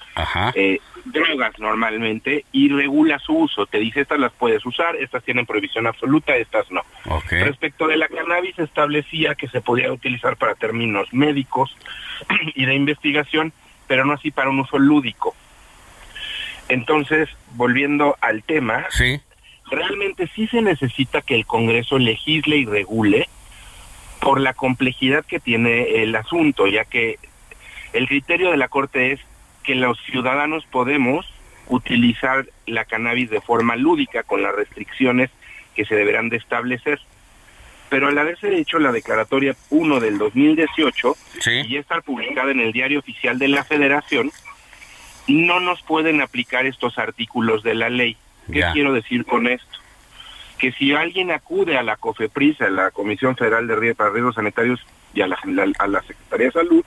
eh, 0.56 0.80
drogas 1.04 1.60
normalmente, 1.60 2.46
y 2.54 2.70
regula 2.70 3.20
su 3.20 3.34
uso. 3.34 3.66
Te 3.66 3.80
dice, 3.80 4.02
estas 4.02 4.18
las 4.18 4.32
puedes 4.32 4.66
usar, 4.66 4.96
estas 4.96 5.24
tienen 5.26 5.46
prohibición 5.46 5.88
absoluta, 5.88 6.38
estas 6.38 6.72
no. 6.72 6.84
Respecto 7.30 7.88
de 7.88 7.98
la 7.98 8.08
cannabis, 8.08 8.58
establecía 8.58 9.36
que 9.36 9.50
se 9.50 9.60
podía 9.60 9.92
utilizar 9.92 10.38
para 10.38 10.56
términos 10.56 11.14
médicos 11.14 11.76
y 12.56 12.66
de 12.66 12.76
investigación, 12.76 13.52
pero 13.88 14.06
no 14.06 14.14
así 14.14 14.32
para 14.32 14.50
un 14.50 14.62
uso 14.62 14.80
lúdico. 14.80 15.36
Entonces, 16.70 17.28
volviendo 17.56 18.16
al 18.22 18.44
tema, 18.44 18.86
realmente 19.70 20.30
sí 20.36 20.48
se 20.48 20.62
necesita 20.62 21.22
que 21.22 21.36
el 21.36 21.46
Congreso 21.46 21.98
legisle 21.98 22.58
y 22.58 22.66
regule 22.66 23.28
por 24.22 24.40
la 24.40 24.54
complejidad 24.54 25.26
que 25.26 25.40
tiene 25.40 26.04
el 26.04 26.16
asunto, 26.16 26.68
ya 26.68 26.86
que 26.86 27.18
el 27.94 28.08
criterio 28.08 28.52
de 28.52 28.58
la 28.58 28.68
Corte 28.68 29.12
es 29.14 29.20
que 29.64 29.76
los 29.76 30.00
ciudadanos 30.02 30.66
podemos 30.66 31.26
utilizar 31.68 32.46
la 32.66 32.86
cannabis 32.86 33.30
de 33.30 33.42
forma 33.42 33.76
lúdica 33.76 34.24
con 34.24 34.44
las 34.44 34.54
restricciones 34.56 35.30
que 35.76 35.86
se 35.86 35.96
deberán 35.96 36.30
de 36.30 36.38
establecer. 36.38 37.00
Pero 37.90 38.08
al 38.08 38.18
haberse 38.18 38.56
hecho 38.56 38.78
la 38.78 38.92
declaratoria 38.92 39.56
1 39.72 40.00
del 40.00 40.20
2018 40.20 41.16
y 41.68 41.78
estar 41.78 42.04
publicada 42.04 42.52
en 42.52 42.60
el 42.60 42.72
Diario 42.72 43.00
Oficial 43.00 43.40
de 43.40 43.48
la 43.48 43.64
Federación, 43.64 44.32
no 45.30 45.60
nos 45.60 45.82
pueden 45.82 46.22
aplicar 46.22 46.66
estos 46.66 46.98
artículos 46.98 47.64
de 47.64 47.76
la 47.76 47.90
ley. 47.90 48.18
¿Qué 48.52 48.64
quiero 48.74 48.94
decir 48.94 49.26
con 49.26 49.48
esto? 49.48 49.78
Que 50.58 50.72
si 50.72 50.94
alguien 50.94 51.32
acude 51.32 51.78
a 51.78 51.84
la 51.84 51.98
COFEPRIS, 51.98 52.62
a 52.62 52.70
la 52.70 52.92
Comisión 52.92 53.36
Federal 53.38 53.68
de 53.68 53.76
Riesgos 53.76 54.36
Sanitarios 54.36 54.86
y 55.14 55.22
a 55.22 55.28
la, 55.28 55.38
a 55.78 55.88
la 55.88 56.02
Secretaría 56.02 56.48
de 56.48 56.52
Salud, 56.52 56.84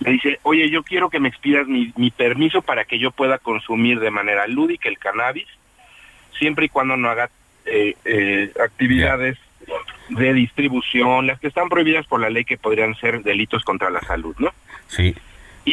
le 0.00 0.12
dice, 0.12 0.38
oye, 0.42 0.70
yo 0.70 0.82
quiero 0.82 1.10
que 1.10 1.18
me 1.18 1.28
expidas 1.28 1.66
mi, 1.66 1.92
mi 1.96 2.10
permiso 2.10 2.62
para 2.62 2.84
que 2.84 2.98
yo 2.98 3.10
pueda 3.10 3.38
consumir 3.38 3.98
de 4.00 4.10
manera 4.10 4.46
lúdica 4.46 4.88
el 4.88 4.98
cannabis, 4.98 5.48
siempre 6.38 6.66
y 6.66 6.68
cuando 6.68 6.96
no 6.96 7.08
haga 7.08 7.30
eh, 7.66 7.96
eh, 8.04 8.52
actividades 8.62 9.38
de 10.08 10.32
distribución, 10.32 11.26
las 11.26 11.40
que 11.40 11.48
están 11.48 11.68
prohibidas 11.68 12.06
por 12.06 12.20
la 12.20 12.30
ley 12.30 12.44
que 12.44 12.56
podrían 12.56 12.94
ser 12.96 13.22
delitos 13.22 13.64
contra 13.64 13.90
la 13.90 14.00
salud, 14.00 14.34
¿no? 14.38 14.52
Sí. 14.86 15.14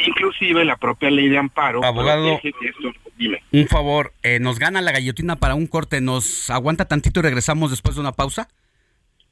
Inclusive 0.08 0.66
la 0.66 0.78
propia 0.78 1.10
ley 1.10 1.30
de 1.30 1.38
amparo. 1.38 1.84
Abogado, 1.84 2.40
que 2.42 2.50
esto, 2.50 2.92
dime. 3.18 3.44
un 3.52 3.68
favor, 3.68 4.14
eh, 4.24 4.40
nos 4.40 4.60
gana 4.60 4.82
la 4.82 4.92
gallotina 4.92 5.36
para 5.36 5.56
un 5.56 5.68
corte, 5.68 6.02
¿nos 6.02 6.50
aguanta 6.50 6.86
tantito 6.86 7.20
y 7.20 7.24
regresamos 7.24 7.72
después 7.72 7.96
de 7.96 8.02
una 8.02 8.12
pausa? 8.12 8.48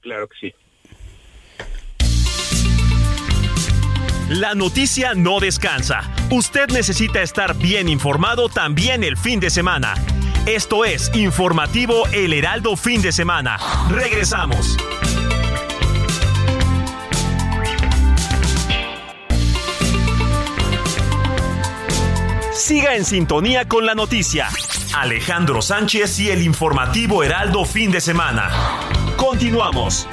Claro 0.01 0.27
que 0.27 0.35
sí. 0.39 0.53
La 4.29 4.55
noticia 4.55 5.13
no 5.13 5.39
descansa. 5.39 6.09
Usted 6.31 6.69
necesita 6.69 7.21
estar 7.21 7.55
bien 7.55 7.89
informado 7.89 8.49
también 8.49 9.03
el 9.03 9.17
fin 9.17 9.39
de 9.39 9.49
semana. 9.49 9.93
Esto 10.45 10.85
es 10.85 11.11
Informativo 11.13 12.07
El 12.11 12.33
Heraldo 12.33 12.75
Fin 12.75 13.01
de 13.01 13.11
Semana. 13.11 13.57
Regresamos. 13.89 14.77
Siga 22.63 22.95
en 22.95 23.03
sintonía 23.03 23.67
con 23.67 23.85
la 23.85 23.93
noticia. 23.93 24.47
Alejandro 24.95 25.61
Sánchez 25.61 26.17
y 26.21 26.29
el 26.29 26.41
informativo 26.41 27.21
Heraldo 27.21 27.65
fin 27.65 27.91
de 27.91 27.99
semana. 27.99 28.49
Continuamos. 29.17 30.07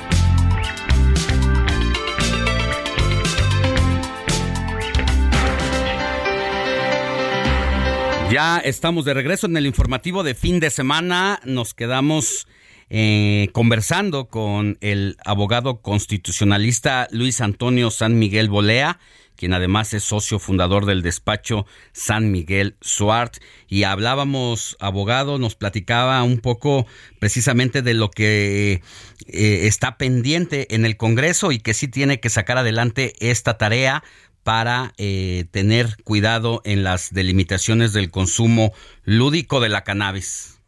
Ya 8.32 8.58
estamos 8.58 9.04
de 9.04 9.14
regreso 9.14 9.46
en 9.46 9.56
el 9.56 9.66
informativo 9.66 10.24
de 10.24 10.34
fin 10.34 10.58
de 10.58 10.70
semana. 10.70 11.38
Nos 11.44 11.72
quedamos 11.72 12.48
eh, 12.88 13.48
conversando 13.52 14.24
con 14.26 14.76
el 14.80 15.16
abogado 15.24 15.82
constitucionalista 15.82 17.06
Luis 17.12 17.40
Antonio 17.40 17.92
San 17.92 18.18
Miguel 18.18 18.48
Bolea, 18.48 18.98
quien 19.40 19.54
además 19.54 19.94
es 19.94 20.04
socio 20.04 20.38
fundador 20.38 20.84
del 20.84 21.00
despacho 21.00 21.64
San 21.92 22.30
Miguel 22.30 22.76
Suart. 22.82 23.38
Y 23.68 23.84
hablábamos, 23.84 24.76
abogado, 24.80 25.38
nos 25.38 25.54
platicaba 25.56 26.22
un 26.22 26.40
poco 26.40 26.86
precisamente 27.18 27.80
de 27.80 27.94
lo 27.94 28.10
que 28.10 28.82
eh, 29.28 29.66
está 29.66 29.96
pendiente 29.96 30.74
en 30.74 30.84
el 30.84 30.98
Congreso 30.98 31.52
y 31.52 31.58
que 31.58 31.72
sí 31.72 31.88
tiene 31.88 32.20
que 32.20 32.28
sacar 32.28 32.58
adelante 32.58 33.14
esta 33.18 33.56
tarea 33.56 34.04
para 34.42 34.92
eh, 34.98 35.46
tener 35.50 35.96
cuidado 36.04 36.60
en 36.66 36.84
las 36.84 37.14
delimitaciones 37.14 37.94
del 37.94 38.10
consumo 38.10 38.72
lúdico 39.04 39.60
de 39.60 39.70
la 39.70 39.84
cannabis. 39.84 40.60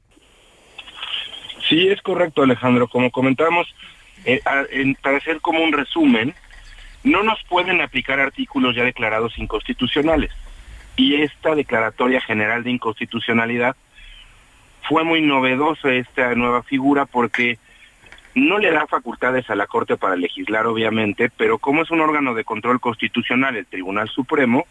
Sí, 1.69 1.89
es 1.89 2.01
correcto, 2.01 2.43
Alejandro. 2.43 2.89
Como 2.89 3.11
comentamos, 3.11 3.67
eh, 4.25 4.41
en- 4.71 4.95
para 4.95 5.19
hacer 5.19 5.43
como 5.43 5.63
un 5.63 5.73
resumen, 5.75 6.35
no 7.05 7.23
nos 7.23 7.43
pueden 7.45 7.81
aplicar 7.81 8.21
artículos 8.21 8.75
ya 8.77 8.85
declarados 8.85 9.39
inconstitucionales. 9.39 10.31
Y 10.97 11.23
esta 11.23 11.55
declaratoria 11.55 12.21
general 12.21 12.65
de 12.65 12.71
inconstitucionalidad 12.71 13.77
fue 14.89 15.05
muy 15.05 15.23
novedosa 15.23 15.93
esta 15.93 16.35
nueva 16.35 16.63
figura 16.63 17.07
porque 17.07 17.59
no 18.35 18.59
le 18.59 18.71
da 18.71 18.87
facultades 18.87 19.49
a 19.51 19.55
la 19.55 19.67
Corte 19.67 19.97
para 19.97 20.17
legislar, 20.17 20.67
obviamente, 20.67 21.31
pero 21.37 21.59
como 21.59 21.83
es 21.83 21.91
un 21.91 22.01
órgano 22.01 22.35
de 22.35 22.45
control 22.45 22.81
constitucional, 22.81 23.57
el 23.57 23.67
Tribunal 23.67 24.09
Supremo, 24.09 24.67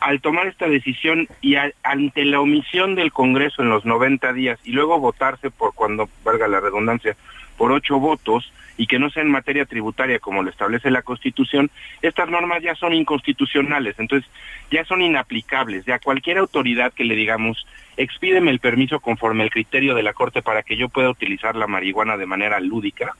al 0.00 0.20
tomar 0.20 0.46
esta 0.46 0.68
decisión 0.68 1.28
y 1.40 1.56
ante 1.82 2.24
la 2.24 2.40
omisión 2.40 2.94
del 2.94 3.12
Congreso 3.12 3.62
en 3.62 3.70
los 3.70 3.86
90 3.86 4.32
días 4.34 4.58
y 4.64 4.72
luego 4.72 4.98
votarse 5.00 5.50
por 5.50 5.74
cuando 5.74 6.10
valga 6.22 6.46
la 6.46 6.60
redundancia 6.60 7.16
por 7.56 7.72
ocho 7.72 7.98
votos 7.98 8.52
y 8.76 8.86
que 8.86 8.98
no 8.98 9.10
sea 9.10 9.22
en 9.22 9.30
materia 9.30 9.66
tributaria 9.66 10.18
como 10.18 10.42
lo 10.42 10.50
establece 10.50 10.90
la 10.90 11.02
Constitución, 11.02 11.70
estas 12.02 12.28
normas 12.28 12.62
ya 12.62 12.74
son 12.74 12.92
inconstitucionales, 12.92 13.98
entonces 13.98 14.28
ya 14.70 14.84
son 14.84 15.02
inaplicables. 15.02 15.84
Ya 15.84 15.98
cualquier 15.98 16.38
autoridad 16.38 16.92
que 16.92 17.04
le 17.04 17.14
digamos, 17.14 17.66
expídeme 17.96 18.50
el 18.50 18.58
permiso 18.58 19.00
conforme 19.00 19.44
al 19.44 19.50
criterio 19.50 19.94
de 19.94 20.02
la 20.02 20.12
Corte 20.12 20.42
para 20.42 20.62
que 20.62 20.76
yo 20.76 20.88
pueda 20.88 21.10
utilizar 21.10 21.54
la 21.54 21.66
marihuana 21.66 22.16
de 22.16 22.26
manera 22.26 22.58
lúdica, 22.60 23.14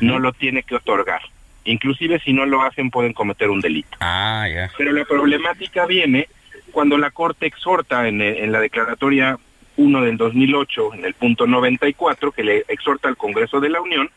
no 0.00 0.18
lo 0.18 0.32
tiene 0.32 0.62
que 0.62 0.76
otorgar. 0.76 1.20
Inclusive 1.64 2.18
si 2.20 2.32
no 2.32 2.46
lo 2.46 2.62
hacen 2.62 2.90
pueden 2.90 3.12
cometer 3.12 3.50
un 3.50 3.60
delito. 3.60 3.96
Ah, 4.00 4.46
ya. 4.52 4.70
Pero 4.78 4.92
la 4.92 5.04
problemática 5.04 5.86
viene 5.86 6.28
cuando 6.72 6.96
la 6.96 7.10
Corte 7.10 7.46
exhorta 7.46 8.08
en, 8.08 8.22
en 8.22 8.50
la 8.52 8.60
declaratoria 8.60 9.38
1 9.82 10.02
del 10.02 10.16
2008, 10.16 10.94
en 10.94 11.04
el 11.04 11.14
punto 11.14 11.46
94, 11.46 12.30
que 12.30 12.44
le 12.44 12.64
exhorta 12.68 13.08
al 13.08 13.16
Congreso 13.16 13.58
de 13.58 13.68
la 13.68 13.80
Unión 13.80 14.08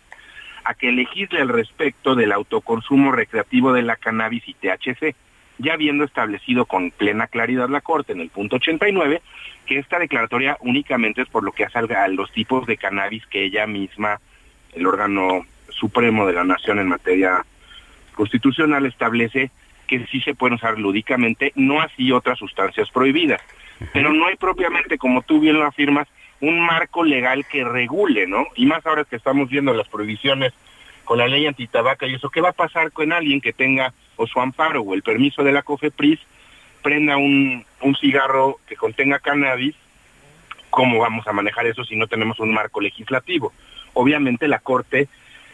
a 0.63 0.75
que 0.75 0.91
legisle 0.91 1.41
al 1.41 1.49
respecto 1.49 2.15
del 2.15 2.31
autoconsumo 2.31 3.11
recreativo 3.11 3.73
de 3.73 3.81
la 3.81 3.95
cannabis 3.95 4.47
y 4.47 4.53
THC, 4.53 5.15
ya 5.57 5.73
habiendo 5.73 6.03
establecido 6.03 6.65
con 6.65 6.91
plena 6.91 7.27
claridad 7.27 7.69
la 7.69 7.81
Corte 7.81 8.13
en 8.13 8.21
el 8.21 8.29
punto 8.29 8.57
89 8.57 9.21
que 9.65 9.79
esta 9.79 9.97
declaratoria 9.97 10.57
únicamente 10.59 11.23
es 11.23 11.29
por 11.29 11.43
lo 11.43 11.51
que 11.51 11.65
hace 11.65 11.79
a 11.79 12.07
los 12.09 12.31
tipos 12.31 12.67
de 12.67 12.77
cannabis 12.77 13.25
que 13.25 13.45
ella 13.45 13.65
misma, 13.65 14.19
el 14.73 14.85
órgano 14.85 15.45
supremo 15.69 16.27
de 16.27 16.33
la 16.33 16.43
nación 16.43 16.79
en 16.79 16.89
materia 16.89 17.43
constitucional 18.13 18.85
establece 18.85 19.49
que 19.85 20.05
sí 20.07 20.21
se 20.21 20.35
pueden 20.35 20.55
usar 20.55 20.77
lúdicamente, 20.77 21.51
no 21.55 21.81
así 21.81 22.11
otras 22.11 22.39
sustancias 22.39 22.89
prohibidas. 22.91 23.41
Pero 23.93 24.13
no 24.13 24.27
hay 24.27 24.35
propiamente, 24.35 24.97
como 24.97 25.21
tú 25.21 25.39
bien 25.39 25.59
lo 25.59 25.65
afirmas, 25.65 26.07
un 26.41 26.59
marco 26.59 27.03
legal 27.03 27.45
que 27.45 27.63
regule, 27.63 28.27
¿no? 28.27 28.45
Y 28.55 28.65
más 28.65 28.85
ahora 28.85 29.05
que 29.05 29.15
estamos 29.15 29.49
viendo 29.49 29.73
las 29.73 29.87
prohibiciones 29.87 30.53
con 31.03 31.17
la 31.17 31.27
ley 31.27 31.45
antitabaca 31.45 32.07
y 32.07 32.15
eso, 32.15 32.29
¿qué 32.29 32.41
va 32.41 32.49
a 32.49 32.53
pasar 32.53 32.91
con 32.91 33.13
alguien 33.13 33.41
que 33.41 33.53
tenga 33.53 33.93
o 34.17 34.27
su 34.27 34.39
amparo 34.39 34.81
o 34.81 34.93
el 34.93 35.03
permiso 35.03 35.43
de 35.43 35.51
la 35.51 35.61
COFEPRIS, 35.61 36.19
prenda 36.81 37.17
un, 37.17 37.65
un 37.81 37.95
cigarro 37.95 38.59
que 38.67 38.75
contenga 38.75 39.19
cannabis? 39.19 39.75
¿Cómo 40.69 40.99
vamos 40.99 41.27
a 41.27 41.33
manejar 41.33 41.67
eso 41.67 41.85
si 41.85 41.95
no 41.95 42.07
tenemos 42.07 42.39
un 42.39 42.53
marco 42.53 42.81
legislativo? 42.81 43.53
Obviamente 43.93 44.47
la 44.47 44.59
Corte 44.59 45.07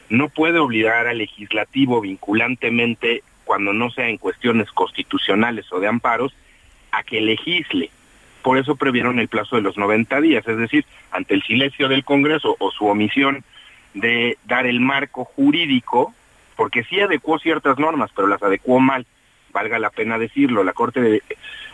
no 0.10 0.30
puede 0.30 0.60
obligar 0.60 1.08
al 1.08 1.20
legislativo 1.20 2.02
vinculantemente, 2.02 3.24
cuando 3.52 3.74
no 3.74 3.92
sea 3.92 4.08
en 4.08 4.16
cuestiones 4.16 4.72
constitucionales 4.72 5.66
o 5.74 5.82
de 5.82 5.88
amparos, 5.88 6.34
a 6.90 7.04
que 7.04 7.20
legisle. 7.20 7.92
Por 8.44 8.58
eso 8.58 8.78
previeron 8.78 9.20
el 9.20 9.28
plazo 9.28 9.58
de 9.58 9.62
los 9.62 9.78
90 9.78 10.22
días, 10.22 10.48
es 10.48 10.58
decir, 10.58 10.86
ante 11.12 11.34
el 11.34 11.44
silencio 11.44 11.90
del 11.90 12.06
Congreso 12.06 12.56
o 12.60 12.72
su 12.72 12.86
omisión 12.86 13.44
de 13.94 14.38
dar 14.46 14.68
el 14.68 14.80
marco 14.80 15.26
jurídico, 15.26 16.14
porque 16.56 16.86
sí 16.86 17.02
adecuó 17.02 17.40
ciertas 17.40 17.78
normas, 17.78 18.10
pero 18.16 18.30
las 18.30 18.42
adecuó 18.42 18.80
mal, 18.80 19.06
valga 19.52 19.80
la 19.80 19.90
pena 19.90 20.18
decirlo, 20.18 20.64
la 20.64 20.72
Corte 20.72 21.22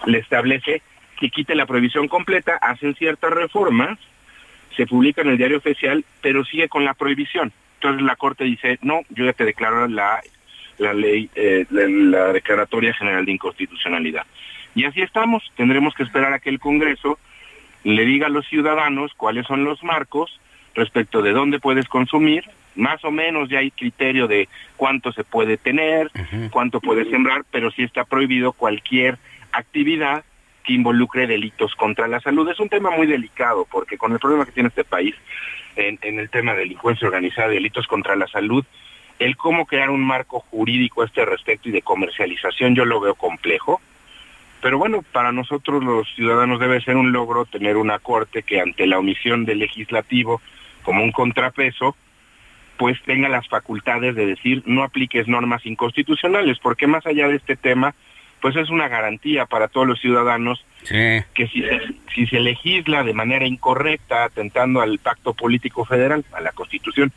le 0.08 0.18
establece 0.18 0.82
que 1.20 1.30
quite 1.30 1.54
la 1.54 1.68
prohibición 1.68 2.08
completa, 2.08 2.58
hacen 2.60 2.96
ciertas 2.96 3.30
reformas, 3.30 4.00
se 4.76 4.88
publica 4.88 5.22
en 5.22 5.30
el 5.30 5.38
diario 5.38 5.58
oficial, 5.58 6.04
pero 6.22 6.44
sigue 6.44 6.70
con 6.70 6.86
la 6.86 6.96
prohibición. 6.96 7.54
Entonces 7.76 8.02
la 8.02 8.16
Corte 8.16 8.46
dice, 8.46 8.80
no, 8.82 9.02
yo 9.12 9.26
ya 9.26 9.34
te 9.34 9.46
declaro 9.46 9.88
la, 9.88 10.24
la 10.78 10.94
ley, 10.94 11.30
eh, 11.36 11.66
la, 11.70 11.88
la 11.88 12.34
Declaratoria 12.34 12.94
General 12.94 13.26
de 13.26 13.32
Inconstitucionalidad. 13.32 14.26
Y 14.76 14.86
así 14.86 15.02
estamos, 15.02 15.44
tendremos 15.56 15.94
que 15.96 16.04
esperar 16.04 16.34
a 16.34 16.40
que 16.40 16.50
el 16.50 16.60
Congreso 16.60 17.18
le 17.84 18.06
diga 18.06 18.28
a 18.28 18.30
los 18.30 18.46
ciudadanos 18.48 19.14
cuáles 19.16 19.48
son 19.48 19.64
los 19.64 19.84
marcos 19.84 20.40
respecto 20.76 21.22
de 21.22 21.32
dónde 21.32 21.60
puedes 21.60 21.88
consumir, 21.88 22.44
más 22.76 23.04
o 23.04 23.12
menos 23.12 23.50
ya 23.50 23.60
hay 23.60 23.72
criterio 23.72 24.28
de 24.28 24.48
cuánto 24.76 25.12
se 25.12 25.24
puede 25.24 25.58
tener, 25.58 26.12
cuánto 26.52 26.80
puedes 26.80 27.10
sembrar, 27.10 27.44
pero 27.50 27.72
sí 27.72 27.84
está 27.84 28.04
prohibido 28.04 28.52
cualquier 28.52 29.18
actividad 29.52 30.24
que 30.64 30.74
involucre 30.74 31.26
delitos 31.26 31.74
contra 31.76 32.08
la 32.08 32.20
salud. 32.20 32.48
Es 32.50 32.60
un 32.60 32.70
tema 32.70 32.92
muy 32.92 33.08
delicado 33.08 33.66
porque 33.72 33.98
con 33.98 34.12
el 34.12 34.20
problema 34.20 34.46
que 34.46 34.52
tiene 34.52 34.70
este 34.70 34.84
país 34.84 35.16
en, 35.76 35.98
en 36.04 36.20
el 36.20 36.30
tema 36.30 36.54
de 36.54 36.60
delincuencia 36.60 37.08
organizada, 37.08 37.48
delitos 37.48 37.88
contra 37.88 38.16
la 38.16 38.28
salud, 38.28 38.64
el 39.20 39.36
cómo 39.36 39.66
crear 39.66 39.90
un 39.90 40.04
marco 40.04 40.40
jurídico 40.40 41.02
a 41.02 41.06
este 41.06 41.26
respecto 41.26 41.70
y 41.70 41.72
de 41.72 41.82
comercialización 41.82 42.76
yo 42.76 42.86
lo 42.86 43.00
veo 43.00 43.16
complejo. 43.16 43.82
Pero 44.62 44.78
bueno, 44.78 45.04
para 45.12 45.32
nosotros 45.32 45.84
los 45.84 46.08
ciudadanos 46.16 46.60
debe 46.60 46.82
ser 46.82 46.96
un 46.96 47.12
logro 47.12 47.46
tener 47.46 47.78
una 47.78 48.00
corte 48.00 48.44
que 48.44 48.60
ante 48.60 48.88
la 48.88 49.00
omisión 49.00 49.46
del 49.46 49.60
legislativo 49.60 50.42
como 50.84 51.04
un 51.04 51.12
contrapeso, 51.12 51.96
pues 52.78 53.02
tenga 53.04 53.30
las 53.30 53.48
facultades 53.48 54.16
de 54.16 54.26
decir 54.26 54.64
no 54.66 54.84
apliques 54.84 55.28
normas 55.28 55.66
inconstitucionales, 55.66 56.60
porque 56.60 56.88
más 56.88 57.06
allá 57.06 57.28
de 57.28 57.36
este 57.36 57.56
tema, 57.56 57.94
pues 58.42 58.56
es 58.56 58.70
una 58.70 58.88
garantía 58.88 59.46
para 59.46 59.68
todos 59.68 59.88
los 59.88 60.00
ciudadanos 60.00 60.64
que 60.88 61.48
si 61.48 61.62
se, 61.62 61.82
si 62.14 62.28
se 62.28 62.40
legisla 62.40 63.04
de 63.04 63.14
manera 63.14 63.46
incorrecta, 63.46 64.24
atentando 64.24 64.82
al 64.82 65.00
pacto 65.00 65.34
político 65.34 65.86
federal, 65.86 66.24
a 66.34 66.42
la 66.42 66.52
constitución, 66.52 67.12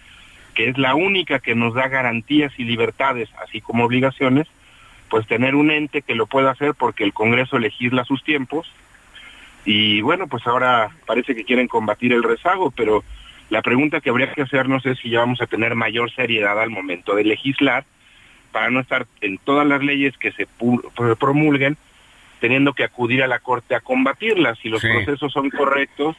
que 0.54 0.68
es 0.68 0.78
la 0.78 0.94
única 0.94 1.38
que 1.38 1.54
nos 1.54 1.74
da 1.74 1.88
garantías 1.88 2.52
y 2.58 2.64
libertades, 2.64 3.28
así 3.42 3.60
como 3.60 3.84
obligaciones, 3.84 4.46
pues 5.08 5.26
tener 5.26 5.54
un 5.54 5.70
ente 5.70 6.02
que 6.02 6.14
lo 6.14 6.26
pueda 6.26 6.50
hacer 6.50 6.74
porque 6.74 7.04
el 7.04 7.12
Congreso 7.12 7.58
legisla 7.58 8.02
a 8.02 8.04
sus 8.04 8.22
tiempos. 8.22 8.70
Y 9.64 10.00
bueno, 10.00 10.26
pues 10.26 10.46
ahora 10.46 10.90
parece 11.06 11.34
que 11.34 11.44
quieren 11.44 11.68
combatir 11.68 12.12
el 12.12 12.22
rezago, 12.22 12.70
pero 12.70 13.04
la 13.50 13.62
pregunta 13.62 14.00
que 14.00 14.10
habría 14.10 14.32
que 14.32 14.42
hacernos 14.42 14.86
es 14.86 14.98
si 14.98 15.10
ya 15.10 15.20
vamos 15.20 15.40
a 15.42 15.46
tener 15.46 15.74
mayor 15.74 16.10
seriedad 16.12 16.58
al 16.60 16.70
momento 16.70 17.14
de 17.14 17.24
legislar 17.24 17.84
para 18.52 18.70
no 18.70 18.80
estar 18.80 19.06
en 19.20 19.38
todas 19.38 19.66
las 19.66 19.82
leyes 19.82 20.16
que 20.16 20.32
se 20.32 20.46
pu- 20.58 21.16
promulguen 21.16 21.76
teniendo 22.40 22.72
que 22.72 22.84
acudir 22.84 23.22
a 23.22 23.26
la 23.28 23.38
Corte 23.40 23.74
a 23.74 23.80
combatirlas. 23.80 24.58
Si 24.60 24.68
los 24.70 24.80
Sí. 24.80 24.88
procesos 24.88 25.32
son 25.32 25.50
correctos, 25.50 26.16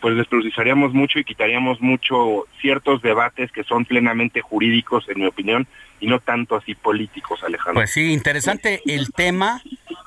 pues 0.00 0.16
despreciaríamos 0.16 0.92
mucho 0.92 1.18
y 1.18 1.24
quitaríamos 1.24 1.80
mucho 1.80 2.46
ciertos 2.60 3.02
debates 3.02 3.50
que 3.52 3.64
son 3.64 3.84
plenamente 3.84 4.40
jurídicos, 4.40 5.08
en 5.08 5.20
mi 5.20 5.26
opinión, 5.26 5.66
y 6.00 6.06
no 6.06 6.20
tanto 6.20 6.56
así 6.56 6.74
políticos, 6.74 7.40
Alejandro. 7.44 7.80
Pues 7.80 7.92
sí, 7.92 8.12
interesante 8.12 8.80
el 8.86 9.12
tema, 9.12 9.62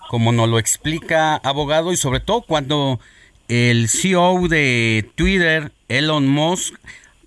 como 0.10 0.32
nos 0.32 0.50
lo 0.50 0.60
explica 0.60 1.36
abogado, 1.36 1.92
y 1.92 1.98
sobre 1.98 2.20
todo 2.20 2.42
cuando 2.42 3.00
el 3.48 3.90
CEO 3.90 4.48
de 4.48 5.10
Twitter, 5.16 5.72
Elon 5.90 6.28
Musk, 6.28 6.76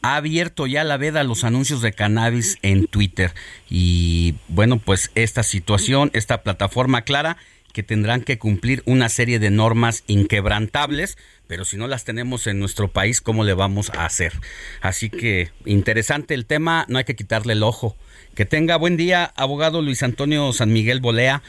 ha 0.00 0.16
abierto 0.16 0.66
ya 0.66 0.84
la 0.84 0.98
veda 0.98 1.20
a 1.20 1.24
los 1.24 1.44
anuncios 1.44 1.80
de 1.80 1.92
cannabis 1.92 2.58
en 2.60 2.86
Twitter. 2.86 3.32
Y 3.70 4.34
bueno, 4.48 4.78
pues 4.78 5.10
esta 5.14 5.42
situación, 5.42 6.10
esta 6.12 6.42
plataforma 6.42 7.02
clara, 7.02 7.38
que 7.74 7.82
tendrán 7.82 8.22
que 8.22 8.38
cumplir 8.38 8.82
una 8.86 9.10
serie 9.10 9.40
de 9.40 9.50
normas 9.50 10.04
inquebrantables, 10.06 11.18
pero 11.48 11.64
si 11.64 11.76
no 11.76 11.88
las 11.88 12.04
tenemos 12.04 12.46
en 12.46 12.60
nuestro 12.60 12.88
país, 12.88 13.20
¿cómo 13.20 13.42
le 13.42 13.52
vamos 13.52 13.90
a 13.90 14.06
hacer? 14.06 14.32
Así 14.80 15.10
que 15.10 15.50
interesante 15.66 16.34
el 16.34 16.46
tema, 16.46 16.86
no 16.88 16.98
hay 16.98 17.04
que 17.04 17.16
quitarle 17.16 17.52
el 17.52 17.64
ojo. 17.64 17.96
Que 18.36 18.44
tenga 18.44 18.76
buen 18.76 18.96
día, 18.96 19.32
abogado 19.36 19.82
Luis 19.82 20.04
Antonio 20.04 20.52
San 20.52 20.72
Miguel 20.72 21.00
Bolea, 21.00 21.42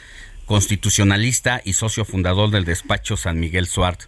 constitucionalista 0.47 1.61
y 1.63 1.73
socio 1.73 2.05
fundador 2.05 2.49
del 2.49 2.65
despacho 2.65 3.17
San 3.17 3.39
Miguel 3.39 3.67
Suart. 3.67 4.01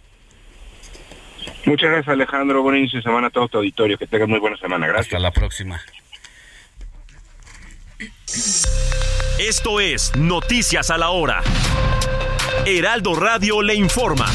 Muchas 1.66 1.90
gracias 1.90 2.08
Alejandro, 2.08 2.62
buen 2.62 2.78
inicio 2.78 2.98
de 2.98 3.04
semana 3.04 3.28
a 3.28 3.30
todo 3.30 3.46
tu 3.48 3.58
auditorio, 3.58 3.96
que 3.96 4.08
tengan 4.08 4.28
muy 4.28 4.40
buena 4.40 4.56
semana, 4.56 4.88
gracias. 4.88 5.14
Hasta 5.14 5.20
la 5.20 5.30
próxima. 5.30 5.80
Esto 9.38 9.80
es 9.80 10.12
Noticias 10.14 10.90
a 10.90 10.98
la 10.98 11.08
Hora. 11.08 11.42
Heraldo 12.66 13.14
Radio 13.14 13.62
le 13.62 13.74
informa. 13.74 14.26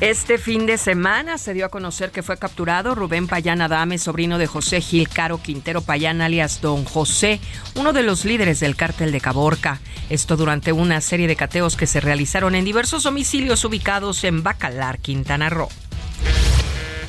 Este 0.00 0.38
fin 0.38 0.66
de 0.66 0.78
semana 0.78 1.38
se 1.38 1.54
dio 1.54 1.64
a 1.64 1.68
conocer 1.68 2.10
que 2.10 2.24
fue 2.24 2.36
capturado 2.38 2.96
Rubén 2.96 3.28
Payán 3.28 3.62
Adame, 3.62 3.98
sobrino 3.98 4.36
de 4.38 4.48
José 4.48 4.80
Gil 4.80 5.08
Caro 5.08 5.40
Quintero 5.40 5.80
Payán, 5.80 6.20
alias 6.20 6.60
Don 6.60 6.84
José, 6.84 7.38
uno 7.76 7.92
de 7.92 8.02
los 8.02 8.24
líderes 8.24 8.58
del 8.58 8.74
cártel 8.74 9.12
de 9.12 9.20
Caborca. 9.20 9.78
Esto 10.10 10.36
durante 10.36 10.72
una 10.72 11.00
serie 11.00 11.28
de 11.28 11.36
cateos 11.36 11.76
que 11.76 11.86
se 11.86 12.00
realizaron 12.00 12.56
en 12.56 12.64
diversos 12.64 13.04
domicilios 13.04 13.64
ubicados 13.64 14.24
en 14.24 14.42
Bacalar, 14.42 14.98
Quintana 14.98 15.50
Roo. 15.50 15.68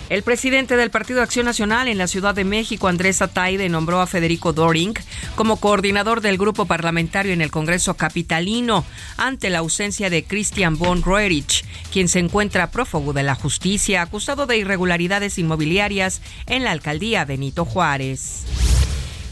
El 0.09 0.23
presidente 0.23 0.77
del 0.77 0.89
Partido 0.89 1.21
Acción 1.21 1.45
Nacional 1.45 1.89
en 1.89 1.97
la 1.97 2.07
Ciudad 2.07 2.34
de 2.34 2.45
México, 2.45 2.88
Andrés 2.88 3.21
Ataide, 3.21 3.67
nombró 3.67 3.99
a 3.99 4.07
Federico 4.07 4.53
Doring 4.53 4.93
como 5.35 5.57
coordinador 5.57 6.21
del 6.21 6.38
grupo 6.38 6.65
parlamentario 6.65 7.34
en 7.34 7.41
el 7.41 7.51
Congreso 7.51 7.95
Capitalino 7.95 8.85
ante 9.17 9.49
la 9.49 9.59
ausencia 9.59 10.09
de 10.09 10.23
Christian 10.23 10.77
von 10.77 11.01
Roerich, 11.01 11.65
quien 11.91 12.07
se 12.07 12.19
encuentra 12.19 12.71
prófugo 12.71 13.11
de 13.11 13.23
la 13.23 13.35
justicia 13.35 14.01
acusado 14.01 14.45
de 14.45 14.57
irregularidades 14.57 15.38
inmobiliarias 15.39 16.21
en 16.45 16.63
la 16.63 16.71
alcaldía 16.71 17.25
Benito 17.25 17.65
Juárez. 17.65 18.45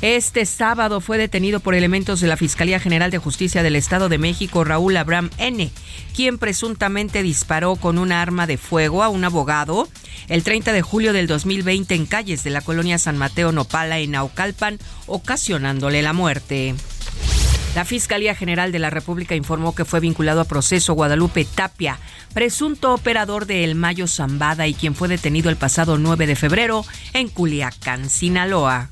Este 0.08 0.46
sábado 0.46 1.02
fue 1.02 1.18
detenido 1.18 1.60
por 1.60 1.74
elementos 1.74 2.22
de 2.22 2.28
la 2.28 2.38
Fiscalía 2.38 2.80
General 2.80 3.10
de 3.10 3.18
Justicia 3.18 3.64
del 3.64 3.76
Estado 3.76 4.08
de 4.08 4.20
México 4.20 4.64
Raúl 4.64 4.96
Abraham 4.98 5.32
N., 5.40 5.72
quien 6.16 6.38
presuntamente 6.38 7.24
disparó 7.24 7.76
con 7.76 7.98
un 7.98 8.12
arma 8.12 8.46
de 8.46 8.60
fuego 8.60 9.02
a 9.02 9.10
un 9.10 9.26
abogado 9.26 9.90
el 10.28 10.44
30 10.44 10.74
de 10.74 10.84
julio 10.84 11.12
del 11.12 11.26
2020 11.26 11.96
en 11.96 12.06
calles 12.06 12.44
de 12.44 12.52
la 12.52 12.62
colonia 12.62 13.00
San 13.00 13.18
Mateo 13.18 13.52
Nopala 13.52 13.98
en 13.98 14.12
Naucalpan, 14.12 14.78
ocasionándole 15.08 16.04
la 16.04 16.14
muerte. 16.14 16.76
La 17.74 17.84
Fiscalía 17.84 18.36
General 18.36 18.72
de 18.72 18.78
la 18.78 18.92
República 18.92 19.34
informó 19.34 19.74
que 19.74 19.86
fue 19.86 20.02
vinculado 20.02 20.40
a 20.40 20.46
proceso 20.46 20.94
Guadalupe 20.94 21.46
Tapia, 21.46 21.98
presunto 22.32 22.94
operador 22.94 23.48
de 23.48 23.64
El 23.64 23.74
Mayo 23.74 24.06
Zambada 24.06 24.68
y 24.68 24.76
quien 24.76 24.94
fue 24.94 25.08
detenido 25.08 25.50
el 25.50 25.56
pasado 25.56 25.98
9 25.98 26.28
de 26.28 26.36
febrero 26.36 26.86
en 27.14 27.28
Culiacán, 27.28 28.08
Sinaloa. 28.12 28.88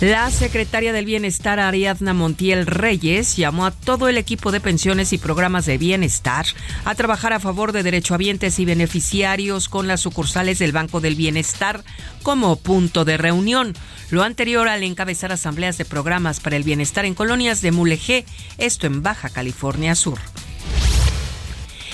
La 0.00 0.30
secretaria 0.30 0.92
del 0.92 1.06
Bienestar, 1.06 1.58
Ariadna 1.58 2.12
Montiel 2.12 2.66
Reyes, 2.66 3.34
llamó 3.36 3.64
a 3.64 3.70
todo 3.70 4.08
el 4.08 4.18
equipo 4.18 4.52
de 4.52 4.60
pensiones 4.60 5.14
y 5.14 5.18
programas 5.18 5.64
de 5.64 5.78
bienestar 5.78 6.44
a 6.84 6.94
trabajar 6.94 7.32
a 7.32 7.40
favor 7.40 7.72
de 7.72 7.82
derechohabientes 7.82 8.58
y 8.58 8.66
beneficiarios 8.66 9.70
con 9.70 9.88
las 9.88 10.02
sucursales 10.02 10.58
del 10.58 10.72
Banco 10.72 11.00
del 11.00 11.14
Bienestar 11.14 11.82
como 12.22 12.56
punto 12.56 13.06
de 13.06 13.16
reunión. 13.16 13.72
Lo 14.10 14.22
anterior 14.22 14.68
al 14.68 14.82
encabezar 14.82 15.32
asambleas 15.32 15.78
de 15.78 15.86
programas 15.86 16.40
para 16.40 16.56
el 16.56 16.62
bienestar 16.62 17.06
en 17.06 17.14
colonias 17.14 17.62
de 17.62 17.72
Mulegé, 17.72 18.26
esto 18.58 18.86
en 18.86 19.02
Baja 19.02 19.30
California 19.30 19.94
Sur. 19.94 20.18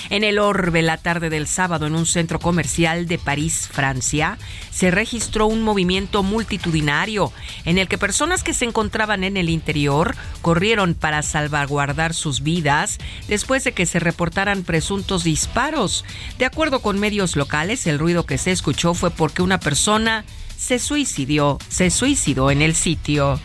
En 0.09 0.23
el 0.23 0.39
orbe 0.39 0.81
la 0.81 0.97
tarde 0.97 1.29
del 1.29 1.47
sábado 1.47 1.87
en 1.87 1.95
un 1.95 2.05
centro 2.05 2.39
comercial 2.39 3.07
de 3.07 3.17
París, 3.17 3.69
Francia, 3.71 4.37
se 4.71 4.91
registró 4.91 5.47
un 5.47 5.61
movimiento 5.61 6.23
multitudinario 6.23 7.31
en 7.65 7.77
el 7.77 7.87
que 7.87 7.97
personas 7.97 8.43
que 8.43 8.53
se 8.53 8.65
encontraban 8.65 9.23
en 9.23 9.37
el 9.37 9.49
interior 9.49 10.15
corrieron 10.41 10.93
para 10.93 11.21
salvaguardar 11.21 12.13
sus 12.13 12.41
vidas 12.41 12.99
después 13.27 13.63
de 13.63 13.71
que 13.71 13.85
se 13.85 13.99
reportaran 13.99 14.63
presuntos 14.63 15.23
disparos. 15.23 16.05
De 16.37 16.45
acuerdo 16.45 16.81
con 16.81 16.99
medios 16.99 17.35
locales, 17.35 17.87
el 17.87 17.99
ruido 17.99 18.25
que 18.25 18.37
se 18.37 18.51
escuchó 18.51 18.93
fue 18.93 19.11
porque 19.11 19.41
una 19.41 19.59
persona 19.59 20.25
se 20.57 20.79
suicidó, 20.79 21.59
se 21.67 21.89
suicidó 21.89 22.51
en 22.51 22.61
el 22.61 22.75
sitio. 22.75 23.39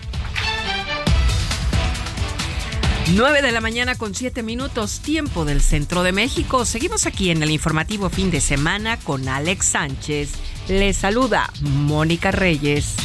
9 3.15 3.41
de 3.41 3.53
la 3.53 3.63
mañana 3.63 3.95
con 3.97 4.15
7 4.15 4.43
minutos, 4.43 5.01
tiempo 5.01 5.47
del 5.47 5.63
centro 5.63 6.03
de 6.03 6.13
México. 6.13 6.67
Seguimos 6.67 7.07
aquí 7.07 7.31
en 7.31 7.43
el 7.43 7.51
informativo 7.51 8.11
fin 8.11 8.31
de 8.31 8.41
semana 8.41 8.99
con 8.99 9.27
Alex 9.29 9.65
Sánchez. 9.67 10.33
Les 10.69 10.99
saluda 10.99 11.51
Mónica 11.63 12.31
Reyes. 12.33 12.97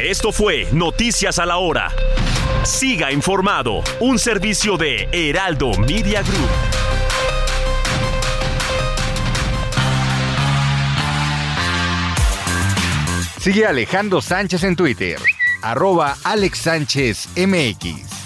Esto 0.00 0.32
fue 0.32 0.66
Noticias 0.72 1.38
a 1.38 1.44
la 1.44 1.58
Hora. 1.58 1.92
Siga 2.64 3.12
informado, 3.12 3.82
un 4.00 4.18
servicio 4.18 4.78
de 4.78 5.08
Heraldo 5.12 5.72
Media 5.74 6.22
Group. 6.22 6.48
Sigue 13.38 13.66
Alejandro 13.66 14.22
Sánchez 14.22 14.64
en 14.64 14.74
Twitter 14.74 15.18
arroba 15.62 16.16
Alex 16.24 16.58
Sánchez 16.58 17.28
MX. 17.36 18.21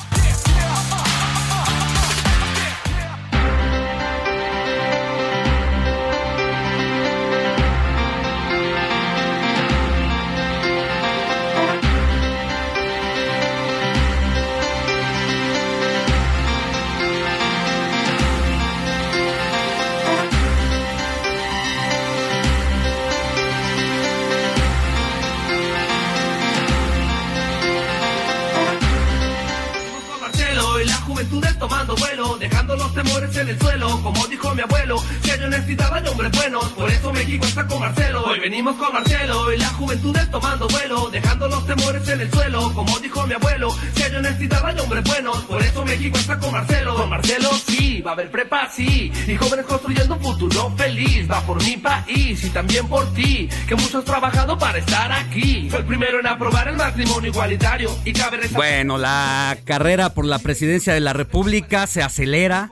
En 33.38 33.48
el 33.48 33.58
suelo, 33.58 34.02
como 34.02 34.26
dijo 34.28 34.54
mi 34.54 34.62
abuelo, 34.62 35.02
si 35.22 35.30
hay 35.30 35.42
honestidad 35.42 35.92
hay 35.92 36.06
hombres 36.08 36.32
buenos, 36.32 36.64
por 36.70 36.90
eso 36.90 37.12
México 37.12 37.44
está 37.46 37.66
con 37.66 37.80
Marcelo, 37.80 38.24
hoy 38.24 38.40
venimos 38.40 38.76
con 38.76 38.92
Marcelo 38.92 39.52
y 39.52 39.58
la 39.58 39.68
juventud 39.68 40.16
es 40.16 40.30
tomando 40.30 40.66
vuelo, 40.68 41.10
dejando 41.10 41.48
los 41.48 41.66
temores 41.66 42.08
en 42.08 42.20
el 42.20 42.30
suelo, 42.30 42.72
como 42.72 42.98
dijo 42.98 43.26
mi 43.26 43.34
abuelo, 43.34 43.74
si 43.94 44.02
hay 44.02 44.14
honestidad 44.14 44.64
hay 44.64 44.78
hombres 44.78 45.04
buenos, 45.04 45.36
por 45.44 45.62
eso 45.62 45.84
México 45.84 46.18
está 46.18 46.38
con 46.38 46.52
Marcelo, 46.52 46.94
con 46.94 47.10
Marcelo 47.10 47.50
sí, 47.66 48.00
va 48.00 48.12
a 48.12 48.14
haber 48.14 48.30
prepa 48.30 48.70
sí, 48.70 49.12
y 49.26 49.36
jóvenes 49.36 49.66
construyendo 49.66 50.14
un 50.14 50.22
futuro 50.22 50.72
feliz, 50.76 51.30
va 51.30 51.40
por 51.42 51.62
mi 51.62 51.76
país 51.76 52.42
y 52.42 52.50
también 52.50 52.88
por 52.88 53.12
ti, 53.12 53.48
que 53.68 53.74
muchos 53.74 54.04
trabajado 54.04 54.56
para 54.58 54.78
estar 54.78 55.12
aquí, 55.12 55.68
fue 55.68 55.80
el 55.80 55.84
primero 55.84 56.20
en 56.20 56.26
aprobar 56.26 56.68
el 56.68 56.76
matrimonio 56.76 57.30
igualitario 57.30 57.90
y 58.04 58.12
cabe 58.12 58.48
Bueno, 58.52 58.96
la 58.96 59.58
carrera 59.64 60.14
por 60.14 60.24
la 60.24 60.38
presidencia 60.38 60.94
de 60.94 61.00
la 61.00 61.12
República 61.12 61.86
se 61.86 62.02
acelera. 62.02 62.70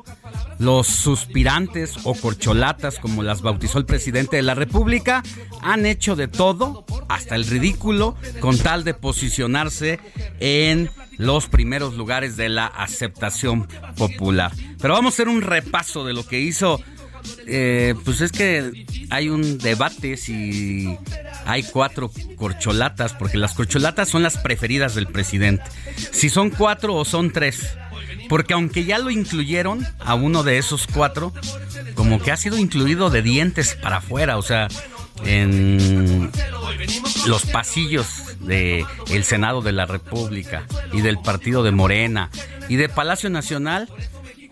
Los 0.58 0.86
suspirantes 0.86 1.94
o 2.04 2.14
corcholatas, 2.14 2.98
como 2.98 3.22
las 3.22 3.42
bautizó 3.42 3.78
el 3.78 3.86
presidente 3.86 4.36
de 4.36 4.42
la 4.42 4.54
República, 4.54 5.22
han 5.62 5.86
hecho 5.86 6.16
de 6.16 6.28
todo, 6.28 6.84
hasta 7.08 7.34
el 7.34 7.46
ridículo, 7.46 8.16
con 8.40 8.58
tal 8.58 8.84
de 8.84 8.94
posicionarse 8.94 10.00
en 10.40 10.90
los 11.16 11.48
primeros 11.48 11.94
lugares 11.94 12.36
de 12.36 12.48
la 12.48 12.66
aceptación 12.66 13.68
popular. 13.96 14.52
Pero 14.80 14.94
vamos 14.94 15.12
a 15.12 15.16
hacer 15.16 15.28
un 15.28 15.42
repaso 15.42 16.04
de 16.04 16.12
lo 16.12 16.26
que 16.26 16.40
hizo. 16.40 16.80
Eh, 17.46 17.94
pues 18.04 18.20
es 18.20 18.32
que 18.32 18.86
hay 19.10 19.28
un 19.28 19.58
debate 19.58 20.16
si 20.16 20.96
hay 21.46 21.62
cuatro 21.62 22.10
corcholatas, 22.36 23.12
porque 23.12 23.38
las 23.38 23.54
corcholatas 23.54 24.08
son 24.08 24.22
las 24.22 24.38
preferidas 24.38 24.94
del 24.94 25.06
presidente. 25.06 25.64
Si 26.12 26.30
son 26.30 26.50
cuatro 26.50 26.94
o 26.94 27.04
son 27.04 27.32
tres. 27.32 27.76
Porque 28.28 28.54
aunque 28.54 28.84
ya 28.84 28.98
lo 28.98 29.10
incluyeron 29.10 29.86
a 30.00 30.14
uno 30.14 30.42
de 30.42 30.58
esos 30.58 30.86
cuatro, 30.86 31.32
como 31.94 32.20
que 32.20 32.32
ha 32.32 32.36
sido 32.36 32.58
incluido 32.58 33.10
de 33.10 33.22
dientes 33.22 33.76
para 33.80 33.98
afuera, 33.98 34.38
o 34.38 34.42
sea, 34.42 34.68
en 35.24 36.30
los 37.26 37.46
pasillos 37.46 38.06
de 38.40 38.84
el 39.10 39.24
Senado 39.24 39.62
de 39.62 39.72
la 39.72 39.86
República 39.86 40.66
y 40.92 41.02
del 41.02 41.18
Partido 41.18 41.62
de 41.62 41.70
Morena 41.70 42.30
y 42.68 42.76
de 42.76 42.88
Palacio 42.88 43.30
Nacional, 43.30 43.88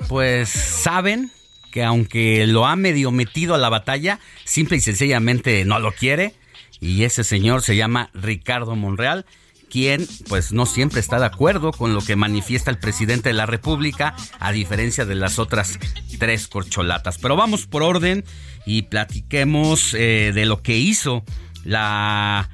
pues 0.09 0.51
saben 0.51 1.31
que 1.73 1.83
aunque 1.83 2.47
lo 2.47 2.67
ha 2.67 2.77
medio 2.77 3.11
metido 3.11 3.57
a 3.57 3.59
la 3.59 3.69
batalla, 3.69 4.21
simple 4.45 4.77
y 4.77 4.81
sencillamente 4.81 5.65
no 5.65 5.81
lo 5.81 5.91
quiere 5.91 6.35
y 6.81 7.03
ese 7.03 7.25
señor 7.25 7.63
se 7.63 7.75
llama 7.75 8.11
Ricardo 8.15 8.77
Monreal 8.77 9.27
quien 9.73 10.07
pues 10.29 10.53
no 10.53 10.67
siempre 10.67 11.01
está 11.01 11.19
de 11.19 11.25
acuerdo 11.25 11.73
con 11.73 11.95
lo 11.95 12.03
que 12.03 12.15
manifiesta 12.15 12.71
el 12.71 12.79
presidente 12.79 13.31
de 13.31 13.33
la 13.33 13.47
República, 13.47 14.15
a 14.39 14.53
diferencia 14.53 15.07
de 15.07 15.15
las 15.15 15.39
otras 15.39 15.79
tres 16.19 16.47
corcholatas. 16.47 17.17
Pero 17.17 17.37
vamos 17.37 17.67
por 17.67 17.83
orden 17.83 18.23
y 18.67 18.83
platiquemos 18.83 19.95
eh, 19.95 20.33
de 20.35 20.45
lo 20.45 20.63
que 20.63 20.77
hizo 20.77 21.25
la 21.65 22.51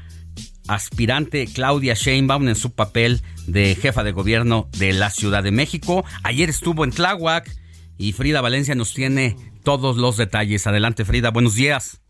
aspirante 0.69 1.49
Claudia 1.53 1.95
Sheinbaum 1.95 2.47
en 2.47 2.55
su 2.55 2.71
papel 2.71 3.21
de 3.49 3.75
jefa 3.75 4.05
de 4.05 4.13
gobierno 4.13 4.69
de 4.79 4.93
la 4.93 5.11
Ciudad 5.11 5.43
de 5.43 5.51
México. 5.51 6.05
Ayer 6.23 6.49
estuvo 6.49 6.85
en 6.85 6.93
Tláhuac 6.93 7.51
y 7.99 8.13
Frida 8.13 8.41
Valencia 8.41 8.75
nos 8.75 8.95
tiene 8.95 9.37
todos 9.65 9.97
los 9.97 10.17
detalles. 10.17 10.67
Adelante 10.67 11.05
Frida, 11.05 11.31
buenos 11.31 11.57
días. 11.57 12.01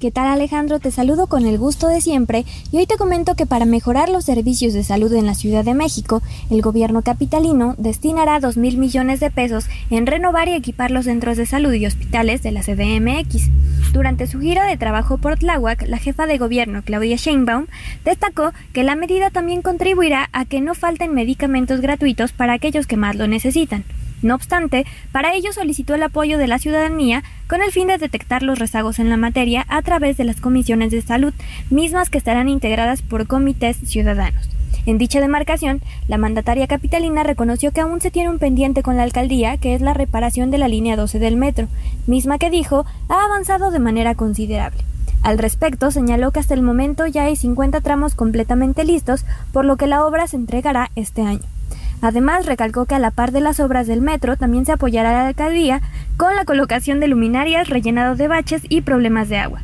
¿Qué 0.00 0.10
tal 0.10 0.26
Alejandro? 0.26 0.80
Te 0.80 0.90
saludo 0.90 1.28
con 1.28 1.46
el 1.46 1.56
gusto 1.56 1.86
de 1.86 2.00
siempre 2.00 2.44
y 2.72 2.78
hoy 2.78 2.86
te 2.86 2.96
comento 2.96 3.36
que 3.36 3.46
para 3.46 3.64
mejorar 3.64 4.08
los 4.08 4.24
servicios 4.24 4.74
de 4.74 4.82
salud 4.82 5.12
en 5.14 5.24
la 5.24 5.36
Ciudad 5.36 5.64
de 5.64 5.72
México, 5.72 6.20
el 6.50 6.62
gobierno 6.62 7.02
capitalino 7.02 7.76
destinará 7.78 8.40
2 8.40 8.56
mil 8.56 8.76
millones 8.76 9.20
de 9.20 9.30
pesos 9.30 9.66
en 9.90 10.06
renovar 10.06 10.48
y 10.48 10.54
equipar 10.54 10.90
los 10.90 11.04
centros 11.04 11.36
de 11.36 11.46
salud 11.46 11.72
y 11.72 11.86
hospitales 11.86 12.42
de 12.42 12.50
la 12.50 12.62
CDMX. 12.62 13.48
Durante 13.92 14.26
su 14.26 14.40
giro 14.40 14.62
de 14.64 14.76
trabajo 14.76 15.16
por 15.16 15.38
Tláhuac, 15.38 15.86
la 15.86 15.98
jefa 15.98 16.26
de 16.26 16.38
gobierno 16.38 16.82
Claudia 16.82 17.16
Sheinbaum 17.16 17.66
destacó 18.04 18.52
que 18.72 18.82
la 18.82 18.96
medida 18.96 19.30
también 19.30 19.62
contribuirá 19.62 20.28
a 20.32 20.44
que 20.44 20.60
no 20.60 20.74
falten 20.74 21.14
medicamentos 21.14 21.80
gratuitos 21.80 22.32
para 22.32 22.54
aquellos 22.54 22.88
que 22.88 22.96
más 22.96 23.14
lo 23.14 23.28
necesitan. 23.28 23.84
No 24.24 24.34
obstante, 24.34 24.86
para 25.12 25.34
ello 25.34 25.52
solicitó 25.52 25.94
el 25.94 26.02
apoyo 26.02 26.38
de 26.38 26.46
la 26.46 26.58
ciudadanía 26.58 27.22
con 27.46 27.60
el 27.60 27.72
fin 27.72 27.88
de 27.88 27.98
detectar 27.98 28.42
los 28.42 28.58
rezagos 28.58 28.98
en 28.98 29.10
la 29.10 29.18
materia 29.18 29.66
a 29.68 29.82
través 29.82 30.16
de 30.16 30.24
las 30.24 30.40
comisiones 30.40 30.90
de 30.90 31.02
salud, 31.02 31.34
mismas 31.68 32.08
que 32.08 32.16
estarán 32.16 32.48
integradas 32.48 33.02
por 33.02 33.26
comités 33.26 33.76
ciudadanos. 33.84 34.48
En 34.86 34.96
dicha 34.96 35.20
demarcación, 35.20 35.82
la 36.08 36.16
mandataria 36.16 36.66
capitalina 36.66 37.22
reconoció 37.22 37.72
que 37.72 37.82
aún 37.82 38.00
se 38.00 38.10
tiene 38.10 38.30
un 38.30 38.38
pendiente 38.38 38.82
con 38.82 38.96
la 38.96 39.02
alcaldía, 39.02 39.58
que 39.58 39.74
es 39.74 39.82
la 39.82 39.92
reparación 39.92 40.50
de 40.50 40.56
la 40.56 40.68
línea 40.68 40.96
12 40.96 41.18
del 41.18 41.36
metro, 41.36 41.68
misma 42.06 42.38
que 42.38 42.48
dijo 42.48 42.86
ha 43.10 43.26
avanzado 43.26 43.70
de 43.70 43.78
manera 43.78 44.14
considerable. 44.14 44.80
Al 45.22 45.36
respecto, 45.36 45.90
señaló 45.90 46.30
que 46.30 46.40
hasta 46.40 46.54
el 46.54 46.62
momento 46.62 47.06
ya 47.06 47.24
hay 47.24 47.36
50 47.36 47.82
tramos 47.82 48.14
completamente 48.14 48.84
listos, 48.84 49.26
por 49.52 49.66
lo 49.66 49.76
que 49.76 49.86
la 49.86 50.06
obra 50.06 50.26
se 50.28 50.36
entregará 50.36 50.90
este 50.96 51.20
año. 51.20 51.53
Además, 52.00 52.46
recalcó 52.46 52.86
que 52.86 52.94
a 52.94 52.98
la 52.98 53.10
par 53.10 53.32
de 53.32 53.40
las 53.40 53.60
obras 53.60 53.86
del 53.86 54.00
metro 54.00 54.36
también 54.36 54.66
se 54.66 54.72
apoyará 54.72 55.12
la 55.12 55.28
alcaldía 55.28 55.80
con 56.16 56.34
la 56.36 56.44
colocación 56.44 57.00
de 57.00 57.08
luminarias, 57.08 57.68
rellenado 57.68 58.16
de 58.16 58.28
baches 58.28 58.62
y 58.68 58.82
problemas 58.82 59.28
de 59.28 59.38
agua. 59.38 59.62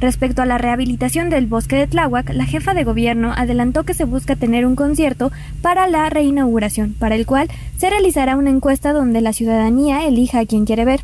Respecto 0.00 0.42
a 0.42 0.46
la 0.46 0.58
rehabilitación 0.58 1.30
del 1.30 1.46
bosque 1.46 1.76
de 1.76 1.86
Tláhuac, 1.86 2.30
la 2.30 2.44
jefa 2.44 2.74
de 2.74 2.82
gobierno 2.82 3.32
adelantó 3.36 3.84
que 3.84 3.94
se 3.94 4.02
busca 4.02 4.34
tener 4.34 4.66
un 4.66 4.74
concierto 4.74 5.30
para 5.60 5.86
la 5.86 6.10
reinauguración, 6.10 6.94
para 6.98 7.14
el 7.14 7.24
cual 7.24 7.48
se 7.76 7.88
realizará 7.88 8.36
una 8.36 8.50
encuesta 8.50 8.92
donde 8.92 9.20
la 9.20 9.32
ciudadanía 9.32 10.04
elija 10.04 10.40
a 10.40 10.46
quien 10.46 10.64
quiere 10.64 10.84
ver. 10.84 11.02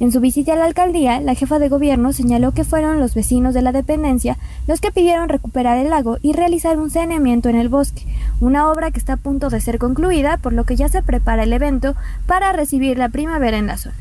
En 0.00 0.10
su 0.12 0.20
visita 0.20 0.54
a 0.54 0.56
la 0.56 0.64
alcaldía, 0.64 1.20
la 1.20 1.34
jefa 1.34 1.58
de 1.58 1.68
gobierno 1.68 2.14
señaló 2.14 2.52
que 2.52 2.64
fueron 2.64 3.00
los 3.00 3.14
vecinos 3.14 3.52
de 3.52 3.60
la 3.60 3.70
dependencia 3.70 4.38
los 4.66 4.80
que 4.80 4.90
pidieron 4.90 5.28
recuperar 5.28 5.76
el 5.76 5.90
lago 5.90 6.16
y 6.22 6.32
realizar 6.32 6.78
un 6.78 6.90
saneamiento 6.90 7.50
en 7.50 7.56
el 7.56 7.68
bosque, 7.68 8.06
una 8.40 8.70
obra 8.70 8.90
que 8.90 8.98
está 8.98 9.12
a 9.12 9.16
punto 9.18 9.50
de 9.50 9.60
ser 9.60 9.78
concluida, 9.78 10.38
por 10.38 10.54
lo 10.54 10.64
que 10.64 10.74
ya 10.74 10.88
se 10.88 11.02
prepara 11.02 11.42
el 11.42 11.52
evento 11.52 11.94
para 12.26 12.52
recibir 12.52 12.96
la 12.96 13.10
primavera 13.10 13.58
en 13.58 13.66
la 13.66 13.76
zona. 13.76 13.94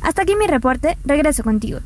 Hasta 0.00 0.22
aquí 0.22 0.36
mi 0.36 0.46
reporte, 0.46 0.96
regreso 1.04 1.44
contigo. 1.44 1.80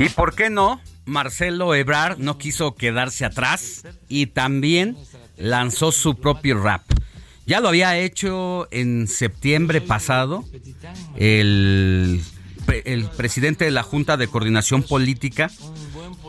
¿Y 0.00 0.08
por 0.08 0.34
qué 0.34 0.48
no? 0.48 0.80
Marcelo 1.04 1.74
Ebrard 1.74 2.16
no 2.18 2.38
quiso 2.38 2.74
quedarse 2.74 3.26
atrás 3.26 3.84
y 4.08 4.26
también 4.26 4.96
lanzó 5.36 5.92
su 5.92 6.14
propio 6.14 6.58
rap. 6.58 6.82
Ya 7.44 7.60
lo 7.60 7.68
había 7.68 7.98
hecho 7.98 8.66
en 8.70 9.08
septiembre 9.08 9.82
pasado 9.82 10.42
el, 11.16 12.22
el 12.84 13.04
presidente 13.10 13.66
de 13.66 13.72
la 13.72 13.82
Junta 13.82 14.16
de 14.16 14.28
Coordinación 14.28 14.82
Política 14.82 15.50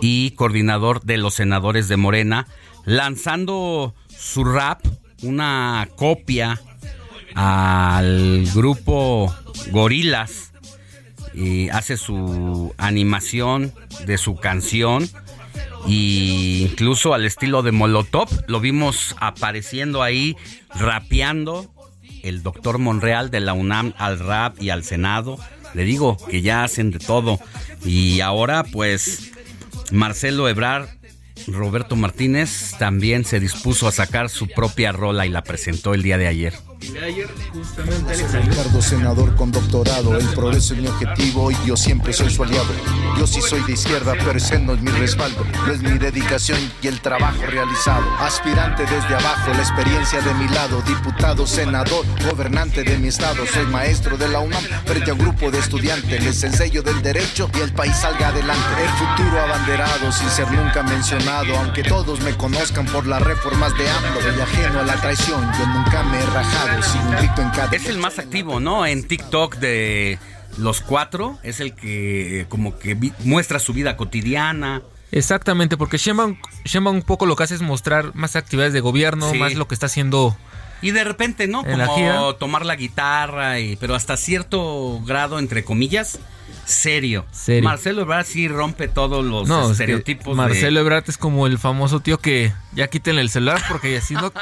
y 0.01 0.31
coordinador 0.31 1.03
de 1.03 1.17
los 1.17 1.35
senadores 1.35 1.87
de 1.87 1.95
Morena, 1.95 2.47
lanzando 2.83 3.95
su 4.09 4.43
rap, 4.43 4.85
una 5.21 5.87
copia 5.95 6.59
al 7.35 8.45
grupo 8.53 9.33
Gorilas 9.69 10.50
y 11.33 11.69
hace 11.69 11.97
su 11.97 12.73
animación 12.77 13.73
de 14.05 14.17
su 14.17 14.35
canción 14.35 15.09
e 15.87 16.67
incluso 16.69 17.13
al 17.13 17.25
estilo 17.25 17.63
de 17.63 17.71
Molotov 17.71 18.29
lo 18.47 18.59
vimos 18.59 19.15
apareciendo 19.19 20.03
ahí 20.03 20.35
rapeando 20.75 21.71
el 22.23 22.43
doctor 22.43 22.77
Monreal 22.77 23.31
de 23.31 23.39
la 23.39 23.53
UNAM 23.53 23.93
al 23.97 24.19
rap 24.19 24.61
y 24.61 24.69
al 24.69 24.83
Senado. 24.83 25.39
Le 25.73 25.85
digo 25.85 26.17
que 26.29 26.41
ya 26.41 26.63
hacen 26.63 26.91
de 26.91 26.99
todo. 26.99 27.39
Y 27.83 28.21
ahora 28.21 28.63
pues 28.63 29.31
Marcelo 29.91 30.47
Ebrard 30.47 30.89
Roberto 31.47 31.95
Martínez 31.95 32.73
también 32.77 33.25
se 33.25 33.39
dispuso 33.39 33.87
a 33.87 33.91
sacar 33.91 34.29
su 34.29 34.47
propia 34.47 34.91
rola 34.91 35.25
y 35.25 35.29
la 35.29 35.43
presentó 35.43 35.93
el 35.93 36.03
día 36.03 36.17
de 36.17 36.27
ayer. 36.27 36.53
Justamente 37.53 38.15
Ricardo, 38.15 38.81
senador 38.81 39.35
con 39.35 39.51
doctorado, 39.51 40.17
el 40.17 40.27
progreso 40.29 40.73
es 40.73 40.79
mi 40.79 40.87
objetivo 40.87 41.51
y 41.51 41.57
yo 41.65 41.77
siempre 41.77 42.11
soy 42.11 42.31
su 42.31 42.43
aliado. 42.43 42.73
Yo 43.19 43.27
sí 43.27 43.39
soy 43.39 43.61
de 43.61 43.73
izquierda, 43.73 44.13
pero 44.17 44.31
ese 44.31 44.57
no 44.57 44.73
es 44.73 44.81
mi 44.81 44.89
respaldo, 44.89 45.45
no 45.67 45.71
es 45.71 45.81
mi 45.81 45.99
dedicación 45.99 46.57
y 46.81 46.87
el 46.87 46.99
trabajo 46.99 47.43
realizado. 47.45 48.03
Aspirante 48.19 48.83
desde 48.83 49.13
abajo, 49.13 49.51
la 49.53 49.61
experiencia 49.61 50.21
de 50.21 50.33
mi 50.33 50.47
lado, 50.47 50.81
diputado, 50.81 51.45
senador, 51.45 52.03
gobernante 52.27 52.83
de 52.83 52.97
mi 52.97 53.09
estado. 53.09 53.45
Soy 53.45 53.65
maestro 53.67 54.17
de 54.17 54.29
la 54.29 54.39
UNAM 54.39 54.63
frente 54.85 55.11
a 55.11 55.13
un 55.13 55.19
grupo 55.19 55.51
de 55.51 55.59
estudiantes, 55.59 56.23
les 56.23 56.43
enseño 56.43 56.81
del 56.81 57.01
derecho 57.03 57.49
y 57.53 57.59
el 57.59 57.71
país 57.73 57.95
salga 57.95 58.29
adelante. 58.29 58.83
El 58.83 58.89
futuro 58.89 59.39
abanderado, 59.39 60.11
sin 60.11 60.29
ser 60.29 60.51
nunca 60.51 60.81
mencionado, 60.81 61.55
aunque 61.57 61.83
todos 61.83 62.21
me 62.21 62.35
conozcan 62.35 62.87
por 62.87 63.05
las 63.05 63.21
reformas 63.21 63.77
de 63.77 63.87
AMLO. 63.87 64.19
Y 64.35 64.41
ajeno 64.41 64.79
a 64.79 64.83
la 64.83 64.95
traición, 64.95 65.51
yo 65.59 65.67
nunca 65.67 66.03
me 66.03 66.19
he 66.19 66.25
rajado. 66.25 66.70
Es 67.71 67.87
el 67.87 67.97
más 67.97 68.19
activo, 68.19 68.59
¿no? 68.59 68.85
En 68.85 69.07
TikTok 69.07 69.55
de 69.57 70.19
los 70.57 70.81
cuatro, 70.81 71.39
es 71.43 71.59
el 71.59 71.73
que 71.73 72.45
como 72.49 72.77
que 72.77 72.95
muestra 73.23 73.59
su 73.59 73.73
vida 73.73 73.97
cotidiana. 73.97 74.81
Exactamente, 75.11 75.77
porque 75.77 75.97
Sheinbaum, 75.97 76.37
un 76.85 77.01
poco 77.01 77.25
lo 77.25 77.35
que 77.35 77.43
hace 77.43 77.55
es 77.55 77.61
mostrar 77.61 78.15
más 78.15 78.35
actividades 78.35 78.73
de 78.73 78.79
gobierno, 78.79 79.33
más 79.33 79.55
lo 79.55 79.67
que 79.67 79.73
está 79.73 79.87
haciendo 79.87 80.35
y 80.81 80.91
de 80.91 81.03
repente, 81.03 81.47
¿no? 81.47 81.63
Como 81.63 82.35
tomar 82.35 82.65
la 82.65 82.75
guitarra, 82.75 83.59
y, 83.59 83.75
pero 83.75 83.95
hasta 83.95 84.17
cierto 84.17 84.99
grado, 85.05 85.37
entre 85.39 85.63
comillas, 85.63 86.19
serio. 86.65 87.25
Marcelo 87.61 88.01
Ebrard 88.01 88.25
sí 88.25 88.47
rompe 88.47 88.87
todos 88.87 89.23
los 89.23 89.71
estereotipos. 89.71 90.35
Marcelo 90.35 90.79
Ebrard 90.79 91.03
es 91.07 91.17
como 91.17 91.45
el 91.47 91.59
famoso 91.59 91.99
tío 91.99 92.17
que 92.17 92.51
ya 92.73 92.87
quítenle 92.87 93.21
el 93.21 93.29
celular 93.29 93.61
porque 93.67 93.97
así 93.97 94.15
no... 94.15 94.33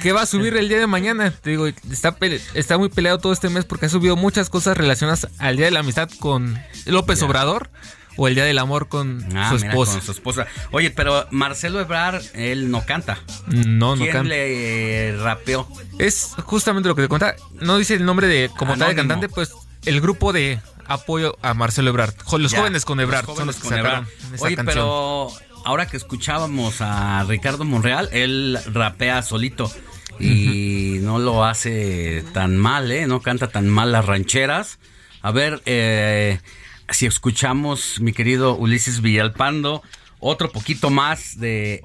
¿Qué 0.00 0.12
va 0.12 0.22
a 0.22 0.26
subir 0.26 0.56
el 0.56 0.68
día 0.68 0.78
de 0.78 0.86
mañana? 0.86 1.30
Te 1.30 1.50
digo, 1.50 1.66
está, 1.66 2.16
está 2.54 2.78
muy 2.78 2.88
peleado 2.88 3.18
todo 3.18 3.32
este 3.32 3.48
mes 3.48 3.64
porque 3.64 3.86
ha 3.86 3.88
subido 3.88 4.16
muchas 4.16 4.50
cosas 4.50 4.76
relacionadas 4.76 5.28
al 5.38 5.56
Día 5.56 5.66
de 5.66 5.72
la 5.72 5.80
Amistad 5.80 6.08
con 6.18 6.58
López 6.86 7.22
Obrador 7.22 7.70
o 8.16 8.28
el 8.28 8.34
Día 8.34 8.44
del 8.44 8.58
Amor 8.58 8.88
con 8.88 9.24
ah, 9.36 9.50
su 9.50 9.56
esposa. 9.56 9.92
con 9.92 10.02
su 10.02 10.12
esposa. 10.12 10.46
Oye, 10.70 10.90
pero 10.90 11.26
Marcelo 11.30 11.80
Ebrard, 11.80 12.22
él 12.34 12.70
no 12.70 12.84
canta. 12.84 13.18
No, 13.46 13.96
no 13.96 14.04
canta. 14.04 14.20
¿Quién 14.20 14.28
le 14.28 15.08
eh, 15.08 15.16
rapeó? 15.16 15.66
Es 15.98 16.34
justamente 16.44 16.88
lo 16.88 16.94
que 16.94 17.02
te 17.02 17.08
cuenta. 17.08 17.34
No 17.60 17.78
dice 17.78 17.94
el 17.94 18.04
nombre 18.04 18.26
de 18.26 18.50
como 18.56 18.76
tal 18.76 18.90
de 18.90 18.94
cantante, 18.96 19.28
pues 19.28 19.52
el 19.84 20.00
grupo 20.00 20.32
de 20.32 20.60
apoyo 20.86 21.36
a 21.42 21.54
Marcelo 21.54 21.90
Ebrard. 21.90 22.14
Los 22.38 22.54
jóvenes 22.54 22.84
con 22.84 23.00
Ebrard 23.00 23.26
son 23.26 23.46
los 23.46 23.56
que 23.56 23.68
con 23.68 23.78
Ebrard. 23.78 24.04
Oye, 24.40 24.56
pero 24.64 25.32
ahora 25.64 25.86
que 25.86 25.96
escuchábamos 25.96 26.80
a 26.80 27.24
Ricardo 27.24 27.64
Monreal, 27.64 28.08
él 28.12 28.58
rapea 28.72 29.22
solito 29.22 29.70
y 30.18 30.98
no 31.00 31.18
lo 31.18 31.44
hace 31.44 32.24
tan 32.32 32.56
mal, 32.56 32.90
¿eh? 32.92 33.06
No 33.06 33.20
canta 33.20 33.48
tan 33.48 33.68
mal 33.68 33.92
las 33.92 34.06
rancheras. 34.06 34.78
A 35.20 35.32
ver, 35.32 35.62
eh, 35.66 36.40
si 36.88 37.06
escuchamos, 37.06 38.00
mi 38.00 38.12
querido 38.12 38.56
Ulises 38.56 39.00
Villalpando, 39.00 39.82
otro 40.20 40.50
poquito 40.50 40.90
más 40.90 41.38
de, 41.38 41.82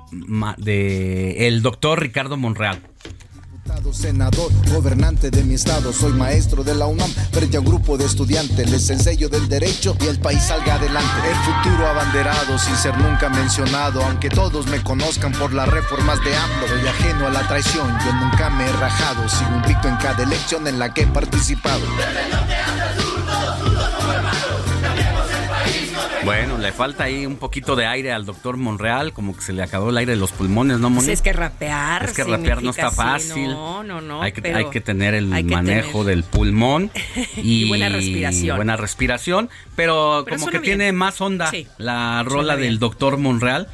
de 0.58 1.48
el 1.48 1.62
doctor 1.62 2.02
Ricardo 2.02 2.38
Monreal. 2.38 2.82
Senador, 3.92 4.52
gobernante 4.72 5.32
de 5.32 5.44
mi 5.44 5.56
estado, 5.56 5.92
soy 5.92 6.12
maestro 6.14 6.64
de 6.64 6.76
la 6.76 6.86
UNAM, 6.88 7.10
frente 7.32 7.58
a 7.58 7.62
un 7.62 7.66
grupo 7.66 7.98
de 7.98 8.06
estudiantes, 8.06 8.70
les 8.70 8.90
enseño 8.90 9.30
del 9.30 9.48
derecho 9.48 9.96
y 10.02 10.08
el 10.08 10.20
país 10.20 10.44
salga 10.44 10.76
adelante. 10.76 11.28
El 11.28 11.36
futuro 11.36 11.88
abanderado, 11.88 12.60
sin 12.60 12.76
ser 12.76 12.98
nunca 12.98 13.30
mencionado, 13.30 14.04
aunque 14.04 14.30
todos 14.30 14.68
me 14.68 14.84
conozcan 14.84 15.32
por 15.32 15.54
las 15.54 15.68
reformas 15.68 16.24
de 16.24 16.36
AMLO, 16.36 16.68
soy 16.68 16.88
ajeno 16.88 17.28
a 17.28 17.30
la 17.30 17.48
traición, 17.48 17.88
yo 18.06 18.14
nunca 18.14 18.50
me 18.50 18.68
he 18.68 18.74
rajado, 18.74 19.28
sigo 19.30 19.56
invicto 19.56 19.88
en 19.88 19.96
cada 19.98 20.24
elección 20.24 20.68
en 20.68 20.80
la 20.80 20.94
que 20.94 21.02
he 21.02 21.08
participado. 21.08 21.82
Bueno, 26.28 26.58
le 26.58 26.72
falta 26.72 27.06
ahí 27.06 27.26
un 27.26 27.38
poquito 27.38 27.76
de 27.76 27.86
aire 27.86 28.12
al 28.12 28.26
doctor 28.26 28.58
Monreal, 28.58 29.14
como 29.14 29.36
que 29.36 29.42
se 29.42 29.54
le 29.54 29.64
acabó 29.64 29.90
el 29.90 29.98
aire 29.98 30.12
de 30.14 30.18
los 30.20 30.32
pulmones, 30.32 30.78
¿no, 30.80 30.90
Pues 30.90 31.04
Moni? 31.04 31.12
es 31.14 31.22
que 31.22 31.34
rapear. 31.34 32.04
Es 32.06 32.14
que 32.14 32.24
rapear 32.24 32.62
no 32.62 32.70
está 32.72 32.90
sí, 32.90 32.96
fácil. 32.96 33.48
No, 33.50 33.84
no, 33.84 34.02
no. 34.02 34.22
hay, 34.22 34.32
que, 34.32 34.42
pero 34.42 34.58
hay 34.58 34.66
que 34.70 34.82
tener 34.82 35.14
el 35.14 35.28
manejo 35.28 36.00
tener. 36.04 36.06
del 36.06 36.24
pulmón 36.24 36.92
y, 37.38 37.64
Y 37.64 37.68
buena 37.68 37.90
respiración. 37.90 38.56
buena 38.58 38.76
respiración, 38.78 39.50
pero, 39.76 40.24
Pero 40.26 40.38
como 40.38 40.48
que 40.52 40.60
bien. 40.60 40.78
tiene 40.78 40.92
más 40.92 41.20
onda 41.22 41.50
Sí, 41.50 41.68
la 41.78 42.24
rola 42.24 42.56
bien. 42.56 42.70
del 42.70 42.80
doctor 42.80 43.18
Monreal. 43.18 43.68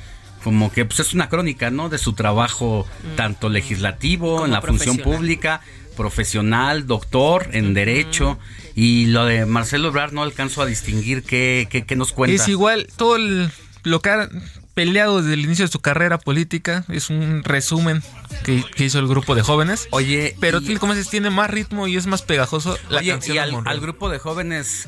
Como 0.43 0.73
que 0.73 0.83
pues, 0.83 0.99
es 0.99 1.13
una 1.13 1.29
crónica, 1.29 1.71
¿no? 1.71 1.87
De 1.87 1.97
su 1.97 2.11
trabajo 2.13 2.85
tanto 3.15 3.47
legislativo, 3.47 4.27
Mm. 4.27 4.35
Como 4.35 4.45
en 4.45 4.51
la 4.51 4.61
función 4.61 4.97
pública, 4.97 5.61
profesional, 5.95 6.87
doctor 6.87 7.47
en 7.53 7.73
derecho. 7.73 8.37
Y 8.75 9.05
lo 9.07 9.25
de 9.25 9.45
Marcelo 9.45 9.89
Ebrard 9.89 10.13
no 10.13 10.23
alcanzo 10.23 10.61
a 10.61 10.65
distinguir 10.65 11.23
qué, 11.23 11.67
qué, 11.69 11.85
qué 11.85 11.95
nos 11.95 12.11
cuenta. 12.11 12.41
Es 12.41 12.47
igual, 12.49 12.87
todo 12.97 13.15
el- 13.15 13.49
lo 13.83 14.01
que 14.01 14.09
ha 14.09 14.29
peleado 14.73 15.21
desde 15.21 15.35
el 15.35 15.41
inicio 15.41 15.65
de 15.65 15.71
su 15.71 15.79
carrera 15.79 16.17
política 16.17 16.83
es 16.89 17.11
un 17.11 17.43
resumen 17.43 18.01
que, 18.43 18.63
que 18.75 18.85
hizo 18.85 18.97
el 18.97 19.07
grupo 19.07 19.35
de 19.35 19.43
jóvenes. 19.43 19.87
Oye, 19.91 20.35
pero 20.39 20.59
y- 20.61 20.77
como 20.77 20.95
dices, 20.95 21.09
tiene 21.11 21.29
más 21.29 21.49
ritmo 21.51 21.87
y 21.87 21.95
es 21.97 22.07
más 22.07 22.23
pegajoso 22.23 22.77
la 22.89 22.99
Oye, 22.99 23.11
canción 23.11 23.35
y 23.35 23.39
al 23.69 23.79
grupo 23.79 24.09
de 24.09 24.17
jóvenes, 24.17 24.87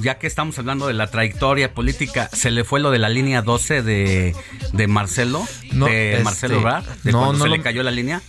ya 0.00 0.18
que 0.18 0.26
estamos 0.26 0.58
hablando 0.58 0.86
de 0.86 0.94
la 0.94 1.08
trayectoria 1.10 1.72
política, 1.74 2.28
¿se 2.32 2.50
le 2.50 2.64
fue 2.64 2.80
lo 2.80 2.90
de 2.90 2.98
la 2.98 3.08
línea 3.08 3.42
12 3.42 3.82
de, 3.82 4.34
de 4.72 4.86
Marcelo? 4.86 5.46
No, 5.72 5.86
de 5.86 6.12
este, 6.12 6.24
Marcelo 6.24 6.56
Ebrard, 6.58 6.84
de 7.02 7.12
no, 7.12 7.18
cuando 7.18 7.38
no 7.38 7.44
se 7.44 7.50
lo- 7.50 7.56
le 7.56 7.62
cayó 7.62 7.82
la 7.82 7.90
línea. 7.90 8.22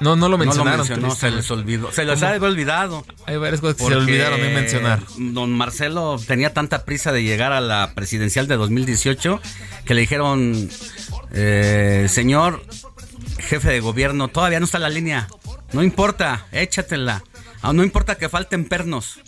No, 0.00 0.16
no 0.16 0.28
lo 0.28 0.38
mencionaron. 0.38 0.78
mencionó, 0.80 1.14
se 1.14 1.30
les 1.30 1.50
olvidó. 1.50 1.92
Se 1.92 2.04
les 2.04 2.18
¿Cómo? 2.20 2.32
ha 2.32 2.36
olvidado. 2.48 3.06
Hay 3.26 3.36
varias 3.36 3.60
cosas 3.60 3.76
que 3.76 3.84
se 3.84 3.94
olvidaron 3.94 4.40
de 4.40 4.48
mencionar. 4.50 5.00
Don 5.18 5.52
Marcelo 5.52 6.20
tenía 6.26 6.52
tanta 6.52 6.84
prisa 6.84 7.12
de 7.12 7.22
llegar 7.22 7.52
a 7.52 7.60
la 7.60 7.92
presidencial 7.94 8.48
de 8.48 8.56
2018 8.56 9.40
que 9.84 9.94
le 9.94 10.00
dijeron, 10.00 10.68
eh, 11.32 12.06
señor 12.10 12.62
jefe 13.38 13.68
de 13.70 13.80
gobierno, 13.80 14.28
todavía 14.28 14.58
no 14.58 14.64
está 14.66 14.78
la 14.78 14.88
línea. 14.88 15.28
No 15.72 15.82
importa, 15.82 16.46
échatela. 16.52 17.22
Ah, 17.62 17.72
No 17.72 17.82
importa 17.82 18.16
que 18.16 18.28
falten 18.28 18.64
pernos. 18.66 19.18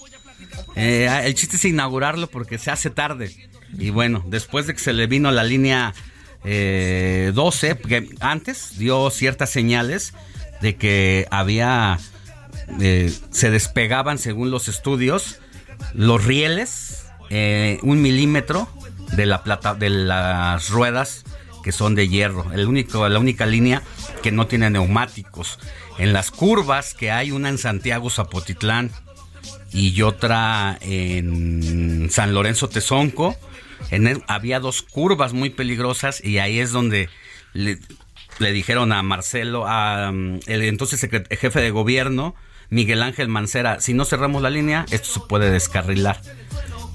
Eh, 0.74 1.08
el 1.24 1.34
chiste 1.34 1.56
es 1.56 1.64
inaugurarlo 1.64 2.26
porque 2.28 2.58
se 2.58 2.70
hace 2.70 2.90
tarde. 2.90 3.34
Y 3.78 3.90
bueno, 3.90 4.24
después 4.26 4.66
de 4.66 4.74
que 4.74 4.80
se 4.80 4.92
le 4.92 5.06
vino 5.06 5.30
la 5.30 5.44
línea 5.44 5.94
eh, 6.44 7.32
12, 7.34 7.74
porque 7.74 8.08
antes 8.20 8.78
dio 8.78 9.10
ciertas 9.10 9.50
señales 9.50 10.14
de 10.60 10.76
que 10.76 11.26
había, 11.30 11.98
eh, 12.80 13.12
se 13.30 13.50
despegaban 13.50 14.18
según 14.18 14.50
los 14.50 14.68
estudios, 14.68 15.40
los 15.92 16.24
rieles, 16.24 17.06
eh, 17.30 17.78
un 17.82 18.00
milímetro 18.00 18.68
de 19.16 19.26
la 19.26 19.42
plata, 19.42 19.74
de 19.74 19.90
las 19.90 20.70
ruedas 20.70 21.24
que 21.64 21.72
son 21.72 21.96
de 21.96 22.08
hierro. 22.08 22.52
El 22.52 22.68
único, 22.68 23.08
la 23.08 23.18
única 23.18 23.44
línea 23.44 23.82
que 24.22 24.30
no 24.30 24.46
tiene 24.46 24.70
neumáticos. 24.70 25.58
En 25.98 26.12
las 26.12 26.30
curvas 26.30 26.94
que 26.94 27.10
hay 27.10 27.32
una 27.32 27.48
en 27.48 27.58
Santiago 27.58 28.08
Zapotitlán 28.08 28.92
y 29.77 30.01
otra 30.01 30.78
en 30.81 32.09
San 32.11 32.32
Lorenzo 32.32 32.69
Tezonco. 32.69 33.36
En 33.90 34.23
había 34.27 34.59
dos 34.59 34.81
curvas 34.81 35.35
muy 35.35 35.51
peligrosas 35.51 36.24
y 36.24 36.39
ahí 36.39 36.61
es 36.61 36.73
donde 36.73 37.11
le, 37.53 37.78
dijeron 38.53 38.90
a 38.93 39.03
Marcelo, 39.03 39.66
a 39.66 40.11
um, 40.11 40.40
el 40.47 40.62
entonces 40.62 41.07
jefe 41.31 41.61
de 41.61 41.70
gobierno, 41.70 42.35
Miguel 42.70 43.03
Ángel 43.03 43.28
Mancera, 43.28 43.81
si 43.81 43.93
no 43.93 44.07
cerramos 44.07 44.40
la 44.40 44.48
línea, 44.48 44.86
esto 44.90 45.09
se 45.09 45.20
puede 45.20 45.51
descarrilar. 45.51 46.20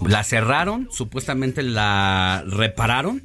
La 0.06 0.24
cerraron, 0.24 0.90
supuestamente 0.91 1.62
la 1.62 2.44
repararon, 2.48 3.22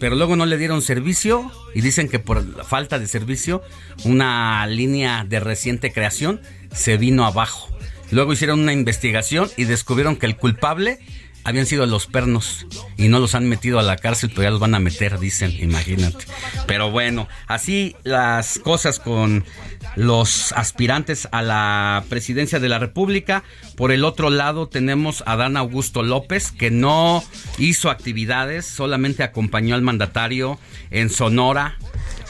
pero 0.00 0.16
luego 0.16 0.34
no 0.34 0.46
le 0.46 0.58
dieron 0.58 0.82
servicio 0.82 1.50
y 1.76 1.80
dicen 1.80 2.08
que 2.08 2.18
por 2.18 2.44
la 2.44 2.64
falta 2.64 2.98
de 2.98 3.06
servicio 3.06 3.62
una 4.04 4.66
línea 4.66 5.24
de 5.24 5.38
reciente 5.38 5.92
creación 5.92 6.40
se 6.72 6.96
vino 6.96 7.24
abajo. 7.24 7.75
Luego 8.10 8.32
hicieron 8.32 8.60
una 8.60 8.72
investigación 8.72 9.50
y 9.56 9.64
descubrieron 9.64 10.16
que 10.16 10.26
el 10.26 10.36
culpable 10.36 10.98
habían 11.46 11.66
sido 11.66 11.86
los 11.86 12.08
pernos 12.08 12.66
y 12.96 13.06
no 13.06 13.20
los 13.20 13.36
han 13.36 13.48
metido 13.48 13.78
a 13.78 13.82
la 13.84 13.96
cárcel, 13.96 14.30
pero 14.30 14.42
ya 14.42 14.50
los 14.50 14.58
van 14.58 14.74
a 14.74 14.80
meter, 14.80 15.20
dicen, 15.20 15.52
imagínate. 15.60 16.24
Pero 16.66 16.90
bueno, 16.90 17.28
así 17.46 17.94
las 18.02 18.58
cosas 18.58 18.98
con 18.98 19.44
los 19.94 20.50
aspirantes 20.52 21.28
a 21.30 21.42
la 21.42 22.04
presidencia 22.08 22.58
de 22.58 22.68
la 22.68 22.80
República. 22.80 23.44
Por 23.76 23.92
el 23.92 24.04
otro 24.04 24.28
lado 24.28 24.68
tenemos 24.68 25.22
a 25.24 25.36
Dan 25.36 25.56
Augusto 25.56 26.02
López, 26.02 26.50
que 26.50 26.72
no 26.72 27.22
hizo 27.58 27.90
actividades, 27.90 28.66
solamente 28.66 29.22
acompañó 29.22 29.76
al 29.76 29.82
mandatario 29.82 30.58
en 30.90 31.10
Sonora 31.10 31.78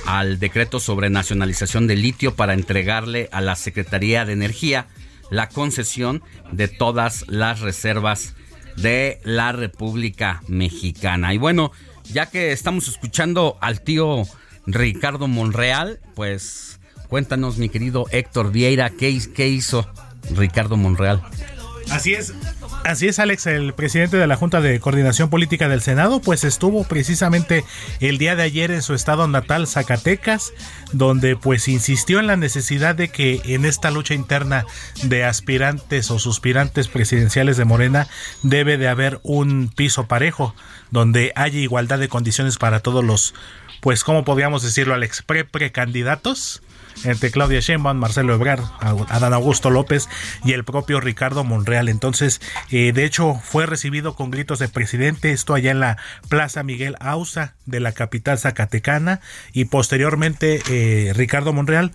al 0.04 0.38
decreto 0.38 0.78
sobre 0.78 1.08
nacionalización 1.08 1.86
de 1.86 1.96
litio 1.96 2.36
para 2.36 2.52
entregarle 2.52 3.30
a 3.32 3.40
la 3.40 3.56
Secretaría 3.56 4.26
de 4.26 4.34
Energía 4.34 4.86
la 5.30 5.48
concesión 5.48 6.22
de 6.52 6.68
todas 6.68 7.24
las 7.28 7.60
reservas 7.60 8.34
de 8.76 9.20
la 9.24 9.52
República 9.52 10.42
Mexicana. 10.48 11.34
Y 11.34 11.38
bueno, 11.38 11.72
ya 12.04 12.26
que 12.26 12.52
estamos 12.52 12.88
escuchando 12.88 13.56
al 13.60 13.80
tío 13.80 14.24
Ricardo 14.66 15.28
Monreal, 15.28 16.00
pues 16.14 16.78
cuéntanos, 17.08 17.58
mi 17.58 17.68
querido 17.68 18.06
Héctor 18.10 18.52
Vieira, 18.52 18.90
¿qué, 18.90 19.18
qué 19.34 19.48
hizo 19.48 19.88
Ricardo 20.30 20.76
Monreal? 20.76 21.22
Así 21.90 22.14
es. 22.14 22.34
Así 22.86 23.08
es, 23.08 23.18
Alex, 23.18 23.46
el 23.46 23.74
presidente 23.74 24.16
de 24.16 24.28
la 24.28 24.36
Junta 24.36 24.60
de 24.60 24.78
Coordinación 24.78 25.28
Política 25.28 25.68
del 25.68 25.80
Senado, 25.80 26.20
pues 26.20 26.44
estuvo 26.44 26.84
precisamente 26.84 27.64
el 27.98 28.16
día 28.16 28.36
de 28.36 28.44
ayer 28.44 28.70
en 28.70 28.80
su 28.80 28.94
estado 28.94 29.26
natal, 29.26 29.66
Zacatecas, 29.66 30.52
donde 30.92 31.34
pues 31.34 31.66
insistió 31.66 32.20
en 32.20 32.28
la 32.28 32.36
necesidad 32.36 32.94
de 32.94 33.08
que 33.08 33.40
en 33.44 33.64
esta 33.64 33.90
lucha 33.90 34.14
interna 34.14 34.66
de 35.02 35.24
aspirantes 35.24 36.12
o 36.12 36.20
suspirantes 36.20 36.86
presidenciales 36.86 37.56
de 37.56 37.64
Morena 37.64 38.06
debe 38.44 38.78
de 38.78 38.86
haber 38.86 39.18
un 39.24 39.68
piso 39.74 40.06
parejo, 40.06 40.54
donde 40.92 41.32
haya 41.34 41.58
igualdad 41.58 41.98
de 41.98 42.08
condiciones 42.08 42.56
para 42.56 42.78
todos 42.78 43.04
los, 43.04 43.34
pues, 43.80 44.04
¿cómo 44.04 44.24
podríamos 44.24 44.62
decirlo, 44.62 44.94
Alex? 44.94 45.22
Pre-precandidatos 45.22 46.62
entre 47.04 47.30
Claudia 47.30 47.60
Sheinbaum, 47.60 47.96
Marcelo 47.96 48.34
Ebrard, 48.34 48.64
Adán 48.80 49.32
Augusto 49.32 49.70
López 49.70 50.08
y 50.44 50.52
el 50.52 50.64
propio 50.64 51.00
Ricardo 51.00 51.44
Monreal. 51.44 51.88
Entonces, 51.88 52.40
eh, 52.70 52.92
de 52.92 53.04
hecho, 53.04 53.40
fue 53.42 53.66
recibido 53.66 54.14
con 54.14 54.30
gritos 54.30 54.58
de 54.58 54.68
presidente, 54.68 55.32
esto 55.32 55.54
allá 55.54 55.70
en 55.70 55.80
la 55.80 55.96
Plaza 56.28 56.62
Miguel 56.62 56.96
Ausa 57.00 57.54
de 57.66 57.80
la 57.80 57.92
capital 57.92 58.38
zacatecana 58.38 59.20
y 59.52 59.66
posteriormente 59.66 60.62
eh, 60.68 61.12
Ricardo 61.14 61.52
Monreal 61.52 61.92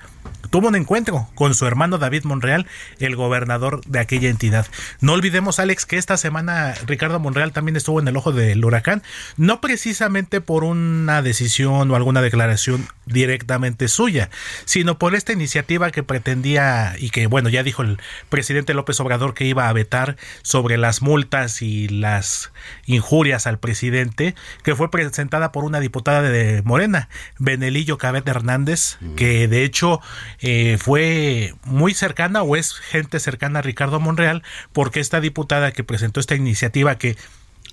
tuvo 0.50 0.68
un 0.68 0.76
encuentro 0.76 1.30
con 1.36 1.56
su 1.56 1.66
hermano 1.66 1.98
David 1.98 2.24
Monreal, 2.26 2.68
el 3.00 3.16
gobernador 3.16 3.82
de 3.86 4.00
aquella 4.00 4.30
entidad. 4.30 4.68
No 5.00 5.14
olvidemos, 5.14 5.60
Alex, 5.60 5.86
que 5.86 5.98
esta 5.98 6.18
semana 6.18 6.74
Ricardo 6.86 7.20
Monreal 7.20 7.54
también 7.54 7.76
estuvo 7.76 8.00
en 8.00 8.08
el 8.08 8.18
ojo 8.18 8.32
del 8.32 8.64
huracán, 8.64 9.02
no 9.38 9.62
precisamente 9.62 10.42
por 10.42 10.64
una 10.64 11.22
decisión 11.22 11.90
o 11.90 11.96
alguna 11.96 12.22
declaración 12.22 12.88
directamente 13.06 13.88
suya, 13.88 14.30
sino 14.66 14.91
por 14.98 15.16
esta 15.16 15.34
iniciativa 15.34 15.92
que 15.92 16.04
pretendía 16.04 16.96
y 16.98 17.10
que, 17.10 17.28
bueno, 17.28 17.50
ya 17.50 17.64
dijo 17.64 17.82
el 17.82 18.00
presidente 18.30 18.74
López 18.74 19.00
Obrador 19.00 19.34
que 19.34 19.46
iba 19.46 19.70
a 19.70 19.74
vetar 19.74 20.18
sobre 20.42 20.78
las 20.78 21.02
multas 21.02 21.62
y 21.62 21.88
las 21.88 22.52
injurias 22.86 23.48
al 23.48 23.60
presidente, 23.60 24.36
que 24.64 24.76
fue 24.76 24.92
presentada 24.92 25.52
por 25.52 25.64
una 25.64 25.80
diputada 25.80 26.22
de 26.22 26.62
Morena, 26.64 27.10
Benelillo 27.38 27.98
Cabet 27.98 28.28
Hernández, 28.28 28.98
que 29.16 29.48
de 29.48 29.64
hecho 29.64 30.02
eh, 30.40 30.78
fue 30.80 31.54
muy 31.64 31.94
cercana 31.94 32.44
o 32.44 32.56
es 32.56 32.74
gente 32.74 33.20
cercana 33.20 33.60
a 33.60 33.62
Ricardo 33.62 34.00
Monreal, 34.00 34.44
porque 34.74 35.00
esta 35.00 35.22
diputada 35.22 35.72
que 35.72 35.84
presentó 35.84 36.20
esta 36.20 36.36
iniciativa 36.36 36.98
que 36.98 37.18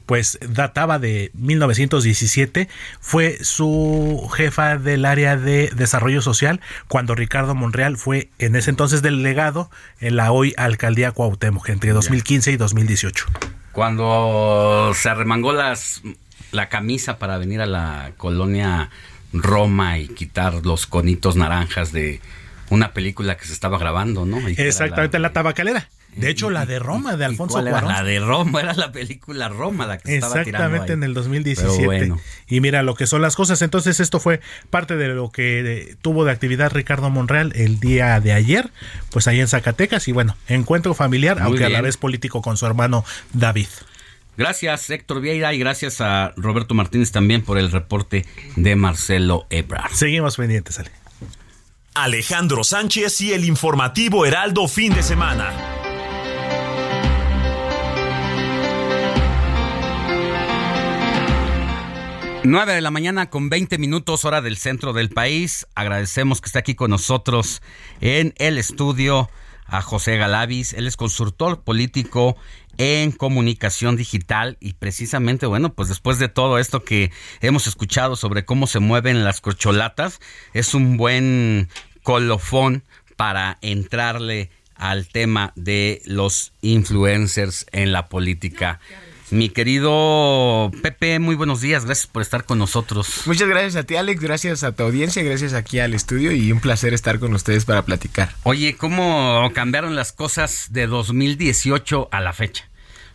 pues 0.09 0.39
databa 0.41 0.99
de 0.99 1.31
1917, 1.35 2.67
fue 2.99 3.45
su 3.45 4.27
jefa 4.35 4.79
del 4.79 5.05
área 5.05 5.37
de 5.37 5.71
desarrollo 5.77 6.23
social 6.23 6.63
cuando 6.89 7.15
Ricardo 7.15 7.55
Monreal 7.55 7.99
fue 7.99 8.31
en 8.39 8.57
ese 8.57 8.71
entonces 8.71 9.03
delegado 9.03 9.71
en 10.01 10.17
la 10.17 10.33
hoy 10.33 10.55
alcaldía 10.57 11.13
Cuauhtémoc 11.13 11.69
entre 11.69 11.91
2015 11.91 12.53
y 12.53 12.57
2018. 12.57 13.27
Cuando 13.73 14.93
se 14.95 15.11
arremangó 15.11 15.53
las, 15.53 16.01
la 16.53 16.71
camisa 16.71 17.19
para 17.19 17.37
venir 17.37 17.61
a 17.61 17.67
la 17.67 18.13
colonia 18.17 18.89
Roma 19.35 19.99
y 19.99 20.09
quitar 20.09 20.65
los 20.65 20.87
conitos 20.87 21.37
naranjas 21.37 21.93
de 21.93 22.23
una 22.71 22.95
película 22.95 23.37
que 23.37 23.45
se 23.45 23.53
estaba 23.53 23.77
grabando, 23.77 24.25
¿no? 24.25 24.49
Y 24.49 24.55
Exactamente, 24.57 25.19
la, 25.19 25.35
tabacalera. 25.35 25.87
De 26.19 26.31
hecho, 26.31 26.51
la 26.51 26.66
de 26.66 26.78
Roma, 26.78 27.16
de 27.16 27.24
¿Y 27.24 27.27
Alfonso 27.27 27.55
cuál 27.55 27.69
era? 27.69 27.81
Cuarón. 27.81 27.93
La 27.93 28.03
de 28.03 28.20
Roma, 28.20 28.61
era 28.61 28.74
la 28.74 28.93
película 28.93 29.49
Roma 29.49 29.86
la 29.86 29.99
que 29.99 30.09
se 30.09 30.15
estaba 30.16 30.43
tirando 30.45 30.66
Exactamente 30.66 30.93
en 30.93 31.03
el 31.05 31.15
2017. 31.15 31.77
Pero 31.77 31.86
bueno. 31.86 32.20
Y 32.49 32.61
mira 32.61 32.82
lo 32.82 32.95
que 32.95 33.07
son 33.07 33.23
las 33.23 33.36
cosas. 33.36 33.62
Entonces 33.62 34.01
esto 34.01 34.20
fue 34.20 34.40
parte 34.70 34.97
de 34.97 35.09
lo 35.09 35.31
que 35.31 35.61
eh, 35.61 35.97
tuvo 36.03 36.24
de 36.24 36.32
actividad 36.32 36.73
Ricardo 36.73 37.11
Monreal 37.11 37.53
el 37.55 37.81
día 37.81 38.20
de 38.20 38.32
ayer, 38.32 38.70
pues 39.11 39.28
ahí 39.28 39.40
en 39.40 39.49
Zacatecas. 39.49 40.09
Y 40.09 40.12
bueno, 40.12 40.36
encuentro 40.49 40.95
familiar, 40.95 41.36
Muy 41.36 41.47
aunque 41.47 41.65
a 41.65 41.69
la 41.69 41.81
vez 41.81 41.97
político 41.97 42.43
con 42.43 42.57
su 42.57 42.66
hermano 42.66 43.05
David. 43.32 43.69
Gracias 44.36 44.89
Héctor 44.89 45.20
Vieira 45.20 45.53
y 45.53 45.59
gracias 45.59 46.01
a 46.01 46.32
Roberto 46.36 46.73
Martínez 46.73 47.11
también 47.11 47.43
por 47.43 47.59
el 47.59 47.73
reporte 47.73 48.24
de 48.55 48.77
Marcelo 48.77 49.47
Ebrard. 49.51 49.93
Seguimos 49.93 50.36
pendientes, 50.36 50.78
Ale. 50.78 50.93
Alejandro 51.95 52.62
Sánchez 52.62 53.20
y 53.23 53.32
el 53.32 53.45
informativo 53.45 54.24
Heraldo 54.24 54.69
fin 54.69 54.95
de 54.95 55.03
semana. 55.03 55.88
Nueve 62.44 62.73
de 62.73 62.81
la 62.81 62.90
mañana 62.90 63.31
con 63.31 63.51
20 63.51 63.78
minutos 63.78 64.24
hora 64.24 64.40
del 64.40 64.56
centro 64.56 64.93
del 64.93 65.10
país. 65.10 65.66
Agradecemos 65.74 66.40
que 66.40 66.47
esté 66.47 66.59
aquí 66.60 66.74
con 66.74 66.90
nosotros 66.90 67.62
en 68.01 68.32
el 68.39 68.59
estudio 68.59 69.28
a 69.66 69.82
José 69.82 70.16
Galavis. 70.16 70.73
Él 70.73 70.86
es 70.86 70.97
consultor 70.97 71.62
político 71.62 72.36
en 72.78 73.10
comunicación 73.10 73.97
digital 73.97 74.56
y 74.60 74.74
precisamente, 74.74 75.47
bueno, 75.47 75.74
pues 75.74 75.89
después 75.89 76.19
de 76.19 76.28
todo 76.28 76.59
esto 76.59 76.85
que 76.85 77.10
hemos 77.40 77.66
escuchado 77.66 78.15
sobre 78.15 78.44
cómo 78.44 78.66
se 78.66 78.78
mueven 78.78 79.24
las 79.24 79.40
corcholatas, 79.40 80.20
es 80.55 80.74
un 80.74 80.97
buen 80.97 81.69
colofón 82.02 82.85
para 83.16 83.59
entrarle 83.62 84.51
al 84.77 85.09
tema 85.09 85.52
de 85.56 86.01
los 86.05 86.52
influencers 86.62 87.66
en 87.73 87.93
la 87.93 88.09
política. 88.09 88.78
Mi 89.31 89.51
querido 89.51 90.71
Pepe, 90.83 91.19
muy 91.19 91.35
buenos 91.35 91.61
días, 91.61 91.85
gracias 91.85 92.07
por 92.07 92.23
estar 92.23 92.45
con 92.45 92.59
nosotros. 92.59 93.23
Muchas 93.27 93.47
gracias 93.47 93.77
a 93.77 93.83
ti, 93.83 93.97
Alex. 93.97 94.21
Gracias 94.21 94.65
a 94.65 94.73
tu 94.73 94.85
audiencia. 94.85 95.23
Gracias 95.23 95.53
aquí 95.53 95.81
al 95.81 95.93
estudio 95.93 96.33
y 96.33 96.51
un 96.51 96.61
placer 96.61 96.95
estar 96.95 97.19
con 97.19 97.35
ustedes 97.35 97.67
para 97.67 97.83
platicar. 97.83 98.35
Oye, 98.45 98.77
¿cómo 98.77 99.51
cambiaron 99.55 99.95
las 99.95 100.13
cosas 100.13 100.69
de 100.71 100.87
2018 100.87 102.09
a 102.11 102.21
la 102.21 102.33
fecha? 102.33 102.69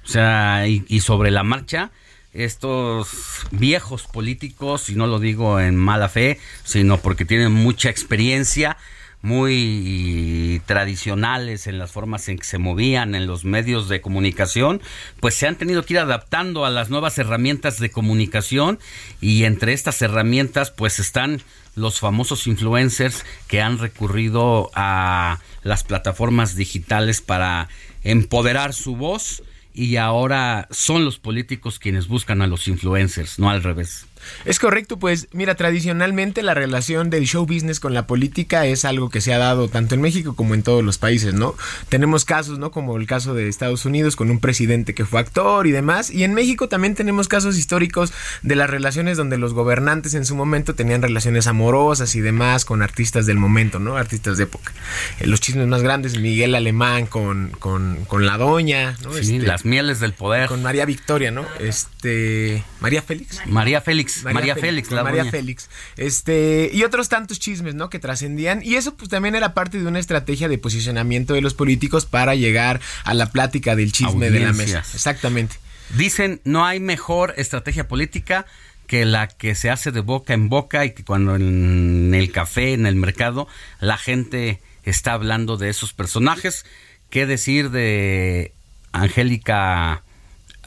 O 0.06 0.08
sea, 0.08 0.68
y, 0.68 0.86
y 0.88 1.00
sobre 1.00 1.32
la 1.32 1.44
marcha, 1.44 1.92
estos 2.32 3.48
viejos 3.50 4.04
políticos, 4.04 4.90
y 4.90 4.96
no 4.96 5.08
lo 5.08 5.20
digo 5.20 5.60
en 5.60 5.76
mala 5.76 6.10
fe, 6.10 6.40
sino 6.64 7.00
porque 7.00 7.26
tienen 7.26 7.52
mucha 7.52 7.90
experiencia, 7.90 8.78
muy 9.24 10.62
tradicionales 10.66 11.66
en 11.68 11.80
las 11.80 11.92
formas 11.92 12.28
en 12.28 12.38
que 12.38 12.44
se 12.44 12.58
movían 12.58 13.16
en 13.16 13.26
los 13.26 13.46
medios 13.46 13.88
de 13.88 14.02
comunicación, 14.02 14.82
pues 15.22 15.34
se 15.34 15.48
han 15.48 15.56
tenido 15.56 15.84
que 15.84 15.94
ir 15.94 16.00
adaptando 16.00 16.66
a 16.66 16.70
las 16.70 16.90
nuevas 16.90 17.18
herramientas 17.18 17.80
de 17.80 17.90
comunicación 17.90 18.80
y 19.22 19.46
entre 19.46 19.72
estas 19.72 20.02
herramientas 20.02 20.72
pues 20.72 21.00
están 21.00 21.42
los 21.76 22.02
famosos 22.02 22.48
influencers 22.48 23.26
que 23.48 23.62
han 23.62 23.80
recurrido 23.80 24.70
a 24.76 25.40
las 25.64 25.86
plataformas 25.86 26.58
digitales 26.58 27.22
para 27.22 27.70
empoderar 28.04 28.74
su 28.74 28.98
voz 28.98 29.42
y 29.74 29.96
ahora 29.96 30.68
son 30.70 31.06
los 31.06 31.18
políticos 31.18 31.80
quienes 31.80 32.08
buscan 32.10 32.42
a 32.42 32.48
los 32.48 32.68
influencers, 32.68 33.40
no 33.40 33.50
al 33.50 33.64
revés. 33.64 34.06
Es 34.46 34.60
correcto, 34.60 34.98
pues 34.98 35.28
mira, 35.32 35.56
tradicionalmente 35.56 36.44
la 36.44 36.54
relación 36.54 37.10
del 37.10 37.26
show 37.26 37.46
business 37.46 37.80
con 37.80 37.94
la 37.94 38.08
política 38.08 38.66
es 38.66 38.86
algo 38.86 39.10
que 39.10 39.22
se 39.22 39.34
ha 39.34 39.38
dado 39.38 39.68
tanto 39.68 39.96
en 39.96 40.02
México 40.02 40.36
como 40.36 40.54
en 40.54 40.64
todos 40.64 40.84
los 40.84 40.98
países, 40.98 41.34
¿no? 41.34 41.56
Tenemos 41.90 42.26
casos, 42.26 42.60
¿no? 42.60 42.72
Como 42.72 42.98
el 42.98 43.08
caso 43.08 43.34
de 43.34 43.48
Estados 43.48 43.86
Unidos 43.86 44.16
con 44.16 44.30
un 44.30 44.40
presidente 44.40 44.94
que 44.94 45.06
fue 45.06 45.20
actor 45.20 45.68
y 45.68 45.72
demás. 45.72 46.10
Y 46.10 46.24
en 46.24 46.34
México 46.34 46.70
también 46.70 46.96
tenemos 46.96 47.28
casos 47.28 47.58
históricos 47.58 48.14
de 48.42 48.56
las 48.56 48.70
relaciones 48.70 49.18
donde 49.18 49.38
los 49.38 49.54
gobernantes 49.54 50.14
en 50.14 50.26
su 50.26 50.36
momento 50.36 50.76
tenían 50.76 51.02
relaciones 51.02 51.48
amorosas 51.48 52.16
y 52.16 52.22
demás 52.22 52.66
con 52.66 52.82
artistas 52.82 53.26
del 53.26 53.38
momento, 53.38 53.80
¿no? 53.80 53.98
Artistas 53.98 54.38
de 54.38 54.44
época. 54.44 54.74
Eh, 55.20 55.28
los 55.28 55.40
chismes 55.42 55.68
más 55.68 55.82
grandes, 55.82 56.20
Miguel 56.20 56.56
Alemán 56.56 57.06
con, 57.06 57.52
con, 57.60 58.06
con 58.06 58.26
la 58.26 58.38
doña, 58.38 58.96
¿no? 59.04 59.14
Sí, 59.14 59.36
Este, 59.36 59.48
las 59.48 59.66
mieles 59.66 60.00
del 60.00 60.14
poder. 60.14 60.48
Con 60.48 60.62
María 60.64 60.86
Victoria, 60.86 61.32
¿no? 61.32 61.46
Este. 61.60 62.64
María 62.80 63.02
Félix. 63.02 63.42
María 63.48 63.82
Félix, 63.82 64.13
María, 64.24 64.56
Félix, 64.56 64.92
la 64.92 65.04
María. 65.04 65.26
Félix. 65.26 65.70
Este, 65.98 66.70
y 66.74 66.84
otros 66.84 67.10
tantos 67.10 67.40
chismes, 67.40 67.76
¿no? 67.76 67.90
Que 67.90 68.00
trascendían. 68.00 68.62
Y 68.64 68.76
eso, 68.76 68.96
pues 68.96 69.10
también 69.10 69.36
era 69.36 69.54
parte 69.54 69.80
de 69.80 69.88
una 69.88 70.00
estrategia 70.00 70.48
de 70.48 70.58
posicionamiento 70.58 71.34
de 71.34 71.42
los 71.42 71.54
políticos 71.54 72.06
para 72.06 72.36
llegar 72.36 72.80
a 73.04 73.14
la 73.14 73.32
plática 73.32 73.76
del 73.76 73.92
chisme 73.92 74.30
de 74.30 74.40
la 74.40 74.54
mesa. 74.54 74.80
Exactamente. 74.94 75.56
Dicen, 75.98 76.42
no 76.44 76.66
hay 76.66 76.80
mejor 76.80 77.34
estrategia 77.38 77.88
política 77.88 78.46
que 78.88 79.06
la 79.06 79.28
que 79.28 79.56
se 79.56 79.70
hace 79.70 79.92
de 79.92 80.02
boca 80.02 80.34
en 80.34 80.50
boca 80.50 80.86
y 80.86 80.92
que 80.92 81.04
cuando 81.04 81.36
en 81.36 82.14
el 82.14 82.32
café, 82.32 82.74
en 82.74 82.86
el 82.86 82.96
mercado, 82.96 83.48
la 83.80 83.98
gente 83.98 84.62
está 84.84 85.14
hablando 85.14 85.58
de 85.58 85.70
esos 85.70 85.94
personajes. 85.94 86.66
¿Qué 87.10 87.26
decir 87.26 87.70
de 87.70 88.54
Angélica 88.92 90.04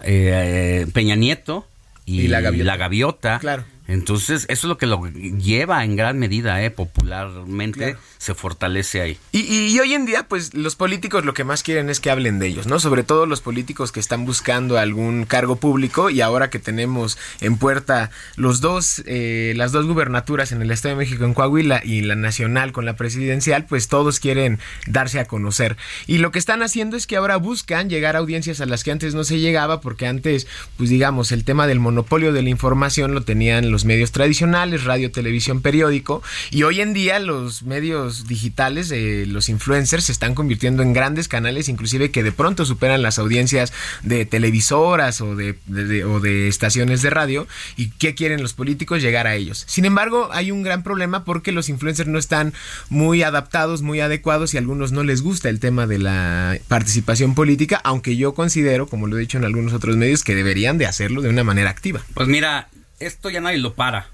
eh, 0.02 0.86
Peña 0.92 1.16
Nieto 1.16 1.66
y, 2.06 2.22
Y 2.22 2.28
la 2.28 2.40
gaviota. 2.40 2.64
la 2.64 2.76
gaviota? 2.78 3.38
Claro. 3.40 3.64
Entonces, 3.88 4.44
eso 4.48 4.66
es 4.66 4.68
lo 4.68 4.78
que 4.78 4.86
lo 4.86 5.06
lleva 5.08 5.84
en 5.84 5.96
gran 5.96 6.18
medida, 6.18 6.62
eh, 6.62 6.70
popularmente, 6.70 7.78
Claro. 7.92 7.98
se 8.18 8.34
fortalece 8.34 9.00
ahí. 9.00 9.18
Y, 9.32 9.40
y- 9.40 9.68
y 9.74 9.78
hoy 9.80 9.94
en 9.94 10.06
día, 10.06 10.26
pues 10.28 10.54
los 10.54 10.74
políticos 10.76 11.24
lo 11.24 11.34
que 11.34 11.44
más 11.44 11.62
quieren 11.62 11.88
es 11.90 12.00
que 12.00 12.10
hablen 12.10 12.38
de 12.38 12.48
ellos, 12.48 12.66
¿no? 12.66 12.80
Sobre 12.80 13.02
todo 13.04 13.26
los 13.26 13.40
políticos 13.40 13.92
que 13.92 14.00
están 14.00 14.24
buscando 14.24 14.78
algún 14.78 15.24
cargo 15.24 15.56
público 15.56 16.10
y 16.10 16.20
ahora 16.20 16.50
que 16.50 16.58
tenemos 16.58 17.18
en 17.40 17.56
puerta 17.58 18.10
los 18.36 18.60
dos, 18.60 19.02
eh, 19.06 19.52
las 19.56 19.72
dos 19.72 19.86
gubernaturas 19.86 20.52
en 20.52 20.62
el 20.62 20.70
Estado 20.70 20.94
de 20.96 21.04
México, 21.04 21.24
en 21.24 21.34
Coahuila 21.34 21.80
y 21.84 22.00
la 22.02 22.16
nacional 22.16 22.72
con 22.72 22.84
la 22.86 22.96
presidencial, 22.96 23.66
pues 23.66 23.88
todos 23.88 24.18
quieren 24.20 24.58
darse 24.86 25.20
a 25.20 25.26
conocer. 25.26 25.76
Y 26.06 26.18
lo 26.18 26.32
que 26.32 26.38
están 26.38 26.62
haciendo 26.62 26.96
es 26.96 27.06
que 27.06 27.16
ahora 27.16 27.36
buscan 27.36 27.88
llegar 27.88 28.16
a 28.16 28.20
audiencias 28.20 28.60
a 28.60 28.66
las 28.66 28.82
que 28.82 28.90
antes 28.90 29.14
no 29.14 29.24
se 29.24 29.38
llegaba 29.38 29.80
porque 29.80 30.06
antes, 30.06 30.46
pues 30.76 30.90
digamos, 30.90 31.30
el 31.32 31.44
tema 31.44 31.66
del 31.66 31.80
monopolio 31.80 32.32
de 32.32 32.42
la 32.42 32.50
información 32.50 33.14
lo 33.14 33.22
tenían 33.22 33.70
los 33.70 33.75
medios 33.84 34.12
tradicionales, 34.12 34.84
radio, 34.84 35.10
televisión, 35.10 35.60
periódico, 35.60 36.22
y 36.50 36.62
hoy 36.62 36.80
en 36.80 36.94
día 36.94 37.18
los 37.18 37.62
medios 37.62 38.26
digitales, 38.26 38.90
eh, 38.90 39.24
los 39.26 39.48
influencers 39.48 40.04
se 40.04 40.12
están 40.12 40.34
convirtiendo 40.34 40.82
en 40.82 40.92
grandes 40.92 41.28
canales, 41.28 41.68
inclusive 41.68 42.10
que 42.10 42.22
de 42.22 42.32
pronto 42.32 42.64
superan 42.64 43.02
las 43.02 43.18
audiencias 43.18 43.72
de 44.02 44.24
televisoras 44.24 45.20
o 45.20 45.36
de- 45.36 45.56
o 46.04 46.20
de 46.20 46.48
estaciones 46.48 47.02
de 47.02 47.10
radio, 47.10 47.46
y 47.76 47.90
qué 47.90 48.14
quieren 48.14 48.42
los 48.42 48.54
políticos 48.54 49.02
llegar 49.02 49.26
a 49.26 49.34
ellos. 49.34 49.64
Sin 49.66 49.84
embargo, 49.84 50.28
hay 50.32 50.50
un 50.50 50.62
gran 50.62 50.82
problema 50.82 51.24
porque 51.24 51.52
los 51.52 51.68
influencers 51.68 52.08
no 52.08 52.18
están 52.18 52.52
muy 52.88 53.22
adaptados, 53.22 53.82
muy 53.82 54.00
adecuados, 54.00 54.54
y 54.54 54.56
a 54.56 54.60
algunos 54.60 54.92
no 54.92 55.02
les 55.04 55.22
gusta 55.22 55.48
el 55.48 55.60
tema 55.60 55.86
de 55.86 55.98
la 55.98 56.58
participación 56.68 57.34
política, 57.34 57.80
aunque 57.84 58.16
yo 58.16 58.34
considero, 58.34 58.86
como 58.86 59.06
lo 59.06 59.16
he 59.16 59.20
dicho 59.20 59.38
en 59.38 59.44
algunos 59.44 59.72
otros 59.72 59.96
medios, 59.96 60.24
que 60.24 60.34
deberían 60.34 60.78
de 60.78 60.86
hacerlo 60.86 61.22
de 61.22 61.28
una 61.28 61.44
manera 61.44 61.70
activa. 61.70 62.00
Pues 62.14 62.28
mira, 62.28 62.68
esto 62.98 63.30
ya 63.30 63.40
nadie 63.40 63.58
lo 63.58 63.74
para. 63.74 64.08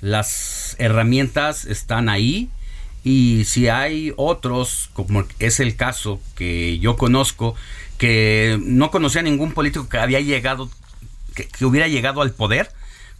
Las 0.00 0.76
herramientas 0.78 1.64
están 1.64 2.08
ahí 2.08 2.50
y 3.04 3.44
si 3.44 3.68
hay 3.68 4.12
otros, 4.16 4.90
como 4.94 5.24
es 5.38 5.60
el 5.60 5.76
caso 5.76 6.20
que 6.34 6.78
yo 6.78 6.96
conozco, 6.96 7.54
que 7.98 8.58
no 8.62 8.90
conocía 8.90 9.20
a 9.20 9.24
ningún 9.24 9.52
político 9.52 9.88
que 9.88 9.98
había 9.98 10.20
llegado, 10.20 10.70
que, 11.34 11.48
hubiera 11.64 11.86
llegado 11.86 12.22
al 12.22 12.32
poder, 12.32 12.70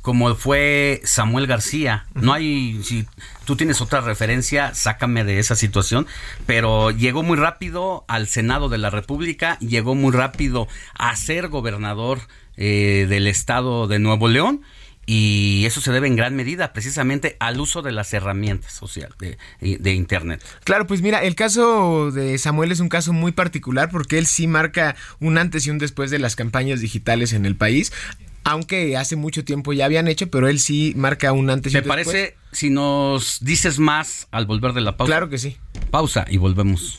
como 0.01 0.35
fue 0.35 1.01
Samuel 1.05 1.47
García. 1.47 2.07
No 2.15 2.33
hay, 2.33 2.83
si 2.83 3.07
tú 3.45 3.57
tienes 3.57 3.81
otra 3.81 4.01
referencia, 4.01 4.75
sácame 4.75 5.25
de 5.25 5.39
esa 5.39 5.55
situación, 5.55 6.07
pero 6.47 6.91
llegó 6.91 7.23
muy 7.23 7.37
rápido 7.37 8.05
al 8.09 8.27
Senado 8.27 8.69
de 8.69 8.79
la 8.79 8.91
República, 8.91 9.59
llegó 9.61 9.95
muy 9.95 10.13
rápido 10.13 10.67
a 10.95 11.15
ser 11.17 11.49
gobernador 11.49 12.21
eh, 12.57 13.07
del 13.09 13.27
estado 13.27 13.87
de 13.87 13.99
Nuevo 13.99 14.29
León. 14.29 14.63
Y 15.07 15.65
eso 15.67 15.81
se 15.81 15.93
debe 15.93 16.07
en 16.07 16.17
gran 16.17 16.35
medida 16.35 16.73
precisamente 16.73 17.37
al 17.41 17.61
uso 17.61 17.83
de 17.83 17.93
las 17.93 18.13
herramientas 18.15 18.73
sociales 18.73 19.17
de, 19.19 19.37
de 19.79 19.93
Internet. 19.93 20.43
Claro, 20.65 20.87
pues 20.87 21.03
mira, 21.03 21.23
el 21.23 21.35
caso 21.35 22.11
de 22.11 22.39
Samuel 22.39 22.73
es 22.73 22.81
un 22.81 22.89
caso 22.89 23.13
muy 23.13 23.33
particular 23.33 23.91
porque 23.91 24.19
él 24.19 24.27
sí 24.27 24.47
marca 24.47 24.97
un 25.21 25.37
antes 25.39 25.67
y 25.67 25.71
un 25.71 25.79
después 25.79 26.11
de 26.11 26.19
las 26.19 26.37
campañas 26.37 26.81
digitales 26.81 27.33
en 27.33 27.45
el 27.47 27.57
país. 27.57 27.93
Aunque 28.47 28.97
hace 28.99 29.17
mucho 29.17 29.43
tiempo 29.43 29.73
ya 29.73 29.87
habían 29.87 30.07
hecho, 30.07 30.29
pero 30.29 30.49
él 30.49 30.61
sí 30.61 30.93
marca 30.97 31.33
un 31.33 31.49
antes 31.49 31.73
y 31.73 31.75
¿Te 31.75 31.79
un 31.79 31.85
después. 31.97 32.07
parece 32.07 32.37
si 32.53 32.69
nos 32.69 33.39
dices 33.43 33.79
más 33.79 34.29
al 34.31 34.45
volver 34.45 34.75
de 34.75 34.83
la 34.83 34.97
pausa? 34.99 35.11
Claro 35.11 35.31
que 35.31 35.39
sí. 35.39 35.57
Pausa 35.91 36.27
y 36.29 36.37
volvemos. 36.37 36.99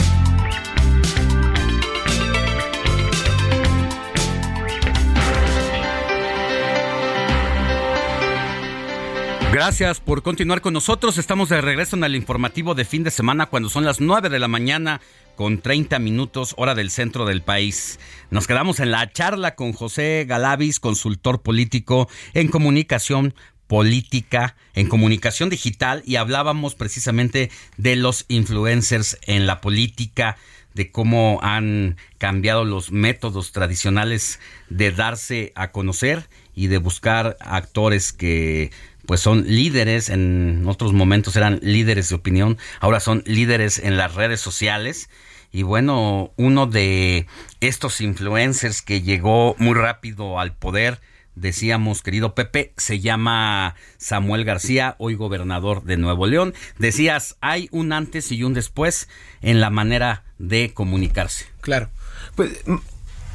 Gracias 9.51 9.99
por 9.99 10.23
continuar 10.23 10.61
con 10.61 10.73
nosotros. 10.73 11.17
Estamos 11.17 11.49
de 11.49 11.59
regreso 11.59 11.97
en 11.97 12.05
el 12.05 12.15
informativo 12.15 12.73
de 12.73 12.85
fin 12.85 13.03
de 13.03 13.11
semana 13.11 13.47
cuando 13.47 13.67
son 13.67 13.83
las 13.83 13.99
9 13.99 14.29
de 14.29 14.39
la 14.39 14.47
mañana 14.47 15.01
con 15.35 15.59
30 15.59 15.99
minutos 15.99 16.53
hora 16.55 16.73
del 16.73 16.89
centro 16.89 17.25
del 17.25 17.41
país. 17.41 17.99
Nos 18.29 18.47
quedamos 18.47 18.79
en 18.79 18.91
la 18.91 19.11
charla 19.11 19.55
con 19.55 19.73
José 19.73 20.25
Galavis, 20.25 20.79
consultor 20.79 21.41
político 21.41 22.07
en 22.33 22.47
comunicación 22.47 23.35
política, 23.67 24.55
en 24.73 24.87
comunicación 24.87 25.49
digital 25.49 26.01
y 26.05 26.15
hablábamos 26.15 26.75
precisamente 26.75 27.51
de 27.75 27.97
los 27.97 28.23
influencers 28.29 29.17
en 29.23 29.47
la 29.47 29.59
política, 29.59 30.37
de 30.73 30.91
cómo 30.91 31.39
han 31.41 31.97
cambiado 32.17 32.63
los 32.63 32.93
métodos 32.93 33.51
tradicionales 33.51 34.39
de 34.69 34.91
darse 34.91 35.51
a 35.55 35.71
conocer 35.71 36.29
y 36.55 36.67
de 36.67 36.77
buscar 36.77 37.37
actores 37.41 38.13
que 38.13 38.71
pues 39.11 39.19
son 39.19 39.43
líderes, 39.45 40.07
en 40.07 40.63
otros 40.67 40.93
momentos 40.93 41.35
eran 41.35 41.59
líderes 41.61 42.07
de 42.07 42.15
opinión, 42.15 42.57
ahora 42.79 43.01
son 43.01 43.23
líderes 43.25 43.77
en 43.77 43.97
las 43.97 44.15
redes 44.15 44.39
sociales. 44.39 45.09
Y 45.51 45.63
bueno, 45.63 46.31
uno 46.37 46.65
de 46.65 47.27
estos 47.59 47.99
influencers 47.99 48.81
que 48.81 49.01
llegó 49.01 49.57
muy 49.59 49.73
rápido 49.73 50.39
al 50.39 50.55
poder, 50.55 51.01
decíamos, 51.35 52.03
querido 52.03 52.35
Pepe, 52.35 52.71
se 52.77 53.01
llama 53.01 53.75
Samuel 53.97 54.45
García, 54.45 54.95
hoy 54.97 55.15
gobernador 55.15 55.83
de 55.83 55.97
Nuevo 55.97 56.25
León. 56.25 56.53
Decías, 56.79 57.35
hay 57.41 57.67
un 57.71 57.91
antes 57.91 58.31
y 58.31 58.45
un 58.45 58.53
después 58.53 59.09
en 59.41 59.59
la 59.59 59.69
manera 59.69 60.23
de 60.37 60.71
comunicarse. 60.73 61.47
Claro. 61.59 61.89
Pues 62.37 62.63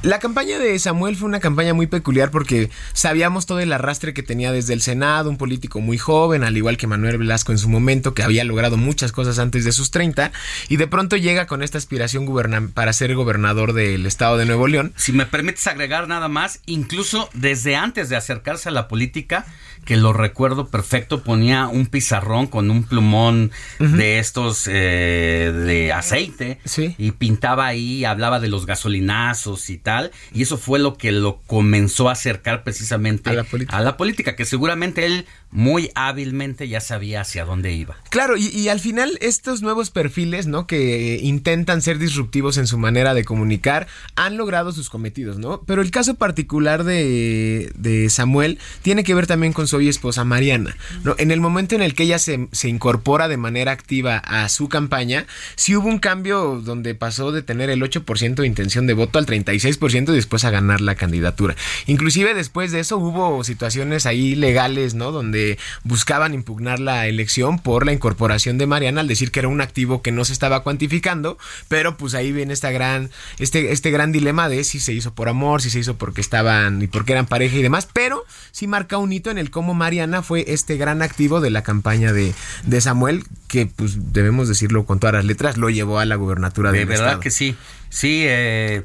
la 0.02 0.18
campaña 0.18 0.58
de 0.58 0.78
Samuel 0.78 1.16
fue 1.16 1.28
una 1.28 1.40
campaña 1.40 1.74
muy 1.74 1.86
peculiar 1.86 2.30
porque 2.30 2.70
sabíamos 2.92 3.46
todo 3.46 3.60
el 3.60 3.72
arrastre 3.72 4.14
que 4.14 4.22
tenía 4.22 4.52
desde 4.52 4.72
el 4.72 4.82
Senado, 4.82 5.30
un 5.30 5.36
político 5.36 5.80
muy 5.80 5.98
joven, 5.98 6.44
al 6.44 6.56
igual 6.56 6.76
que 6.76 6.86
Manuel 6.86 7.18
Velasco 7.18 7.52
en 7.52 7.58
su 7.58 7.68
momento, 7.68 8.14
que 8.14 8.22
había 8.22 8.44
logrado 8.44 8.76
muchas 8.76 9.12
cosas 9.12 9.38
antes 9.38 9.64
de 9.64 9.72
sus 9.72 9.90
30, 9.90 10.32
y 10.68 10.76
de 10.76 10.86
pronto 10.86 11.16
llega 11.16 11.46
con 11.46 11.62
esta 11.62 11.78
aspiración 11.78 12.26
para 12.74 12.92
ser 12.92 13.14
gobernador 13.14 13.72
del 13.72 14.06
estado 14.06 14.36
de 14.36 14.46
Nuevo 14.46 14.68
León. 14.68 14.92
Si 14.96 15.12
me 15.12 15.26
permites 15.26 15.66
agregar 15.66 16.08
nada 16.08 16.28
más, 16.28 16.60
incluso 16.66 17.30
desde 17.34 17.76
antes 17.76 18.08
de 18.08 18.16
acercarse 18.16 18.68
a 18.68 18.72
la 18.72 18.88
política, 18.88 19.46
que 19.86 19.96
lo 19.96 20.12
recuerdo 20.12 20.66
perfecto, 20.66 21.22
ponía 21.22 21.68
un 21.68 21.86
pizarrón 21.86 22.48
con 22.48 22.70
un 22.70 22.82
plumón 22.82 23.52
de 23.78 24.18
estos 24.18 24.66
eh, 24.66 25.52
de 25.54 25.92
aceite 25.92 26.58
y 26.98 27.12
pintaba 27.12 27.66
ahí, 27.66 28.04
hablaba 28.04 28.40
de 28.40 28.48
los 28.48 28.66
gasolinazos 28.66 29.70
y 29.70 29.78
tal, 29.78 30.10
y 30.34 30.42
eso 30.42 30.58
fue 30.58 30.80
lo 30.80 30.98
que 30.98 31.12
lo 31.12 31.40
comenzó 31.46 32.08
a 32.08 32.12
acercar 32.12 32.64
precisamente 32.64 33.30
a 33.68 33.80
la 33.80 33.96
política, 33.96 34.34
que 34.34 34.44
seguramente 34.44 35.06
él 35.06 35.24
muy 35.52 35.90
hábilmente 35.94 36.68
ya 36.68 36.80
sabía 36.80 37.20
hacia 37.20 37.44
dónde 37.44 37.72
iba. 37.72 37.96
Claro, 38.10 38.36
y, 38.36 38.68
al 38.68 38.80
final 38.80 39.16
estos 39.20 39.62
nuevos 39.62 39.90
perfiles, 39.90 40.48
¿no? 40.48 40.66
Que 40.66 41.20
intentan 41.22 41.80
ser 41.80 41.98
disruptivos 41.98 42.58
en 42.58 42.66
su 42.66 42.76
manera 42.76 43.14
de 43.14 43.24
comunicar, 43.24 43.86
han 44.16 44.36
logrado 44.36 44.72
sus 44.72 44.90
cometidos, 44.90 45.38
¿no? 45.38 45.62
Pero 45.64 45.80
el 45.80 45.92
caso 45.92 46.14
particular 46.16 46.82
de, 46.82 47.72
de 47.76 48.10
Samuel 48.10 48.58
tiene 48.82 49.04
que 49.04 49.14
ver 49.14 49.28
también 49.28 49.52
con 49.52 49.68
su 49.68 49.75
esposa 49.88 50.24
Mariana, 50.24 50.76
¿no? 51.04 51.14
En 51.18 51.30
el 51.30 51.40
momento 51.40 51.74
en 51.74 51.82
el 51.82 51.94
que 51.94 52.04
ella 52.04 52.18
se, 52.18 52.48
se 52.52 52.68
incorpora 52.68 53.28
de 53.28 53.36
manera 53.36 53.72
activa 53.72 54.18
a 54.18 54.48
su 54.48 54.68
campaña, 54.68 55.26
sí 55.54 55.76
hubo 55.76 55.88
un 55.88 55.98
cambio 55.98 56.60
donde 56.64 56.94
pasó 56.94 57.32
de 57.32 57.42
tener 57.42 57.70
el 57.70 57.82
8% 57.82 58.34
de 58.34 58.46
intención 58.46 58.86
de 58.86 58.94
voto 58.94 59.18
al 59.18 59.26
36% 59.26 60.10
y 60.10 60.14
después 60.14 60.44
a 60.44 60.50
ganar 60.50 60.80
la 60.80 60.94
candidatura. 60.94 61.54
Inclusive 61.86 62.34
después 62.34 62.72
de 62.72 62.80
eso 62.80 62.98
hubo 62.98 63.44
situaciones 63.44 64.06
ahí 64.06 64.34
legales, 64.34 64.94
¿no? 64.94 65.12
Donde 65.12 65.58
buscaban 65.84 66.34
impugnar 66.34 66.80
la 66.80 67.06
elección 67.06 67.58
por 67.58 67.86
la 67.86 67.92
incorporación 67.92 68.58
de 68.58 68.66
Mariana 68.66 69.00
al 69.00 69.08
decir 69.08 69.30
que 69.30 69.40
era 69.40 69.48
un 69.48 69.60
activo 69.60 70.02
que 70.02 70.12
no 70.12 70.24
se 70.24 70.32
estaba 70.32 70.62
cuantificando, 70.62 71.38
pero 71.68 71.96
pues 71.96 72.14
ahí 72.14 72.32
viene 72.32 72.52
esta 72.52 72.70
gran, 72.70 73.10
este, 73.38 73.72
este 73.72 73.90
gran 73.90 74.12
dilema 74.12 74.48
de 74.48 74.64
si 74.64 74.80
se 74.80 74.92
hizo 74.92 75.14
por 75.14 75.28
amor, 75.28 75.62
si 75.62 75.70
se 75.70 75.78
hizo 75.78 75.96
porque 75.96 76.20
estaban 76.20 76.82
y 76.82 76.86
porque 76.86 77.12
eran 77.12 77.26
pareja 77.26 77.56
y 77.56 77.62
demás, 77.62 77.88
pero 77.92 78.24
sí 78.52 78.66
marca 78.66 78.98
un 78.98 79.12
hito 79.12 79.30
en 79.30 79.38
el 79.38 79.50
cómo 79.50 79.65
Mariana 79.74 80.22
fue 80.22 80.44
este 80.48 80.76
gran 80.76 81.02
activo 81.02 81.40
de 81.40 81.50
la 81.50 81.62
campaña 81.62 82.12
de, 82.12 82.34
de 82.64 82.80
Samuel, 82.80 83.24
que 83.48 83.66
pues 83.66 84.12
debemos 84.12 84.48
decirlo 84.48 84.86
con 84.86 85.00
todas 85.00 85.14
las 85.14 85.24
letras, 85.24 85.56
lo 85.56 85.70
llevó 85.70 85.98
a 85.98 86.04
la 86.04 86.16
gubernatura 86.16 86.72
de 86.72 86.84
verdad 86.84 87.20
que 87.20 87.30
sí, 87.30 87.56
sí, 87.88 88.24
eh, 88.26 88.84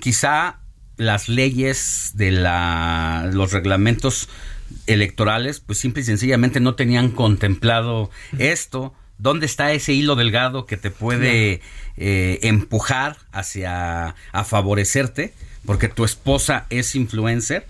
quizá 0.00 0.58
las 0.96 1.28
leyes 1.28 2.12
de 2.14 2.30
la, 2.30 3.30
los 3.32 3.52
reglamentos 3.52 4.28
electorales, 4.86 5.60
pues 5.60 5.78
simple 5.78 6.02
y 6.02 6.04
sencillamente 6.04 6.60
no 6.60 6.74
tenían 6.74 7.10
contemplado 7.10 8.10
esto. 8.38 8.94
¿Dónde 9.18 9.46
está 9.46 9.72
ese 9.72 9.92
hilo 9.92 10.16
delgado 10.16 10.64
que 10.66 10.76
te 10.76 10.90
puede 10.90 11.60
eh, 11.96 12.38
empujar 12.42 13.16
hacia 13.32 14.14
a 14.32 14.44
favorecerte? 14.44 15.34
Porque 15.66 15.88
tu 15.88 16.04
esposa 16.04 16.66
es 16.70 16.94
influencer, 16.94 17.66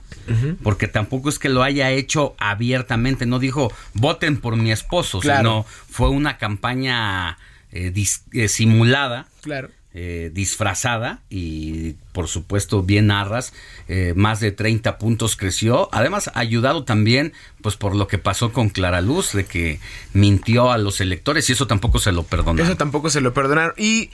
porque 0.63 0.89
tampoco 0.89 1.29
es 1.29 1.39
que 1.39 1.49
lo 1.49 1.63
haya 1.63 1.91
hecho 1.91 2.35
abiertamente, 2.39 3.27
no 3.27 3.39
dijo 3.39 3.73
voten 3.95 4.41
por 4.41 4.57
mi 4.57 4.73
esposo, 4.73 5.21
sino 5.21 5.65
fue 5.89 6.09
una 6.09 6.39
campaña 6.39 7.39
eh, 7.73 7.93
eh, 8.33 8.49
simulada. 8.49 9.27
Claro 9.41 9.71
eh, 9.93 10.31
disfrazada 10.33 11.19
y 11.31 11.95
por 12.13 12.29
supuesto 12.29 12.85
bien 12.85 13.09
narras, 13.09 13.53
eh, 13.89 14.13
más 14.15 14.39
de 14.39 14.53
30 14.53 14.99
puntos 14.99 15.35
creció, 15.35 15.89
además 15.91 16.31
ayudado 16.35 16.85
también 16.85 17.33
pues 17.61 17.75
por 17.75 17.97
lo 17.97 18.07
que 18.07 18.17
pasó 18.17 18.53
con 18.53 18.69
Clara 18.69 19.01
Luz, 19.01 19.33
de 19.33 19.47
que 19.47 19.81
mintió 20.13 20.71
a 20.71 20.79
los 20.79 21.01
electores 21.01 21.51
y 21.51 21.55
eso 21.55 21.67
tampoco 21.67 21.99
se 21.99 22.13
lo 22.13 22.23
perdonaron. 22.23 22.67
Eso 22.67 22.77
tampoco 22.77 23.11
se 23.11 23.21
lo 23.21 23.35
perdonaron 23.35 23.75
y 23.77 24.11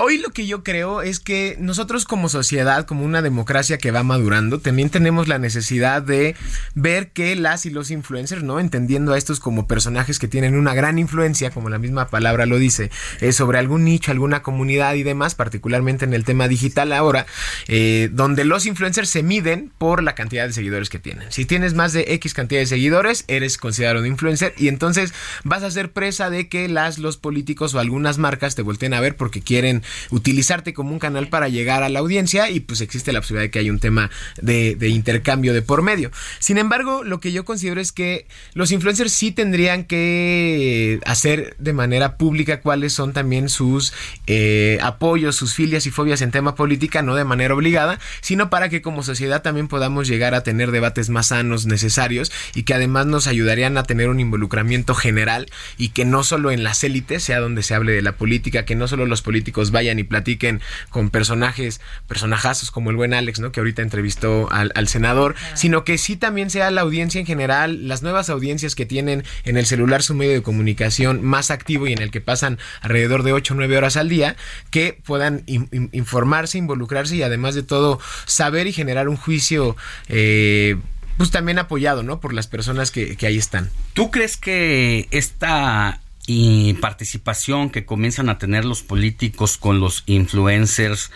hoy 0.00 0.16
lo 0.16 0.30
que 0.30 0.46
yo 0.46 0.64
creo 0.64 1.02
es 1.02 1.20
que 1.20 1.56
nosotros 1.58 2.06
como 2.06 2.30
sociedad, 2.30 2.86
como 2.86 3.04
una 3.04 3.20
democracia 3.20 3.76
que 3.76 3.90
va 3.90 4.02
madurando, 4.02 4.58
también 4.58 4.88
tenemos 4.88 5.28
la 5.28 5.38
necesidad 5.38 6.00
de 6.00 6.34
ver 6.74 7.10
que 7.10 7.36
las 7.36 7.66
y 7.66 7.70
los 7.70 7.90
influencers, 7.90 8.42
¿no? 8.42 8.60
Entendiendo 8.60 9.12
a 9.12 9.18
estos 9.18 9.40
como 9.40 9.66
personajes 9.66 10.18
que 10.18 10.26
tienen 10.26 10.56
una 10.56 10.72
gran 10.72 10.98
influencia, 10.98 11.50
como 11.50 11.68
la 11.68 11.78
misma 11.78 12.08
palabra 12.08 12.46
lo 12.46 12.58
dice, 12.58 12.90
eh, 13.20 13.32
sobre 13.32 13.58
algún 13.58 13.84
nicho, 13.84 14.10
alguna 14.10 14.42
comunidad 14.42 14.94
y 14.94 15.02
demás, 15.02 15.34
particularmente 15.34 16.06
en 16.06 16.14
el 16.14 16.24
tema 16.24 16.48
digital 16.48 16.92
ahora, 16.92 17.26
eh, 17.68 18.08
donde 18.10 18.46
los 18.46 18.64
influencers 18.64 19.10
se 19.10 19.22
miden 19.22 19.70
por 19.76 20.02
la 20.02 20.14
cantidad 20.14 20.46
de 20.46 20.54
seguidores 20.54 20.88
que 20.88 20.98
tienen. 20.98 21.30
Si 21.30 21.44
tienes 21.44 21.74
más 21.74 21.92
de 21.92 22.06
X 22.14 22.32
cantidad 22.32 22.60
de 22.60 22.66
seguidores, 22.66 23.24
eres 23.28 23.58
considerado 23.58 24.00
un 24.00 24.06
influencer 24.06 24.54
y 24.56 24.68
entonces 24.68 25.12
vas 25.44 25.62
a 25.62 25.70
ser 25.70 25.92
presa 25.92 26.30
de 26.30 26.48
que 26.48 26.68
las, 26.68 26.98
los 26.98 27.18
políticos 27.18 27.74
o 27.74 27.80
algunas 27.80 28.16
marcas 28.16 28.54
te 28.54 28.62
volteen 28.62 28.94
a 28.94 29.00
ver 29.00 29.16
porque 29.16 29.42
quieren 29.42 29.82
utilizarte 30.10 30.72
como 30.74 30.92
un 30.92 30.98
canal 30.98 31.28
para 31.28 31.48
llegar 31.48 31.82
a 31.82 31.88
la 31.88 31.98
audiencia 31.98 32.50
y 32.50 32.60
pues 32.60 32.80
existe 32.80 33.12
la 33.12 33.20
posibilidad 33.20 33.44
de 33.44 33.50
que 33.50 33.58
haya 33.58 33.72
un 33.72 33.78
tema 33.78 34.10
de, 34.40 34.76
intercambio 34.88 35.54
de 35.54 35.62
por 35.62 35.82
medio. 35.82 36.10
Sin 36.38 36.58
embargo, 36.58 37.04
lo 37.04 37.20
que 37.20 37.32
yo 37.32 37.44
considero 37.44 37.80
es 37.80 37.92
que 37.92 38.26
los 38.54 38.72
influencers 38.72 39.12
sí 39.12 39.32
tendrían 39.32 39.84
que 39.84 41.00
hacer 41.06 41.54
de 41.58 41.72
manera 41.72 42.16
pública 42.16 42.60
cuáles 42.60 42.92
son 42.92 43.12
también 43.12 43.48
sus 43.48 43.92
eh, 44.26 44.78
apoyos, 44.82 45.36
sus 45.36 45.54
filias 45.54 45.86
y 45.86 45.90
fobias 45.90 46.22
en 46.22 46.30
tema 46.30 46.54
política, 46.54 47.02
no 47.02 47.14
de 47.14 47.24
manera 47.24 47.54
obligada, 47.54 47.98
sino 48.20 48.50
para 48.50 48.68
que 48.68 48.82
como 48.82 49.02
sociedad 49.02 49.42
también 49.42 49.68
podamos 49.68 50.08
llegar 50.08 50.34
a 50.34 50.42
tener 50.42 50.70
debates 50.70 51.08
más 51.08 51.28
sanos, 51.28 51.66
necesarios 51.66 52.32
y 52.54 52.64
que 52.64 52.74
además 52.74 53.06
nos 53.06 53.26
ayudarían 53.26 53.78
a 53.78 53.84
tener 53.84 54.08
un 54.08 54.20
involucramiento 54.20 54.94
general 54.94 55.46
y 55.78 55.90
que 55.90 56.04
no 56.04 56.24
solo 56.24 56.50
en 56.50 56.62
las 56.62 56.82
élites 56.84 57.22
sea 57.22 57.40
donde 57.40 57.62
se 57.62 57.74
hable 57.74 57.92
de 57.92 58.02
la 58.02 58.12
política, 58.12 58.64
que 58.64 58.74
no 58.74 58.88
solo 58.88 59.06
los 59.06 59.22
políticos 59.22 59.69
políticos 59.70 59.80
vayan 59.80 59.98
y 59.98 60.04
platiquen 60.04 60.60
con 60.90 61.10
personajes, 61.10 61.80
personajazos 62.08 62.70
como 62.70 62.90
el 62.90 62.96
buen 62.96 63.14
Alex, 63.14 63.40
¿no? 63.40 63.52
Que 63.52 63.60
ahorita 63.60 63.82
entrevistó 63.82 64.50
al, 64.52 64.72
al 64.74 64.88
senador, 64.88 65.34
sino 65.54 65.84
que 65.84 65.96
sí 65.98 66.16
también 66.16 66.50
sea 66.50 66.70
la 66.70 66.80
audiencia 66.82 67.20
en 67.20 67.26
general, 67.26 67.88
las 67.88 68.02
nuevas 68.02 68.28
audiencias 68.30 68.74
que 68.74 68.86
tienen 68.86 69.24
en 69.44 69.56
el 69.56 69.66
celular 69.66 70.02
su 70.02 70.14
medio 70.14 70.32
de 70.32 70.42
comunicación 70.42 71.22
más 71.22 71.50
activo 71.50 71.86
y 71.86 71.92
en 71.92 72.02
el 72.02 72.10
que 72.10 72.20
pasan 72.20 72.58
alrededor 72.82 73.22
de 73.22 73.32
8 73.32 73.54
o 73.54 73.56
9 73.56 73.76
horas 73.78 73.96
al 73.96 74.08
día, 74.08 74.36
que 74.70 74.98
puedan 75.04 75.42
in- 75.46 75.68
in- 75.72 75.88
informarse, 75.92 76.58
involucrarse 76.58 77.16
y 77.16 77.22
además 77.22 77.54
de 77.54 77.62
todo 77.62 78.00
saber 78.26 78.66
y 78.66 78.72
generar 78.72 79.08
un 79.08 79.16
juicio 79.16 79.76
eh, 80.08 80.76
pues 81.16 81.30
también 81.30 81.58
apoyado, 81.58 82.02
¿no? 82.02 82.18
Por 82.20 82.32
las 82.32 82.46
personas 82.46 82.90
que, 82.90 83.16
que 83.16 83.26
ahí 83.26 83.36
están. 83.38 83.68
¿Tú 83.94 84.10
crees 84.10 84.36
que 84.36 85.06
esta 85.10 86.00
y 86.32 86.74
participación 86.74 87.70
que 87.70 87.84
comienzan 87.84 88.28
a 88.28 88.38
tener 88.38 88.64
los 88.64 88.82
políticos 88.82 89.56
con 89.56 89.80
los 89.80 90.04
influencers 90.06 91.10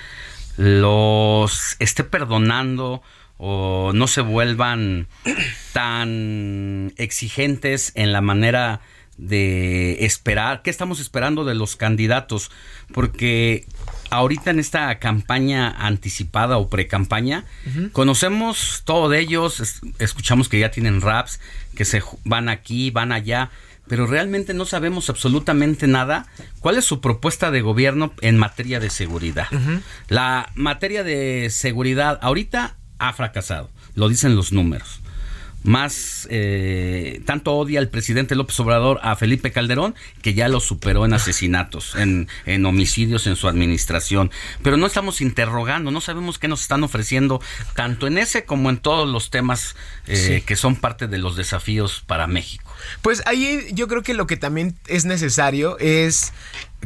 los 0.57 1.77
esté 1.79 2.03
perdonando 2.03 3.01
o 3.39 3.93
no 3.95 4.09
se 4.09 4.23
vuelvan 4.23 5.07
tan 5.73 6.93
exigentes 6.97 7.93
en 7.95 8.13
la 8.13 8.21
manera 8.21 8.81
de 9.17 10.05
esperar? 10.05 10.63
¿Qué 10.63 10.71
estamos 10.71 10.99
esperando 10.99 11.45
de 11.45 11.55
los 11.55 11.77
candidatos? 11.77 12.51
Porque 12.93 13.67
ahorita 14.11 14.51
en 14.51 14.59
esta 14.59 14.99
campaña 14.99 15.69
anticipada 15.71 16.59
o 16.59 16.69
pre-campaña, 16.69 17.45
conocemos 17.93 18.83
todo 18.85 19.09
de 19.09 19.21
ellos, 19.21 19.61
es- 19.61 19.81
escuchamos 20.01 20.49
que 20.49 20.59
ya 20.59 20.71
tienen 20.73 21.01
raps, 21.01 21.39
que 21.77 21.85
se 21.85 22.03
van 22.25 22.49
aquí, 22.49 22.91
van 22.91 23.13
allá, 23.13 23.51
pero 23.87 24.07
realmente 24.07 24.55
no 24.55 24.65
sabemos 24.65 25.11
absolutamente 25.11 25.87
nada. 25.87 26.27
¿Cuál 26.61 26.77
es 26.79 26.85
su 26.85 27.01
propuesta 27.01 27.51
de 27.51 27.61
gobierno 27.61 28.13
en 28.21 28.39
materia 28.39 28.81
de 28.81 28.91
seguridad? 28.91 29.47
La 30.09 30.51
materia 30.55 31.05
de 31.05 31.49
seguridad 31.51 32.19
ahorita 32.23 32.77
ha 32.99 33.13
fracasado, 33.13 33.71
lo 33.95 34.09
dicen 34.09 34.37
los 34.37 34.53
números. 34.53 35.01
Más, 35.67 36.29
eh, 36.31 37.23
tanto 37.25 37.55
odia 37.55 37.81
el 37.81 37.89
presidente 37.89 38.35
López 38.35 38.61
Obrador 38.61 39.01
a 39.03 39.17
Felipe 39.17 39.51
Calderón 39.51 39.95
que 40.21 40.35
ya 40.35 40.47
lo 40.49 40.61
superó 40.61 41.07
en 41.07 41.15
asesinatos, 41.15 41.95
en, 41.95 42.29
en 42.45 42.67
homicidios 42.67 43.27
en 43.27 43.35
su 43.35 43.49
administración. 43.49 44.31
Pero 44.63 44.77
no 44.77 44.87
estamos 44.87 45.23
interrogando, 45.23 45.91
no 45.91 46.03
sabemos 46.03 46.39
qué 46.39 46.49
nos 46.49 46.61
están 46.61 46.85
ofreciendo, 46.85 47.41
tanto 47.75 48.07
en 48.07 48.19
ese 48.19 48.45
como 48.45 48.69
en 48.69 48.77
todos 48.77 49.09
los 49.09 49.31
temas 49.31 49.75
eh, 50.07 50.17
Sí. 50.41 50.43
que 50.43 50.57
son 50.57 50.77
parte 50.77 51.07
de 51.09 51.17
los 51.17 51.35
desafíos 51.35 52.05
para 52.07 52.27
México. 52.27 52.71
Pues 53.03 53.23
ahí 53.27 53.69
yo 53.73 53.89
creo 53.89 54.03
que 54.03 54.15
lo 54.15 54.27
que 54.27 54.37
también 54.37 54.77
es 54.87 55.05
necesario 55.05 55.79
es 55.79 56.33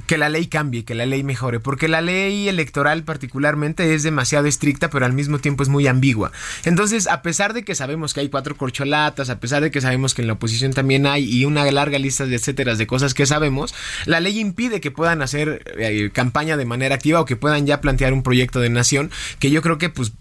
que 0.06 0.18
la 0.18 0.28
ley 0.28 0.46
cambie, 0.46 0.84
que 0.84 0.94
la 0.94 1.06
ley 1.06 1.22
mejore, 1.22 1.60
porque 1.60 1.88
la 1.88 2.00
ley 2.00 2.48
electoral 2.48 3.04
particularmente 3.04 3.94
es 3.94 4.02
demasiado 4.02 4.46
estricta, 4.46 4.90
pero 4.90 5.06
al 5.06 5.12
mismo 5.12 5.38
tiempo 5.38 5.62
es 5.62 5.68
muy 5.68 5.86
ambigua. 5.86 6.32
Entonces, 6.64 7.06
a 7.06 7.22
pesar 7.22 7.54
de 7.54 7.64
que 7.64 7.74
sabemos 7.74 8.14
que 8.14 8.20
hay 8.20 8.28
cuatro 8.28 8.56
corcholatas, 8.56 9.30
a 9.30 9.40
pesar 9.40 9.62
de 9.62 9.70
que 9.70 9.80
sabemos 9.80 10.14
que 10.14 10.22
en 10.22 10.28
la 10.28 10.34
oposición 10.34 10.72
también 10.72 11.06
hay 11.06 11.24
y 11.24 11.44
una 11.44 11.68
larga 11.70 11.98
lista 11.98 12.26
de 12.26 12.36
etcétera 12.36 12.74
de 12.74 12.86
cosas 12.86 13.14
que 13.14 13.26
sabemos, 13.26 13.74
la 14.06 14.20
ley 14.20 14.38
impide 14.38 14.80
que 14.80 14.90
puedan 14.90 15.22
hacer 15.22 15.62
eh, 15.78 16.10
campaña 16.12 16.56
de 16.56 16.64
manera 16.64 16.94
activa 16.94 17.20
o 17.20 17.24
que 17.24 17.36
puedan 17.36 17.66
ya 17.66 17.80
plantear 17.80 18.12
un 18.12 18.22
proyecto 18.22 18.60
de 18.60 18.70
nación, 18.70 19.10
que 19.38 19.50
yo 19.50 19.62
creo 19.62 19.78
que 19.78 19.88
pues 19.88 20.12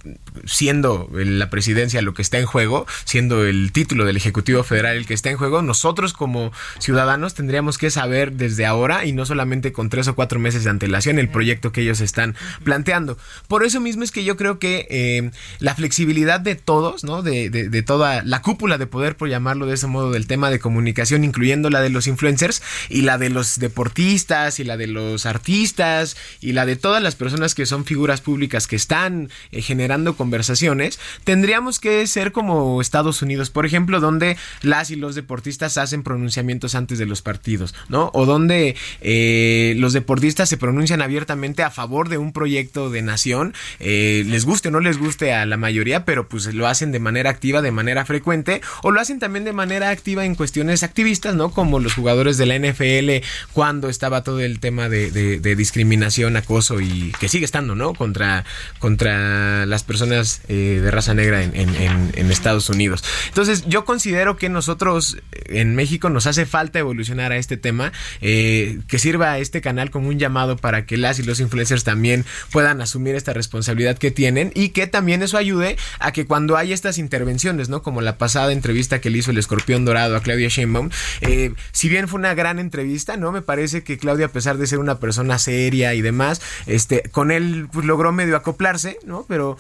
siendo 0.46 1.10
la 1.14 1.50
presidencia 1.50 2.02
lo 2.02 2.14
que 2.14 2.22
está 2.22 2.40
en 2.40 2.46
juego, 2.46 2.86
siendo 3.06 3.46
el 3.46 3.72
título 3.72 4.06
del 4.06 4.18
Ejecutivo 4.18 4.64
Federal 4.64 4.98
el 4.98 5.06
que 5.06 5.14
está 5.14 5.30
en 5.30 5.38
juego, 5.38 5.62
nosotros 5.62 6.14
como 6.14 6.52
ciudadanos 6.80 7.34
tendríamos 7.34 7.78
que 7.78 7.90
saber 7.92 8.34
desde 8.34 8.66
ahora 8.66 9.06
y 9.06 9.12
no 9.12 9.26
solamente 9.26 9.67
con 9.74 9.90
tres 9.90 10.08
o 10.08 10.16
cuatro 10.16 10.40
meses 10.40 10.64
de 10.64 10.70
antelación 10.70 11.20
el 11.20 11.30
proyecto 11.30 11.72
que 11.72 11.82
ellos 11.82 12.02
están 12.02 12.36
planteando. 12.64 13.18
Por 13.48 13.64
eso 13.64 13.80
mismo 13.80 14.04
es 14.04 14.12
que 14.12 14.24
yo 14.24 14.38
creo 14.38 14.60
que 14.60 14.88
eh, 14.90 15.32
la 15.60 15.76
flexibilidad 15.76 16.40
de 16.40 16.56
todos, 16.56 17.04
¿no? 17.04 17.22
De, 17.22 17.50
de- 17.50 17.70
de 17.70 17.82
toda 17.82 18.24
la 18.24 18.42
cúpula 18.42 18.78
de 18.78 18.88
poder, 18.88 19.16
por 19.18 19.30
llamarlo 19.30 19.66
de 19.66 19.74
ese 19.76 19.88
modo, 19.88 20.12
del 20.12 20.28
tema 20.28 20.50
de 20.50 20.60
comunicación, 20.60 21.24
incluyendo 21.24 21.70
la 21.70 21.82
de 21.82 21.90
los 21.90 22.08
influencers 22.08 22.62
y 22.90 23.02
la 23.02 23.18
de 23.18 23.30
los 23.30 23.60
deportistas 23.60 24.60
y 24.60 24.64
la 24.64 24.78
de 24.78 24.88
los 24.88 25.26
artistas 25.26 26.18
y 26.42 26.54
la 26.54 26.66
de 26.66 26.76
todas 26.76 27.02
las 27.04 27.16
personas 27.16 27.56
que 27.56 27.66
son 27.66 27.86
figuras 27.86 28.22
públicas 28.22 28.68
que 28.68 28.76
están 28.76 29.30
eh, 29.52 29.62
generando 29.62 30.16
conversaciones, 30.16 31.00
tendríamos 31.24 31.80
que 31.80 32.06
ser 32.08 32.32
como 32.32 32.82
Estados 32.82 33.22
Unidos, 33.22 33.50
por 33.50 33.66
ejemplo, 33.66 34.00
donde 34.00 34.38
las 34.62 34.92
y 34.92 34.96
los 34.96 35.16
deportistas 35.16 35.78
hacen 35.78 36.04
pronunciamientos 36.04 36.76
antes 36.76 36.98
de 37.00 37.06
los 37.06 37.22
partidos, 37.22 37.74
¿no? 37.90 38.12
O 38.14 38.26
donde 38.26 38.76
eh, 39.02 39.47
los 39.78 39.94
deportistas 39.94 40.50
se 40.50 40.58
pronuncian 40.58 41.02
abiertamente 41.02 41.64
a 41.64 41.72
favor 41.72 42.10
de 42.10 42.18
un 42.18 42.34
proyecto 42.34 42.90
de 42.90 43.02
nación, 43.02 43.54
eh, 43.80 44.24
les 44.28 44.46
guste 44.46 44.70
o 44.70 44.72
no 44.72 44.80
les 44.80 44.98
guste 44.98 45.34
a 45.34 45.46
la 45.46 45.58
mayoría, 45.58 46.06
pero 46.06 46.28
pues 46.28 46.54
lo 46.54 46.68
hacen 46.68 46.92
de 46.92 47.00
manera 47.00 47.30
activa, 47.30 47.62
de 47.62 47.72
manera 47.72 48.06
frecuente, 48.06 48.62
o 48.84 48.92
lo 48.92 49.00
hacen 49.00 49.20
también 49.20 49.46
de 49.46 49.54
manera 49.54 49.90
activa 49.90 50.26
en 50.26 50.36
cuestiones 50.36 50.84
activistas, 50.84 51.36
¿no? 51.36 51.52
Como 51.52 51.80
los 51.80 51.94
jugadores 51.94 52.38
de 52.38 52.46
la 52.46 52.56
NFL 52.58 53.26
cuando 53.54 53.90
estaba 53.90 54.24
todo 54.24 54.40
el 54.40 54.60
tema 54.60 54.90
de, 54.90 55.40
discriminación, 55.58 56.38
acoso 56.38 56.82
y 56.82 57.12
que 57.20 57.30
sigue 57.30 57.46
estando, 57.46 57.76
¿no? 57.76 57.94
Contra, 57.94 58.46
contra 58.80 59.66
las 59.66 59.84
personas 59.84 60.42
eh, 60.48 60.80
de 60.84 60.92
raza 60.92 61.14
negra 61.14 61.44
en, 61.44 62.28
Estados 62.38 62.70
Unidos. 62.70 63.04
Entonces, 63.30 63.66
yo 63.68 63.84
considero 63.84 64.38
que 64.38 64.50
nosotros 64.50 65.18
eh, 65.32 65.62
en 65.62 65.76
México 65.76 66.10
nos 66.10 66.28
hace 66.28 66.46
falta 66.46 66.78
evolucionar 66.78 67.32
a 67.32 67.38
este 67.38 67.58
tema, 67.58 67.92
eh, 68.22 68.80
que 68.88 69.00
sirva 69.00 69.37
este 69.40 69.62
canal 69.62 69.92
como 69.92 70.10
un 70.10 70.20
llamado 70.20 70.58
para 70.58 70.86
que 70.86 70.98
las 70.98 71.20
y 71.20 71.24
los 71.24 71.40
influencers 71.40 71.84
también 71.84 72.26
puedan 72.52 72.82
asumir 72.82 73.16
esta 73.16 73.34
responsabilidad 73.34 73.98
que 73.98 74.12
tienen 74.12 74.52
y 74.56 74.70
que 74.70 74.88
también 74.88 75.24
eso 75.24 75.38
ayude 75.38 75.78
a 76.00 76.12
que 76.12 76.26
cuando 76.26 76.58
hay 76.58 76.74
estas 76.74 76.98
intervenciones, 76.98 77.70
¿no? 77.70 77.82
Como 77.82 78.02
la 78.02 78.18
pasada 78.18 78.52
entrevista 78.52 79.02
que 79.02 79.10
le 79.10 79.20
hizo 79.20 79.32
el 79.32 79.38
escorpión 79.38 79.86
dorado 79.86 80.16
a 80.16 80.22
Claudia 80.22 80.50
Sheinbaum, 80.50 80.90
eh, 81.22 81.54
si 81.72 81.90
bien 81.90 82.08
fue 82.08 82.20
una 82.20 82.34
gran 82.34 82.60
entrevista, 82.60 83.18
¿no? 83.18 83.32
Me 83.32 83.42
parece 83.42 83.84
que 83.84 83.98
Claudia, 83.98 84.28
a 84.28 84.32
pesar 84.32 84.58
de 84.58 84.68
ser 84.68 84.80
una 84.80 85.00
persona 85.00 85.40
seria 85.40 85.94
y 85.94 86.02
demás, 86.02 86.42
este, 86.66 87.04
con 87.12 87.32
él 87.32 87.68
pues, 87.72 87.86
logró 87.86 88.12
medio 88.12 88.36
acoplarse, 88.36 89.00
¿no? 89.06 89.26
Pero 89.28 89.58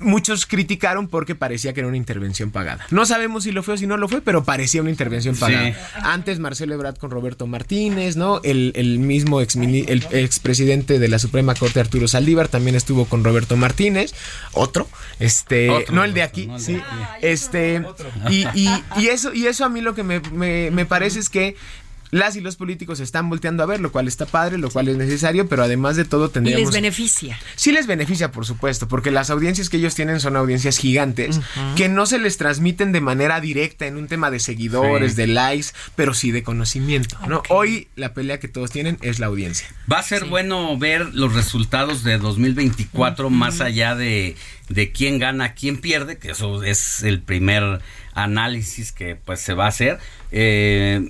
muchos 0.00 0.46
criticaron 0.46 1.08
porque 1.08 1.34
parecía 1.34 1.72
que 1.72 1.80
era 1.80 1.86
una 1.88 1.96
intervención 1.96 2.50
pagada. 2.50 2.84
No 2.90 3.06
sabemos 3.06 3.44
si 3.44 3.52
lo 3.52 3.62
fue 3.62 3.74
o 3.74 3.76
si 3.76 3.86
no 3.86 3.96
lo 3.96 4.08
fue, 4.08 4.20
pero 4.22 4.44
parecía 4.44 4.80
una 4.80 4.90
intervención 4.90 5.34
Sí. 5.34 5.40
pagada. 5.40 5.74
Antes 6.02 6.38
Marcelo 6.38 6.74
Ebrard 6.74 6.96
con 6.96 7.10
Roberto 7.10 7.46
Martínez, 7.46 8.16
¿no? 8.16 8.40
El, 8.42 8.72
el 8.76 8.98
mismo 8.98 9.40
ex 9.40 9.56
el 9.56 10.06
expresidente 10.12 10.98
de 10.98 11.08
la 11.08 11.18
Suprema 11.18 11.54
Corte 11.54 11.80
Arturo 11.80 12.08
Saldívar 12.08 12.48
también 12.48 12.76
estuvo 12.76 13.04
con 13.04 13.22
Roberto 13.24 13.56
Martínez, 13.56 14.12
otro, 14.52 14.88
este, 15.18 15.70
Otro 15.70 15.94
no 15.94 16.04
el 16.04 16.14
de 16.14 16.22
aquí, 16.22 16.46
no 16.46 16.56
el 16.56 16.64
de 16.64 16.66
sí, 16.66 16.76
aquí. 16.76 17.18
este, 17.22 17.82
y, 18.30 18.46
y- 18.54 18.84
y 18.96 19.06
eso 19.08 19.32
y 19.34 19.46
eso 19.46 19.64
a 19.64 19.68
mí 19.68 19.80
lo 19.80 19.94
que 19.94 20.02
me, 20.02 20.20
me- 20.32 20.70
me 20.70 20.86
parece 20.86 21.18
es 21.20 21.28
que 21.28 21.56
las 22.10 22.36
y 22.36 22.40
los 22.40 22.56
políticos 22.56 23.00
están 23.00 23.28
volteando 23.28 23.62
a 23.62 23.66
ver, 23.66 23.80
lo 23.80 23.92
cual 23.92 24.08
está 24.08 24.26
padre, 24.26 24.58
lo 24.58 24.70
cual 24.70 24.88
es 24.88 24.96
necesario, 24.96 25.48
pero 25.48 25.62
además 25.62 25.96
de 25.96 26.04
todo 26.04 26.26
Y 26.26 26.30
tendríamos 26.30 26.66
les 26.66 26.74
beneficia. 26.74 27.38
Sí 27.56 27.72
les 27.72 27.86
beneficia, 27.86 28.32
por 28.32 28.46
supuesto, 28.46 28.88
porque 28.88 29.10
las 29.10 29.30
audiencias 29.30 29.68
que 29.68 29.76
ellos 29.76 29.94
tienen 29.94 30.20
son 30.20 30.36
audiencias 30.36 30.78
gigantes 30.78 31.40
que 31.76 31.88
no 31.88 32.06
se 32.06 32.18
les 32.18 32.36
transmiten 32.36 32.92
de 32.92 33.00
manera 33.00 33.40
directa 33.40 33.86
en 33.86 33.96
un 33.96 34.08
tema 34.08 34.30
de 34.30 34.40
seguidores, 34.40 35.12
Sí. 35.12 35.16
de 35.18 35.26
likes, 35.28 35.68
pero 35.96 36.14
sí 36.14 36.30
de 36.30 36.42
conocimiento, 36.42 37.16
¿no? 37.28 37.42
Hoy 37.48 37.88
la 37.96 38.12
pelea 38.14 38.40
que 38.40 38.48
todos 38.48 38.70
tienen 38.70 38.98
es 39.02 39.18
la 39.18 39.26
audiencia. 39.26 39.68
Va 39.90 39.98
a 39.98 40.02
ser 40.02 40.24
bueno 40.24 40.76
ver 40.78 41.14
los 41.14 41.34
resultados 41.34 42.02
de 42.04 42.18
2024 42.18 43.30
más 43.30 43.60
allá 43.60 43.94
de, 43.94 44.36
de 44.68 44.92
quién 44.92 45.18
gana, 45.18 45.54
quién 45.54 45.78
pierde, 45.78 46.18
que 46.18 46.30
eso 46.32 46.62
es 46.62 47.02
el 47.02 47.20
primer 47.22 47.80
análisis 48.14 48.92
que 48.92 49.16
pues 49.16 49.40
se 49.40 49.54
va 49.54 49.66
a 49.66 49.68
hacer. 49.68 49.98
Eh, 50.32 51.08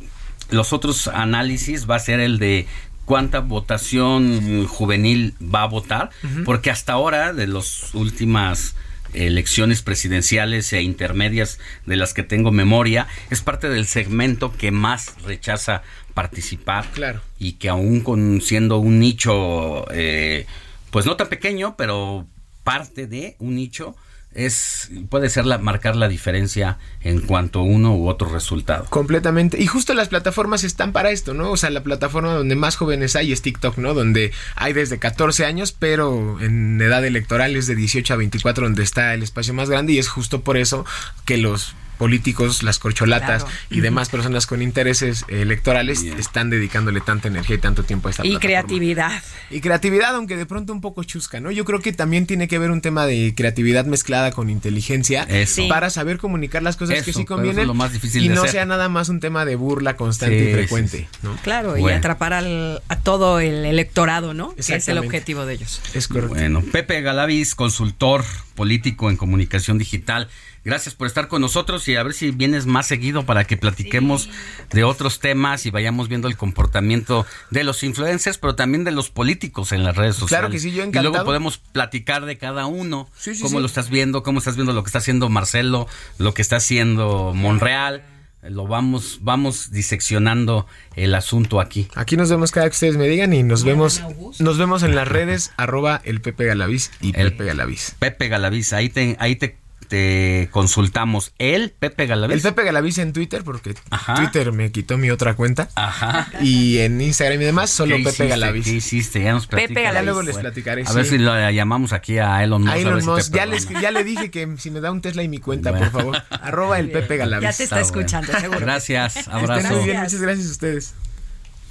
los 0.51 0.73
otros 0.73 1.09
análisis 1.09 1.89
va 1.89 1.97
a 1.97 2.01
ser 2.01 2.21
el 2.21 2.39
de 2.39 2.67
cuánta 3.05 3.41
votación 3.41 4.67
juvenil 4.67 5.35
va 5.43 5.63
a 5.63 5.67
votar, 5.67 6.11
porque 6.45 6.71
hasta 6.71 6.93
ahora 6.93 7.33
de 7.33 7.47
las 7.49 7.93
últimas 7.95 8.75
elecciones 9.13 9.83
presidenciales 9.83 10.73
e 10.73 10.83
intermedias 10.83 11.59
de 11.87 11.97
las 11.97 12.15
que 12.15 12.23
tengo 12.23 12.53
memoria, 12.53 13.09
es 13.31 13.41
parte 13.41 13.69
del 13.69 13.87
segmento 13.87 14.53
que 14.57 14.71
más 14.71 15.15
rechaza 15.25 15.83
participar 16.15 16.87
Claro. 16.93 17.21
y 17.39 17.53
que 17.53 17.69
aún 17.69 18.01
con 18.03 18.41
siendo 18.41 18.79
un 18.79 19.01
nicho 19.01 19.87
eh, 19.93 20.47
pues 20.91 21.07
no 21.07 21.17
tan 21.17 21.29
pequeño 21.29 21.77
pero 21.77 22.27
parte 22.65 23.07
de 23.07 23.37
un 23.39 23.55
nicho 23.57 23.97
es 24.35 24.91
puede 25.09 25.29
ser 25.29 25.45
la, 25.45 25.59
marcar 25.59 25.97
la 25.97 26.09
diferencia 26.09 26.79
en 27.01 27.21
cuanto 27.21 27.61
a 27.61 27.63
uno 27.63 27.97
u 27.97 28.09
otro 28.09 28.29
resultado 28.29 28.87
Completamente. 28.89 29.61
Y 29.61 29.67
justo 29.67 29.95
las 29.95 30.09
plataformas 30.09 30.65
están 30.65 30.93
para 30.93 31.11
esto, 31.11 31.35
¿no? 31.35 31.51
O 31.51 31.57
sea, 31.57 31.71
la 31.71 31.83
plataforma 31.83 32.35
donde 32.35 32.55
más 32.55 32.77
jóvenes 32.77 33.17
hay 33.17 33.33
es 33.33 33.43
TikTok, 33.43 33.79
¿no? 33.79 33.95
Donde 33.95 34.33
hay 34.57 34.73
desde 34.73 34.99
14 34.99 35.45
años, 35.45 35.73
pero 35.73 36.41
en 36.41 36.81
edad 36.81 37.05
electoral 37.05 37.57
es 37.57 37.67
de 37.67 37.75
18 37.75 38.15
a 38.15 38.17
24 38.17 38.65
donde 38.65 38.83
está 38.83 39.15
el 39.15 39.23
espacio 39.23 39.55
más 39.55 39.69
grande 39.71 39.95
y 39.95 39.99
es 39.99 40.09
justo 40.09 40.43
por 40.43 40.57
eso 40.57 40.85
que 41.25 41.37
los 41.37 41.75
políticos, 42.01 42.63
las 42.63 42.79
corcholatas 42.79 43.45
Claro. 43.45 43.59
y 43.71 43.81
demás 43.81 44.09
personas 44.09 44.47
con 44.47 44.63
intereses 44.63 45.27
electorales 45.29 46.03
están 46.03 46.49
dedicándole 46.49 47.03
tanta 47.03 47.29
energía 47.29 47.57
y 47.57 47.59
tanto 47.59 47.83
tiempo 47.83 48.09
a 48.09 48.13
esta 48.13 48.25
Y 48.27 48.31
plataforma. 48.31 48.41
creatividad. 48.49 49.23
Y 49.51 49.61
creatividad, 49.61 50.15
aunque 50.15 50.39
de 50.39 50.47
pronto 50.47 50.73
un 50.73 50.81
poco 50.81 51.05
chusca, 51.05 51.41
¿no? 51.41 51.51
Yo 51.51 51.67
creo 51.67 51.81
que 51.81 51.93
también 51.93 52.25
tiene 52.27 52.49
que 52.49 52.59
ver 52.59 52.71
un 52.71 52.81
tema 52.81 53.05
de 53.05 53.35
creatividad 53.37 53.85
mezclada 53.85 54.33
con 54.33 54.49
inteligencia 54.49 55.25
Eso. 55.25 55.69
para 55.69 55.91
saber 55.91 56.17
comunicar 56.17 56.63
las 56.63 56.77
cosas 56.79 57.03
que 57.05 57.13
sí 57.13 57.21
es 57.21 57.27
convienen 57.27 57.67
lo 57.67 57.75
más 57.75 57.93
difícil 57.93 58.25
y 58.25 58.29
de 58.29 58.35
no 58.35 58.41
hacer. 58.41 58.53
sea 58.53 58.65
nada 58.65 58.89
más 58.89 59.11
un 59.11 59.21
tema 59.21 59.45
de 59.45 59.57
burla 59.57 59.97
constante 59.97 60.39
Sí, 60.43 60.51
y 60.51 60.53
frecuente, 60.55 60.99
sí, 61.13 61.19
¿no? 61.23 61.37
Claro, 61.43 61.77
y 61.77 61.87
atrapar 61.91 62.33
al- 62.33 62.81
a 62.89 62.97
todo 62.97 63.41
el 63.41 63.67
electorado, 63.67 64.33
¿no? 64.33 64.55
Que 64.55 64.77
es 64.77 64.89
el 64.89 64.97
objetivo 64.97 65.45
de 65.45 65.53
ellos. 65.55 65.83
Es 65.93 66.09
correcto. 66.09 66.35
Bueno, 66.35 66.63
Pepe 66.73 67.03
Galavis, 67.03 67.55
consultor 67.55 68.25
político 68.55 69.11
en 69.11 69.19
comunicación 69.19 69.77
digital. 69.77 70.29
Gracias 70.65 70.95
por 70.95 71.07
estar 71.07 71.29
con 71.29 71.41
nosotros 71.41 71.89
y 71.89 71.97
a 71.97 72.03
ver 72.03 72.13
si 72.13 72.31
vienes 72.33 72.67
más 72.67 72.87
seguido 72.87 73.25
para 73.25 73.45
que 73.45 73.57
platiquemos 73.57 74.29
de 74.73 74.85
otros 74.85 75.19
temas 75.19 75.65
y 75.65 75.71
vayamos 75.71 76.09
viendo 76.09 76.29
el 76.29 76.37
comportamiento 76.37 77.27
de 77.51 77.65
los 77.65 77.83
influencers, 77.83 78.37
pero 78.39 78.55
también 78.55 78.85
de 78.85 78.91
los 78.91 79.09
políticos 79.11 79.73
en 79.73 79.85
las 79.85 79.97
redes 79.97 80.17
sociales. 80.17 80.41
Claro 80.41 80.53
que 80.53 80.59
sí, 80.59 80.71
yo 80.71 80.79
Y 80.79 80.89
encantado. 80.89 81.11
luego 81.11 81.25
podemos 81.25 81.59
platicar 81.59 82.27
de 82.27 82.37
cada 82.37 82.67
uno, 82.67 83.09
Sí, 83.17 83.35
sí, 83.35 83.43
cómo 83.43 83.57
sí. 83.57 83.61
lo 83.61 83.67
estás 83.67 83.89
viendo, 83.91 84.23
cómo 84.23 84.39
estás 84.39 84.57
viendo 84.57 84.73
lo 84.75 84.83
que 84.83 84.89
está 84.89 84.99
haciendo 84.99 85.29
Marcelo, 85.31 85.87
lo 86.19 86.35
que 86.35 86.43
está 86.43 86.57
haciendo 86.57 87.33
Monreal. 87.35 88.05
Lo 88.43 88.67
vamos, 88.67 89.19
vamos 89.21 89.71
diseccionando 89.71 90.67
el 90.97 91.15
asunto 91.15 91.61
aquí. 91.61 91.89
Aquí 91.95 92.17
nos 92.17 92.31
vemos 92.31 92.51
cada 92.53 92.67
que 92.71 92.73
ustedes 92.73 92.97
me 92.97 93.07
digan 93.07 93.35
y 93.35 93.43
nos 93.43 93.65
vemos 93.65 94.03
nos 94.39 94.57
vemos 94.57 94.83
en 94.83 94.97
las 94.97 95.07
redes 95.07 95.53
arroba 95.59 96.01
el 96.05 96.23
Pepe 96.23 96.47
Galaviz 96.47 96.91
y 97.03 97.13
Pepe 97.13 97.45
Galaviz. 97.45 97.95
Pepe 97.99 98.29
Galaviz, 98.29 98.73
ahí 98.73 98.89
te, 98.89 99.15
ahí 99.21 99.37
te, 99.37 99.59
te 99.91 100.49
consultamos. 100.53 101.35
¿El 101.39 101.71
Pepe 101.73 102.07
Galaviz? 102.07 102.37
El 102.37 102.43
Pepe 102.43 102.65
Galaviz 102.65 102.97
en 102.99 103.13
Twitter 103.13 103.43
porque 103.45 103.75
Ajá. 103.91 104.15
Twitter 104.15 104.53
me 104.53 104.71
quitó 104.73 104.97
mi 104.97 105.11
otra 105.11 105.35
cuenta. 105.35 105.69
Ajá. 105.75 106.29
Y 106.41 106.79
en 106.79 107.01
Instagram 107.01 107.43
y 107.43 107.45
demás 107.45 107.69
solo 107.71 107.97
¿Qué 107.97 108.05
Pepe 108.05 108.11
histe? 108.11 108.27
Galaviz. 108.29 108.65
¿Qué 108.65 108.71
hiciste? 108.75 109.23
Ya 109.23 109.33
nos 109.33 109.47
Pepe. 109.49 109.75
Galaviz. 109.75 109.95
Ya 109.95 110.03
luego 110.03 110.23
les 110.23 110.37
platicaré, 110.39 110.85
A 110.87 110.93
ver 110.93 111.05
sí. 111.05 111.11
si 111.11 111.19
lo 111.19 111.51
llamamos 111.51 111.93
aquí 111.93 112.19
a 112.19 112.43
Elon 112.45 112.63
Musk. 112.63 112.73
A 112.75 112.79
Elon 112.79 113.01
si 113.01 113.07
ya, 113.33 113.43
perdona. 113.43 113.47
les- 113.47 113.69
ya 113.83 113.91
le 113.91 114.05
dije 114.05 114.31
que 114.31 114.49
si 114.57 114.71
me 114.71 114.81
da 114.81 114.91
un 114.93 115.01
Tesla 115.03 115.23
y 115.25 115.29
mi 115.29 115.39
cuenta, 115.39 115.73
Bueno. 115.73 115.91
por 115.91 116.01
favor. 116.01 116.23
Arroba 116.31 116.79
el 116.79 116.91
Pepe 116.91 117.17
Galaviz. 117.17 117.51
Ya 117.51 117.53
te 117.57 117.65
está 117.65 117.81
escuchando, 117.81 118.33
seguro. 118.41 118.61
Gracias, 118.61 119.29
abrazo. 119.29 119.75
muy 119.75 119.85
bien, 119.85 119.99
muchas 120.01 120.21
gracias 120.23 120.47
a 120.47 120.51
ustedes. 120.53 120.95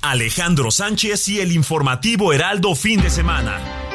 Alejandro 0.01 0.71
Sánchez 0.71 1.27
y 1.29 1.39
el 1.39 1.51
informativo 1.51 2.31
Heraldo 2.33 2.75
fin 2.75 3.01
de 3.01 3.09
semana. 3.09 3.88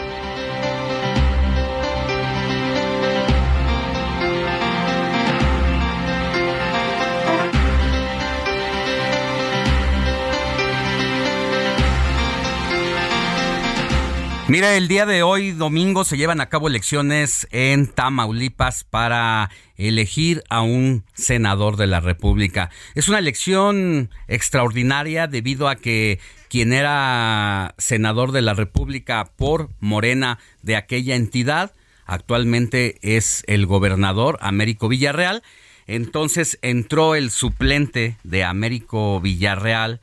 Mira, 14.46 14.76
el 14.76 14.88
día 14.88 15.06
de 15.06 15.22
hoy, 15.22 15.52
domingo, 15.52 16.04
se 16.04 16.18
llevan 16.18 16.42
a 16.42 16.50
cabo 16.50 16.68
elecciones 16.68 17.48
en 17.50 17.86
Tamaulipas 17.86 18.84
para 18.84 19.50
elegir 19.78 20.44
a 20.50 20.60
un 20.60 21.02
senador 21.14 21.78
de 21.78 21.86
la 21.86 22.00
República. 22.00 22.68
Es 22.94 23.08
una 23.08 23.20
elección 23.20 24.10
extraordinaria 24.28 25.28
debido 25.28 25.66
a 25.66 25.76
que 25.76 26.20
quien 26.50 26.74
era 26.74 27.74
senador 27.78 28.32
de 28.32 28.42
la 28.42 28.52
República 28.52 29.32
por 29.34 29.70
Morena 29.80 30.38
de 30.60 30.76
aquella 30.76 31.16
entidad, 31.16 31.72
actualmente 32.04 32.98
es 33.00 33.44
el 33.46 33.64
gobernador 33.64 34.36
Américo 34.42 34.88
Villarreal. 34.88 35.42
Entonces 35.86 36.58
entró 36.60 37.14
el 37.14 37.30
suplente 37.30 38.18
de 38.24 38.44
Américo 38.44 39.22
Villarreal 39.22 40.02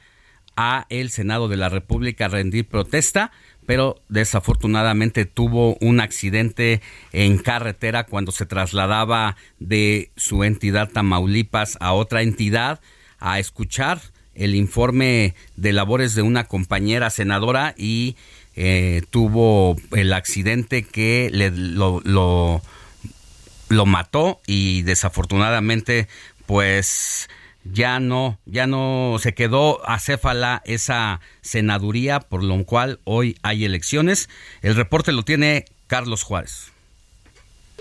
a 0.56 0.86
el 0.90 1.10
Senado 1.10 1.48
de 1.48 1.58
la 1.58 1.70
República 1.70 2.26
a 2.26 2.30
rendir 2.30 2.68
protesta, 2.68 3.32
pero 3.72 4.02
desafortunadamente 4.10 5.24
tuvo 5.24 5.78
un 5.80 6.02
accidente 6.02 6.82
en 7.14 7.38
carretera 7.38 8.06
cuando 8.06 8.34
se 8.34 8.46
trasladaba 8.46 9.38
de 9.60 10.12
su 10.18 10.44
entidad 10.44 10.90
Tamaulipas 10.90 11.78
a 11.80 11.94
otra 11.94 12.22
entidad 12.22 12.82
a 13.20 13.40
escuchar 13.40 14.02
el 14.36 14.56
informe 14.56 15.36
de 15.56 15.72
labores 15.72 16.16
de 16.16 16.22
una 16.22 16.50
compañera 16.50 17.10
senadora 17.12 17.74
y 17.78 18.18
eh, 18.58 19.04
tuvo 19.10 19.78
el 19.96 20.12
accidente 20.12 20.84
que 20.84 21.30
le, 21.32 21.52
lo, 21.52 22.02
lo 22.04 22.62
lo 23.70 23.86
mató 23.86 24.42
y 24.48 24.82
desafortunadamente 24.82 26.10
pues 26.46 27.30
ya 27.64 28.00
no 28.00 28.40
ya 28.46 28.68
no 28.68 29.18
se 29.20 29.34
quedó 29.34 29.88
acéfala 29.88 30.62
esa 30.66 31.22
senaduría 31.42 32.20
por 32.20 32.44
lo 32.44 32.64
cual 32.66 33.00
hoy 33.04 33.38
hay 33.44 33.66
elecciones. 33.66 34.30
El 34.62 34.76
reporte 34.76 35.12
lo 35.12 35.24
tiene 35.24 35.66
Carlos 35.88 36.24
Juárez. 36.24 36.72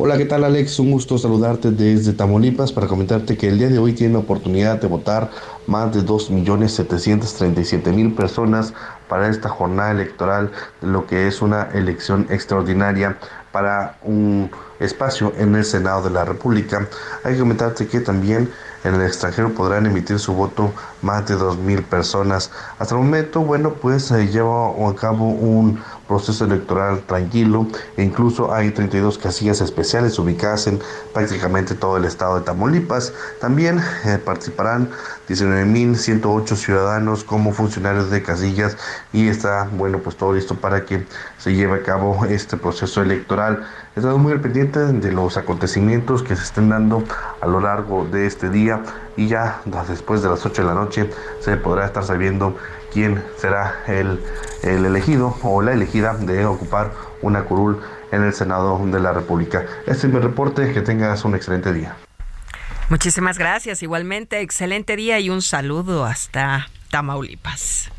Hola, 0.03 0.17
¿qué 0.17 0.25
tal 0.25 0.45
Alex? 0.45 0.79
Un 0.79 0.93
gusto 0.93 1.19
saludarte 1.19 1.73
desde 1.73 2.15
Tamaulipas 2.15 2.73
para 2.73 2.87
comentarte 2.87 3.37
que 3.37 3.49
el 3.49 3.59
día 3.59 3.69
de 3.69 3.79
hoy 3.79 3.93
tiene 3.93 4.17
oportunidad 4.17 4.81
de 4.81 4.87
votar 4.87 5.31
más 5.67 5.95
de 5.95 6.01
2.737.000 6.01 8.17
personas 8.17 8.73
para 9.11 9.29
esta 9.29 9.51
jornada 9.51 9.91
electoral, 9.91 10.53
lo 10.81 11.07
que 11.07 11.29
es 11.29 11.43
una 11.43 11.65
elección 11.75 12.27
extraordinaria 12.31 13.19
para 13.53 13.97
un 14.03 14.51
espacio 14.79 15.33
en 15.37 15.55
el 15.55 15.65
Senado 15.65 16.03
de 16.03 16.11
la 16.11 16.25
República. 16.25 16.87
Hay 17.25 17.35
que 17.35 17.41
comentarte 17.41 17.87
que 17.87 18.01
también 18.01 18.51
en 18.85 18.95
el 18.95 19.03
extranjero 19.03 19.53
podrán 19.55 19.87
emitir 19.87 20.19
su 20.19 20.33
voto 20.33 20.73
más 21.03 21.27
de 21.27 21.37
2.000 21.37 21.85
personas. 21.85 22.51
Hasta 22.79 22.95
el 22.95 23.03
momento, 23.03 23.41
bueno, 23.41 23.75
pues 23.75 24.05
se 24.05 24.29
lleva 24.29 24.69
a 24.69 24.95
cabo 24.95 25.29
un 25.29 25.83
proceso 26.11 26.45
electoral 26.45 27.03
tranquilo 27.07 27.69
e 27.97 28.03
incluso 28.03 28.53
hay 28.53 28.73
32 28.73 29.17
casillas 29.17 29.61
especiales 29.61 30.19
ubicadas 30.19 30.67
en 30.67 30.81
prácticamente 31.15 31.77
todo 31.77 31.97
el 31.99 32.05
estado 32.05 32.41
de 32.41 32.45
Tamaulipas. 32.45 33.13
También 33.41 33.81
eh, 34.05 34.19
participarán 34.19 34.91
19.108 35.29 36.57
ciudadanos 36.57 37.23
como 37.23 37.53
funcionarios 37.53 38.11
de 38.11 38.25
casillas 38.25 38.77
y 39.13 39.29
está, 39.29 39.69
bueno, 39.79 39.99
pues 39.99 40.17
todo 40.17 40.33
listo 40.33 40.57
para 40.57 40.85
que 40.85 41.07
se 41.39 41.55
lleve 41.55 41.77
a 41.77 41.83
cabo 41.85 42.25
este 42.25 42.57
proceso 42.57 43.03
electoral. 43.03 43.63
Estamos 43.95 44.19
muy 44.19 44.33
al 44.33 44.41
pendiente 44.41 44.81
de 44.81 45.13
los 45.13 45.37
acontecimientos 45.37 46.25
que 46.25 46.35
se 46.35 46.43
estén 46.43 46.71
dando 46.71 47.05
a 47.41 47.47
lo 47.47 47.61
largo 47.61 48.05
de 48.11 48.27
este 48.27 48.51
día 48.51 48.83
y 49.17 49.29
ya 49.29 49.61
después 49.89 50.23
de 50.23 50.29
las 50.29 50.45
8 50.45 50.63
de 50.63 50.69
la 50.69 50.75
noche 50.75 51.11
se 51.41 51.57
podrá 51.57 51.87
estar 51.87 52.03
sabiendo 52.03 52.57
quién 52.93 53.23
será 53.39 53.83
el, 53.87 54.21
el 54.63 54.85
elegido 54.85 55.37
o 55.43 55.63
la 55.63 55.73
elegida 55.73 56.15
de 56.15 56.45
ocupar 56.47 56.93
una 57.23 57.45
curul 57.45 57.81
en 58.13 58.23
el 58.23 58.33
Senado 58.33 58.81
de 58.85 59.01
la 59.01 59.13
República. 59.13 59.65
Este 59.87 60.07
es 60.07 60.13
mi 60.13 60.21
reporte, 60.21 60.73
que 60.73 60.81
tengas 60.83 61.25
un 61.25 61.35
excelente 61.35 61.73
día. 61.73 61.97
Muchísimas 62.89 63.39
gracias. 63.39 63.83
Igualmente, 63.83 64.41
excelente 64.41 64.97
día 64.97 65.19
y 65.21 65.31
un 65.31 65.43
saludo 65.43 66.05
hasta 66.05 66.69
Tamaulipas. 66.91 67.91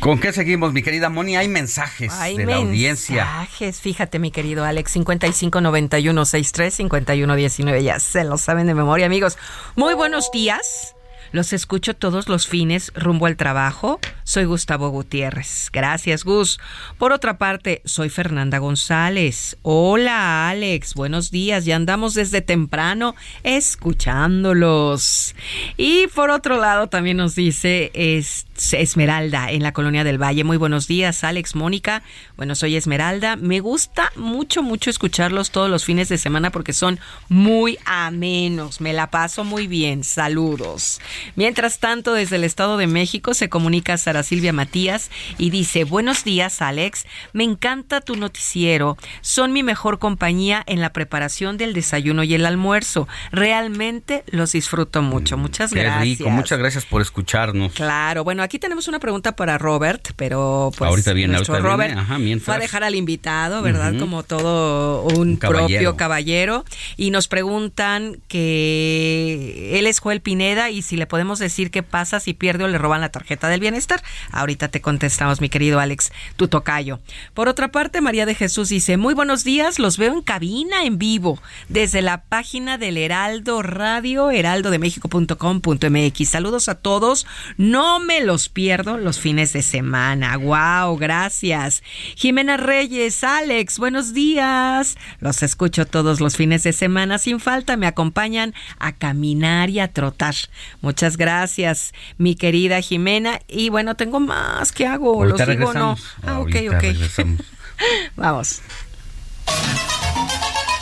¿Con 0.00 0.18
qué 0.18 0.32
seguimos, 0.32 0.72
mi 0.72 0.82
querida 0.82 1.10
Moni? 1.10 1.36
Hay 1.36 1.48
mensajes 1.48 2.12
Hay 2.14 2.36
de 2.38 2.46
la 2.46 2.56
audiencia. 2.56 3.24
mensajes. 3.24 3.80
Fíjate, 3.80 4.18
mi 4.18 4.30
querido 4.30 4.64
Alex, 4.64 4.96
5591635119. 4.96 7.82
Ya 7.82 8.00
se 8.00 8.24
lo 8.24 8.38
saben 8.38 8.66
de 8.66 8.74
memoria, 8.74 9.04
amigos. 9.06 9.36
Muy 9.76 9.92
buenos 9.94 10.30
días. 10.32 10.94
Los 11.32 11.52
escucho 11.52 11.94
todos 11.94 12.28
los 12.28 12.46
fines 12.46 12.92
rumbo 12.94 13.26
al 13.26 13.36
trabajo. 13.36 14.00
Soy 14.24 14.44
Gustavo 14.44 14.88
Gutiérrez. 14.90 15.68
Gracias, 15.72 16.24
Gus. 16.24 16.58
Por 16.98 17.12
otra 17.12 17.38
parte, 17.38 17.82
soy 17.84 18.08
Fernanda 18.08 18.58
González. 18.58 19.56
Hola, 19.62 20.48
Alex. 20.48 20.94
Buenos 20.94 21.30
días. 21.30 21.64
Ya 21.64 21.76
andamos 21.76 22.14
desde 22.14 22.40
temprano 22.42 23.14
escuchándolos. 23.42 25.34
Y 25.76 26.06
por 26.08 26.30
otro 26.30 26.58
lado, 26.60 26.88
también 26.88 27.16
nos 27.16 27.34
dice 27.34 27.90
es- 27.94 28.46
Esmeralda 28.72 29.52
en 29.52 29.62
la 29.62 29.72
colonia 29.72 30.02
del 30.02 30.20
Valle. 30.20 30.42
Muy 30.42 30.56
buenos 30.56 30.88
días, 30.88 31.22
Alex, 31.22 31.54
Mónica. 31.54 32.02
Bueno, 32.36 32.54
soy 32.56 32.74
Esmeralda. 32.76 33.36
Me 33.36 33.60
gusta 33.60 34.10
mucho, 34.16 34.62
mucho 34.64 34.90
escucharlos 34.90 35.52
todos 35.52 35.70
los 35.70 35.84
fines 35.84 36.08
de 36.08 36.18
semana 36.18 36.50
porque 36.50 36.72
son 36.72 36.98
muy 37.28 37.78
amenos. 37.84 38.80
Me 38.80 38.92
la 38.92 39.10
paso 39.10 39.44
muy 39.44 39.68
bien. 39.68 40.02
Saludos. 40.02 41.00
Mientras 41.36 41.78
tanto, 41.78 42.12
desde 42.12 42.36
el 42.36 42.44
Estado 42.44 42.76
de 42.76 42.86
México 42.86 43.34
se 43.34 43.48
comunica 43.48 43.96
Sara 43.96 44.22
Silvia 44.22 44.52
Matías 44.52 45.10
y 45.38 45.50
dice, 45.50 45.84
buenos 45.84 46.24
días 46.24 46.62
Alex, 46.62 47.06
me 47.32 47.44
encanta 47.44 48.00
tu 48.00 48.16
noticiero, 48.16 48.96
son 49.20 49.52
mi 49.52 49.62
mejor 49.62 49.98
compañía 49.98 50.62
en 50.66 50.80
la 50.80 50.92
preparación 50.92 51.56
del 51.56 51.72
desayuno 51.72 52.22
y 52.22 52.34
el 52.34 52.46
almuerzo, 52.46 53.08
realmente 53.32 54.24
los 54.26 54.52
disfruto 54.52 55.02
mucho, 55.02 55.36
muchas 55.36 55.72
Qué 55.72 55.80
gracias. 55.80 56.02
rico, 56.02 56.30
muchas 56.30 56.58
gracias 56.58 56.84
por 56.84 57.02
escucharnos. 57.02 57.72
Claro, 57.72 58.24
bueno, 58.24 58.42
aquí 58.42 58.58
tenemos 58.58 58.88
una 58.88 58.98
pregunta 58.98 59.36
para 59.36 59.58
Robert, 59.58 60.12
pero 60.16 60.70
pues 60.76 60.88
Ahorita 60.88 61.12
viene, 61.12 61.34
nuestro 61.34 61.54
ahorita 61.54 61.68
Robert 61.70 61.88
viene, 61.90 62.02
ajá, 62.02 62.18
mientras. 62.18 62.44
fue 62.44 62.54
a 62.54 62.58
dejar 62.58 62.84
al 62.84 62.94
invitado, 62.94 63.62
¿verdad? 63.62 63.94
Como 63.98 64.22
todo 64.22 65.02
un, 65.02 65.36
caballero. 65.36 65.66
propio 65.66 65.96
caballero. 65.96 66.64
Y 66.96 67.10
nos 67.10 67.28
preguntan 67.28 68.18
que 68.28 69.78
él 69.78 69.86
es 69.86 70.00
Joel 70.00 70.20
Pineda 70.20 70.70
y 70.70 70.82
si 70.82 70.96
le 70.96 71.06
podemos 71.08 71.38
decir 71.38 71.70
qué 71.70 71.82
pasa 71.82 72.20
si 72.20 72.34
pierde 72.34 72.64
o 72.64 72.68
le 72.68 72.78
roban 72.78 73.00
la 73.00 73.08
tarjeta 73.10 73.48
del 73.48 73.60
bienestar. 73.60 74.02
Ahorita 74.30 74.68
te 74.68 74.80
contestamos, 74.80 75.40
mi 75.40 75.48
querido 75.48 75.80
Alex, 75.80 76.12
tu 76.36 76.48
tocayo. 76.48 77.00
Por 77.34 77.48
otra 77.48 77.68
parte, 77.72 78.00
María 78.00 78.26
de 78.26 78.34
Jesús 78.34 78.68
dice, 78.68 78.96
muy 78.96 79.14
buenos 79.14 79.44
días, 79.44 79.78
los 79.78 79.98
veo 79.98 80.12
en 80.12 80.22
cabina 80.22 80.84
en 80.84 80.98
vivo, 80.98 81.40
desde 81.68 82.02
la 82.02 82.22
página 82.22 82.78
del 82.78 82.96
Heraldo 82.96 83.62
Radio, 83.62 84.30
heraldodemexico.com.mx. 84.30 86.28
Saludos 86.28 86.68
a 86.68 86.74
todos, 86.76 87.26
no 87.56 88.00
me 88.00 88.20
los 88.20 88.48
pierdo 88.48 88.98
los 88.98 89.18
fines 89.18 89.52
de 89.52 89.62
semana. 89.62 90.36
Wow, 90.36 90.96
gracias. 90.98 91.82
Jimena 92.16 92.56
Reyes, 92.56 93.24
Alex, 93.24 93.78
buenos 93.78 94.12
días. 94.12 94.96
Los 95.20 95.42
escucho 95.42 95.86
todos 95.86 96.20
los 96.20 96.36
fines 96.36 96.62
de 96.62 96.72
semana 96.72 97.18
sin 97.18 97.40
falta, 97.40 97.76
me 97.76 97.86
acompañan 97.86 98.54
a 98.78 98.92
caminar 98.92 99.70
y 99.70 99.80
a 99.80 99.92
trotar. 99.92 100.34
Muchas 100.80 100.97
gracias, 101.16 101.92
mi 102.16 102.34
querida 102.34 102.80
Jimena. 102.80 103.40
Y 103.48 103.68
bueno, 103.70 103.94
tengo 103.94 104.20
más, 104.20 104.72
¿qué 104.72 104.86
hago? 104.86 105.14
Ahorita 105.14 105.46
¿Los 105.46 105.56
digo 105.56 105.70
o 105.70 105.74
no? 105.74 105.96
Ah, 106.22 106.40
ok, 106.40 106.54
Ahorita 106.54 106.76
ok. 106.76 106.82
regresamos. 106.82 107.40
Vamos. 108.16 108.60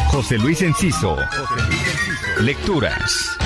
José 0.08 0.38
Luis 0.38 0.62
Enciso. 0.62 1.16
Lecturas. 2.40 3.36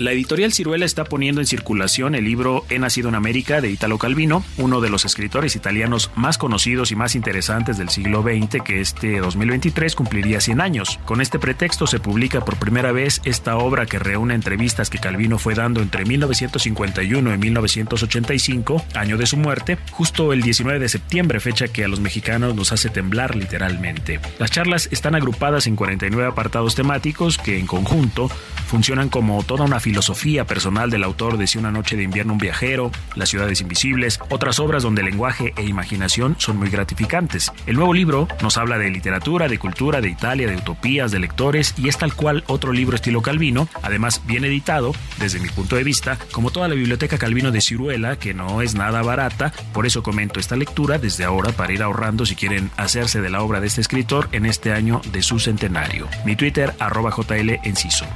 La 0.00 0.12
editorial 0.12 0.50
Ciruela 0.50 0.86
está 0.86 1.04
poniendo 1.04 1.42
en 1.42 1.46
circulación 1.46 2.14
el 2.14 2.24
libro 2.24 2.64
He 2.70 2.78
nacido 2.78 3.10
en 3.10 3.16
América 3.16 3.60
de 3.60 3.68
Italo 3.68 3.98
Calvino, 3.98 4.42
uno 4.56 4.80
de 4.80 4.88
los 4.88 5.04
escritores 5.04 5.56
italianos 5.56 6.10
más 6.16 6.38
conocidos 6.38 6.90
y 6.90 6.96
más 6.96 7.14
interesantes 7.14 7.76
del 7.76 7.90
siglo 7.90 8.22
XX 8.22 8.62
que 8.64 8.80
este 8.80 9.18
2023 9.18 9.94
cumpliría 9.94 10.40
100 10.40 10.62
años. 10.62 10.98
Con 11.04 11.20
este 11.20 11.38
pretexto 11.38 11.86
se 11.86 12.00
publica 12.00 12.42
por 12.42 12.56
primera 12.56 12.92
vez 12.92 13.20
esta 13.26 13.58
obra 13.58 13.84
que 13.84 13.98
reúne 13.98 14.32
entrevistas 14.32 14.88
que 14.88 14.96
Calvino 14.96 15.38
fue 15.38 15.54
dando 15.54 15.82
entre 15.82 16.06
1951 16.06 17.34
y 17.34 17.36
1985, 17.36 18.82
año 18.94 19.18
de 19.18 19.26
su 19.26 19.36
muerte, 19.36 19.76
justo 19.90 20.32
el 20.32 20.40
19 20.40 20.78
de 20.78 20.88
septiembre, 20.88 21.40
fecha 21.40 21.68
que 21.68 21.84
a 21.84 21.88
los 21.88 22.00
mexicanos 22.00 22.54
nos 22.54 22.72
hace 22.72 22.88
temblar 22.88 23.36
literalmente. 23.36 24.18
Las 24.38 24.50
charlas 24.50 24.88
están 24.92 25.14
agrupadas 25.14 25.66
en 25.66 25.76
49 25.76 26.26
apartados 26.26 26.74
temáticos 26.74 27.36
que 27.36 27.58
en 27.58 27.66
conjunto 27.66 28.30
funcionan 28.66 29.10
como 29.10 29.42
toda 29.42 29.66
una 29.66 29.78
filosofía 29.90 30.44
personal 30.44 30.88
del 30.88 31.02
autor 31.02 31.36
de 31.36 31.48
Si 31.48 31.58
una 31.58 31.72
noche 31.72 31.96
de 31.96 32.04
invierno 32.04 32.34
un 32.34 32.38
viajero, 32.38 32.92
Las 33.16 33.28
ciudades 33.28 33.60
invisibles, 33.60 34.20
otras 34.28 34.60
obras 34.60 34.84
donde 34.84 35.02
lenguaje 35.02 35.52
e 35.56 35.64
imaginación 35.64 36.36
son 36.38 36.58
muy 36.58 36.70
gratificantes. 36.70 37.50
El 37.66 37.74
nuevo 37.74 37.92
libro 37.92 38.28
nos 38.40 38.56
habla 38.56 38.78
de 38.78 38.88
literatura, 38.88 39.48
de 39.48 39.58
cultura, 39.58 40.00
de 40.00 40.08
Italia, 40.08 40.46
de 40.46 40.54
utopías, 40.54 41.10
de 41.10 41.18
lectores 41.18 41.74
y 41.76 41.88
es 41.88 41.98
tal 41.98 42.14
cual 42.14 42.44
otro 42.46 42.72
libro 42.72 42.94
estilo 42.94 43.20
Calvino, 43.20 43.68
además 43.82 44.22
bien 44.26 44.44
editado, 44.44 44.94
desde 45.18 45.40
mi 45.40 45.48
punto 45.48 45.74
de 45.74 45.82
vista, 45.82 46.16
como 46.30 46.52
toda 46.52 46.68
la 46.68 46.76
biblioteca 46.76 47.18
Calvino 47.18 47.50
de 47.50 47.60
Ciruela, 47.60 48.14
que 48.14 48.32
no 48.32 48.62
es 48.62 48.76
nada 48.76 49.02
barata, 49.02 49.52
por 49.72 49.86
eso 49.86 50.04
comento 50.04 50.38
esta 50.38 50.54
lectura 50.54 50.98
desde 50.98 51.24
ahora 51.24 51.50
para 51.50 51.72
ir 51.72 51.82
ahorrando 51.82 52.26
si 52.26 52.36
quieren 52.36 52.70
hacerse 52.76 53.20
de 53.20 53.30
la 53.30 53.42
obra 53.42 53.60
de 53.60 53.66
este 53.66 53.80
escritor 53.80 54.28
en 54.30 54.46
este 54.46 54.72
año 54.72 55.00
de 55.10 55.22
su 55.22 55.40
centenario. 55.40 56.06
Mi 56.24 56.36
Twitter, 56.36 56.76
arroba 56.78 57.10
JL 57.10 57.58
Enciso. 57.64 58.06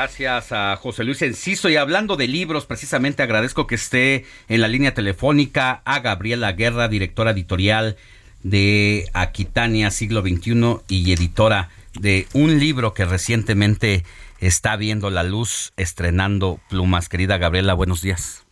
Gracias 0.00 0.50
a 0.52 0.76
José 0.76 1.04
Luis 1.04 1.20
Enciso. 1.20 1.68
Y 1.68 1.76
hablando 1.76 2.16
de 2.16 2.26
libros, 2.26 2.64
precisamente 2.64 3.22
agradezco 3.22 3.66
que 3.66 3.74
esté 3.74 4.24
en 4.48 4.62
la 4.62 4.66
línea 4.66 4.94
telefónica 4.94 5.82
a 5.84 6.00
Gabriela 6.00 6.52
Guerra, 6.52 6.88
directora 6.88 7.32
editorial 7.32 7.98
de 8.42 9.10
Aquitania 9.12 9.90
Siglo 9.90 10.22
XXI 10.22 10.78
y 10.88 11.12
editora 11.12 11.68
de 12.00 12.26
un 12.32 12.58
libro 12.58 12.94
que 12.94 13.04
recientemente 13.04 14.06
está 14.38 14.74
viendo 14.76 15.10
la 15.10 15.22
luz, 15.22 15.74
estrenando 15.76 16.60
plumas. 16.70 17.10
Querida 17.10 17.36
Gabriela, 17.36 17.74
buenos 17.74 18.00
días. 18.00 18.46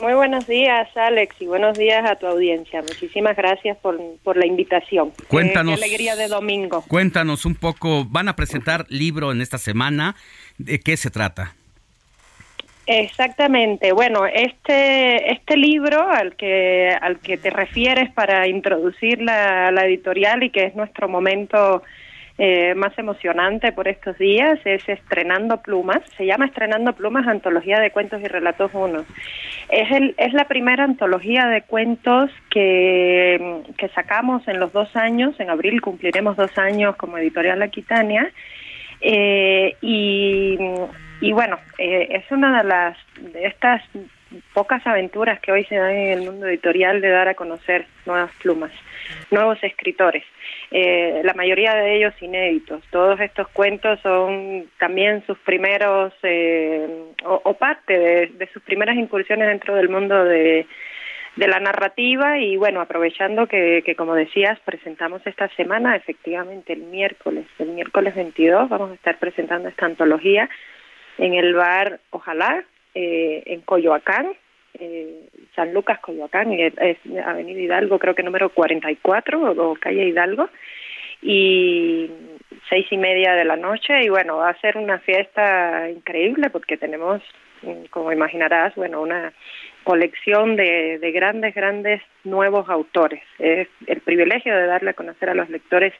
Muy 0.00 0.14
buenos 0.14 0.46
días, 0.46 0.88
Alex, 0.96 1.36
y 1.40 1.46
buenos 1.46 1.78
días 1.78 2.08
a 2.08 2.16
tu 2.16 2.26
audiencia. 2.26 2.82
Muchísimas 2.82 3.36
gracias 3.36 3.76
por, 3.78 3.98
por 4.22 4.36
la 4.36 4.46
invitación. 4.46 5.12
Cuéntanos. 5.28 5.78
Qué, 5.78 5.84
alegría 5.84 6.16
de 6.16 6.28
domingo. 6.28 6.84
Cuéntanos 6.88 7.46
un 7.46 7.54
poco, 7.54 8.04
van 8.04 8.28
a 8.28 8.36
presentar 8.36 8.86
libro 8.88 9.32
en 9.32 9.40
esta 9.40 9.58
semana. 9.58 10.16
¿De 10.58 10.80
qué 10.80 10.96
se 10.96 11.10
trata? 11.10 11.54
Exactamente. 12.86 13.92
Bueno, 13.92 14.26
este 14.26 15.32
este 15.32 15.56
libro 15.56 16.08
al 16.08 16.36
que 16.36 16.96
al 17.00 17.18
que 17.18 17.36
te 17.36 17.50
refieres 17.50 18.12
para 18.12 18.46
introducir 18.46 19.20
la, 19.20 19.72
la 19.72 19.86
editorial 19.86 20.44
y 20.44 20.50
que 20.50 20.64
es 20.64 20.76
nuestro 20.76 21.08
momento 21.08 21.82
eh, 22.38 22.74
más 22.74 22.96
emocionante 22.98 23.72
por 23.72 23.88
estos 23.88 24.18
días 24.18 24.58
es 24.64 24.86
Estrenando 24.88 25.62
Plumas. 25.62 26.02
Se 26.18 26.26
llama 26.26 26.46
Estrenando 26.46 26.92
Plumas, 26.92 27.26
Antología 27.26 27.80
de 27.80 27.90
Cuentos 27.90 28.20
y 28.20 28.26
Relatos 28.26 28.70
1. 28.74 29.04
Es, 29.70 29.90
el, 29.90 30.14
es 30.18 30.34
la 30.34 30.46
primera 30.46 30.84
antología 30.84 31.46
de 31.46 31.62
cuentos 31.62 32.30
que, 32.50 33.62
que 33.78 33.88
sacamos 33.88 34.46
en 34.48 34.60
los 34.60 34.72
dos 34.72 34.94
años. 34.96 35.38
En 35.40 35.48
abril 35.48 35.80
cumpliremos 35.80 36.36
dos 36.36 36.56
años 36.58 36.96
como 36.96 37.16
editorial 37.16 37.62
Aquitania. 37.62 38.30
Eh, 39.00 39.74
y, 39.80 40.58
y 41.22 41.32
bueno, 41.32 41.58
eh, 41.78 42.08
es 42.10 42.30
una 42.30 42.62
de 42.62 42.68
las 42.68 42.98
de 43.32 43.46
estas 43.46 43.82
pocas 44.52 44.86
aventuras 44.86 45.40
que 45.40 45.52
hoy 45.52 45.64
se 45.64 45.76
dan 45.76 45.92
en 45.92 46.18
el 46.18 46.30
mundo 46.30 46.46
editorial 46.46 47.00
de 47.00 47.10
dar 47.10 47.28
a 47.28 47.34
conocer 47.34 47.86
nuevas 48.06 48.30
plumas, 48.42 48.72
nuevos 49.30 49.58
escritores. 49.62 50.24
Eh, 50.70 51.20
la 51.24 51.34
mayoría 51.34 51.74
de 51.74 51.96
ellos 51.96 52.14
inéditos. 52.20 52.82
Todos 52.90 53.20
estos 53.20 53.48
cuentos 53.48 54.00
son 54.00 54.66
también 54.78 55.24
sus 55.26 55.38
primeros, 55.38 56.12
eh, 56.22 56.88
o, 57.24 57.54
parte 57.54 57.98
de, 57.98 58.26
de 58.26 58.48
sus 58.52 58.62
primeras 58.62 58.96
incursiones 58.96 59.48
dentro 59.48 59.74
del 59.76 59.88
mundo 59.88 60.24
de, 60.24 60.66
de 61.36 61.48
la 61.48 61.60
narrativa 61.60 62.38
y 62.38 62.56
bueno, 62.56 62.80
aprovechando 62.80 63.46
que, 63.46 63.82
que 63.84 63.94
como 63.94 64.14
decías, 64.14 64.58
presentamos 64.60 65.24
esta 65.26 65.48
semana, 65.50 65.94
efectivamente 65.94 66.72
el 66.72 66.82
miércoles, 66.82 67.46
el 67.58 67.68
miércoles 67.68 68.14
22 68.14 68.68
vamos 68.68 68.90
a 68.90 68.94
estar 68.94 69.18
presentando 69.18 69.68
esta 69.68 69.86
antología 69.86 70.48
en 71.18 71.34
el 71.34 71.54
bar 71.54 72.00
Ojalá, 72.10 72.64
eh, 72.98 73.42
en 73.44 73.60
Coyoacán, 73.60 74.32
eh, 74.78 75.28
San 75.54 75.74
Lucas, 75.74 75.98
Coyoacán, 76.00 76.50
es, 76.54 76.72
es 76.78 76.96
Avenida 77.26 77.60
Hidalgo, 77.60 77.98
creo 77.98 78.14
que 78.14 78.22
número 78.22 78.48
44 78.48 79.38
o, 79.38 79.72
o 79.72 79.74
calle 79.74 80.08
Hidalgo, 80.08 80.48
y 81.20 82.10
seis 82.70 82.86
y 82.90 82.96
media 82.96 83.34
de 83.34 83.44
la 83.44 83.56
noche 83.56 84.02
y 84.02 84.08
bueno, 84.08 84.38
va 84.38 84.48
a 84.48 84.60
ser 84.60 84.78
una 84.78 84.98
fiesta 85.00 85.90
increíble 85.90 86.48
porque 86.48 86.78
tenemos, 86.78 87.20
mm, 87.60 87.84
como 87.90 88.12
imaginarás, 88.12 88.74
bueno, 88.76 89.02
una 89.02 89.34
colección 89.84 90.56
de, 90.56 90.98
de 90.98 91.12
grandes, 91.12 91.54
grandes 91.54 92.00
nuevos 92.24 92.66
autores. 92.70 93.22
Es 93.38 93.68
el 93.86 94.00
privilegio 94.00 94.56
de 94.56 94.66
darle 94.66 94.90
a 94.90 94.94
conocer 94.94 95.28
a 95.28 95.34
los 95.34 95.50
lectores 95.50 95.92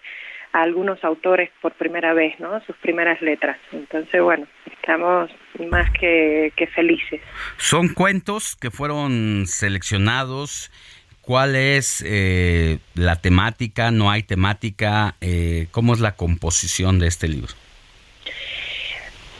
algunos 0.62 1.02
autores 1.04 1.50
por 1.60 1.72
primera 1.74 2.14
vez, 2.14 2.38
¿no? 2.40 2.60
Sus 2.64 2.76
primeras 2.76 3.20
letras. 3.20 3.58
Entonces, 3.72 4.22
bueno, 4.22 4.46
estamos 4.72 5.30
más 5.70 5.90
que, 5.98 6.52
que 6.56 6.66
felices. 6.68 7.20
Son 7.56 7.88
cuentos 7.88 8.56
que 8.56 8.70
fueron 8.70 9.44
seleccionados. 9.46 10.70
¿Cuál 11.20 11.56
es 11.56 12.04
eh, 12.06 12.78
la 12.94 13.16
temática? 13.16 13.90
¿No 13.90 14.10
hay 14.10 14.22
temática? 14.22 15.16
Eh, 15.20 15.66
¿Cómo 15.72 15.92
es 15.92 16.00
la 16.00 16.12
composición 16.12 16.98
de 17.00 17.08
este 17.08 17.28
libro? 17.28 17.52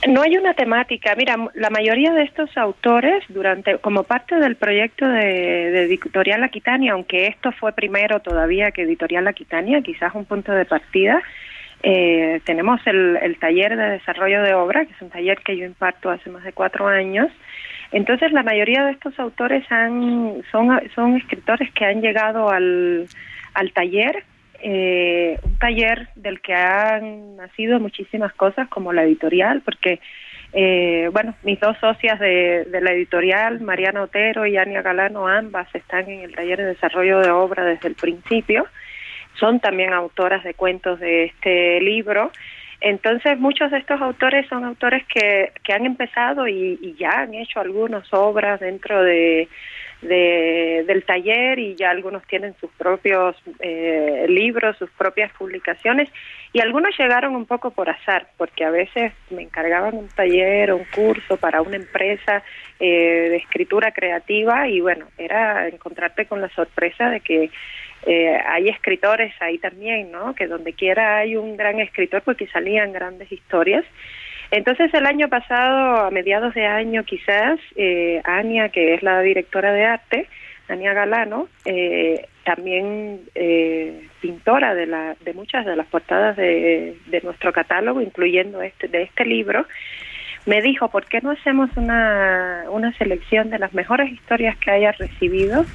No 0.08 0.22
hay 0.22 0.36
una 0.36 0.54
temática. 0.54 1.14
Mira, 1.16 1.36
la 1.54 1.70
mayoría 1.70 2.12
de 2.12 2.22
estos 2.22 2.56
autores, 2.56 3.24
durante, 3.28 3.78
como 3.78 4.04
parte 4.04 4.36
del 4.36 4.56
proyecto 4.56 5.06
de, 5.08 5.84
Editorial 5.84 6.44
Aquitania, 6.44 6.92
aunque 6.92 7.26
esto 7.26 7.50
fue 7.52 7.72
primero 7.72 8.20
todavía 8.20 8.70
que 8.70 8.82
Editorial 8.82 9.26
Aquitania, 9.26 9.80
quizás 9.82 10.14
un 10.14 10.24
punto 10.24 10.52
de 10.52 10.64
partida, 10.64 11.22
eh, 11.82 12.40
tenemos 12.44 12.80
el, 12.86 13.16
el 13.20 13.38
taller 13.38 13.76
de 13.76 13.90
desarrollo 13.90 14.42
de 14.42 14.54
obra, 14.54 14.84
que 14.84 14.92
es 14.92 15.02
un 15.02 15.10
taller 15.10 15.38
que 15.38 15.56
yo 15.56 15.64
imparto 15.64 16.10
hace 16.10 16.30
más 16.30 16.44
de 16.44 16.52
cuatro 16.52 16.86
años, 16.86 17.30
Entonces 17.92 18.32
la 18.32 18.42
mayoría 18.42 18.84
de 18.84 18.92
estos 18.92 19.18
autores 19.18 19.64
han, 19.70 20.42
son, 20.50 20.80
son 20.94 21.16
escritores 21.16 21.70
que 21.72 21.84
han 21.84 22.00
llegado 22.00 22.50
al, 22.50 23.06
al 23.54 23.72
taller, 23.72 24.24
eh, 24.62 25.38
un 25.42 25.58
taller 25.58 26.08
del 26.14 26.40
que 26.40 26.54
han 26.54 27.36
nacido 27.36 27.80
muchísimas 27.80 28.32
cosas 28.32 28.68
como 28.68 28.92
la 28.92 29.04
editorial, 29.04 29.62
porque 29.64 30.00
eh, 30.52 31.10
bueno, 31.12 31.34
mis 31.42 31.60
dos 31.60 31.76
socias 31.78 32.18
de, 32.18 32.66
la 32.80 32.92
editorial, 32.92 33.60
Mariana 33.60 34.02
Otero 34.02 34.46
y 34.46 34.56
Ania 34.56 34.82
Galano, 34.82 35.28
ambas 35.28 35.72
están 35.74 36.08
en 36.08 36.20
el 36.20 36.34
taller 36.34 36.58
de 36.58 36.66
desarrollo 36.66 37.20
de 37.20 37.30
obra 37.30 37.64
desde 37.64 37.88
el 37.88 37.94
principio. 37.94 38.66
Son 39.38 39.60
también 39.60 39.92
autoras 39.92 40.42
de 40.44 40.54
cuentos 40.54 40.98
de 40.98 41.24
este 41.24 41.80
libro. 41.80 42.32
Entonces, 42.80 43.38
muchos 43.38 43.70
de 43.70 43.78
estos 43.78 44.00
autores 44.00 44.46
son 44.48 44.64
autores 44.64 45.04
que, 45.06 45.52
que 45.62 45.72
han 45.72 45.84
empezado 45.84 46.46
y, 46.46 46.78
y 46.80 46.94
ya 46.94 47.20
han 47.20 47.34
hecho 47.34 47.60
algunas 47.60 48.06
obras 48.12 48.60
dentro 48.60 49.02
de, 49.02 49.48
de, 50.06 50.84
del 50.86 51.04
taller 51.04 51.58
y 51.58 51.74
ya 51.74 51.90
algunos 51.90 52.22
tienen 52.26 52.54
sus 52.60 52.70
propios 52.72 53.36
eh, 53.60 54.26
libros, 54.28 54.76
sus 54.76 54.90
propias 54.90 55.32
publicaciones 55.32 56.08
y 56.52 56.60
algunos 56.60 56.96
llegaron 56.98 57.34
un 57.34 57.46
poco 57.46 57.70
por 57.70 57.90
azar 57.90 58.28
porque 58.36 58.64
a 58.64 58.70
veces 58.70 59.12
me 59.30 59.42
encargaban 59.42 59.94
un 59.94 60.08
taller 60.08 60.70
o 60.70 60.76
un 60.76 60.84
curso 60.94 61.36
para 61.36 61.62
una 61.62 61.76
empresa 61.76 62.42
eh, 62.80 63.28
de 63.30 63.36
escritura 63.36 63.92
creativa 63.92 64.68
y 64.68 64.80
bueno, 64.80 65.06
era 65.18 65.68
encontrarte 65.68 66.26
con 66.26 66.40
la 66.40 66.48
sorpresa 66.50 67.10
de 67.10 67.20
que 67.20 67.50
eh, 68.06 68.38
hay 68.46 68.68
escritores 68.68 69.34
ahí 69.40 69.58
también, 69.58 70.12
¿no? 70.12 70.34
Que 70.34 70.46
donde 70.46 70.72
quiera 70.72 71.18
hay 71.18 71.36
un 71.36 71.56
gran 71.56 71.80
escritor 71.80 72.22
porque 72.22 72.46
salían 72.46 72.92
grandes 72.92 73.30
historias 73.32 73.84
entonces 74.50 74.92
el 74.94 75.07
año 75.07 75.28
pasado, 75.28 76.07
a 76.07 76.10
mediados 76.10 76.55
de 76.55 76.66
año 76.66 77.05
quizás, 77.05 77.58
eh, 77.76 78.20
Ania, 78.25 78.68
que 78.68 78.94
es 78.94 79.02
la 79.02 79.20
directora 79.20 79.73
de 79.73 79.84
arte, 79.84 80.28
Ania 80.68 80.92
Galano, 80.92 81.49
eh, 81.65 82.26
también 82.44 83.20
eh, 83.34 84.08
pintora 84.20 84.75
de, 84.75 84.86
la, 84.86 85.16
de 85.25 85.34
muchas 85.34 85.65
de 85.66 85.76
las 85.76 85.86
portadas 85.86 86.36
de, 86.36 86.97
de 87.07 87.20
nuestro 87.23 87.52
catálogo, 87.52 88.00
incluyendo 88.00 88.62
este 88.62 88.89
de 88.89 89.02
este 89.02 89.25
libro, 89.25 89.66
me 90.47 90.62
dijo, 90.62 90.89
¿por 90.89 91.05
qué 91.07 91.20
no 91.20 91.33
hacemos 91.33 91.70
una, 91.76 92.65
una 92.70 92.97
selección 92.97 93.50
de 93.50 93.58
las 93.58 93.75
mejores 93.75 94.12
historias 94.12 94.57
que 94.58 94.70
haya 94.70 94.92
recibido 94.92 95.66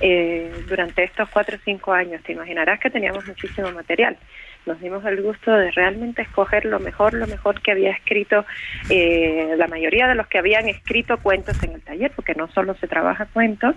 eh, 0.00 0.50
durante 0.66 1.04
estos 1.04 1.28
cuatro 1.28 1.56
o 1.56 1.60
cinco 1.62 1.92
años? 1.92 2.22
Te 2.22 2.32
imaginarás 2.32 2.80
que 2.80 2.90
teníamos 2.90 3.26
muchísimo 3.26 3.70
material 3.72 4.16
nos 4.66 4.80
dimos 4.80 5.04
el 5.04 5.22
gusto 5.22 5.52
de 5.52 5.70
realmente 5.72 6.22
escoger 6.22 6.64
lo 6.64 6.80
mejor, 6.80 7.14
lo 7.14 7.26
mejor 7.26 7.60
que 7.60 7.72
había 7.72 7.90
escrito 7.90 8.44
eh, 8.90 9.54
la 9.56 9.66
mayoría 9.66 10.08
de 10.08 10.14
los 10.14 10.26
que 10.26 10.38
habían 10.38 10.68
escrito 10.68 11.18
cuentos 11.18 11.62
en 11.62 11.72
el 11.72 11.82
taller, 11.82 12.12
porque 12.14 12.34
no 12.34 12.48
solo 12.48 12.74
se 12.74 12.88
trabaja 12.88 13.26
cuentos, 13.26 13.74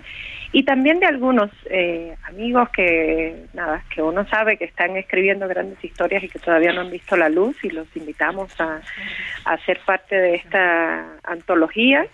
y 0.52 0.62
también 0.64 1.00
de 1.00 1.06
algunos 1.06 1.50
eh, 1.70 2.14
amigos 2.24 2.68
que, 2.70 3.44
nada, 3.52 3.82
que 3.94 4.02
uno 4.02 4.26
sabe 4.28 4.56
que 4.56 4.64
están 4.64 4.96
escribiendo 4.96 5.46
grandes 5.48 5.82
historias 5.84 6.22
y 6.22 6.28
que 6.28 6.38
todavía 6.38 6.72
no 6.72 6.82
han 6.82 6.90
visto 6.90 7.16
la 7.16 7.28
luz 7.28 7.56
y 7.62 7.70
los 7.70 7.86
invitamos 7.96 8.58
a, 8.60 8.80
a 9.44 9.58
ser 9.64 9.80
parte 9.84 10.16
de 10.16 10.36
esta 10.36 11.18
antología. 11.24 12.06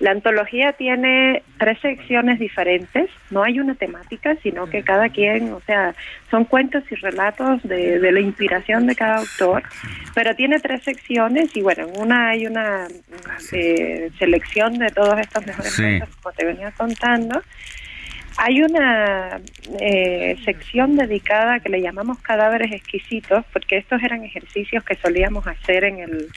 La 0.00 0.12
antología 0.12 0.72
tiene 0.72 1.42
tres 1.58 1.78
secciones 1.80 2.38
diferentes, 2.38 3.10
no 3.30 3.42
hay 3.42 3.60
una 3.60 3.74
temática, 3.74 4.34
sino 4.42 4.66
que 4.66 4.82
cada 4.82 5.10
quien, 5.10 5.52
o 5.52 5.60
sea, 5.60 5.94
son 6.30 6.46
cuentos 6.46 6.82
y 6.90 6.94
relatos 6.94 7.62
de, 7.62 7.98
de 8.00 8.10
la 8.10 8.20
inspiración 8.20 8.86
de 8.86 8.96
cada 8.96 9.18
autor, 9.18 9.62
pero 10.14 10.34
tiene 10.34 10.58
tres 10.58 10.82
secciones 10.84 11.54
y 11.54 11.60
bueno, 11.60 11.86
en 11.86 12.00
una 12.00 12.30
hay 12.30 12.46
una 12.46 12.88
eh, 13.52 14.10
selección 14.18 14.78
de 14.78 14.88
todos 14.88 15.18
estos 15.20 15.46
mejores 15.46 15.76
cuentos, 15.76 16.08
como 16.22 16.34
te 16.34 16.46
venía 16.46 16.70
contando, 16.72 17.42
hay 18.36 18.62
una 18.62 19.40
eh, 19.80 20.36
sección 20.44 20.96
dedicada 20.96 21.60
que 21.60 21.68
le 21.68 21.80
llamamos 21.80 22.18
cadáveres 22.20 22.72
exquisitos, 22.72 23.44
porque 23.52 23.76
estos 23.78 24.02
eran 24.02 24.24
ejercicios 24.24 24.84
que 24.84 24.94
solíamos 24.96 25.46
hacer 25.46 25.84
en 25.84 25.98
el, 25.98 26.28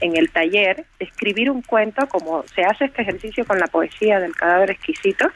en 0.00 0.16
el 0.16 0.30
taller, 0.30 0.84
escribir 0.98 1.50
un 1.50 1.62
cuento, 1.62 2.06
como 2.08 2.44
se 2.54 2.62
hace 2.62 2.86
este 2.86 3.02
ejercicio 3.02 3.44
con 3.44 3.58
la 3.58 3.66
poesía 3.66 4.20
del 4.20 4.34
cadáver 4.34 4.70
exquisito, 4.70 5.30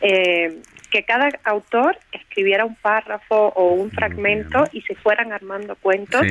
eh, 0.00 0.58
que 0.90 1.04
cada 1.04 1.28
autor 1.44 1.98
escribiera 2.12 2.64
un 2.64 2.74
párrafo 2.74 3.52
o 3.54 3.74
un 3.74 3.90
fragmento 3.90 4.64
y 4.72 4.82
se 4.82 4.94
fueran 4.94 5.32
armando 5.32 5.76
cuentos. 5.76 6.26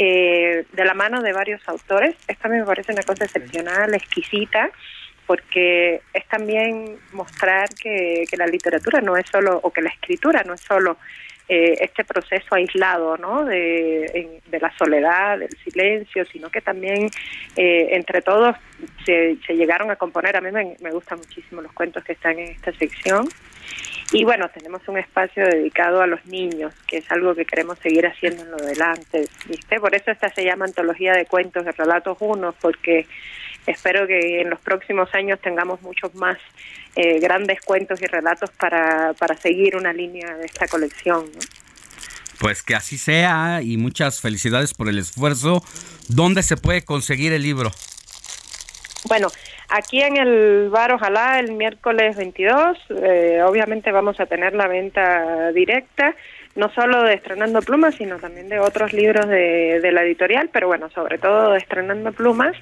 Eh, 0.00 0.64
de 0.74 0.84
la 0.84 0.94
mano 0.94 1.22
de 1.22 1.32
varios 1.32 1.60
autores. 1.68 2.14
Esto 2.28 2.46
a 2.46 2.50
mí 2.52 2.56
me 2.56 2.64
parece 2.64 2.92
una 2.92 3.02
cosa 3.02 3.24
excepcional, 3.24 3.92
exquisita, 3.94 4.70
porque 5.28 6.00
es 6.14 6.26
también 6.26 6.96
mostrar 7.12 7.68
que, 7.74 8.24
que, 8.28 8.36
la 8.38 8.46
literatura 8.46 9.02
no 9.02 9.14
es 9.14 9.26
solo, 9.30 9.60
o 9.62 9.70
que 9.70 9.82
la 9.82 9.90
escritura 9.90 10.42
no 10.42 10.54
es 10.54 10.62
solo 10.62 10.96
eh, 11.50 11.76
este 11.82 12.02
proceso 12.02 12.54
aislado, 12.54 13.18
¿no? 13.18 13.44
De, 13.44 14.40
de, 14.46 14.58
la 14.58 14.74
soledad, 14.78 15.38
del 15.38 15.54
silencio, 15.62 16.24
sino 16.24 16.48
que 16.48 16.62
también 16.62 17.10
eh, 17.56 17.88
entre 17.90 18.22
todos 18.22 18.56
se, 19.04 19.36
se, 19.46 19.54
llegaron 19.54 19.90
a 19.90 19.96
componer. 19.96 20.34
A 20.34 20.40
mí 20.40 20.50
me, 20.50 20.76
me 20.80 20.90
gustan 20.92 21.18
muchísimo 21.18 21.60
los 21.60 21.72
cuentos 21.72 22.02
que 22.04 22.12
están 22.12 22.38
en 22.38 22.48
esta 22.48 22.72
sección. 22.72 23.28
Y 24.10 24.24
bueno, 24.24 24.48
tenemos 24.48 24.80
un 24.88 24.96
espacio 24.96 25.44
dedicado 25.44 26.00
a 26.00 26.06
los 26.06 26.24
niños, 26.24 26.72
que 26.86 26.98
es 26.98 27.12
algo 27.12 27.34
que 27.34 27.44
queremos 27.44 27.78
seguir 27.80 28.06
haciendo 28.06 28.44
en 28.44 28.50
lo 28.50 28.56
adelante, 28.56 29.26
¿viste? 29.46 29.78
Por 29.78 29.94
eso 29.94 30.10
esta 30.10 30.30
se 30.30 30.42
llama 30.42 30.64
Antología 30.64 31.12
de 31.12 31.26
Cuentos 31.26 31.66
de 31.66 31.72
Relatos 31.72 32.16
Unos, 32.20 32.54
porque 32.60 33.06
espero 33.70 34.06
que 34.06 34.40
en 34.40 34.50
los 34.50 34.60
próximos 34.60 35.08
años 35.14 35.40
tengamos 35.40 35.80
muchos 35.82 36.14
más 36.14 36.38
eh, 36.96 37.20
grandes 37.20 37.60
cuentos 37.60 38.00
y 38.02 38.06
relatos 38.06 38.50
para, 38.50 39.12
para 39.14 39.36
seguir 39.36 39.76
una 39.76 39.92
línea 39.92 40.34
de 40.36 40.46
esta 40.46 40.66
colección. 40.66 41.26
¿no? 41.26 41.40
Pues 42.40 42.62
que 42.62 42.74
así 42.74 42.98
sea 42.98 43.60
y 43.62 43.76
muchas 43.76 44.20
felicidades 44.20 44.74
por 44.74 44.88
el 44.88 44.98
esfuerzo. 44.98 45.62
¿Dónde 46.08 46.42
se 46.42 46.56
puede 46.56 46.84
conseguir 46.84 47.32
el 47.32 47.42
libro? 47.42 47.70
Bueno, 49.08 49.28
aquí 49.68 50.00
en 50.00 50.16
el 50.16 50.70
bar 50.70 50.92
Ojalá 50.92 51.40
el 51.40 51.52
miércoles 51.52 52.16
22, 52.16 52.78
eh, 52.90 53.42
obviamente 53.44 53.92
vamos 53.92 54.18
a 54.20 54.26
tener 54.26 54.54
la 54.54 54.68
venta 54.68 55.52
directa, 55.52 56.14
no 56.54 56.72
solo 56.74 57.02
de 57.02 57.14
Estrenando 57.14 57.60
Plumas, 57.62 57.94
sino 57.96 58.18
también 58.18 58.48
de 58.48 58.58
otros 58.58 58.92
libros 58.92 59.28
de, 59.28 59.80
de 59.80 59.92
la 59.92 60.02
editorial, 60.02 60.50
pero 60.52 60.68
bueno, 60.68 60.90
sobre 60.90 61.18
todo 61.18 61.52
de 61.52 61.58
Estrenando 61.58 62.12
Plumas 62.12 62.56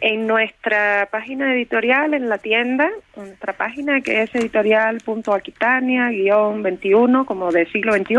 en 0.00 0.26
nuestra 0.26 1.06
página 1.10 1.54
editorial, 1.54 2.14
en 2.14 2.28
la 2.28 2.38
tienda, 2.38 2.90
nuestra 3.16 3.52
página 3.52 4.00
que 4.00 4.22
es 4.22 4.34
editorial.aquitania-21, 4.34 7.24
como 7.24 7.52
de 7.52 7.66
siglo 7.66 7.92
XXI, 7.92 8.16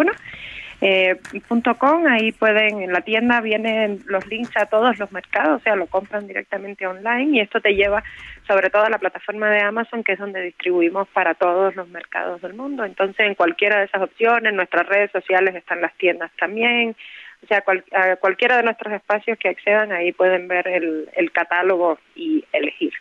eh, 0.84 1.16
punto 1.48 1.78
com, 1.78 2.08
ahí 2.08 2.32
pueden, 2.32 2.82
en 2.82 2.92
la 2.92 3.02
tienda 3.02 3.40
vienen 3.40 4.00
los 4.08 4.26
links 4.26 4.58
a 4.58 4.66
todos 4.66 4.98
los 4.98 5.12
mercados, 5.12 5.62
o 5.62 5.64
sea, 5.64 5.76
lo 5.76 5.86
compran 5.86 6.28
directamente 6.28 6.88
online 6.88 7.38
y 7.38 7.40
esto 7.40 7.62
te 7.62 7.76
lleva 7.76 8.04
sobre 8.48 8.72
todo 8.72 8.86
a 8.86 8.90
la 8.90 8.98
plataforma 8.98 9.52
de 9.52 9.62
Amazon, 9.62 10.04
que 10.04 10.14
es 10.14 10.20
donde 10.20 10.42
distribuimos 10.42 11.08
para 11.10 11.36
todos 11.36 11.76
los 11.76 11.88
mercados 11.90 12.42
del 12.42 12.56
mundo. 12.56 12.84
Entonces, 12.84 13.28
en 13.28 13.36
cualquiera 13.36 13.78
de 13.78 13.86
esas 13.86 14.02
opciones, 14.02 14.50
en 14.50 14.56
nuestras 14.56 14.88
redes 14.88 15.12
sociales 15.12 15.56
están 15.56 15.82
las 15.82 15.94
tiendas 15.98 16.32
también, 16.40 16.96
o 17.44 17.48
sea, 17.48 17.62
cual, 17.62 17.84
a 17.92 18.16
cualquiera 18.18 18.58
de 18.58 18.64
nuestros 18.64 18.94
espacios 18.94 19.38
que 19.38 19.50
accedan, 19.50 19.92
ahí 19.92 20.12
pueden 20.12 20.48
ver 20.48 20.68
el, 20.68 21.10
el 21.16 21.32
catálogo 21.32 22.00
y 22.16 22.46
elegir. 22.54 22.94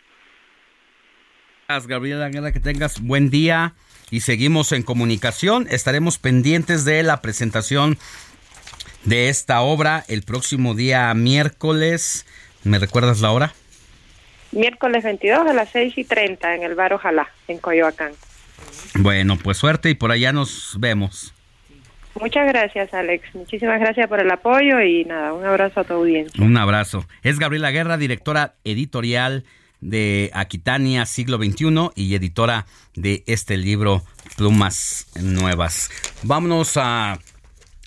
Gracias, 1.67 1.87
Gabriela 1.87 2.29
Guerra, 2.29 2.51
que 2.51 2.59
tengas 2.59 3.01
buen 3.01 3.29
día 3.29 3.73
y 4.09 4.21
seguimos 4.21 4.71
en 4.71 4.83
comunicación. 4.83 5.67
Estaremos 5.69 6.17
pendientes 6.17 6.83
de 6.83 7.03
la 7.03 7.21
presentación 7.21 7.97
de 9.05 9.29
esta 9.29 9.61
obra 9.61 10.03
el 10.07 10.23
próximo 10.23 10.75
día 10.75 11.13
miércoles. 11.13 12.25
¿Me 12.63 12.77
recuerdas 12.77 13.21
la 13.21 13.31
hora? 13.31 13.53
Miércoles 14.51 15.03
22 15.03 15.47
a 15.47 15.53
las 15.53 15.69
6 15.69 15.97
y 15.97 16.03
30 16.03 16.55
en 16.55 16.63
el 16.63 16.75
bar 16.75 16.93
Ojalá, 16.93 17.29
en 17.47 17.57
Coyoacán. 17.57 18.11
Bueno, 18.95 19.37
pues 19.41 19.57
suerte 19.57 19.89
y 19.89 19.95
por 19.95 20.11
allá 20.11 20.33
nos 20.33 20.75
vemos. 20.79 21.33
Muchas 22.19 22.47
gracias, 22.47 22.93
Alex. 22.93 23.33
Muchísimas 23.33 23.79
gracias 23.79 24.07
por 24.07 24.19
el 24.19 24.29
apoyo 24.29 24.81
y 24.81 25.05
nada, 25.05 25.33
un 25.33 25.45
abrazo 25.45 25.79
a 25.79 25.83
tu 25.83 25.93
audiencia. 25.93 26.43
Un 26.43 26.57
abrazo. 26.57 27.05
Es 27.23 27.39
Gabriela 27.39 27.71
Guerra, 27.71 27.97
directora 27.97 28.55
editorial 28.63 29.43
de 29.79 30.29
Aquitania 30.33 31.05
Siglo 31.05 31.37
XXI 31.37 31.89
y 31.95 32.15
editora 32.15 32.65
de 32.95 33.23
este 33.25 33.57
libro 33.57 34.03
Plumas 34.37 35.07
Nuevas. 35.19 35.89
Vámonos 36.23 36.77
a 36.77 37.17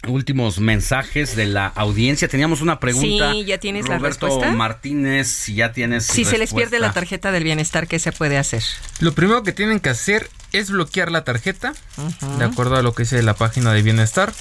últimos 0.08 0.58
mensajes 0.60 1.36
de 1.36 1.46
la 1.46 1.66
audiencia. 1.66 2.28
Teníamos 2.28 2.60
una 2.60 2.80
pregunta. 2.80 3.32
Sí, 3.32 3.44
ya 3.44 3.58
tienes 3.58 3.86
Roberto 3.86 4.26
la 4.26 4.32
respuesta. 4.34 4.56
Martínez, 4.56 5.28
si 5.28 5.54
ya 5.54 5.72
tienes. 5.72 6.04
Si 6.06 6.24
se 6.24 6.38
les 6.38 6.52
pierde 6.52 6.78
la 6.78 6.92
tarjeta 6.92 7.32
del 7.32 7.44
bienestar, 7.44 7.86
¿qué 7.86 7.98
se 7.98 8.12
puede 8.12 8.38
hacer? 8.38 8.62
Lo 9.00 9.12
primero 9.12 9.42
que 9.42 9.52
tienen 9.52 9.80
que 9.80 9.90
hacer 9.90 10.28
es 10.52 10.70
bloquear 10.70 11.10
la 11.10 11.24
tarjeta, 11.24 11.74
uh 11.96 12.02
-huh. 12.02 12.36
de 12.38 12.44
acuerdo 12.44 12.76
a 12.76 12.82
lo 12.82 12.94
que 12.94 13.02
dice 13.04 13.22
la 13.22 13.34
página 13.34 13.72
de 13.72 13.82
bienestar. 13.82 14.32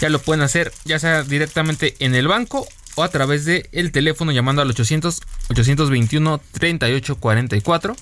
Ya 0.00 0.08
lo 0.08 0.20
pueden 0.20 0.42
hacer, 0.42 0.72
ya 0.84 0.98
sea 0.98 1.22
directamente 1.22 1.94
en 1.98 2.14
el 2.14 2.26
banco 2.26 2.66
o 2.94 3.02
a 3.02 3.08
través 3.08 3.44
de 3.44 3.68
el 3.72 3.92
teléfono 3.92 4.32
llamando 4.32 4.62
al 4.62 4.70
800 4.70 5.20
821 5.50 6.40
3844. 6.52 7.96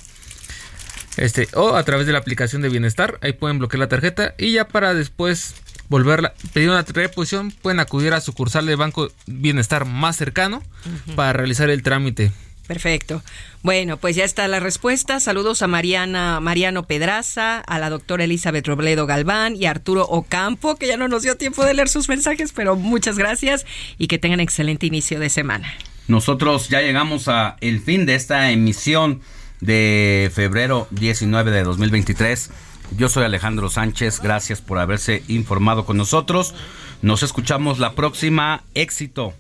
Este, 1.18 1.48
o 1.54 1.74
a 1.74 1.82
través 1.82 2.06
de 2.06 2.12
la 2.12 2.18
aplicación 2.18 2.62
de 2.62 2.68
bienestar, 2.68 3.18
ahí 3.20 3.32
pueden 3.32 3.58
bloquear 3.58 3.80
la 3.80 3.88
tarjeta 3.88 4.34
y 4.38 4.52
ya 4.52 4.68
para 4.68 4.94
después 4.94 5.54
volverla, 5.88 6.32
pedir 6.52 6.70
una 6.70 6.82
reposición, 6.82 7.50
pueden 7.50 7.80
acudir 7.80 8.12
a 8.12 8.20
sucursal 8.20 8.66
de 8.66 8.76
Banco 8.76 9.10
Bienestar 9.26 9.84
más 9.84 10.16
cercano 10.16 10.62
para 11.16 11.32
realizar 11.32 11.70
el 11.70 11.82
trámite. 11.82 12.30
Perfecto. 12.68 13.22
Bueno, 13.62 13.96
pues 13.96 14.14
ya 14.14 14.24
está 14.24 14.46
la 14.46 14.60
respuesta. 14.60 15.20
Saludos 15.20 15.62
a 15.62 15.66
Mariana, 15.66 16.38
Mariano 16.38 16.82
Pedraza, 16.82 17.60
a 17.60 17.78
la 17.78 17.88
doctora 17.88 18.24
Elizabeth 18.24 18.66
Robledo 18.66 19.06
Galván 19.06 19.56
y 19.56 19.64
a 19.64 19.70
Arturo 19.70 20.04
Ocampo, 20.04 20.76
que 20.76 20.86
ya 20.86 20.98
no 20.98 21.08
nos 21.08 21.22
dio 21.22 21.36
tiempo 21.36 21.64
de 21.64 21.72
leer 21.72 21.88
sus 21.88 22.10
mensajes, 22.10 22.52
pero 22.52 22.76
muchas 22.76 23.16
gracias 23.16 23.64
y 23.96 24.06
que 24.06 24.18
tengan 24.18 24.40
excelente 24.40 24.86
inicio 24.86 25.18
de 25.18 25.30
semana. 25.30 25.72
Nosotros 26.08 26.68
ya 26.68 26.82
llegamos 26.82 27.28
a 27.28 27.56
el 27.62 27.80
fin 27.80 28.04
de 28.04 28.14
esta 28.14 28.50
emisión 28.50 29.22
de 29.60 30.30
febrero 30.34 30.86
19 30.90 31.50
de 31.50 31.62
2023. 31.62 32.50
Yo 32.96 33.08
soy 33.08 33.24
Alejandro 33.24 33.68
Sánchez, 33.68 34.20
gracias 34.20 34.60
por 34.60 34.78
haberse 34.78 35.22
informado 35.28 35.84
con 35.84 35.96
nosotros. 35.96 36.54
Nos 37.02 37.22
escuchamos 37.22 37.78
la 37.78 37.94
próxima. 37.94 38.64
Éxito. 38.74 39.34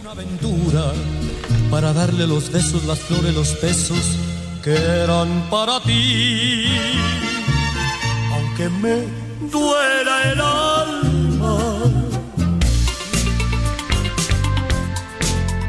una 0.00 0.12
aventura 0.12 0.92
para 1.70 1.92
darle 1.92 2.26
los 2.26 2.50
besos, 2.50 2.84
las 2.84 2.98
flores, 3.00 3.34
los 3.34 3.60
besos 3.60 4.16
que 4.62 4.74
eran 4.74 5.48
para 5.50 5.80
ti. 5.80 6.66
Aunque 8.32 8.68
me 8.68 9.04
duela 9.50 10.32
el 10.32 10.40
alma. 10.40 11.05